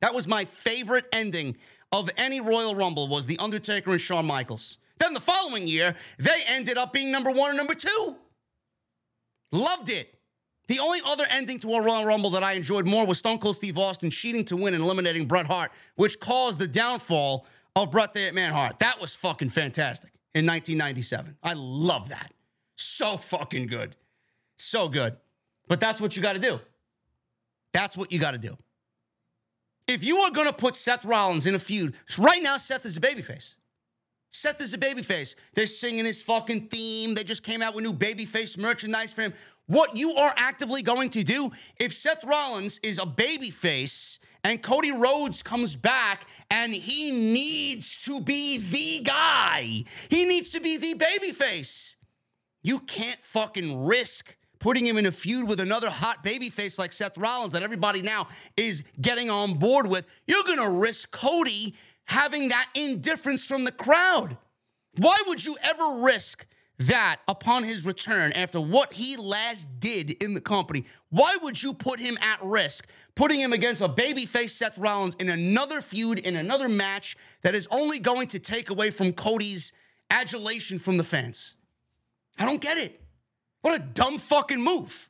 That 0.00 0.14
was 0.14 0.26
my 0.26 0.46
favorite 0.46 1.04
ending 1.12 1.56
of 1.92 2.10
any 2.16 2.40
Royal 2.40 2.74
Rumble 2.74 3.08
was 3.08 3.26
The 3.26 3.38
Undertaker 3.38 3.90
and 3.92 4.00
Shawn 4.00 4.26
Michaels. 4.26 4.78
Then 4.98 5.12
the 5.12 5.20
following 5.20 5.68
year, 5.68 5.94
they 6.18 6.42
ended 6.46 6.78
up 6.78 6.92
being 6.92 7.12
number 7.12 7.30
one 7.30 7.50
and 7.50 7.58
number 7.58 7.74
two. 7.74 8.16
Loved 9.52 9.90
it. 9.90 10.18
The 10.66 10.78
only 10.78 11.00
other 11.04 11.24
ending 11.30 11.58
to 11.60 11.74
a 11.74 11.82
Royal 11.82 12.06
Rumble 12.06 12.30
that 12.30 12.42
I 12.42 12.54
enjoyed 12.54 12.86
more 12.86 13.06
was 13.06 13.18
Stone 13.18 13.38
Cold 13.38 13.56
Steve 13.56 13.78
Austin 13.78 14.08
cheating 14.08 14.46
to 14.46 14.56
win 14.56 14.72
and 14.72 14.82
eliminating 14.82 15.26
Bret 15.26 15.46
Hart, 15.46 15.70
which 15.96 16.18
caused 16.20 16.58
the 16.58 16.66
downfall 16.66 17.46
of 17.76 17.90
Bret 17.90 18.14
the 18.14 18.20
Hitman 18.20 18.50
Hart. 18.50 18.78
That 18.78 18.98
was 18.98 19.14
fucking 19.14 19.50
fantastic 19.50 20.12
in 20.34 20.46
1997. 20.46 21.36
I 21.42 21.52
love 21.54 22.08
that. 22.08 22.32
So 22.76 23.18
fucking 23.18 23.66
good. 23.66 23.94
So 24.56 24.88
good. 24.88 25.16
But 25.68 25.80
that's 25.80 26.00
what 26.00 26.16
you 26.16 26.22
got 26.22 26.34
to 26.34 26.38
do. 26.38 26.60
That's 27.72 27.96
what 27.96 28.12
you 28.12 28.18
got 28.18 28.32
to 28.32 28.38
do. 28.38 28.56
If 29.86 30.02
you 30.04 30.18
are 30.18 30.30
going 30.30 30.46
to 30.46 30.52
put 30.52 30.76
Seth 30.76 31.04
Rollins 31.04 31.46
in 31.46 31.54
a 31.54 31.58
feud, 31.58 31.94
right 32.18 32.42
now 32.42 32.56
Seth 32.56 32.86
is 32.86 32.96
a 32.96 33.00
babyface. 33.00 33.54
Seth 34.30 34.60
is 34.60 34.74
a 34.74 34.78
babyface. 34.78 35.36
They're 35.54 35.66
singing 35.66 36.04
his 36.04 36.22
fucking 36.22 36.68
theme. 36.68 37.14
They 37.14 37.22
just 37.22 37.42
came 37.44 37.62
out 37.62 37.74
with 37.74 37.84
new 37.84 37.92
babyface 37.92 38.58
merchandise 38.58 39.12
for 39.12 39.22
him. 39.22 39.34
What 39.66 39.96
you 39.96 40.14
are 40.14 40.34
actively 40.36 40.82
going 40.82 41.10
to 41.10 41.22
do 41.22 41.50
if 41.78 41.92
Seth 41.92 42.24
Rollins 42.24 42.80
is 42.82 42.98
a 42.98 43.06
babyface 43.06 44.18
and 44.42 44.62
Cody 44.62 44.92
Rhodes 44.92 45.42
comes 45.42 45.76
back 45.76 46.26
and 46.50 46.74
he 46.74 47.10
needs 47.12 48.04
to 48.04 48.20
be 48.20 48.58
the 48.58 49.04
guy, 49.04 49.84
he 50.08 50.24
needs 50.24 50.50
to 50.50 50.60
be 50.60 50.76
the 50.76 50.94
babyface. 50.94 51.94
You 52.62 52.80
can't 52.80 53.20
fucking 53.20 53.86
risk 53.86 54.36
putting 54.64 54.86
him 54.86 54.96
in 54.96 55.04
a 55.04 55.12
feud 55.12 55.46
with 55.46 55.60
another 55.60 55.90
hot 55.90 56.24
babyface 56.24 56.78
like 56.78 56.90
Seth 56.90 57.18
Rollins 57.18 57.52
that 57.52 57.62
everybody 57.62 58.00
now 58.00 58.28
is 58.56 58.82
getting 58.98 59.28
on 59.28 59.58
board 59.58 59.86
with. 59.86 60.06
You're 60.26 60.42
gonna 60.42 60.70
risk 60.70 61.10
Cody 61.10 61.74
having 62.06 62.48
that 62.48 62.70
indifference 62.74 63.44
from 63.44 63.64
the 63.64 63.72
crowd. 63.72 64.38
Why 64.96 65.22
would 65.26 65.44
you 65.44 65.58
ever 65.60 66.00
risk 66.00 66.46
that 66.78 67.20
upon 67.28 67.64
his 67.64 67.84
return 67.84 68.32
after 68.32 68.58
what 68.58 68.94
he 68.94 69.18
last 69.18 69.68
did 69.80 70.12
in 70.22 70.32
the 70.32 70.40
company, 70.40 70.86
why 71.10 71.36
would 71.42 71.62
you 71.62 71.74
put 71.74 72.00
him 72.00 72.16
at 72.22 72.42
risk, 72.42 72.88
putting 73.14 73.40
him 73.40 73.52
against 73.52 73.82
a 73.82 73.88
babyface 73.88 74.48
Seth 74.48 74.78
Rollins 74.78 75.14
in 75.16 75.28
another 75.28 75.82
feud, 75.82 76.20
in 76.20 76.36
another 76.36 76.70
match 76.70 77.18
that 77.42 77.54
is 77.54 77.68
only 77.70 77.98
going 77.98 78.28
to 78.28 78.38
take 78.38 78.70
away 78.70 78.90
from 78.90 79.12
Cody's 79.12 79.72
adulation 80.10 80.78
from 80.78 80.96
the 80.96 81.04
fans? 81.04 81.54
I 82.38 82.46
don't 82.46 82.62
get 82.62 82.78
it. 82.78 83.03
What 83.64 83.80
a 83.80 83.82
dumb 83.82 84.18
fucking 84.18 84.62
move. 84.62 85.08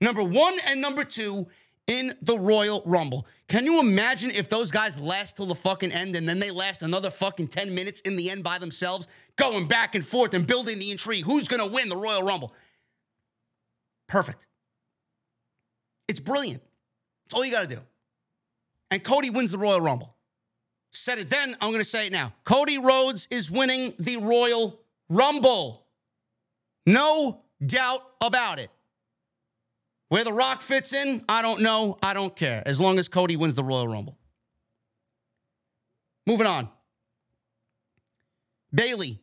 Number 0.00 0.22
one 0.22 0.60
and 0.64 0.80
number 0.80 1.02
two 1.02 1.48
in 1.88 2.14
the 2.22 2.38
Royal 2.38 2.84
Rumble. 2.86 3.26
Can 3.48 3.66
you 3.66 3.80
imagine 3.80 4.30
if 4.30 4.48
those 4.48 4.70
guys 4.70 5.00
last 5.00 5.36
till 5.36 5.46
the 5.46 5.56
fucking 5.56 5.90
end 5.90 6.14
and 6.14 6.28
then 6.28 6.38
they 6.38 6.52
last 6.52 6.82
another 6.82 7.10
fucking 7.10 7.48
10 7.48 7.74
minutes 7.74 8.00
in 8.02 8.14
the 8.14 8.30
end 8.30 8.44
by 8.44 8.58
themselves, 8.58 9.08
going 9.34 9.66
back 9.66 9.96
and 9.96 10.06
forth 10.06 10.34
and 10.34 10.46
building 10.46 10.78
the 10.78 10.92
intrigue? 10.92 11.24
Who's 11.24 11.48
gonna 11.48 11.66
win 11.66 11.88
the 11.88 11.96
Royal 11.96 12.22
Rumble? 12.22 12.54
Perfect. 14.06 14.46
It's 16.06 16.20
brilliant. 16.20 16.62
That's 17.24 17.34
all 17.34 17.44
you 17.44 17.50
gotta 17.50 17.66
do. 17.66 17.80
And 18.92 19.02
Cody 19.02 19.30
wins 19.30 19.50
the 19.50 19.58
Royal 19.58 19.80
Rumble. 19.80 20.14
Said 20.92 21.18
it 21.18 21.28
then, 21.28 21.56
I'm 21.60 21.72
gonna 21.72 21.82
say 21.82 22.06
it 22.06 22.12
now. 22.12 22.34
Cody 22.44 22.78
Rhodes 22.78 23.26
is 23.32 23.50
winning 23.50 23.94
the 23.98 24.18
Royal 24.18 24.78
Rumble. 25.08 25.86
No 26.86 27.40
doubt 27.66 28.02
about 28.20 28.58
it. 28.58 28.70
Where 30.08 30.24
The 30.24 30.32
Rock 30.32 30.62
fits 30.62 30.92
in, 30.92 31.24
I 31.28 31.42
don't 31.42 31.60
know. 31.60 31.98
I 32.02 32.14
don't 32.14 32.34
care. 32.36 32.62
As 32.66 32.78
long 32.78 32.98
as 32.98 33.08
Cody 33.08 33.36
wins 33.36 33.54
the 33.54 33.64
Royal 33.64 33.88
Rumble. 33.88 34.16
Moving 36.26 36.46
on. 36.46 36.68
Bayley. 38.72 39.20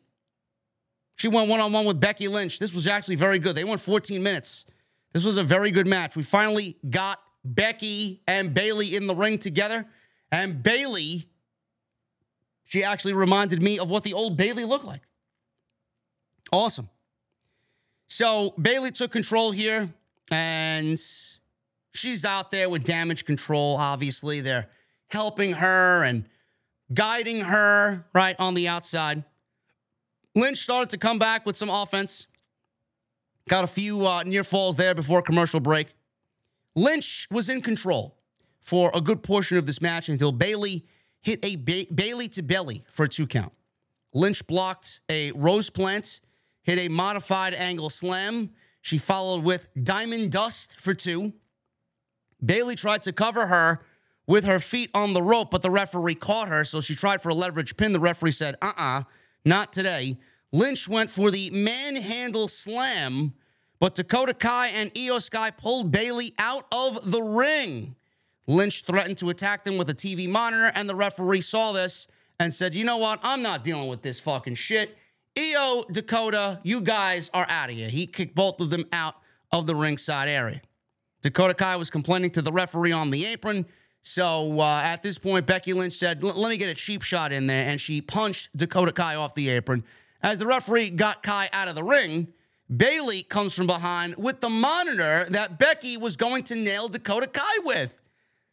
She 1.16 1.28
went 1.28 1.48
one 1.48 1.60
on 1.60 1.72
one 1.72 1.84
with 1.84 2.00
Becky 2.00 2.28
Lynch. 2.28 2.58
This 2.58 2.74
was 2.74 2.86
actually 2.86 3.16
very 3.16 3.38
good. 3.38 3.54
They 3.54 3.64
went 3.64 3.80
14 3.80 4.22
minutes. 4.22 4.66
This 5.12 5.24
was 5.24 5.36
a 5.36 5.44
very 5.44 5.70
good 5.70 5.86
match. 5.86 6.16
We 6.16 6.22
finally 6.22 6.78
got 6.88 7.20
Becky 7.44 8.22
and 8.26 8.54
Bayley 8.54 8.96
in 8.96 9.06
the 9.06 9.14
ring 9.14 9.38
together. 9.38 9.86
And 10.30 10.62
Bayley, 10.62 11.28
she 12.64 12.82
actually 12.82 13.12
reminded 13.12 13.62
me 13.62 13.78
of 13.78 13.90
what 13.90 14.02
the 14.02 14.14
old 14.14 14.36
Bayley 14.36 14.64
looked 14.64 14.84
like. 14.84 15.02
Awesome. 16.50 16.88
So 18.12 18.52
Bayley 18.60 18.90
took 18.90 19.10
control 19.10 19.52
here, 19.52 19.88
and 20.30 21.00
she's 21.94 22.24
out 22.26 22.50
there 22.50 22.68
with 22.68 22.84
damage 22.84 23.24
control. 23.24 23.78
Obviously, 23.78 24.42
they're 24.42 24.68
helping 25.08 25.54
her 25.54 26.04
and 26.04 26.26
guiding 26.92 27.40
her 27.40 28.04
right 28.12 28.36
on 28.38 28.52
the 28.52 28.68
outside. 28.68 29.24
Lynch 30.34 30.58
started 30.58 30.90
to 30.90 30.98
come 30.98 31.18
back 31.18 31.46
with 31.46 31.56
some 31.56 31.70
offense. 31.70 32.26
Got 33.48 33.64
a 33.64 33.66
few 33.66 34.06
uh, 34.06 34.24
near 34.24 34.44
falls 34.44 34.76
there 34.76 34.94
before 34.94 35.22
commercial 35.22 35.60
break. 35.60 35.88
Lynch 36.76 37.26
was 37.30 37.48
in 37.48 37.62
control 37.62 38.18
for 38.60 38.90
a 38.92 39.00
good 39.00 39.22
portion 39.22 39.56
of 39.56 39.64
this 39.64 39.80
match 39.80 40.10
until 40.10 40.32
Bayley 40.32 40.84
hit 41.22 41.42
a 41.42 41.56
ba- 41.56 41.86
Bayley 41.90 42.28
to 42.28 42.42
belly 42.42 42.84
for 42.90 43.04
a 43.04 43.08
two 43.08 43.26
count. 43.26 43.54
Lynch 44.12 44.46
blocked 44.46 45.00
a 45.08 45.32
rose 45.32 45.70
plant, 45.70 46.20
hit 46.62 46.78
a 46.78 46.88
modified 46.88 47.54
angle 47.54 47.90
slam. 47.90 48.50
She 48.80 48.98
followed 48.98 49.44
with 49.44 49.68
diamond 49.80 50.32
dust 50.32 50.80
for 50.80 50.94
two. 50.94 51.32
Bayley 52.44 52.74
tried 52.74 53.02
to 53.02 53.12
cover 53.12 53.46
her 53.46 53.84
with 54.26 54.44
her 54.44 54.58
feet 54.58 54.90
on 54.94 55.12
the 55.12 55.22
rope, 55.22 55.50
but 55.50 55.62
the 55.62 55.70
referee 55.70 56.14
caught 56.14 56.48
her, 56.48 56.64
so 56.64 56.80
she 56.80 56.94
tried 56.94 57.22
for 57.22 57.28
a 57.28 57.34
leverage 57.34 57.76
pin. 57.76 57.92
The 57.92 58.00
referee 58.00 58.32
said, 58.32 58.56
uh 58.62 58.72
uh-uh, 58.76 59.00
uh, 59.00 59.02
not 59.44 59.72
today. 59.72 60.18
Lynch 60.52 60.88
went 60.88 61.10
for 61.10 61.30
the 61.30 61.50
manhandle 61.50 62.48
slam, 62.48 63.34
but 63.80 63.94
Dakota 63.94 64.34
Kai 64.34 64.68
and 64.68 64.92
Iyo 64.94 65.20
Sky 65.20 65.50
pulled 65.50 65.90
Bayley 65.90 66.34
out 66.38 66.66
of 66.70 67.10
the 67.10 67.22
ring. 67.22 67.96
Lynch 68.46 68.84
threatened 68.84 69.18
to 69.18 69.30
attack 69.30 69.64
them 69.64 69.76
with 69.76 69.88
a 69.88 69.94
TV 69.94 70.28
monitor, 70.28 70.70
and 70.74 70.88
the 70.88 70.94
referee 70.94 71.40
saw 71.40 71.72
this 71.72 72.06
and 72.38 72.52
said, 72.52 72.74
You 72.74 72.84
know 72.84 72.98
what? 72.98 73.20
I'm 73.22 73.42
not 73.42 73.64
dealing 73.64 73.88
with 73.88 74.02
this 74.02 74.20
fucking 74.20 74.56
shit. 74.56 74.96
Iyo, 75.36 75.90
Dakota, 75.90 76.60
you 76.62 76.80
guys 76.80 77.30
are 77.32 77.46
out 77.48 77.70
of 77.70 77.76
here. 77.76 77.88
He 77.88 78.06
kicked 78.06 78.34
both 78.34 78.60
of 78.60 78.70
them 78.70 78.84
out 78.92 79.14
of 79.50 79.66
the 79.66 79.74
ringside 79.74 80.28
area. 80.28 80.60
Dakota 81.22 81.54
Kai 81.54 81.76
was 81.76 81.88
complaining 81.88 82.30
to 82.32 82.42
the 82.42 82.52
referee 82.52 82.92
on 82.92 83.10
the 83.10 83.24
apron. 83.26 83.66
So 84.02 84.60
uh, 84.60 84.82
at 84.84 85.02
this 85.02 85.18
point, 85.18 85.46
Becky 85.46 85.72
Lynch 85.72 85.94
said, 85.94 86.22
Let 86.22 86.36
me 86.36 86.56
get 86.56 86.68
a 86.68 86.74
cheap 86.74 87.02
shot 87.02 87.32
in 87.32 87.46
there. 87.46 87.66
And 87.68 87.80
she 87.80 88.00
punched 88.00 88.54
Dakota 88.56 88.92
Kai 88.92 89.14
off 89.14 89.34
the 89.34 89.48
apron. 89.50 89.84
As 90.22 90.38
the 90.38 90.46
referee 90.46 90.90
got 90.90 91.22
Kai 91.22 91.48
out 91.52 91.68
of 91.68 91.76
the 91.76 91.84
ring, 91.84 92.28
Bayley 92.74 93.22
comes 93.22 93.54
from 93.54 93.66
behind 93.66 94.16
with 94.16 94.40
the 94.40 94.50
monitor 94.50 95.26
that 95.30 95.58
Becky 95.58 95.96
was 95.96 96.16
going 96.16 96.42
to 96.44 96.56
nail 96.56 96.88
Dakota 96.88 97.26
Kai 97.26 97.58
with. 97.64 97.94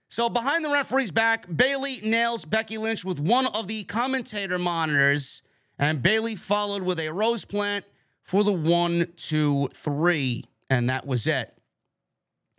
So 0.08 0.30
behind 0.30 0.66
the 0.66 0.70
referee's 0.70 1.12
back, 1.12 1.46
Bayley 1.56 2.00
nails 2.04 2.44
Becky 2.46 2.78
Lynch 2.78 3.06
with 3.06 3.20
one 3.20 3.46
of 3.48 3.68
the 3.68 3.84
commentator 3.84 4.58
monitors, 4.58 5.44
and 5.80 6.02
Bayley 6.02 6.36
followed 6.36 6.84
with 6.84 7.00
a 7.00 7.10
rose 7.10 7.46
plant 7.46 7.86
for 8.22 8.44
the 8.44 8.54
one, 8.54 9.08
two, 9.16 9.70
three, 9.74 10.46
and 10.70 10.90
that 10.90 11.08
was 11.08 11.26
it. 11.26 11.54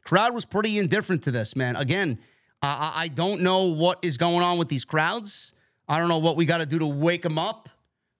Crowd 0.04 0.34
was 0.34 0.44
pretty 0.44 0.78
indifferent 0.78 1.22
to 1.24 1.30
this, 1.30 1.54
man. 1.54 1.76
Again, 1.76 2.18
uh, 2.62 2.92
I 2.94 3.08
don't 3.08 3.42
know 3.42 3.64
what 3.64 3.98
is 4.02 4.16
going 4.16 4.42
on 4.42 4.58
with 4.58 4.68
these 4.68 4.84
crowds. 4.84 5.52
I 5.88 5.98
don't 5.98 6.08
know 6.08 6.18
what 6.18 6.36
we 6.36 6.44
got 6.44 6.58
to 6.58 6.66
do 6.66 6.78
to 6.78 6.86
wake 6.86 7.22
them 7.22 7.38
up, 7.38 7.68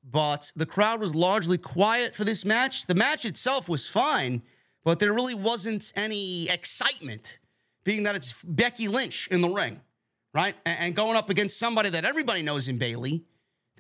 but 0.05 0.53
the 0.55 0.67
crowd 0.67 1.01
was 1.01 1.15
largely 1.15 1.59
quiet 1.59 2.15
for 2.15 2.25
this 2.25 2.45
match. 2.45 2.87
The 2.87 2.95
match 2.95 3.25
itself 3.25 3.69
was 3.69 3.89
fine, 3.89 4.43
but 4.85 4.99
there 4.99 5.13
really 5.13 5.35
wasn't 5.35 5.93
any 5.97 6.49
excitement 6.49 7.39
being 7.85 8.03
that 8.03 8.15
it's 8.15 8.43
Becky 8.45 8.89
Lynch 8.89 9.29
in 9.31 9.41
the 9.41 9.49
ring, 9.49 9.81
right? 10.35 10.55
And 10.67 10.95
going 10.95 11.17
up 11.17 11.31
against 11.31 11.59
somebody 11.59 11.91
that 11.91 12.05
everybody 12.05 12.43
knows 12.43 12.69
in 12.69 12.79
Bayley. 12.79 13.25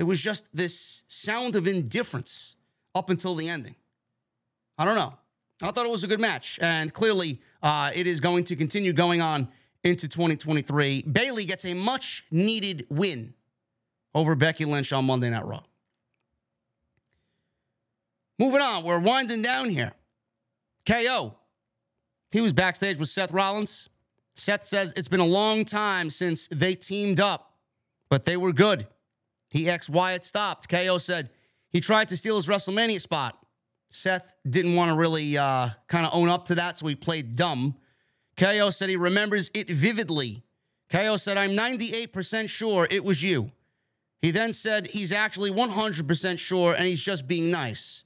There 0.01 0.06
was 0.06 0.18
just 0.18 0.48
this 0.56 1.05
sound 1.09 1.56
of 1.56 1.66
indifference 1.66 2.56
up 2.94 3.10
until 3.10 3.35
the 3.35 3.51
ending. 3.51 3.74
I 4.78 4.86
don't 4.86 4.94
know. 4.94 5.12
I 5.60 5.72
thought 5.72 5.85
it 5.85 5.93
was 5.93 6.05
a 6.05 6.06
good 6.06 6.22
match, 6.22 6.59
and 6.62 6.90
clearly 6.90 7.39
uh, 7.62 7.90
it 7.94 8.06
is 8.06 8.18
going 8.18 8.44
to 8.44 8.56
continue 8.56 8.94
going 8.94 9.20
on 9.20 9.48
into 9.85 10.09
2023. 10.09 11.02
Bayley 11.02 11.44
gets 11.44 11.66
a 11.66 11.74
much 11.74 12.24
needed 12.31 12.86
win 12.89 13.35
over 14.14 14.35
Becky 14.35 14.64
Lynch 14.64 14.90
on 14.90 15.05
Monday 15.05 15.28
Night 15.28 15.44
Raw. 15.44 15.60
Moving 18.39 18.62
on, 18.62 18.85
we're 18.85 19.01
winding 19.01 19.43
down 19.43 19.68
here. 19.68 19.93
KO. 20.86 21.35
He 22.32 22.40
was 22.40 22.55
backstage 22.55 22.97
with 22.97 23.10
Seth 23.10 23.32
Rollins. 23.32 23.90
Seth 24.32 24.64
says 24.64 24.94
it's 24.97 25.09
been 25.09 25.20
a 25.20 25.27
long 25.27 25.66
time 25.66 26.09
since 26.09 26.48
they 26.48 26.74
teamed 26.74 27.20
up, 27.20 27.52
but 28.09 28.24
they 28.24 28.39
were 28.39 28.55
good. 28.55 28.86
He 29.51 29.68
ex 29.68 29.89
Wyatt 29.89 30.24
stopped. 30.24 30.68
KO 30.68 30.98
said 30.98 31.31
he 31.70 31.81
tried 31.81 32.09
to 32.09 32.16
steal 32.16 32.36
his 32.36 32.47
WrestleMania 32.47 33.01
spot. 33.01 33.36
Seth 33.90 34.35
didn't 34.48 34.77
want 34.77 34.93
to 34.93 34.97
really 34.97 35.36
uh, 35.36 35.70
kind 35.89 36.06
of 36.06 36.14
own 36.14 36.28
up 36.28 36.47
to 36.47 36.55
that, 36.56 36.78
so 36.78 36.86
he 36.86 36.94
played 36.94 37.36
dumb. 37.36 37.77
KO 38.36 38.70
said 38.70 38.89
he 38.89 38.97
remembers 38.97 39.51
it 39.52 39.68
vividly. 39.68 40.44
KO 40.90 41.16
said, 41.16 41.36
I'm 41.36 41.51
98% 41.51 42.48
sure 42.48 42.86
it 42.90 43.05
was 43.05 43.22
you. 43.22 43.51
He 44.22 44.31
then 44.31 44.52
said 44.52 44.89
he's 44.89 45.12
actually 45.12 45.51
100% 45.51 46.39
sure 46.39 46.74
and 46.74 46.85
he's 46.85 47.02
just 47.02 47.27
being 47.27 47.51
nice. 47.51 48.05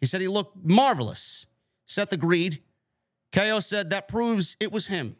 He 0.00 0.06
said 0.06 0.20
he 0.20 0.28
looked 0.28 0.56
marvelous. 0.64 1.46
Seth 1.86 2.12
agreed. 2.12 2.62
KO 3.32 3.60
said 3.60 3.90
that 3.90 4.08
proves 4.08 4.56
it 4.60 4.72
was 4.72 4.88
him. 4.88 5.16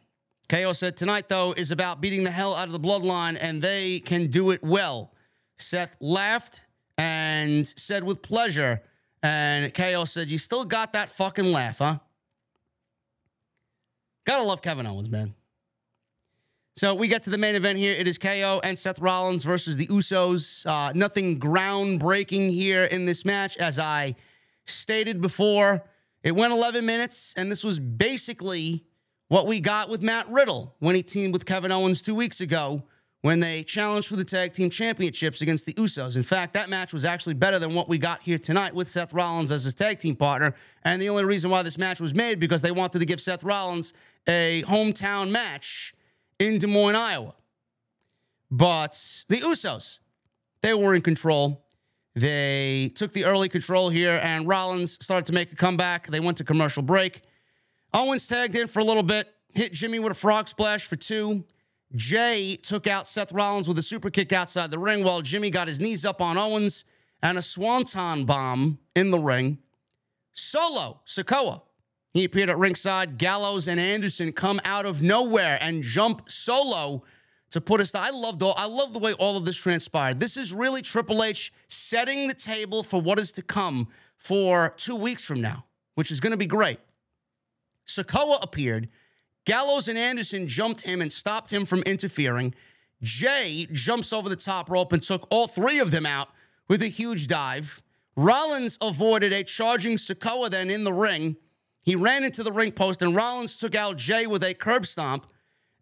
KO 0.47 0.73
said 0.73 0.95
tonight, 0.95 1.27
though, 1.27 1.53
is 1.53 1.71
about 1.71 2.01
beating 2.01 2.23
the 2.23 2.31
hell 2.31 2.53
out 2.53 2.67
of 2.67 2.73
the 2.73 2.79
bloodline, 2.79 3.35
and 3.39 3.61
they 3.61 3.99
can 3.99 4.27
do 4.27 4.51
it 4.51 4.63
well. 4.63 5.11
Seth 5.57 5.95
laughed 5.99 6.61
and 6.97 7.65
said 7.65 8.03
with 8.03 8.21
pleasure, 8.21 8.81
and 9.23 9.73
KO 9.73 10.05
said, 10.05 10.29
You 10.29 10.37
still 10.37 10.65
got 10.65 10.93
that 10.93 11.09
fucking 11.09 11.51
laugh, 11.51 11.79
huh? 11.79 11.99
Gotta 14.25 14.43
love 14.43 14.61
Kevin 14.61 14.87
Owens, 14.87 15.09
man. 15.09 15.35
So 16.77 16.93
we 16.93 17.07
get 17.07 17.23
to 17.23 17.29
the 17.29 17.37
main 17.37 17.55
event 17.55 17.79
here. 17.79 17.95
It 17.97 18.07
is 18.07 18.17
KO 18.17 18.59
and 18.63 18.77
Seth 18.77 18.99
Rollins 18.99 19.45
versus 19.45 19.77
the 19.77 19.87
Usos. 19.87 20.65
Uh, 20.65 20.91
nothing 20.93 21.39
groundbreaking 21.39 22.51
here 22.51 22.83
in 22.83 23.05
this 23.05 23.23
match, 23.23 23.55
as 23.57 23.79
I 23.79 24.15
stated 24.65 25.21
before. 25.21 25.85
It 26.21 26.35
went 26.35 26.51
11 26.51 26.85
minutes, 26.85 27.33
and 27.37 27.51
this 27.51 27.63
was 27.63 27.79
basically 27.79 28.83
what 29.27 29.47
we 29.47 29.59
got 29.59 29.89
with 29.89 30.01
Matt 30.01 30.27
Riddle 30.29 30.75
when 30.79 30.95
he 30.95 31.03
teamed 31.03 31.33
with 31.33 31.45
Kevin 31.45 31.71
Owens 31.71 32.01
two 32.01 32.15
weeks 32.15 32.41
ago 32.41 32.83
when 33.25 33.39
they 33.39 33.63
challenged 33.63 34.07
for 34.07 34.17
the 34.17 34.23
tag 34.23 34.53
team 34.53 34.69
championships 34.69 35.41
against 35.41 35.65
the 35.65 35.73
Usos. 35.73 36.15
In 36.15 36.21
fact, 36.21 36.53
that 36.53 36.69
match 36.69 36.93
was 36.93 37.03
actually 37.03 37.33
better 37.33 37.57
than 37.57 37.73
what 37.73 37.89
we 37.89 37.97
got 37.97 38.21
here 38.21 38.37
tonight 38.37 38.75
with 38.75 38.87
Seth 38.87 39.15
Rollins 39.15 39.51
as 39.51 39.63
his 39.63 39.73
tag 39.73 39.97
team 39.97 40.15
partner. 40.15 40.53
And 40.83 41.01
the 41.01 41.09
only 41.09 41.25
reason 41.25 41.49
why 41.49 41.63
this 41.63 41.79
match 41.79 41.99
was 41.99 42.13
made 42.13 42.39
because 42.39 42.61
they 42.61 42.69
wanted 42.69 42.99
to 42.99 43.05
give 43.05 43.19
Seth 43.19 43.43
Rollins 43.43 43.93
a 44.27 44.61
hometown 44.67 45.31
match 45.31 45.95
in 46.37 46.59
Des 46.59 46.67
Moines, 46.67 46.95
Iowa. 46.95 47.33
But 48.51 48.91
the 49.27 49.37
Usos, 49.37 49.97
they 50.61 50.75
were 50.75 50.93
in 50.93 51.01
control. 51.01 51.65
They 52.13 52.91
took 52.93 53.13
the 53.13 53.25
early 53.25 53.49
control 53.49 53.89
here, 53.89 54.19
and 54.21 54.47
Rollins 54.47 55.03
started 55.03 55.25
to 55.25 55.33
make 55.33 55.51
a 55.51 55.55
comeback. 55.55 56.05
They 56.05 56.19
went 56.19 56.37
to 56.37 56.43
commercial 56.43 56.83
break. 56.83 57.23
Owens 57.91 58.27
tagged 58.27 58.55
in 58.55 58.67
for 58.67 58.81
a 58.81 58.83
little 58.83 59.01
bit, 59.01 59.33
hit 59.55 59.73
Jimmy 59.73 59.97
with 59.97 60.11
a 60.11 60.15
frog 60.15 60.47
splash 60.47 60.85
for 60.85 60.95
two. 60.95 61.43
Jay 61.93 62.55
took 62.55 62.87
out 62.87 63.07
Seth 63.07 63.31
Rollins 63.31 63.67
with 63.67 63.77
a 63.77 63.83
super 63.83 64.09
kick 64.09 64.33
outside 64.33 64.71
the 64.71 64.79
ring 64.79 65.03
while 65.03 65.21
Jimmy 65.21 65.49
got 65.49 65.67
his 65.67 65.79
knees 65.79 66.05
up 66.05 66.21
on 66.21 66.37
Owens 66.37 66.85
and 67.21 67.37
a 67.37 67.41
swanton 67.41 68.25
bomb 68.25 68.79
in 68.95 69.11
the 69.11 69.19
ring. 69.19 69.59
Solo, 70.33 71.01
Sikoa. 71.07 71.61
He 72.13 72.23
appeared 72.23 72.49
at 72.49 72.57
ringside. 72.57 73.17
Gallows 73.17 73.67
and 73.67 73.79
Anderson 73.79 74.31
come 74.31 74.59
out 74.63 74.85
of 74.85 75.01
nowhere 75.01 75.57
and 75.61 75.83
jump 75.83 76.29
solo 76.29 77.03
to 77.51 77.61
put 77.61 77.81
us. 77.81 77.93
I 77.93 78.09
loved 78.09 78.41
all. 78.41 78.53
I 78.57 78.67
love 78.67 78.93
the 78.93 78.99
way 78.99 79.13
all 79.13 79.37
of 79.37 79.45
this 79.45 79.57
transpired. 79.57 80.19
This 80.19 80.37
is 80.37 80.53
really 80.53 80.81
Triple 80.81 81.23
H 81.23 81.53
setting 81.67 82.27
the 82.27 82.33
table 82.33 82.83
for 82.83 83.01
what 83.01 83.19
is 83.19 83.31
to 83.33 83.41
come 83.41 83.89
for 84.17 84.73
two 84.77 84.95
weeks 84.95 85.23
from 85.23 85.41
now, 85.41 85.65
which 85.95 86.09
is 86.09 86.19
going 86.19 86.31
to 86.31 86.37
be 86.37 86.45
great. 86.45 86.79
Sikoa 87.85 88.39
appeared. 88.41 88.89
Gallows 89.45 89.87
and 89.87 89.97
Anderson 89.97 90.47
jumped 90.47 90.81
him 90.81 91.01
and 91.01 91.11
stopped 91.11 91.51
him 91.51 91.65
from 91.65 91.81
interfering. 91.83 92.53
Jay 93.01 93.67
jumps 93.71 94.11
over 94.11 94.27
the 94.27 94.35
top 94.35 94.69
rope 94.69 94.91
and 94.91 95.01
took 95.01 95.27
all 95.29 95.47
three 95.47 95.79
of 95.79 95.91
them 95.91 96.05
out 96.05 96.29
with 96.67 96.81
a 96.81 96.87
huge 96.87 97.27
dive. 97.27 97.81
Rollins 98.15 98.77
avoided 98.81 99.33
a 99.33 99.43
charging 99.43 99.97
Sikoa 99.97 100.49
then 100.49 100.69
in 100.69 100.83
the 100.83 100.93
ring. 100.93 101.37
He 101.83 101.95
ran 101.95 102.23
into 102.23 102.41
the 102.41 102.51
ring 102.51 102.71
post 102.71 103.01
and 103.01 103.15
Rollins 103.15 103.57
took 103.57 103.75
out 103.75 103.97
Jay 103.97 104.25
with 104.25 104.43
a 104.43 104.53
curb 104.53 104.85
stomp. 104.85 105.27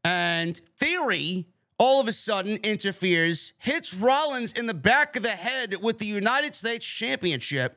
And 0.03 0.57
Theory 0.77 1.47
all 1.83 1.99
of 1.99 2.07
a 2.07 2.13
sudden 2.13 2.57
interferes, 2.63 3.53
hits 3.57 3.93
Rollins 3.93 4.53
in 4.53 4.67
the 4.67 4.73
back 4.73 5.15
of 5.15 5.23
the 5.23 5.29
head 5.29 5.81
with 5.81 5.97
the 5.97 6.05
United 6.05 6.55
States 6.55 6.85
Championship. 6.85 7.75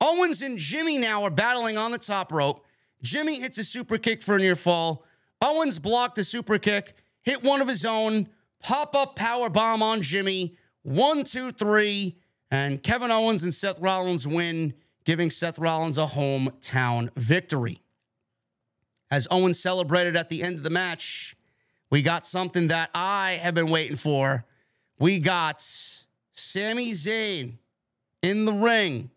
Owens 0.00 0.42
and 0.42 0.58
Jimmy 0.58 0.98
now 0.98 1.22
are 1.22 1.30
battling 1.30 1.76
on 1.76 1.92
the 1.92 1.98
top 1.98 2.32
rope. 2.32 2.64
Jimmy 3.02 3.40
hits 3.40 3.58
a 3.58 3.64
super 3.64 3.98
kick 3.98 4.22
for 4.22 4.36
a 4.36 4.38
near 4.38 4.56
fall. 4.56 5.04
Owens 5.42 5.80
blocked 5.80 6.18
a 6.18 6.24
super 6.24 6.58
kick, 6.58 6.94
hit 7.22 7.42
one 7.42 7.60
of 7.60 7.68
his 7.68 7.84
own, 7.84 8.28
pop 8.62 8.94
up 8.94 9.16
power 9.16 9.50
bomb 9.50 9.82
on 9.82 10.00
Jimmy. 10.00 10.56
One, 10.82 11.24
two, 11.24 11.52
three. 11.52 12.16
And 12.50 12.82
Kevin 12.82 13.10
Owens 13.10 13.42
and 13.42 13.54
Seth 13.54 13.80
Rollins 13.80 14.26
win, 14.28 14.74
giving 15.04 15.30
Seth 15.30 15.58
Rollins 15.58 15.98
a 15.98 16.06
hometown 16.06 17.10
victory. 17.16 17.82
As 19.10 19.26
Owens 19.30 19.58
celebrated 19.58 20.16
at 20.16 20.28
the 20.28 20.42
end 20.42 20.56
of 20.56 20.62
the 20.62 20.70
match, 20.70 21.36
we 21.90 22.02
got 22.02 22.24
something 22.24 22.68
that 22.68 22.90
I 22.94 23.38
have 23.42 23.54
been 23.54 23.70
waiting 23.70 23.96
for. 23.96 24.44
We 24.98 25.18
got 25.18 25.60
Sami 26.32 26.92
Zayn 26.92 27.54
in 28.22 28.44
the 28.44 28.52
ring 28.52 29.10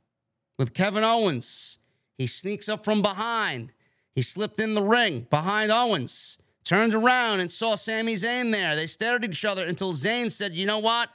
with 0.58 0.74
Kevin 0.74 1.04
Owens. 1.04 1.78
He 2.18 2.28
sneaks 2.28 2.68
up 2.68 2.84
from 2.84 3.02
behind. 3.02 3.74
He 4.16 4.22
slipped 4.22 4.60
in 4.60 4.74
the 4.74 4.82
ring 4.82 5.28
behind 5.30 5.72
Owens, 5.72 6.38
turned 6.64 6.94
around 6.94 7.42
and 7.42 7.52
saw 7.52 7.76
Sami 7.76 8.16
Zayn 8.16 8.52
there. 8.52 8.76
They 8.76 8.88
stared 8.88 9.26
at 9.26 9.30
each 9.30 9.44
other 9.44 9.66
until 9.66 9.92
Zayn 9.92 10.32
said, 10.32 10.56
You 10.56 10.66
know 10.66 10.80
what? 10.80 11.10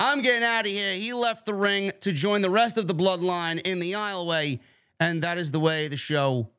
I'm 0.00 0.22
getting 0.22 0.44
out 0.44 0.64
of 0.64 0.70
here. 0.70 0.94
He 0.94 1.12
left 1.12 1.44
the 1.44 1.54
ring 1.54 1.90
to 2.02 2.12
join 2.12 2.40
the 2.40 2.50
rest 2.50 2.78
of 2.78 2.86
the 2.86 2.94
bloodline 2.94 3.60
in 3.62 3.80
the 3.80 3.92
aisleway. 3.92 4.60
And 5.00 5.22
that 5.22 5.36
is 5.36 5.50
the 5.50 5.58
way 5.58 5.88
the 5.88 5.96
show 5.96 6.50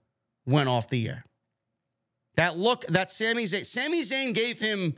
went 0.46 0.68
off 0.68 0.90
the 0.90 1.08
air. 1.08 1.26
That 2.36 2.58
look 2.58 2.86
that 2.88 3.12
Sami 3.12 3.46
Zayn, 3.46 3.66
Sami 3.66 4.02
Zayn 4.02 4.34
gave 4.34 4.60
him, 4.60 4.96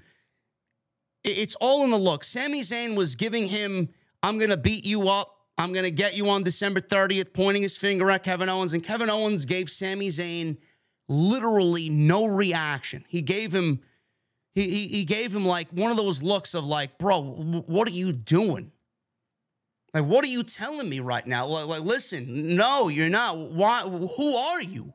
it's 1.23 1.55
all 1.61 1.83
in 1.83 1.91
the 1.91 1.97
look. 1.97 2.23
Sami 2.23 2.61
Zayn 2.61 2.95
was 2.95 3.13
giving 3.13 3.47
him, 3.47 3.89
I'm 4.23 4.39
going 4.39 4.49
to 4.49 4.57
beat 4.57 4.85
you 4.85 5.09
up. 5.09 5.37
I'm 5.57 5.73
going 5.73 5.83
to 5.83 5.91
get 5.91 6.17
you 6.17 6.27
on 6.29 6.41
December 6.41 6.81
30th, 6.81 7.33
pointing 7.33 7.61
his 7.61 7.77
finger 7.77 8.09
at 8.09 8.23
Kevin 8.23 8.49
Owens. 8.49 8.73
And 8.73 8.83
Kevin 8.83 9.11
Owens 9.11 9.45
gave 9.45 9.69
Sami 9.69 10.09
Zayn 10.09 10.57
literally 11.11 11.89
no 11.89 12.25
reaction. 12.25 13.05
He 13.07 13.21
gave 13.21 13.53
him 13.53 13.81
he, 14.53 14.69
he, 14.69 14.87
he 14.87 15.05
gave 15.05 15.33
him 15.33 15.45
like 15.45 15.69
one 15.71 15.91
of 15.91 15.97
those 15.97 16.21
looks 16.21 16.53
of 16.53 16.65
like, 16.65 16.97
bro, 16.97 17.21
what 17.21 17.87
are 17.87 17.91
you 17.91 18.11
doing? 18.11 18.71
Like, 19.93 20.05
what 20.05 20.23
are 20.23 20.29
you 20.29 20.43
telling 20.43 20.89
me 20.89 20.99
right 20.99 21.25
now? 21.25 21.45
Like, 21.45 21.67
like, 21.67 21.81
listen, 21.81 22.55
no, 22.55 22.87
you're 22.87 23.09
not. 23.09 23.37
Why? 23.37 23.81
Who 23.81 24.35
are 24.35 24.61
you? 24.61 24.93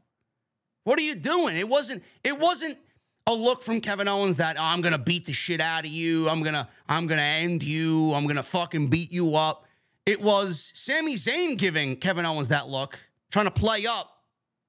What 0.85 0.99
are 0.99 1.03
you 1.03 1.15
doing? 1.15 1.57
It 1.57 1.69
wasn't. 1.69 2.03
It 2.25 2.39
wasn't 2.39 2.79
a 3.27 3.35
look 3.35 3.63
from 3.63 3.81
Kevin 3.81 4.09
Owens 4.09 4.37
that 4.37 4.57
oh, 4.59 4.63
I'm 4.65 4.81
gonna 4.81 4.99
beat 4.99 5.27
the 5.27 5.33
shit 5.33 5.61
out 5.61 5.85
of 5.85 5.91
you. 5.91 6.29
I'm 6.29 6.43
gonna. 6.43 6.69
I'm 6.89 7.07
gonna 7.07 7.23
end 7.23 7.63
you. 7.63 8.13
I'm 8.15 8.27
gonna 8.27 8.43
fucking 8.43 8.89
beat 8.89 9.13
you 9.13 9.37
up. 9.37 9.67
It 10.07 10.23
was 10.23 10.71
Sami 10.75 11.17
Zayn 11.17 11.59
giving 11.59 11.97
Kevin 11.97 12.25
Owens 12.25 12.49
that 12.49 12.69
look, 12.69 12.99
trying 13.31 13.47
to 13.47 13.51
play 13.51 13.87
up, 13.87 14.23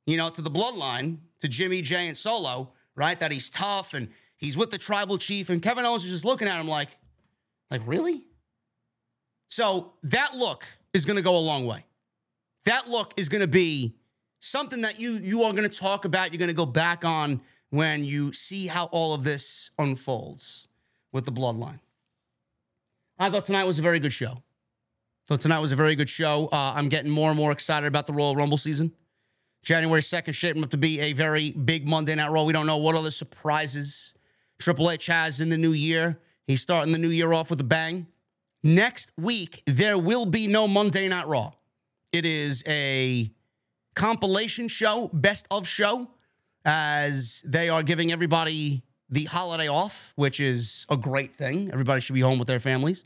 you 0.06 0.18
know, 0.18 0.30
to 0.30 0.42
the 0.42 0.50
bloodline, 0.50 1.20
to 1.42 1.48
Jimmy 1.48 1.82
Jay 1.82 2.08
and 2.08 2.18
Solo, 2.18 2.72
right? 2.96 3.20
That 3.20 3.32
he's 3.32 3.50
tough 3.50 3.94
and 3.94 4.10
he's 4.38 4.58
with 4.58 4.72
the 4.72 4.78
tribal 4.78 5.18
chief, 5.18 5.50
and 5.50 5.62
Kevin 5.62 5.86
Owens 5.86 6.04
is 6.04 6.12
just 6.12 6.26
looking 6.26 6.48
at 6.48 6.60
him 6.60 6.68
like, 6.68 6.90
like 7.72 7.82
really? 7.86 8.24
So 9.48 9.94
that 10.04 10.36
look 10.36 10.66
is 10.94 11.06
going 11.06 11.18
to 11.18 11.22
go 11.22 11.36
a 11.36 11.40
long 11.40 11.66
way. 11.66 11.86
That 12.66 12.90
look 12.90 13.14
is 13.18 13.30
going 13.30 13.42
to 13.42 13.48
be 13.48 13.96
something 14.40 14.82
that 14.82 15.00
you 15.00 15.14
you 15.14 15.44
are 15.44 15.52
going 15.54 15.70
to 15.70 15.80
talk 15.80 16.06
about. 16.06 16.32
You're 16.32 16.40
going 16.40 16.50
to 16.50 16.56
go 16.56 16.66
back 16.66 17.06
on 17.06 17.42
when 17.70 18.04
you 18.04 18.34
see 18.34 18.68
how 18.68 18.86
all 18.86 19.14
of 19.14 19.24
this 19.24 19.72
unfolds 19.78 20.68
with 21.12 21.26
the 21.26 21.32
bloodline. 21.32 21.80
I 23.20 23.30
thought 23.30 23.46
tonight 23.46 23.64
was 23.64 23.80
a 23.80 23.82
very 23.82 24.00
good 24.00 24.14
show. 24.14 24.44
So 25.28 25.36
tonight 25.36 25.60
was 25.60 25.72
a 25.72 25.76
very 25.76 25.96
good 25.96 26.10
show. 26.10 26.48
Uh, 26.52 26.74
I'm 26.76 26.88
getting 26.88 27.12
more 27.12 27.30
and 27.30 27.38
more 27.38 27.52
excited 27.52 27.88
about 27.88 28.08
the 28.08 28.14
Royal 28.14 28.36
Rumble 28.36 28.58
season. 28.58 28.94
January 29.68 30.00
2nd 30.00 30.34
shaping 30.34 30.64
up 30.64 30.70
to 30.70 30.78
be 30.78 30.98
a 31.02 31.12
very 31.12 31.52
big 31.52 31.86
Monday 31.86 32.16
Night 32.16 32.32
Raw. 32.32 32.46
We 32.46 32.54
don't 32.54 32.68
know 32.68 32.78
what 32.78 32.96
other 32.96 33.12
surprises 33.12 34.14
Triple 34.60 34.90
H 34.90 35.08
has 35.08 35.42
in 35.42 35.50
the 35.50 35.58
new 35.58 35.74
year. 35.74 36.22
He's 36.46 36.62
starting 36.62 36.94
the 36.94 36.98
new 36.98 37.10
year 37.10 37.34
off 37.34 37.50
with 37.50 37.60
a 37.60 37.66
bang. 37.66 38.08
Next 38.64 39.12
week, 39.18 39.64
there 39.66 39.98
will 39.98 40.26
be 40.26 40.48
no 40.48 40.70
Monday 40.70 41.10
Night 41.10 41.28
Raw. 41.28 41.52
It 42.14 42.26
is 42.26 42.64
a 42.66 43.30
compilation 43.94 44.70
show, 44.70 45.10
best 45.12 45.46
of 45.52 45.68
show, 45.68 46.12
as 46.64 47.44
they 47.46 47.68
are 47.68 47.84
giving 47.84 48.14
everybody 48.14 48.84
the 49.10 49.26
holiday 49.26 49.68
off, 49.68 50.14
which 50.16 50.40
is 50.40 50.86
a 50.90 50.96
great 50.96 51.36
thing. 51.36 51.72
Everybody 51.74 52.00
should 52.00 52.16
be 52.16 52.22
home 52.22 52.40
with 52.40 52.48
their 52.48 52.62
families. 52.62 53.04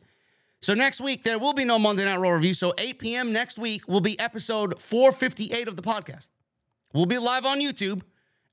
So 0.62 0.76
next 0.76 1.02
week, 1.02 1.24
there 1.24 1.40
will 1.40 1.54
be 1.54 1.66
no 1.66 1.80
Monday 1.80 2.06
Night 2.06 2.20
Raw 2.20 2.30
review. 2.30 2.54
So 2.54 2.72
8 2.78 3.00
p.m. 3.00 3.34
next 3.34 3.58
week 3.58 3.88
will 3.88 4.00
be 4.00 4.20
episode 4.20 4.80
458 4.80 5.68
of 5.68 5.76
the 5.76 5.82
podcast. 5.82 6.30
We'll 6.94 7.06
be 7.06 7.18
live 7.18 7.46
on 7.46 7.62
YouTube 7.62 8.02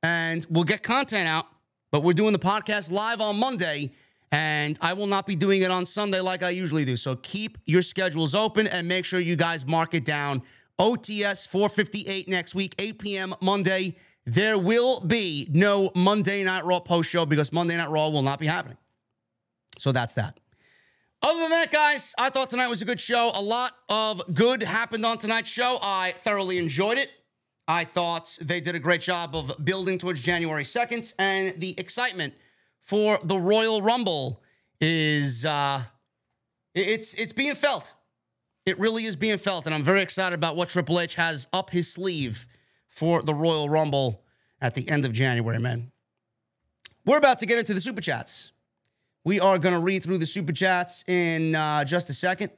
and 0.02 0.46
we'll 0.48 0.64
get 0.64 0.82
content 0.82 1.26
out, 1.26 1.46
but 1.90 2.02
we're 2.04 2.12
doing 2.12 2.32
the 2.32 2.38
podcast 2.38 2.92
live 2.92 3.20
on 3.20 3.38
Monday. 3.38 3.92
And 4.30 4.78
I 4.80 4.92
will 4.92 5.06
not 5.06 5.26
be 5.26 5.34
doing 5.34 5.62
it 5.62 5.70
on 5.70 5.86
Sunday 5.86 6.20
like 6.20 6.42
I 6.42 6.50
usually 6.50 6.84
do. 6.84 6.96
So 6.96 7.16
keep 7.16 7.58
your 7.64 7.82
schedules 7.82 8.34
open 8.34 8.66
and 8.66 8.86
make 8.86 9.04
sure 9.04 9.18
you 9.18 9.36
guys 9.36 9.66
mark 9.66 9.94
it 9.94 10.04
down. 10.04 10.42
OTS 10.78 11.48
458 11.48 12.28
next 12.28 12.54
week, 12.54 12.74
8 12.78 12.98
p.m. 12.98 13.34
Monday. 13.40 13.96
There 14.24 14.58
will 14.58 15.00
be 15.00 15.48
no 15.50 15.90
Monday 15.96 16.44
Night 16.44 16.64
Raw 16.64 16.78
post 16.78 17.08
show 17.10 17.24
because 17.26 17.52
Monday 17.52 17.76
Night 17.76 17.88
Raw 17.88 18.10
will 18.10 18.22
not 18.22 18.38
be 18.38 18.46
happening. 18.46 18.76
So 19.78 19.90
that's 19.90 20.14
that. 20.14 20.38
Other 21.22 21.40
than 21.40 21.50
that, 21.50 21.72
guys, 21.72 22.14
I 22.18 22.28
thought 22.30 22.50
tonight 22.50 22.68
was 22.68 22.82
a 22.82 22.84
good 22.84 23.00
show. 23.00 23.32
A 23.34 23.42
lot 23.42 23.72
of 23.88 24.22
good 24.32 24.62
happened 24.62 25.04
on 25.04 25.18
tonight's 25.18 25.50
show. 25.50 25.78
I 25.82 26.12
thoroughly 26.18 26.58
enjoyed 26.58 26.98
it. 26.98 27.10
I 27.68 27.84
thought 27.84 28.38
they 28.40 28.60
did 28.60 28.74
a 28.74 28.78
great 28.78 29.02
job 29.02 29.36
of 29.36 29.62
building 29.62 29.98
towards 29.98 30.22
January 30.22 30.64
2nd, 30.64 31.12
and 31.18 31.60
the 31.60 31.78
excitement 31.78 32.32
for 32.80 33.18
the 33.22 33.38
Royal 33.38 33.82
Rumble 33.82 34.42
is 34.80 35.44
uh 35.44 35.82
it's 36.74 37.14
it's 37.14 37.32
being 37.34 37.54
felt. 37.54 37.92
It 38.64 38.78
really 38.78 39.04
is 39.04 39.16
being 39.16 39.38
felt, 39.38 39.66
and 39.66 39.74
I'm 39.74 39.82
very 39.82 40.02
excited 40.02 40.34
about 40.34 40.56
what 40.56 40.70
Triple 40.70 40.98
H 40.98 41.14
has 41.16 41.46
up 41.52 41.70
his 41.70 41.92
sleeve 41.92 42.46
for 42.88 43.22
the 43.22 43.34
Royal 43.34 43.68
Rumble 43.68 44.24
at 44.60 44.74
the 44.74 44.88
end 44.88 45.04
of 45.04 45.12
January, 45.12 45.58
man. 45.58 45.92
We're 47.04 47.18
about 47.18 47.38
to 47.40 47.46
get 47.46 47.58
into 47.58 47.74
the 47.74 47.80
super 47.80 48.00
chats. 48.00 48.52
We 49.24 49.40
are 49.40 49.58
going 49.58 49.74
to 49.74 49.80
read 49.80 50.02
through 50.02 50.18
the 50.18 50.26
super 50.26 50.52
chats 50.52 51.04
in 51.08 51.54
uh, 51.54 51.84
just 51.84 52.08
a 52.10 52.14
second. 52.14 52.50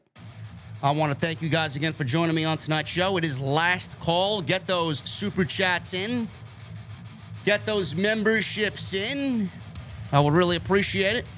I 0.83 0.93
want 0.93 1.13
to 1.13 1.19
thank 1.19 1.43
you 1.43 1.49
guys 1.49 1.77
again 1.77 1.93
for 1.93 2.05
joining 2.05 2.35
me 2.35 2.45
on 2.45 2.57
tonight's 2.59 2.91
show. 2.91 3.17
It 3.17 3.25
is 3.25 3.39
last 3.39 3.99
call. 4.01 4.41
Get 4.41 4.67
those 4.67 5.03
super 5.05 5.45
chats 5.45 5.93
in, 5.93 6.29
get 7.45 7.67
those 7.67 7.95
memberships 7.95 8.95
in. 8.95 9.51
I 10.13 10.21
would 10.21 10.33
really 10.33 10.57
appreciate 10.57 11.17
it. 11.17 11.29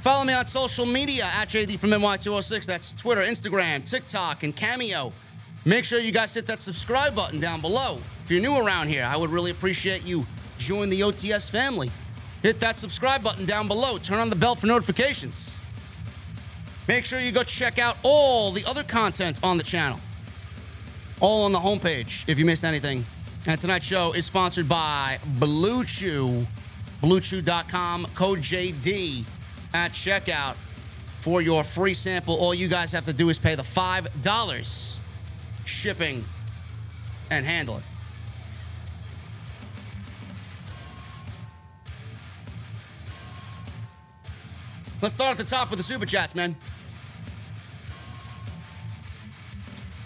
Follow 0.00 0.24
me 0.24 0.32
on 0.32 0.46
social 0.46 0.86
media 0.86 1.24
at 1.34 1.48
JD 1.48 1.78
from 1.78 1.90
NY206. 1.90 2.64
That's 2.66 2.92
Twitter, 2.92 3.22
Instagram, 3.22 3.84
TikTok, 3.84 4.42
and 4.42 4.54
Cameo. 4.54 5.12
Make 5.64 5.84
sure 5.84 6.00
you 6.00 6.12
guys 6.12 6.34
hit 6.34 6.46
that 6.46 6.60
subscribe 6.60 7.14
button 7.14 7.40
down 7.40 7.60
below. 7.60 7.98
If 8.24 8.30
you're 8.30 8.40
new 8.40 8.56
around 8.56 8.88
here, 8.88 9.04
I 9.04 9.16
would 9.16 9.30
really 9.30 9.50
appreciate 9.50 10.04
you 10.04 10.26
join 10.58 10.88
the 10.88 11.00
OTS 11.00 11.50
family 11.50 11.90
hit 12.42 12.58
that 12.60 12.78
subscribe 12.78 13.22
button 13.22 13.46
down 13.46 13.68
below. 13.68 13.98
Turn 13.98 14.18
on 14.18 14.28
the 14.28 14.36
bell 14.36 14.54
for 14.54 14.66
notifications. 14.66 15.58
Make 16.88 17.04
sure 17.04 17.20
you 17.20 17.30
go 17.30 17.44
check 17.44 17.78
out 17.78 17.96
all 18.02 18.50
the 18.50 18.64
other 18.64 18.82
content 18.82 19.38
on 19.42 19.56
the 19.56 19.62
channel. 19.62 20.00
All 21.20 21.44
on 21.44 21.52
the 21.52 21.58
homepage 21.58 22.28
if 22.28 22.38
you 22.38 22.44
missed 22.44 22.64
anything. 22.64 23.04
And 23.46 23.60
tonight's 23.60 23.86
show 23.86 24.12
is 24.12 24.26
sponsored 24.26 24.68
by 24.68 25.18
Blue 25.38 25.84
Chew. 25.84 26.46
BlueChew.com, 27.02 28.06
code 28.14 28.38
JD 28.38 29.24
at 29.74 29.92
checkout 29.92 30.54
for 31.20 31.42
your 31.42 31.64
free 31.64 31.94
sample. 31.94 32.36
All 32.36 32.54
you 32.54 32.68
guys 32.68 32.92
have 32.92 33.06
to 33.06 33.12
do 33.12 33.28
is 33.28 33.38
pay 33.38 33.54
the 33.54 33.62
$5 33.62 34.98
shipping 35.64 36.24
and 37.30 37.46
handle 37.46 37.82
Let's 45.02 45.16
start 45.16 45.32
at 45.32 45.38
the 45.38 45.44
top 45.44 45.68
with 45.68 45.78
the 45.78 45.82
super 45.82 46.06
chats, 46.06 46.32
man. 46.32 46.54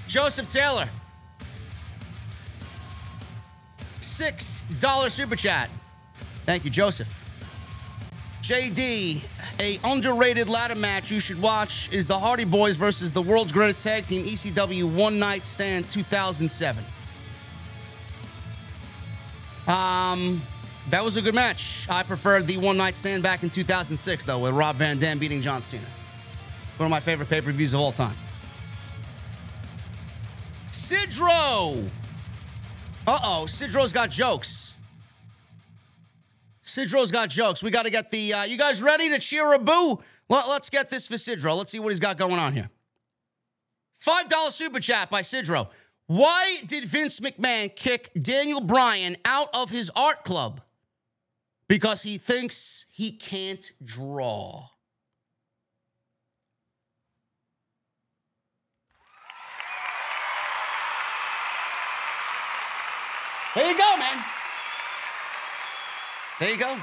Joseph 0.09 0.49
Taylor. 0.49 0.89
$6 4.01 5.11
super 5.11 5.37
chat. 5.37 5.69
Thank 6.47 6.65
you, 6.65 6.71
Joseph. 6.71 7.25
JD, 8.41 9.23
a 9.61 9.79
underrated 9.85 10.49
ladder 10.49 10.77
match 10.77 11.11
you 11.11 11.21
should 11.21 11.43
watch 11.43 11.93
is 11.93 12.07
the 12.07 12.19
Hardy 12.19 12.45
Boys 12.45 12.77
versus 12.77 13.13
the 13.13 13.21
world's 13.21 13.53
greatest 13.53 13.85
tag 13.85 14.07
team, 14.07 14.25
ECW 14.25 14.91
One 14.91 15.19
Night 15.19 15.45
Stand 15.45 15.91
2007. 15.91 16.83
Um, 19.67 20.41
that 20.91 21.05
was 21.05 21.17
a 21.17 21.23
good 21.23 21.35
match. 21.35 21.87
I 21.89 22.03
preferred 22.03 22.47
the 22.47 22.59
one 22.59 22.77
night 22.77 22.97
stand 22.97 23.23
back 23.23 23.43
in 23.43 23.51
2006, 23.51 24.25
though, 24.25 24.39
with 24.39 24.55
Rob 24.55 24.77
Van 24.77 24.99
Dam 24.99 25.19
beating 25.19 25.41
John 25.41 25.63
Cena. 25.63 25.83
One 26.77 26.87
of 26.87 26.91
my 26.91 27.01
favorite 27.01 27.29
pay 27.29 27.41
per 27.41 27.53
views 27.53 27.75
of 27.75 27.81
all 27.81 27.93
time. 27.93 28.17
Sidro. 30.71 31.89
Uh 33.07 33.19
oh, 33.23 33.45
Sidro's 33.47 33.93
got 33.93 34.11
jokes. 34.11 34.77
Sidro's 36.65 37.11
got 37.11 37.31
jokes. 37.31 37.63
We 37.63 37.71
got 37.71 37.85
to 37.85 37.91
get 37.91 38.11
the. 38.11 38.35
Uh, 38.35 38.45
you 38.45 38.59
guys 38.59 38.83
ready 38.83 39.09
to 39.09 39.19
cheer 39.19 39.53
a 39.53 39.59
boo? 39.59 40.01
Let, 40.29 40.49
let's 40.49 40.69
get 40.69 40.91
this 40.91 41.07
for 41.07 41.15
Sidro. 41.15 41.57
Let's 41.57 41.73
see 41.73 41.79
what 41.79 41.91
he's 41.91 42.01
got 42.01 42.19
going 42.19 42.39
on 42.39 42.53
here. 42.53 42.69
$5 44.05 44.51
super 44.51 44.81
chat 44.81 45.09
by 45.09 45.23
Sidro. 45.23 45.69
Why 46.07 46.61
did 46.67 46.85
Vince 46.85 47.19
McMahon 47.21 47.75
kick 47.75 48.11
Daniel 48.21 48.61
Bryan 48.61 49.17
out 49.25 49.49
of 49.55 49.71
his 49.71 49.91
art 49.97 50.25
club? 50.25 50.61
Because 51.69 52.03
he 52.03 52.19
thinks 52.19 52.87
he 52.93 53.11
can't 53.13 53.71
draw. 53.83 54.69
There 63.57 63.71
you 63.71 63.79
go, 63.79 63.97
man. 63.97 64.25
There 66.39 66.51
you 66.51 66.59
go. 66.59 66.79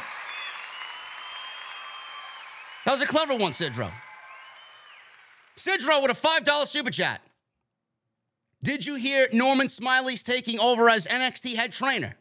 That 2.85 2.91
was 2.91 3.01
a 3.01 3.05
clever 3.05 3.35
one, 3.35 3.51
Sidro. 3.51 3.91
Sidro 5.55 6.01
with 6.01 6.11
a 6.11 6.19
$5 6.19 6.65
super 6.65 6.89
chat. 6.89 7.21
Did 8.63 8.85
you 8.85 8.95
hear 8.95 9.27
Norman 9.31 9.69
Smiley's 9.69 10.23
taking 10.23 10.59
over 10.59 10.89
as 10.89 11.05
NXT 11.05 11.55
head 11.55 11.71
trainer? 11.71 12.15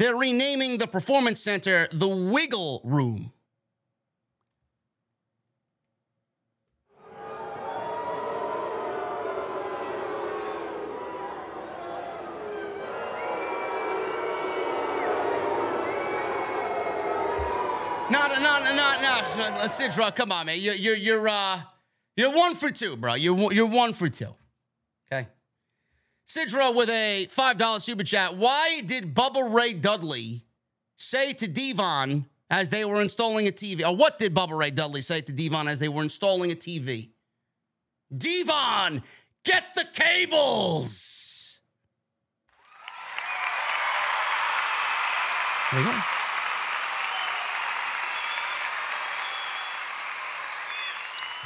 They're 0.00 0.16
renaming 0.16 0.78
the 0.78 0.86
performance 0.86 1.42
center 1.42 1.86
the 1.92 2.08
Wiggle 2.08 2.80
Room. 2.84 3.34
No, 18.10 18.26
no, 18.26 18.38
no, 18.38 18.58
no, 18.64 18.72
no, 18.72 19.00
no, 19.02 19.66
Sidro, 19.66 20.16
come 20.16 20.32
on, 20.32 20.46
man. 20.46 20.58
You're, 20.58 20.74
you're, 20.76 20.96
you're, 20.96 21.28
uh, 21.28 21.60
you're 22.16 22.34
one 22.34 22.54
for 22.54 22.70
two, 22.70 22.96
bro. 22.96 23.16
You're, 23.16 23.52
you're 23.52 23.66
one 23.66 23.92
for 23.92 24.08
two. 24.08 24.34
Sidro 26.30 26.72
with 26.76 26.88
a 26.90 27.26
$5 27.26 27.80
super 27.80 28.04
chat. 28.04 28.36
Why 28.36 28.82
did 28.82 29.12
Bubba 29.16 29.52
Ray 29.52 29.72
Dudley 29.72 30.44
say 30.96 31.32
to 31.32 31.48
Devon 31.48 32.26
as 32.48 32.70
they 32.70 32.84
were 32.84 33.02
installing 33.02 33.48
a 33.48 33.50
TV? 33.50 33.84
Or 33.84 33.96
what 33.96 34.20
did 34.20 34.32
Bubba 34.32 34.56
Ray 34.56 34.70
Dudley 34.70 35.00
say 35.00 35.22
to 35.22 35.32
Devon 35.32 35.66
as 35.66 35.80
they 35.80 35.88
were 35.88 36.04
installing 36.04 36.52
a 36.52 36.54
TV? 36.54 37.08
Devon, 38.16 39.02
get 39.44 39.74
the 39.74 39.84
cables. 39.92 41.60
There 45.72 45.80
you 45.80 45.86
go. 45.86 46.00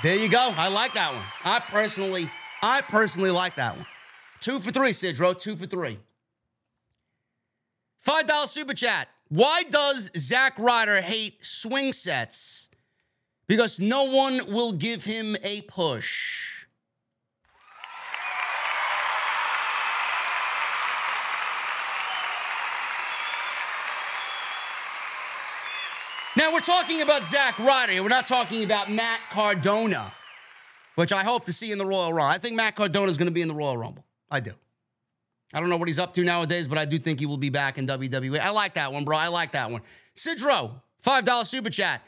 There 0.03 0.17
you 0.17 0.29
go. 0.29 0.53
I 0.59 0.69
like 0.69 0.93
that 0.93 1.15
one. 1.15 1.25
I 1.43 1.61
personally, 1.61 2.31
I 2.63 2.83
personally 2.83 3.31
like 3.31 3.57
that 3.57 3.79
one. 3.79 3.87
Two 4.45 4.61
for 4.61 4.71
three, 4.71 4.91
Sidro. 4.91 5.39
Two 5.39 5.57
for 5.57 5.65
three. 5.65 5.99
Five 7.97 8.27
dollar 8.27 8.47
super 8.47 8.75
chat. 8.75 9.09
Why 9.31 9.63
does 9.63 10.11
Zack 10.19 10.59
Ryder 10.59 11.01
hate 11.01 11.43
swing 11.43 11.95
sets? 11.95 12.69
Because 13.47 13.81
no 13.81 14.05
one 14.05 14.53
will 14.53 14.73
give 14.73 15.07
him 15.07 15.35
a 15.43 15.63
push. 15.63 16.67
Now 26.37 26.53
we're 26.53 26.61
talking 26.61 27.01
about 27.01 27.25
Zack 27.25 27.59
Ryder. 27.59 28.03
We're 28.03 28.11
not 28.11 28.27
talking 28.27 28.63
about 28.63 28.91
Matt 28.91 29.21
Cardona, 29.31 30.13
which 30.97 31.15
I 31.15 31.23
hope 31.25 31.47
to 31.47 31.53
see 31.55 31.73
in 31.73 31.79
the 31.79 31.87
Royal 31.87 32.13
Rumble. 32.13 32.31
I 32.31 32.37
think 32.37 32.57
Matt 32.57 32.77
Cardona 32.77 33.11
is 33.11 33.17
going 33.17 33.29
to 33.29 33.33
be 33.33 33.41
in 33.41 33.49
the 33.49 33.55
Royal 33.55 33.79
Rumble. 33.79 34.05
I 34.35 34.41
do. 34.41 34.51
I 35.53 35.61
don't 35.61 35.69
know 35.69 35.77
what 35.77 35.87
he's 35.87 36.01
up 36.01 36.13
to 36.15 36.25
nowadays, 36.25 36.67
but 36.67 36.77
I 36.77 36.87
do 36.87 36.99
think 36.99 37.21
he 37.21 37.27
will 37.27 37.37
be 37.37 37.51
back 37.51 37.79
in 37.79 37.87
WWE. 37.87 38.41
I 38.41 38.51
like 38.51 38.75
that 38.75 38.93
one, 38.93 39.05
bro. 39.05 39.17
I 39.17 39.29
like 39.29 39.53
that 39.53 39.71
one. 39.71 39.83
Sidro, 40.17 40.83
$5 41.07 41.47
super 41.47 41.71
chat. 41.71 42.03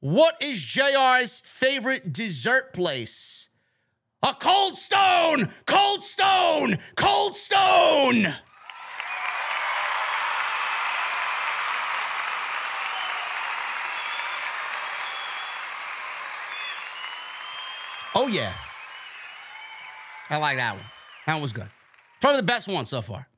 What 0.00 0.42
is 0.42 0.58
JR's 0.58 1.40
favorite 1.44 2.12
dessert 2.12 2.72
place? 2.72 3.48
A 4.24 4.34
cold 4.34 4.76
stone! 4.76 5.52
Cold 5.66 6.02
stone! 6.02 6.78
Cold 6.96 7.36
stone! 7.36 8.34
Oh, 18.16 18.26
yeah. 18.26 18.52
I 20.28 20.38
like 20.38 20.56
that 20.56 20.74
one. 20.74 20.84
That 21.26 21.40
was 21.40 21.52
good. 21.52 21.70
Probably 22.20 22.40
the 22.40 22.46
best 22.46 22.68
one 22.68 22.86
so 22.86 23.02
far. 23.02 23.28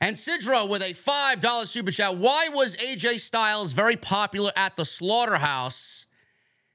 And 0.00 0.16
Sidro 0.16 0.68
with 0.68 0.82
a 0.82 0.92
$5 0.92 1.66
super 1.66 1.90
chat. 1.90 2.16
Why 2.18 2.48
was 2.48 2.76
AJ 2.76 3.20
Styles 3.20 3.72
very 3.72 3.96
popular 3.96 4.52
at 4.56 4.76
the 4.76 4.84
slaughterhouse? 4.84 6.06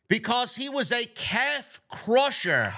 Because 0.08 0.56
he 0.56 0.70
was 0.70 0.92
a 0.92 1.06
calf 1.06 1.82
crusher. 1.90 2.74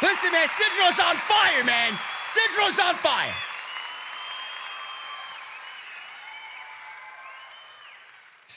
Listen, 0.00 0.30
man, 0.30 0.46
Sidro's 0.46 1.00
on 1.00 1.16
fire, 1.16 1.64
man. 1.64 1.98
Sidro's 2.24 2.78
on 2.78 2.94
fire. 2.94 3.34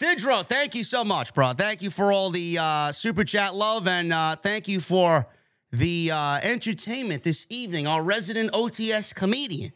Sidro, 0.01 0.43
thank 0.43 0.73
you 0.73 0.83
so 0.83 1.03
much, 1.03 1.31
bro. 1.31 1.53
Thank 1.53 1.83
you 1.83 1.91
for 1.91 2.11
all 2.11 2.31
the 2.31 2.57
uh, 2.57 2.91
super 2.91 3.23
chat 3.23 3.53
love, 3.53 3.87
and 3.87 4.11
uh, 4.11 4.35
thank 4.35 4.67
you 4.67 4.79
for 4.79 5.27
the 5.71 6.09
uh, 6.09 6.39
entertainment 6.41 7.21
this 7.21 7.45
evening. 7.49 7.85
Our 7.85 8.01
resident 8.01 8.51
OTS 8.51 9.13
comedian, 9.13 9.73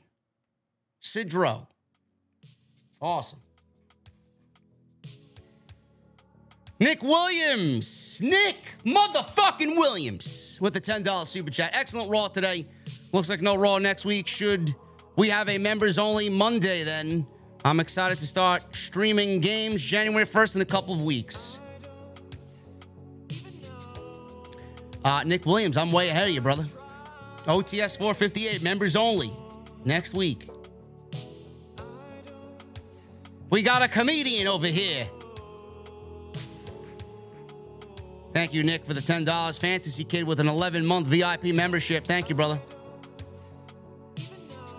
Sidro. 0.99 1.68
Awesome. 2.99 3.38
Nick 6.80 7.03
Williams, 7.03 8.19
Nick 8.19 8.73
motherfucking 8.84 9.77
Williams, 9.77 10.57
with 10.60 10.73
the 10.73 10.81
$10 10.81 11.27
super 11.27 11.52
chat. 11.52 11.69
Excellent 11.77 12.10
Raw 12.10 12.30
today. 12.30 12.65
Looks 13.11 13.30
like 13.30 13.43
no 13.43 13.56
Raw 13.56 13.77
next 13.77 14.06
week. 14.06 14.27
Should 14.27 14.73
we 15.18 15.30
have 15.30 15.49
a 15.49 15.60
members 15.60 15.99
only 15.99 16.30
Monday 16.30 16.84
then? 16.84 17.27
I'm 17.65 17.79
excited 17.79 18.19
to 18.19 18.27
start 18.27 18.75
streaming 18.75 19.39
games 19.39 19.81
January 19.81 20.23
1st 20.23 20.57
in 20.57 20.61
a 20.61 20.65
couple 20.65 20.93
of 20.93 21.01
weeks. 21.01 21.59
Uh, 25.03 25.23
Nick 25.25 25.47
Williams, 25.47 25.75
I'm 25.75 25.91
way 25.91 26.09
ahead 26.09 26.27
of 26.27 26.33
you, 26.35 26.41
brother. 26.41 26.65
OTS 27.47 27.97
458, 27.97 28.61
members 28.61 28.95
only, 28.95 29.33
next 29.83 30.13
week. 30.13 30.47
We 33.49 33.63
got 33.63 33.81
a 33.81 33.87
comedian 33.87 34.47
over 34.47 34.67
here. 34.67 35.09
Thank 38.31 38.53
you, 38.53 38.61
Nick, 38.61 38.85
for 38.85 38.93
the 38.93 39.01
$10. 39.01 39.59
Fantasy 39.59 40.03
Kid 40.03 40.27
with 40.27 40.39
an 40.39 40.47
11 40.47 40.85
month 40.85 41.07
VIP 41.07 41.45
membership. 41.45 42.05
Thank 42.05 42.29
you, 42.29 42.35
brother. 42.35 42.61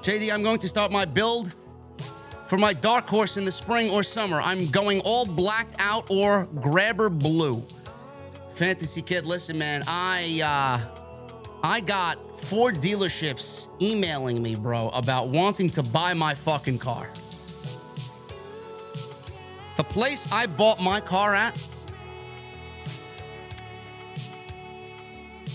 JD, 0.02 0.32
I'm 0.32 0.44
going 0.44 0.60
to 0.60 0.68
start 0.68 0.92
my 0.92 1.04
build 1.04 1.52
for 2.48 2.56
my 2.56 2.72
dark 2.72 3.08
horse 3.08 3.36
in 3.36 3.44
the 3.44 3.52
spring 3.52 3.90
or 3.90 4.02
summer. 4.02 4.40
I'm 4.40 4.66
going 4.68 5.00
all 5.00 5.24
blacked 5.24 5.76
out 5.78 6.10
or 6.10 6.46
grabber 6.60 7.08
blue. 7.08 7.62
Fantasy 8.50 9.02
Kid, 9.02 9.26
listen, 9.26 9.58
man, 9.58 9.82
I 9.86 10.40
uh 10.42 11.02
I 11.62 11.80
got 11.80 12.38
four 12.38 12.70
dealerships 12.70 13.68
emailing 13.82 14.40
me, 14.40 14.54
bro, 14.54 14.90
about 14.90 15.28
wanting 15.28 15.68
to 15.70 15.82
buy 15.82 16.14
my 16.14 16.34
fucking 16.34 16.78
car. 16.78 17.10
The 19.76 19.84
place 19.84 20.30
I 20.30 20.46
bought 20.46 20.80
my 20.80 21.00
car 21.00 21.34
at, 21.34 21.60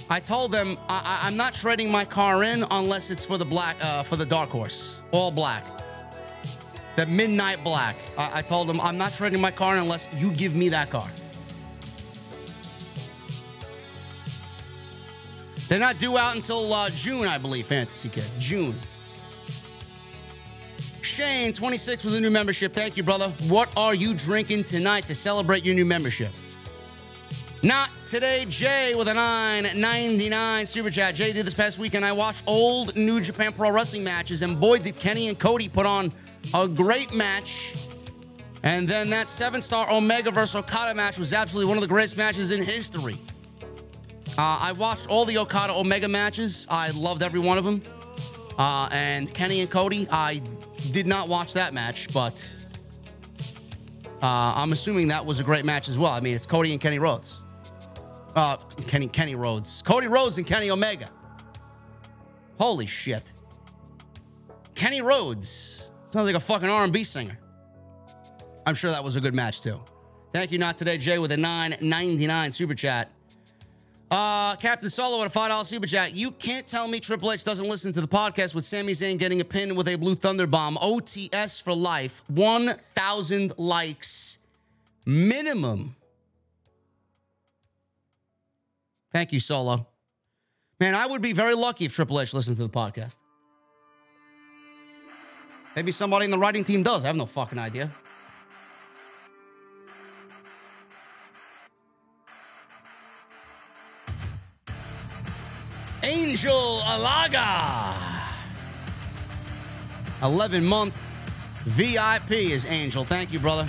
I 0.10 0.20
told 0.20 0.52
them 0.52 0.78
I, 0.90 1.22
am 1.24 1.38
not 1.38 1.54
trading 1.54 1.90
my 1.90 2.04
car 2.04 2.44
in 2.44 2.66
unless 2.70 3.10
it's 3.10 3.24
for 3.24 3.38
the 3.38 3.46
black, 3.46 3.78
uh, 3.82 4.04
for 4.04 4.18
the 4.18 4.26
dark 4.26 4.50
horse, 4.50 5.00
all 5.12 5.32
black, 5.32 5.66
the 6.96 7.06
midnight 7.06 7.64
black. 7.64 7.96
I, 8.18 8.40
I 8.40 8.42
told 8.42 8.70
him, 8.70 8.80
I'm 8.82 8.98
not 8.98 9.14
trading 9.14 9.42
my 9.42 9.52
car 9.52 9.78
unless 9.78 10.10
you 10.16 10.32
give 10.32 10.56
me 10.56 10.70
that 10.70 10.90
car. 10.90 11.08
They're 15.68 15.80
not 15.80 16.00
due 16.00 16.18
out 16.18 16.36
until 16.36 16.74
uh, 16.74 16.90
June, 16.90 17.26
I 17.26 17.38
believe. 17.38 17.66
Fantasy 17.66 18.10
Kid, 18.10 18.30
June. 18.40 18.76
Shane, 21.02 21.54
26 21.54 22.04
with 22.04 22.16
a 22.16 22.20
new 22.22 22.30
membership. 22.30 22.74
Thank 22.74 22.98
you, 22.98 23.04
brother. 23.04 23.30
What 23.48 23.70
are 23.78 23.94
you 23.94 24.14
drinking 24.14 24.66
tonight 24.66 25.08
to 25.08 25.16
celebrate 25.16 25.66
your 25.66 25.74
new 25.74 25.86
membership? 25.86 26.32
Not 27.64 27.90
today 28.08 28.46
Jay 28.50 28.96
with 28.96 29.08
a 29.08 29.14
999 29.14 30.66
super 30.66 30.90
chat. 30.90 31.16
Jay 31.16 31.32
did 31.32 31.46
this 31.46 31.54
past 31.54 31.80
weekend. 31.80 32.04
I 32.04 32.12
watched 32.12 32.44
old 32.48 32.98
New 32.98 33.22
Japan 33.22 33.54
Pro 33.54 33.72
Wrestling 33.72 34.04
matches, 34.04 34.42
and 34.42 34.60
boy, 34.60 34.80
did 34.80 34.98
Kenny 34.98 35.28
and 35.28 35.38
Cody 35.38 35.70
put 35.70 35.86
on 35.86 36.12
a 36.54 36.68
great 36.68 37.14
match. 37.14 37.76
And 38.64 38.88
then 38.88 39.10
that 39.10 39.30
seven 39.30 39.62
star 39.62 39.92
Omega 39.92 40.32
versus 40.32 40.56
Okada 40.56 40.94
match 40.96 41.18
was 41.18 41.34
absolutely 41.34 41.70
one 41.70 41.78
of 41.78 41.82
the 41.82 41.88
greatest 41.88 42.18
matches 42.18 42.52
in 42.52 42.62
history. 42.62 43.18
Uh, 44.38 44.60
I 44.62 44.72
watched 44.72 45.08
all 45.08 45.26
the 45.26 45.38
Okada 45.40 45.74
Omega 45.74 46.08
matches. 46.08 46.68
I 46.70 46.92
loved 46.92 47.24
every 47.24 47.40
one 47.40 47.58
of 47.58 47.64
them. 47.64 47.82
Uh, 48.58 48.88
and 48.92 49.34
Kenny 49.34 49.62
and 49.62 49.70
Cody, 49.70 50.08
I 50.12 50.42
did 50.92 51.08
not 51.08 51.28
watch 51.28 51.54
that 51.54 51.74
match, 51.74 52.14
but 52.14 52.48
uh, 54.22 54.54
I'm 54.56 54.72
assuming 54.72 55.08
that 55.08 55.26
was 55.26 55.40
a 55.40 55.44
great 55.44 55.66
match 55.66 55.90
as 55.90 55.98
well. 55.98 56.12
I 56.12 56.20
mean, 56.20 56.36
it's 56.36 56.46
Cody 56.46 56.72
and 56.72 56.80
Kenny 56.80 57.00
Rhodes. 57.00 57.42
Uh, 58.36 58.56
Kenny 58.88 59.08
Kenny 59.08 59.36
Rhodes, 59.36 59.82
Cody 59.82 60.08
Rhodes 60.08 60.38
and 60.38 60.48
Kenny 60.48 60.70
Omega. 60.72 61.10
Holy 62.58 62.86
shit! 62.86 63.34
Kenny 64.74 65.02
Rhodes 65.02 65.81
sounds 66.12 66.26
like 66.26 66.36
a 66.36 66.40
fucking 66.40 66.70
R&B 66.70 67.04
singer. 67.04 67.38
I'm 68.66 68.76
sure 68.76 68.92
that 68.92 69.04
was 69.04 69.16
a 69.16 69.22
good 69.22 69.34
match 69.34 69.62
too. 69.62 69.82
Thank 70.34 70.52
you, 70.52 70.58
not 70.60 70.78
today, 70.78 70.98
Jay, 70.98 71.18
with 71.20 71.32
a 71.32 71.36
9.99 71.38 72.54
super 72.54 72.74
chat. 72.76 73.12
Uh, 74.12 74.58
Captain 74.58 74.90
Solo 74.90 75.20
with 75.20 75.28
a 75.28 75.30
five 75.30 75.50
dollar 75.50 75.64
super 75.64 75.88
chat. 75.88 76.14
You 76.14 76.32
can't 76.32 76.68
tell 76.68 76.86
me 76.86 77.00
Triple 77.00 77.32
H 77.32 77.46
doesn't 77.46 77.68
listen 77.68 77.94
to 77.94 78.02
the 78.02 78.10
podcast 78.10 78.54
with 78.54 78.66
Sami 78.66 78.92
Zayn 78.92 79.18
getting 79.18 79.40
a 79.40 79.46
pin 79.46 79.74
with 79.74 79.88
a 79.88 79.96
blue 79.96 80.16
thunder 80.16 80.46
bomb. 80.46 80.76
OTS 80.76 81.64
for 81.64 81.74
life. 81.74 82.22
One 82.28 82.76
thousand 82.94 83.54
likes 83.58 84.38
minimum. 85.06 85.96
Thank 89.14 89.32
you, 89.32 89.40
Solo. 89.40 89.88
Man, 90.82 90.94
I 90.94 91.06
would 91.06 91.22
be 91.22 91.32
very 91.32 91.56
lucky 91.56 91.86
if 91.86 91.94
Triple 91.94 92.20
H 92.20 92.34
listened 92.34 92.58
to 92.58 92.64
the 92.64 92.70
podcast. 92.70 93.18
Maybe 95.76 95.92
somebody 95.92 96.26
in 96.26 96.32
the 96.32 96.38
writing 96.38 96.64
team 96.64 96.84
does. 96.84 97.04
I 97.04 97.08
have 97.08 97.16
no 97.16 97.26
fucking 97.26 97.58
idea. 97.58 97.92
Angel 106.04 106.82
Alaga. 106.84 107.96
11 110.24 110.66
month 110.66 110.96
VIP 111.64 112.32
is 112.32 112.66
Angel. 112.66 113.04
Thank 113.04 113.32
you, 113.32 113.40
brother. 113.40 113.66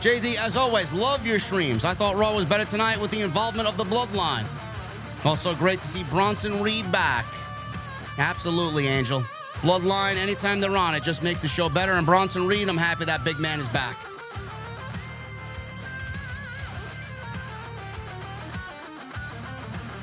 JD, 0.00 0.36
as 0.36 0.56
always, 0.56 0.92
love 0.92 1.26
your 1.26 1.38
streams. 1.38 1.84
I 1.84 1.92
thought 1.92 2.16
Raw 2.16 2.34
was 2.34 2.44
better 2.44 2.64
tonight 2.64 3.00
with 3.00 3.10
the 3.10 3.20
involvement 3.20 3.68
of 3.68 3.76
the 3.76 3.84
Bloodline. 3.84 4.44
Also, 5.24 5.54
great 5.54 5.80
to 5.80 5.86
see 5.86 6.04
Bronson 6.04 6.62
Reed 6.62 6.90
back. 6.92 7.26
Absolutely, 8.18 8.86
Angel. 8.88 9.24
Bloodline, 9.60 10.16
anytime 10.16 10.60
they're 10.60 10.76
on, 10.76 10.94
it 10.94 11.02
just 11.02 11.22
makes 11.22 11.40
the 11.40 11.48
show 11.48 11.68
better. 11.68 11.94
And 11.94 12.06
Bronson 12.06 12.46
Reed, 12.46 12.68
I'm 12.68 12.76
happy 12.76 13.04
that 13.04 13.24
big 13.24 13.38
man 13.38 13.60
is 13.60 13.68
back. 13.68 13.96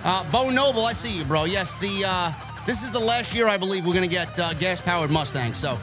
Uh, 0.03 0.29
Bo 0.29 0.49
Noble, 0.49 0.85
I 0.85 0.93
see 0.93 1.17
you, 1.17 1.25
bro. 1.25 1.45
Yes, 1.45 1.73
the 1.75 2.05
uh, 2.05 2.31
this 2.67 2.83
is 2.83 2.91
the 2.91 2.99
last 2.99 3.33
year 3.33 3.47
I 3.47 3.57
believe 3.57 3.85
we're 3.85 3.93
gonna 3.93 4.07
get 4.07 4.39
uh, 4.39 4.53
gas-powered 4.53 5.09
Mustangs. 5.09 5.57
So 5.57 5.79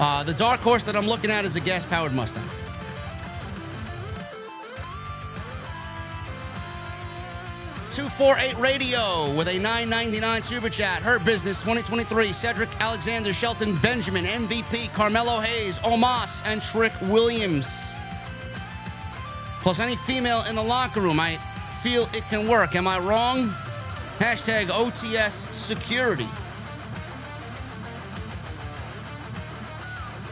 uh, 0.00 0.24
the 0.24 0.34
dark 0.34 0.60
horse 0.60 0.82
that 0.84 0.96
I'm 0.96 1.06
looking 1.06 1.30
at 1.30 1.44
is 1.44 1.56
a 1.56 1.60
gas-powered 1.60 2.12
Mustang. 2.12 2.42
Two 8.00 8.08
four 8.08 8.38
eight 8.38 8.56
radio 8.56 9.30
with 9.34 9.48
a 9.48 9.58
9.99 9.58 10.42
super 10.42 10.70
chat. 10.70 11.02
Hurt 11.02 11.22
Business 11.22 11.58
2023. 11.58 12.32
Cedric 12.32 12.70
Alexander, 12.80 13.30
Shelton 13.30 13.76
Benjamin, 13.76 14.24
MVP, 14.24 14.90
Carmelo 14.94 15.38
Hayes, 15.38 15.78
Omos, 15.80 16.42
and 16.46 16.62
Trick 16.62 16.94
Williams. 17.02 17.92
Plus 19.60 19.80
any 19.80 19.96
female 19.96 20.42
in 20.48 20.56
the 20.56 20.62
locker 20.62 21.02
room. 21.02 21.20
I 21.20 21.36
feel 21.82 22.08
it 22.14 22.22
can 22.30 22.48
work. 22.48 22.74
Am 22.74 22.86
I 22.86 22.98
wrong? 23.00 23.50
Hashtag 24.18 24.68
OTS 24.68 25.52
security. 25.52 26.28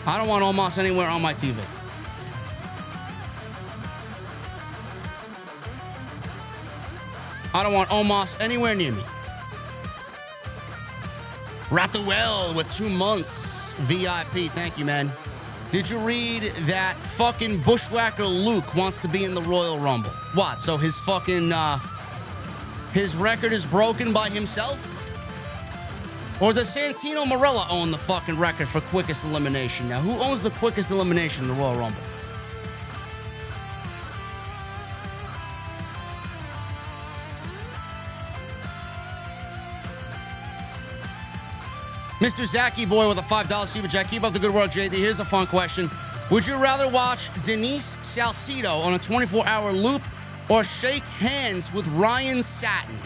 I 0.07 0.17
don't 0.17 0.27
want 0.27 0.43
Omos 0.43 0.79
anywhere 0.79 1.09
on 1.09 1.21
my 1.21 1.35
TV. 1.35 1.55
I 7.55 7.63
don't 7.63 7.73
want 7.73 7.89
Omos 7.91 8.41
anywhere 8.41 8.75
near 8.75 8.93
me. 8.93 9.03
Rathawell 11.71 12.55
with 12.55 12.73
two 12.75 12.89
months 12.89 13.75
VIP. 13.81 14.51
Thank 14.53 14.79
you, 14.79 14.85
man. 14.85 15.13
Did 15.71 15.89
you 15.89 15.99
read 15.99 16.45
that 16.67 16.97
fucking 16.97 17.59
bushwhacker 17.61 18.25
Luke 18.25 18.75
wants 18.75 18.99
to 18.99 19.09
be 19.09 19.25
in 19.25 19.35
the 19.35 19.43
Royal 19.43 19.79
Rumble? 19.79 20.11
What? 20.33 20.61
So 20.61 20.77
his 20.79 20.99
fucking 21.01 21.53
uh 21.53 21.79
his 22.93 23.15
record 23.17 23.53
is 23.53 23.67
broken 23.67 24.13
by 24.13 24.31
himself? 24.31 24.95
Or 26.41 26.53
does 26.53 26.75
Santino 26.75 27.25
Marella 27.25 27.67
own 27.69 27.91
the 27.91 27.99
fucking 27.99 28.39
record 28.39 28.69
for 28.69 28.81
quickest 28.81 29.25
elimination? 29.25 29.89
Now, 29.89 30.01
who 30.01 30.19
owns 30.23 30.41
the 30.41 30.51
quickest 30.51 30.91
elimination 30.91 31.45
in 31.45 31.49
the 31.49 31.55
Royal 31.55 31.77
Rumble? 31.77 32.01
Mr. 42.19 42.53
Zacky 42.53 42.89
Boy 42.89 43.09
with 43.09 43.19
a 43.19 43.23
$5 43.23 43.67
super 43.69 43.87
chat. 43.87 44.09
Keep 44.09 44.25
up 44.25 44.33
the 44.33 44.41
good 44.41 44.53
work, 44.53 44.73
JD. 44.73 44.93
Here's 44.93 45.21
a 45.21 45.25
fun 45.25 45.47
question. 45.47 45.89
Would 46.33 46.45
you 46.45 46.57
rather 46.57 46.89
watch 46.89 47.31
Denise 47.45 47.97
Salcido 47.99 48.83
on 48.85 48.95
a 48.95 48.99
24 48.99 49.47
hour 49.47 49.73
loop 49.73 50.03
or 50.49 50.65
shake 50.65 51.05
hands 51.05 51.73
with 51.73 51.87
Ryan 51.89 52.43
Satin? 52.43 52.97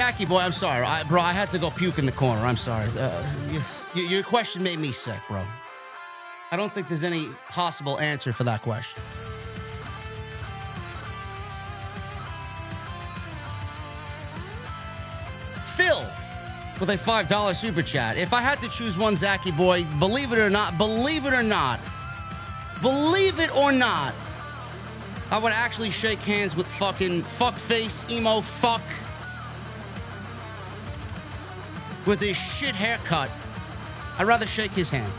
Zachy 0.00 0.24
boy, 0.24 0.38
I'm 0.38 0.52
sorry, 0.52 0.86
I, 0.86 1.02
bro. 1.02 1.20
I 1.20 1.32
had 1.32 1.50
to 1.50 1.58
go 1.58 1.70
puke 1.70 1.98
in 1.98 2.06
the 2.06 2.12
corner. 2.12 2.40
I'm 2.40 2.56
sorry. 2.56 2.88
Uh, 2.98 3.22
you, 3.94 4.02
your 4.02 4.22
question 4.22 4.62
made 4.62 4.78
me 4.78 4.92
sick, 4.92 5.20
bro. 5.28 5.44
I 6.50 6.56
don't 6.56 6.72
think 6.72 6.88
there's 6.88 7.04
any 7.04 7.28
possible 7.50 8.00
answer 8.00 8.32
for 8.32 8.44
that 8.44 8.62
question. 8.62 9.02
Phil 15.66 16.02
with 16.80 16.88
a 16.88 16.96
$5 16.96 17.54
super 17.54 17.82
chat. 17.82 18.16
If 18.16 18.32
I 18.32 18.40
had 18.40 18.58
to 18.62 18.70
choose 18.70 18.96
one, 18.96 19.16
Zachy 19.16 19.50
boy, 19.50 19.84
believe 19.98 20.32
it 20.32 20.38
or 20.38 20.48
not, 20.48 20.78
believe 20.78 21.26
it 21.26 21.34
or 21.34 21.42
not, 21.42 21.78
believe 22.80 23.38
it 23.38 23.54
or 23.54 23.70
not, 23.70 24.14
I 25.30 25.36
would 25.36 25.52
actually 25.52 25.90
shake 25.90 26.20
hands 26.20 26.56
with 26.56 26.66
fucking 26.66 27.22
fuckface, 27.24 28.10
emo 28.10 28.40
fuck 28.40 28.80
with 32.10 32.20
his 32.20 32.36
shit 32.36 32.74
haircut. 32.74 33.30
I'd 34.18 34.26
rather 34.26 34.44
shake 34.44 34.72
his 34.72 34.90
hand. 34.90 35.12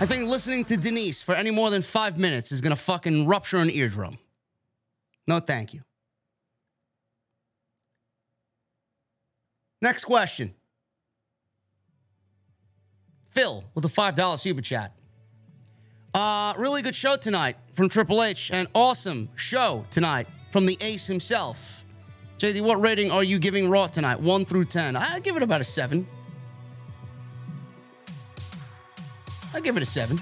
I 0.00 0.06
think 0.06 0.30
listening 0.30 0.64
to 0.64 0.78
Denise 0.78 1.22
for 1.22 1.34
any 1.34 1.50
more 1.50 1.68
than 1.68 1.82
five 1.82 2.18
minutes 2.18 2.52
is 2.52 2.62
gonna 2.62 2.74
fucking 2.74 3.26
rupture 3.26 3.58
an 3.58 3.68
eardrum. 3.68 4.16
No, 5.26 5.40
thank 5.40 5.74
you. 5.74 5.82
Next 9.82 10.06
question. 10.06 10.54
Phil 13.28 13.62
with 13.74 13.84
a 13.84 13.88
$5 13.88 14.40
super 14.40 14.62
chat. 14.62 14.94
Uh, 16.14 16.54
really 16.56 16.80
good 16.80 16.96
show 16.96 17.16
tonight 17.16 17.56
from 17.74 17.90
Triple 17.90 18.22
H, 18.22 18.50
and 18.50 18.68
awesome 18.74 19.28
show 19.36 19.84
tonight 19.90 20.26
from 20.50 20.66
the 20.66 20.76
ace 20.80 21.06
himself. 21.06 21.84
JD, 22.38 22.62
what 22.62 22.80
rating 22.80 23.10
are 23.10 23.22
you 23.22 23.38
giving 23.38 23.68
Raw 23.68 23.86
tonight? 23.86 24.20
One 24.20 24.44
through 24.44 24.64
10. 24.64 24.96
I 24.96 25.20
give 25.20 25.36
it 25.36 25.42
about 25.42 25.60
a 25.60 25.64
seven. 25.64 26.06
I 29.52 29.60
give 29.60 29.76
it 29.76 29.82
a 29.82 29.86
seven. 29.86 30.18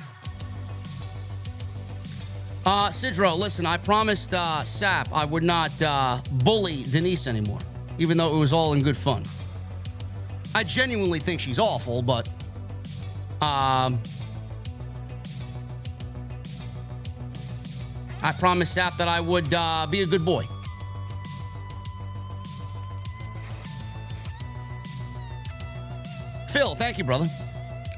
Uh, 2.67 2.91
Sidro, 2.91 3.39
listen, 3.39 3.65
I 3.65 3.77
promised 3.77 4.35
uh, 4.35 4.65
Sap 4.65 5.09
I 5.13 5.25
would 5.25 5.43
not 5.43 5.81
uh, 5.81 6.21
bully 6.33 6.83
Denise 6.85 7.27
anymore, 7.27 7.61
even 7.99 8.19
though 8.19 8.35
it 8.35 8.39
was 8.39 8.53
all 8.53 8.75
in 8.75 8.83
good 8.83 8.97
fun. 8.97 9.25
I 10.55 10.65
genuinely 10.65 11.19
think 11.19 11.41
she's 11.41 11.59
awful, 11.59 12.03
but 12.03 12.29
um, 13.41 14.03
I 18.23 18.33
promised 18.33 18.75
Sap 18.75 18.97
that 18.99 19.09
I 19.09 19.21
would 19.21 19.53
uh, 19.55 19.87
be 19.91 20.03
a 20.03 20.07
good 20.07 20.25
boy. 20.25 20.49
Phil, 26.51 26.75
thank 26.75 26.99
you, 26.99 27.05
brother. 27.05 27.29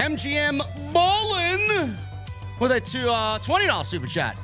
MGM 0.01 0.61
Ballin 0.93 1.97
with 2.59 2.73
a 2.73 2.81
two, 2.81 3.09
uh, 3.09 3.39
$20 3.39 3.85
super 3.85 4.07
chat. 4.07 4.37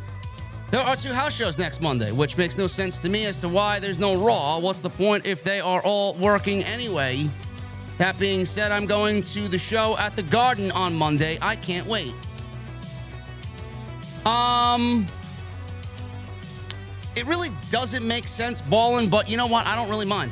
There 0.71 0.81
are 0.81 0.97
two 0.97 1.13
house 1.13 1.35
shows 1.35 1.59
next 1.59 1.81
Monday, 1.81 2.13
which 2.13 2.37
makes 2.37 2.59
no 2.59 2.67
sense 2.67 2.99
to 3.01 3.09
me 3.09 3.27
as 3.27 3.37
to 3.39 3.49
why 3.49 3.79
there's 3.79 3.99
no 3.99 4.17
Raw. 4.21 4.59
What's 4.59 4.81
the 4.81 4.91
point 4.91 5.27
if 5.27 5.45
they 5.45 5.61
are 5.61 5.81
all 5.83 6.15
working 6.15 6.65
anyway? 6.65 7.29
That 7.99 8.19
being 8.19 8.45
said, 8.45 8.73
I'm 8.73 8.87
going 8.87 9.23
to 9.25 9.49
the 9.49 9.59
show 9.59 9.97
at 9.99 10.17
the 10.17 10.23
Garden 10.23 10.71
on 10.73 10.95
Monday. 10.95 11.39
I 11.41 11.57
can't 11.57 11.87
wait. 11.87 12.13
Um, 14.27 15.07
it 17.17 17.27
really 17.27 17.51
doesn't 17.71 18.07
make 18.07 18.29
sense 18.29 18.61
balling, 18.61 19.09
but 19.09 19.29
you 19.29 19.37
know 19.37 19.47
what? 19.47 19.67
I 19.67 19.75
don't 19.75 19.89
really 19.89 20.07
mind. 20.07 20.31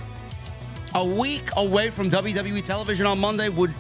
A 0.95 1.05
week 1.05 1.49
away 1.57 1.91
from 1.91 2.11
WWE 2.11 2.63
television 2.63 3.07
on 3.07 3.19
Monday 3.19 3.49
would 3.49 3.73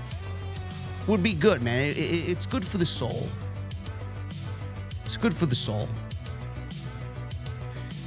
would 1.07 1.23
be 1.23 1.35
good, 1.35 1.63
man. 1.63 1.91
It, 1.91 1.99
it, 1.99 2.29
it's 2.31 2.47
good 2.47 2.67
for 2.67 2.79
the 2.79 2.87
soul. 2.87 3.29
It's 5.05 5.19
good 5.19 5.35
for 5.35 5.45
the 5.47 5.55
soul. 5.55 5.87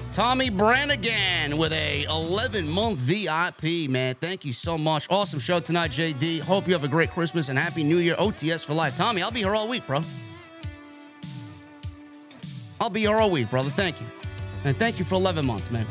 Tommy 0.10 0.49
Brannigan 0.49 1.60
with 1.60 1.72
a 1.74 2.06
11 2.06 2.68
month 2.68 2.98
VIP, 2.98 3.88
man. 3.88 4.15
Thank 4.15 4.45
you 4.45 4.52
so 4.52 4.76
much. 4.76 5.06
Awesome 5.11 5.40
show 5.40 5.60
tonight, 5.60 5.91
JD. 5.91 6.40
Hope 6.40 6.65
you 6.65 6.74
have 6.74 6.84
a 6.84 6.88
great 6.88 7.11
Christmas 7.11 7.49
and 7.49 7.60
Happy 7.60 7.84
New 7.84 7.98
Year. 7.98 8.15
OTS 8.15 8.65
for 8.65 8.74
life. 8.74 8.95
Tommy, 8.95 9.22
I'll 9.22 9.30
be 9.30 9.41
here 9.41 9.53
all 9.53 9.68
week, 9.68 9.86
bro. 9.86 10.02
I'll 12.82 12.90
be 12.90 13.02
here 13.02 13.15
all 13.15 13.30
week, 13.30 13.52
brother. 13.52 13.69
Thank 13.69 14.02
you. 14.02 14.07
And 14.68 14.77
thank 14.77 14.99
you 14.99 15.06
for 15.06 15.15
11 15.15 15.45
months, 15.45 15.72
man. 15.72 15.88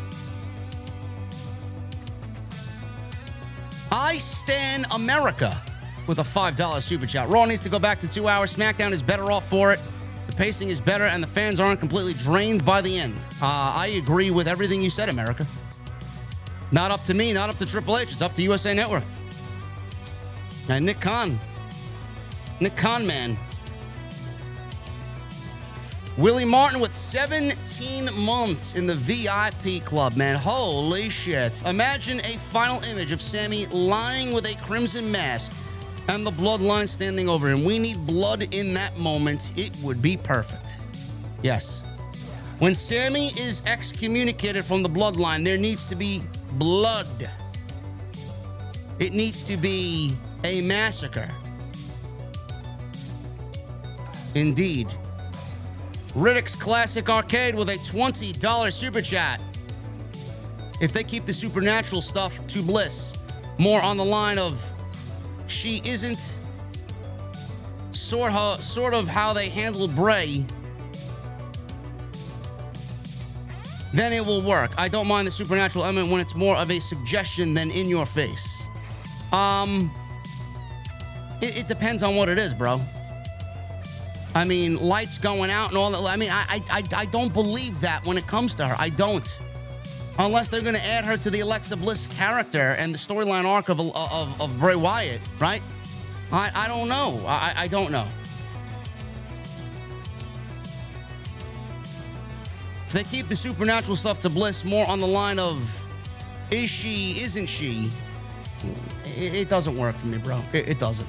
I 3.91 4.19
Stand 4.19 4.85
America 4.91 5.59
with 6.07 6.19
a 6.19 6.23
$5 6.23 6.83
super 6.83 7.07
chat. 7.07 7.27
Raw 7.31 7.47
needs 7.47 7.63
to 7.63 7.71
go 7.71 7.79
back 7.79 8.01
to 8.01 8.07
two 8.07 8.29
hours. 8.29 8.55
SmackDown 8.55 8.93
is 8.93 9.03
better 9.03 9.33
off 9.33 9.49
for 9.49 9.73
it. 9.73 9.81
The 10.27 10.35
pacing 10.35 10.69
is 10.69 10.79
better, 10.79 11.05
and 11.05 11.23
the 11.23 11.27
fans 11.27 11.59
aren't 11.59 11.81
completely 11.81 12.13
drained 12.13 12.67
by 12.67 12.83
the 12.83 12.99
end. 12.99 13.17
Uh, 13.41 13.73
I 13.75 13.95
agree 13.97 14.31
with 14.31 14.47
everything 14.47 14.83
you 14.83 14.91
said, 14.91 15.09
America. 15.09 15.47
Not 16.71 16.91
up 16.91 17.03
to 17.05 17.15
me, 17.15 17.33
not 17.33 17.49
up 17.49 17.57
to 17.57 17.65
Triple 17.65 17.97
H. 17.97 18.13
It's 18.13 18.21
up 18.21 18.35
to 18.35 18.43
USA 18.43 18.75
Network. 18.75 19.05
And 20.69 20.85
Nick 20.85 21.01
Khan. 21.01 21.39
Nick 22.61 22.77
Khan, 22.77 23.07
man. 23.07 23.39
Willie 26.19 26.47
Martin 26.47 26.81
with 26.81 26.95
17 26.95 28.09
months 28.25 28.73
in 28.73 28.87
the 28.87 28.95
VIP 28.95 29.85
club, 29.85 30.17
man. 30.17 30.37
Holy 30.37 31.11
shit. 31.11 31.61
Imagine 31.67 32.21
a 32.21 32.39
final 32.39 32.83
image 32.85 33.13
of 33.13 33.21
Sami 33.21 33.67
lying 33.67 34.33
with 34.33 34.47
a 34.47 34.55
crimson 34.63 35.13
mask 35.13 35.53
and 36.09 36.27
the 36.27 36.31
bloodline 36.31 36.89
standing 36.89 37.29
over 37.29 37.51
him. 37.51 37.65
We 37.65 37.79
need 37.79 38.07
blood 38.07 38.49
in 38.55 38.73
that 38.73 38.97
moment. 38.99 39.53
It 39.59 39.77
would 39.83 40.01
be 40.01 40.17
perfect. 40.17 40.81
Yes. 41.43 41.83
When 42.61 42.75
Sami 42.75 43.29
is 43.39 43.61
excommunicated 43.67 44.65
from 44.65 44.83
the 44.83 44.89
bloodline, 44.89 45.45
there 45.45 45.59
needs 45.59 45.85
to 45.85 45.95
be 45.95 46.23
blood. 46.53 47.29
It 48.99 49.13
needs 49.13 49.45
to 49.45 49.59
be 49.59 50.17
a 50.45 50.63
massacre. 50.63 51.29
Indeed. 54.35 54.89
Riddick's 56.17 56.57
Classic 56.57 57.11
Arcade 57.11 57.55
with 57.55 57.69
a 57.69 57.75
$20 57.75 58.73
super 58.73 59.03
chat. 59.03 59.39
If 60.81 60.91
they 60.91 61.05
keep 61.05 61.27
the 61.27 61.35
supernatural 61.35 62.01
stuff 62.01 62.45
to 62.49 62.63
Bliss, 62.63 63.13
more 63.59 63.83
on 63.83 63.99
the 63.99 64.05
line 64.05 64.39
of 64.39 64.65
she 65.47 65.83
isn't 65.85 66.39
sort 67.93 68.33
of, 68.33 68.65
sort 68.65 68.95
of 68.95 69.07
how 69.07 69.35
they 69.35 69.51
handled 69.51 69.95
Bray, 69.95 70.47
then 73.93 74.15
it 74.15 74.25
will 74.25 74.41
work. 74.41 74.71
I 74.79 74.89
don't 74.89 75.07
mind 75.07 75.29
the 75.29 75.33
supernatural 75.33 75.85
element 75.85 76.11
when 76.11 76.23
it's 76.23 76.35
more 76.35 76.57
of 76.57 76.71
a 76.71 76.81
suggestion 76.81 77.53
than 77.53 77.71
in 77.71 77.91
your 77.91 78.07
face. 78.07 78.65
Um, 79.33 79.91
it, 81.43 81.59
it 81.59 81.69
depends 81.69 82.03
on 82.03 82.17
what 82.17 82.31
it 82.31 82.39
is, 82.39 82.55
bro. 82.55 82.81
I 84.37 84.45
mean, 84.45 84.77
lights 84.77 85.17
going 85.17 85.51
out 85.51 85.71
and 85.71 85.79
all 85.79 85.91
that. 85.93 86.13
I 86.13 86.17
mean, 86.17 86.29
I, 86.31 86.63
I, 86.71 86.83
I 86.95 87.07
don't 87.07 87.33
believe 87.33 87.81
that 87.81 88.05
when 88.05 88.19
it 88.19 88.27
comes 88.27 88.55
to 88.57 88.69
her. 88.69 88.77
I 88.79 88.91
don't. 88.91 89.27
Unless 90.19 90.49
they're 90.49 90.61
going 90.61 90.75
to 90.75 90.85
add 90.85 91.07
her 91.07 91.17
to 91.17 91.31
the 91.31 91.41
Alexa 91.41 91.75
Bliss 91.79 92.07
character 92.07 92.73
and 92.73 92.95
the 92.95 92.99
storyline 92.99 93.47
arc 93.47 93.71
of, 93.71 93.81
of, 93.81 94.39
of 94.39 94.61
Bray 94.61 94.77
Wyatt, 94.77 95.23
right? 95.41 95.63
I, 96.31 96.51
I 96.55 96.69
don't 96.69 96.87
know. 96.87 97.25
I, 97.27 97.55
I 97.57 97.69
don't 97.69 97.91
know. 97.91 98.07
If 102.89 102.93
they 102.93 103.05
keep 103.05 103.29
the 103.29 103.37
supernatural 103.37 103.97
stuff 103.97 104.21
to 104.21 104.29
Bliss 104.29 104.67
more 104.67 104.87
on 104.87 105.01
the 105.01 105.09
line 105.09 105.39
of 105.39 105.83
is 106.51 106.69
she, 106.69 107.23
isn't 107.23 107.47
she, 107.47 107.91
it, 109.07 109.35
it 109.35 109.49
doesn't 109.49 109.79
work 109.79 109.97
for 109.97 110.09
me, 110.09 110.19
bro. 110.19 110.43
It, 110.53 110.69
it 110.69 110.79
doesn't. 110.79 111.09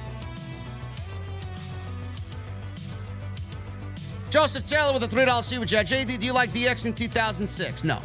Joseph 4.30 4.66
Taylor 4.66 4.92
with 4.92 5.02
a 5.04 5.08
$3 5.08 5.42
super 5.42 5.64
chat. 5.64 5.86
JD, 5.86 6.18
do 6.18 6.26
you 6.26 6.32
like 6.32 6.50
DX 6.50 6.86
in 6.86 6.92
2006? 6.92 7.84
No. 7.84 8.00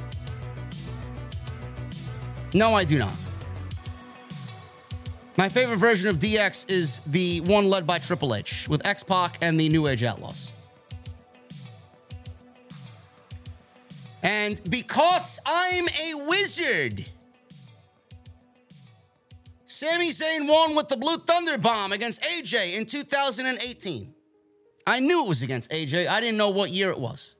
No, 2.54 2.74
I 2.74 2.84
do 2.84 3.00
not. 3.00 3.14
My 5.36 5.50
favorite 5.50 5.78
version 5.78 6.10
of 6.10 6.20
DX 6.20 6.70
is 6.70 7.02
the 7.08 7.42
one 7.42 7.70
led 7.70 7.88
by 7.88 7.98
Triple 7.98 8.36
H 8.36 8.68
with 8.70 8.86
X 8.86 9.04
Pac 9.04 9.40
and 9.42 9.60
the 9.60 9.68
New 9.68 9.88
Age 9.88 10.04
Outlaws. 10.04 10.52
And 14.22 14.62
because 14.70 15.40
I'm 15.46 15.88
a 15.90 16.14
wizard, 16.28 17.10
Sami 19.66 20.12
Zayn 20.12 20.48
won 20.48 20.76
with 20.76 20.88
the 20.88 20.96
Blue 20.96 21.18
Thunder 21.18 21.58
Bomb 21.58 21.92
against 21.92 22.22
AJ 22.22 22.76
in 22.76 22.86
2018. 22.86 24.14
I 24.86 25.00
knew 25.00 25.26
it 25.26 25.30
was 25.30 25.42
against 25.42 25.72
AJ. 25.72 26.08
I 26.08 26.20
didn't 26.20 26.38
know 26.38 26.50
what 26.50 26.72
year 26.72 26.90
it 26.90 27.00
was. 27.00 27.36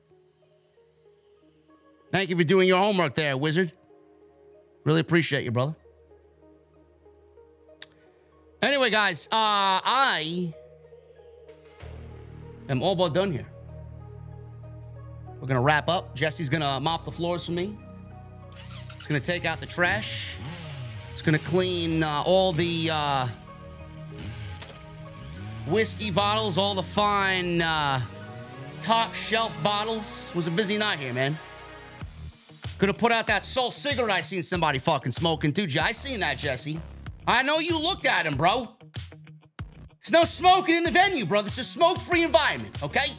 Thank 2.10 2.30
you 2.30 2.36
for 2.36 2.44
doing 2.44 2.68
your 2.68 2.78
homework 2.78 3.14
there, 3.14 3.36
wizard. 3.36 3.72
Really 4.84 5.00
appreciate 5.00 5.44
you, 5.44 5.50
brother. 5.50 5.74
Anyway, 8.62 8.88
guys, 8.88 9.26
uh, 9.26 9.82
I 9.84 10.54
am 12.68 12.82
all 12.82 12.94
but 12.94 13.12
done 13.12 13.32
here. 13.32 13.46
We're 15.40 15.48
gonna 15.48 15.60
wrap 15.60 15.90
up. 15.90 16.14
Jesse's 16.14 16.48
gonna 16.48 16.80
mop 16.80 17.04
the 17.04 17.12
floors 17.12 17.44
for 17.44 17.52
me. 17.52 17.76
He's 18.96 19.06
gonna 19.06 19.20
take 19.20 19.44
out 19.44 19.60
the 19.60 19.66
trash. 19.66 20.38
He's 21.12 21.20
gonna 21.20 21.38
clean 21.38 22.02
uh, 22.02 22.22
all 22.24 22.52
the 22.52 22.88
uh, 22.90 23.28
whiskey 25.66 26.10
bottles, 26.10 26.58
all 26.58 26.74
the 26.74 26.82
fine 26.82 27.62
uh, 27.62 28.00
top 28.80 29.14
shelf 29.14 29.60
bottles. 29.62 30.32
Was 30.34 30.46
a 30.46 30.50
busy 30.50 30.78
night 30.78 30.98
here, 30.98 31.12
man. 31.12 31.38
Could 32.78 32.88
have 32.88 32.98
put 32.98 33.12
out 33.12 33.26
that 33.28 33.44
soul 33.44 33.70
cigarette 33.70 34.16
I 34.16 34.20
seen 34.20 34.42
somebody 34.42 34.78
fucking 34.78 35.12
smoking 35.12 35.52
too. 35.52 35.66
I 35.80 35.92
seen 35.92 36.20
that, 36.20 36.38
Jesse. 36.38 36.80
I 37.26 37.42
know 37.42 37.58
you 37.58 37.78
looked 37.78 38.06
at 38.06 38.26
him, 38.26 38.36
bro. 38.36 38.76
There's 40.02 40.12
no 40.12 40.24
smoking 40.24 40.76
in 40.76 40.84
the 40.84 40.90
venue, 40.90 41.24
brother. 41.24 41.46
It's 41.46 41.56
a 41.58 41.64
smoke 41.64 41.98
free 41.98 42.22
environment, 42.22 42.82
okay? 42.82 43.14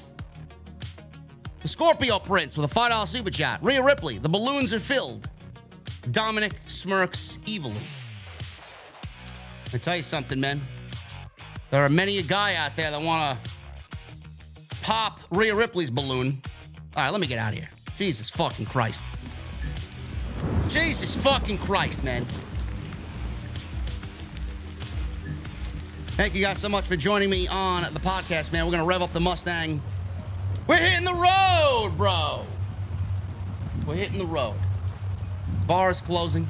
The 1.61 1.67
Scorpio 1.67 2.19
Prince 2.19 2.57
with 2.57 2.71
a 2.71 2.75
$5 2.75 3.07
super 3.07 3.31
chat. 3.31 3.59
Rhea 3.63 3.81
Ripley, 3.81 4.19
the 4.19 4.29
balloons 4.29 4.71
are 4.71 4.79
filled. 4.79 5.27
Dominik 6.11 6.53
smirks 6.67 7.39
evilly. 7.49 7.73
I 9.73 9.79
tell 9.79 9.97
you 9.97 10.03
something, 10.03 10.39
man. 10.39 10.61
There 11.75 11.83
are 11.83 11.89
many 11.89 12.19
a 12.19 12.21
guy 12.21 12.55
out 12.55 12.77
there 12.77 12.89
that 12.89 13.01
want 13.01 13.37
to 13.37 14.75
pop 14.81 15.19
Rhea 15.29 15.53
Ripley's 15.53 15.89
balloon. 15.89 16.41
All 16.95 17.03
right, 17.03 17.11
let 17.11 17.19
me 17.19 17.27
get 17.27 17.37
out 17.37 17.51
of 17.51 17.59
here. 17.59 17.67
Jesus 17.97 18.29
fucking 18.29 18.65
Christ. 18.67 19.03
Jesus 20.69 21.17
fucking 21.17 21.57
Christ, 21.57 22.01
man. 22.05 22.23
Thank 26.15 26.33
you 26.33 26.41
guys 26.41 26.59
so 26.59 26.69
much 26.69 26.85
for 26.85 26.95
joining 26.95 27.29
me 27.29 27.45
on 27.49 27.83
the 27.93 27.99
podcast, 27.99 28.53
man. 28.53 28.63
We're 28.63 28.71
going 28.71 28.83
to 28.83 28.87
rev 28.87 29.01
up 29.01 29.11
the 29.11 29.19
Mustang. 29.19 29.81
We're 30.67 30.77
hitting 30.77 31.03
the 31.03 31.13
road, 31.13 31.95
bro. 31.97 32.45
We're 33.85 33.95
hitting 33.95 34.19
the 34.19 34.25
road. 34.25 34.55
Bar 35.67 35.91
is 35.91 35.99
closing. 35.99 36.47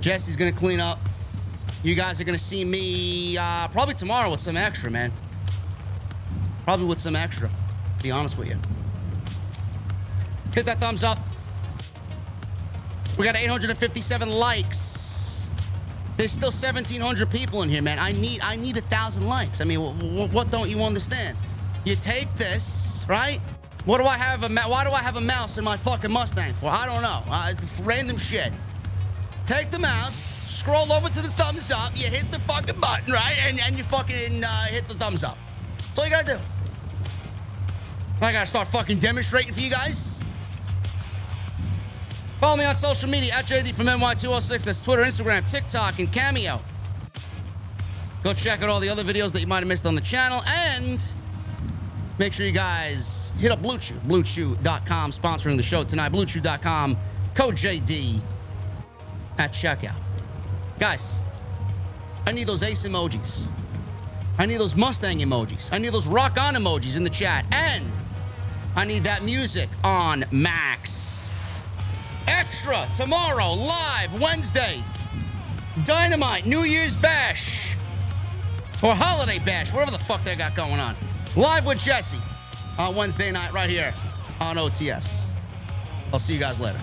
Jesse's 0.00 0.34
going 0.34 0.52
to 0.52 0.58
clean 0.58 0.80
up. 0.80 0.98
You 1.86 1.94
guys 1.94 2.20
are 2.20 2.24
going 2.24 2.36
to 2.36 2.44
see 2.44 2.64
me 2.64 3.38
uh, 3.38 3.68
probably 3.68 3.94
tomorrow 3.94 4.28
with 4.28 4.40
some 4.40 4.56
extra, 4.56 4.90
man. 4.90 5.12
Probably 6.64 6.84
with 6.84 6.98
some 6.98 7.14
extra, 7.14 7.48
to 7.48 8.02
be 8.02 8.10
honest 8.10 8.36
with 8.36 8.48
you. 8.48 8.56
Hit 10.52 10.66
that 10.66 10.80
thumbs 10.80 11.04
up. 11.04 11.16
We 13.16 13.24
got 13.24 13.36
857 13.36 14.28
likes. 14.28 15.48
There's 16.16 16.32
still 16.32 16.48
1,700 16.48 17.30
people 17.30 17.62
in 17.62 17.68
here, 17.68 17.82
man. 17.82 18.00
I 18.00 18.10
need 18.10 18.40
I 18.42 18.56
need 18.56 18.76
a 18.76 18.80
thousand 18.80 19.28
likes. 19.28 19.60
I 19.60 19.64
mean, 19.64 19.78
wh- 19.78 20.28
wh- 20.28 20.34
what 20.34 20.50
don't 20.50 20.68
you 20.68 20.80
understand? 20.80 21.38
You 21.84 21.94
take 21.94 22.34
this, 22.34 23.06
right? 23.08 23.38
What 23.84 23.98
do 23.98 24.06
I 24.06 24.16
have 24.16 24.42
a 24.42 24.48
why 24.68 24.82
do 24.82 24.90
I 24.90 25.02
have 25.02 25.14
a 25.14 25.20
mouse 25.20 25.56
in 25.56 25.62
my 25.62 25.76
fucking 25.76 26.10
Mustang 26.10 26.52
for? 26.54 26.68
I 26.68 26.84
don't 26.84 27.02
know. 27.02 27.22
Uh, 27.30 27.54
random 27.84 28.16
shit. 28.16 28.52
Take 29.46 29.70
the 29.70 29.78
mouse, 29.78 30.16
scroll 30.52 30.92
over 30.92 31.08
to 31.08 31.22
the 31.22 31.30
thumbs 31.30 31.70
up, 31.70 31.92
you 31.94 32.08
hit 32.08 32.32
the 32.32 32.40
fucking 32.40 32.80
button, 32.80 33.12
right? 33.12 33.36
And, 33.46 33.60
and 33.60 33.78
you 33.78 33.84
fucking 33.84 34.42
uh, 34.42 34.64
hit 34.64 34.88
the 34.88 34.94
thumbs 34.94 35.22
up. 35.22 35.38
That's 35.78 35.98
all 35.98 36.04
you 36.04 36.10
gotta 36.10 36.34
do. 36.34 36.38
I 38.20 38.32
gotta 38.32 38.46
start 38.46 38.66
fucking 38.66 38.98
demonstrating 38.98 39.54
for 39.54 39.60
you 39.60 39.70
guys. 39.70 40.18
Follow 42.40 42.56
me 42.56 42.64
on 42.64 42.76
social 42.76 43.08
media 43.08 43.34
at 43.34 43.44
JD 43.44 43.74
from 43.74 43.86
NY206. 43.86 44.64
That's 44.64 44.80
Twitter, 44.80 45.02
Instagram, 45.02 45.48
TikTok, 45.48 46.00
and 46.00 46.12
Cameo. 46.12 46.60
Go 48.24 48.34
check 48.34 48.62
out 48.62 48.68
all 48.68 48.80
the 48.80 48.88
other 48.88 49.04
videos 49.04 49.30
that 49.32 49.40
you 49.40 49.46
might 49.46 49.60
have 49.60 49.68
missed 49.68 49.86
on 49.86 49.94
the 49.94 50.00
channel. 50.00 50.42
And 50.46 51.00
make 52.18 52.32
sure 52.32 52.44
you 52.44 52.52
guys 52.52 53.32
hit 53.38 53.52
up 53.52 53.62
Blue 53.62 53.78
Chew, 53.78 53.94
BlueChew.com, 54.06 55.12
sponsoring 55.12 55.56
the 55.56 55.62
show 55.62 55.84
tonight. 55.84 56.10
BlueChew.com, 56.10 56.96
code 57.34 57.54
JD 57.54 58.20
at 59.38 59.52
checkout. 59.52 59.96
Guys, 60.78 61.20
I 62.26 62.32
need 62.32 62.46
those 62.46 62.62
ace 62.62 62.84
emojis. 62.84 63.46
I 64.38 64.46
need 64.46 64.58
those 64.58 64.76
Mustang 64.76 65.20
emojis. 65.20 65.72
I 65.72 65.78
need 65.78 65.92
those 65.92 66.06
rock 66.06 66.38
on 66.38 66.54
emojis 66.54 66.96
in 66.96 67.04
the 67.04 67.10
chat. 67.10 67.46
And 67.52 67.84
I 68.74 68.84
need 68.84 69.04
that 69.04 69.22
music 69.22 69.70
on 69.82 70.24
max. 70.30 71.32
Extra 72.26 72.86
tomorrow, 72.94 73.52
live 73.52 74.20
Wednesday. 74.20 74.82
Dynamite, 75.84 76.44
New 76.44 76.64
Year's 76.64 76.96
Bash. 76.96 77.76
Or 78.82 78.94
Holiday 78.94 79.38
Bash, 79.38 79.72
whatever 79.72 79.90
the 79.90 79.98
fuck 79.98 80.22
they 80.24 80.36
got 80.36 80.54
going 80.54 80.80
on. 80.80 80.94
Live 81.34 81.64
with 81.64 81.78
Jesse 81.78 82.18
on 82.78 82.94
Wednesday 82.94 83.30
night, 83.30 83.52
right 83.52 83.70
here 83.70 83.94
on 84.40 84.56
OTS. 84.56 85.26
I'll 86.12 86.18
see 86.18 86.34
you 86.34 86.40
guys 86.40 86.60
later. 86.60 86.80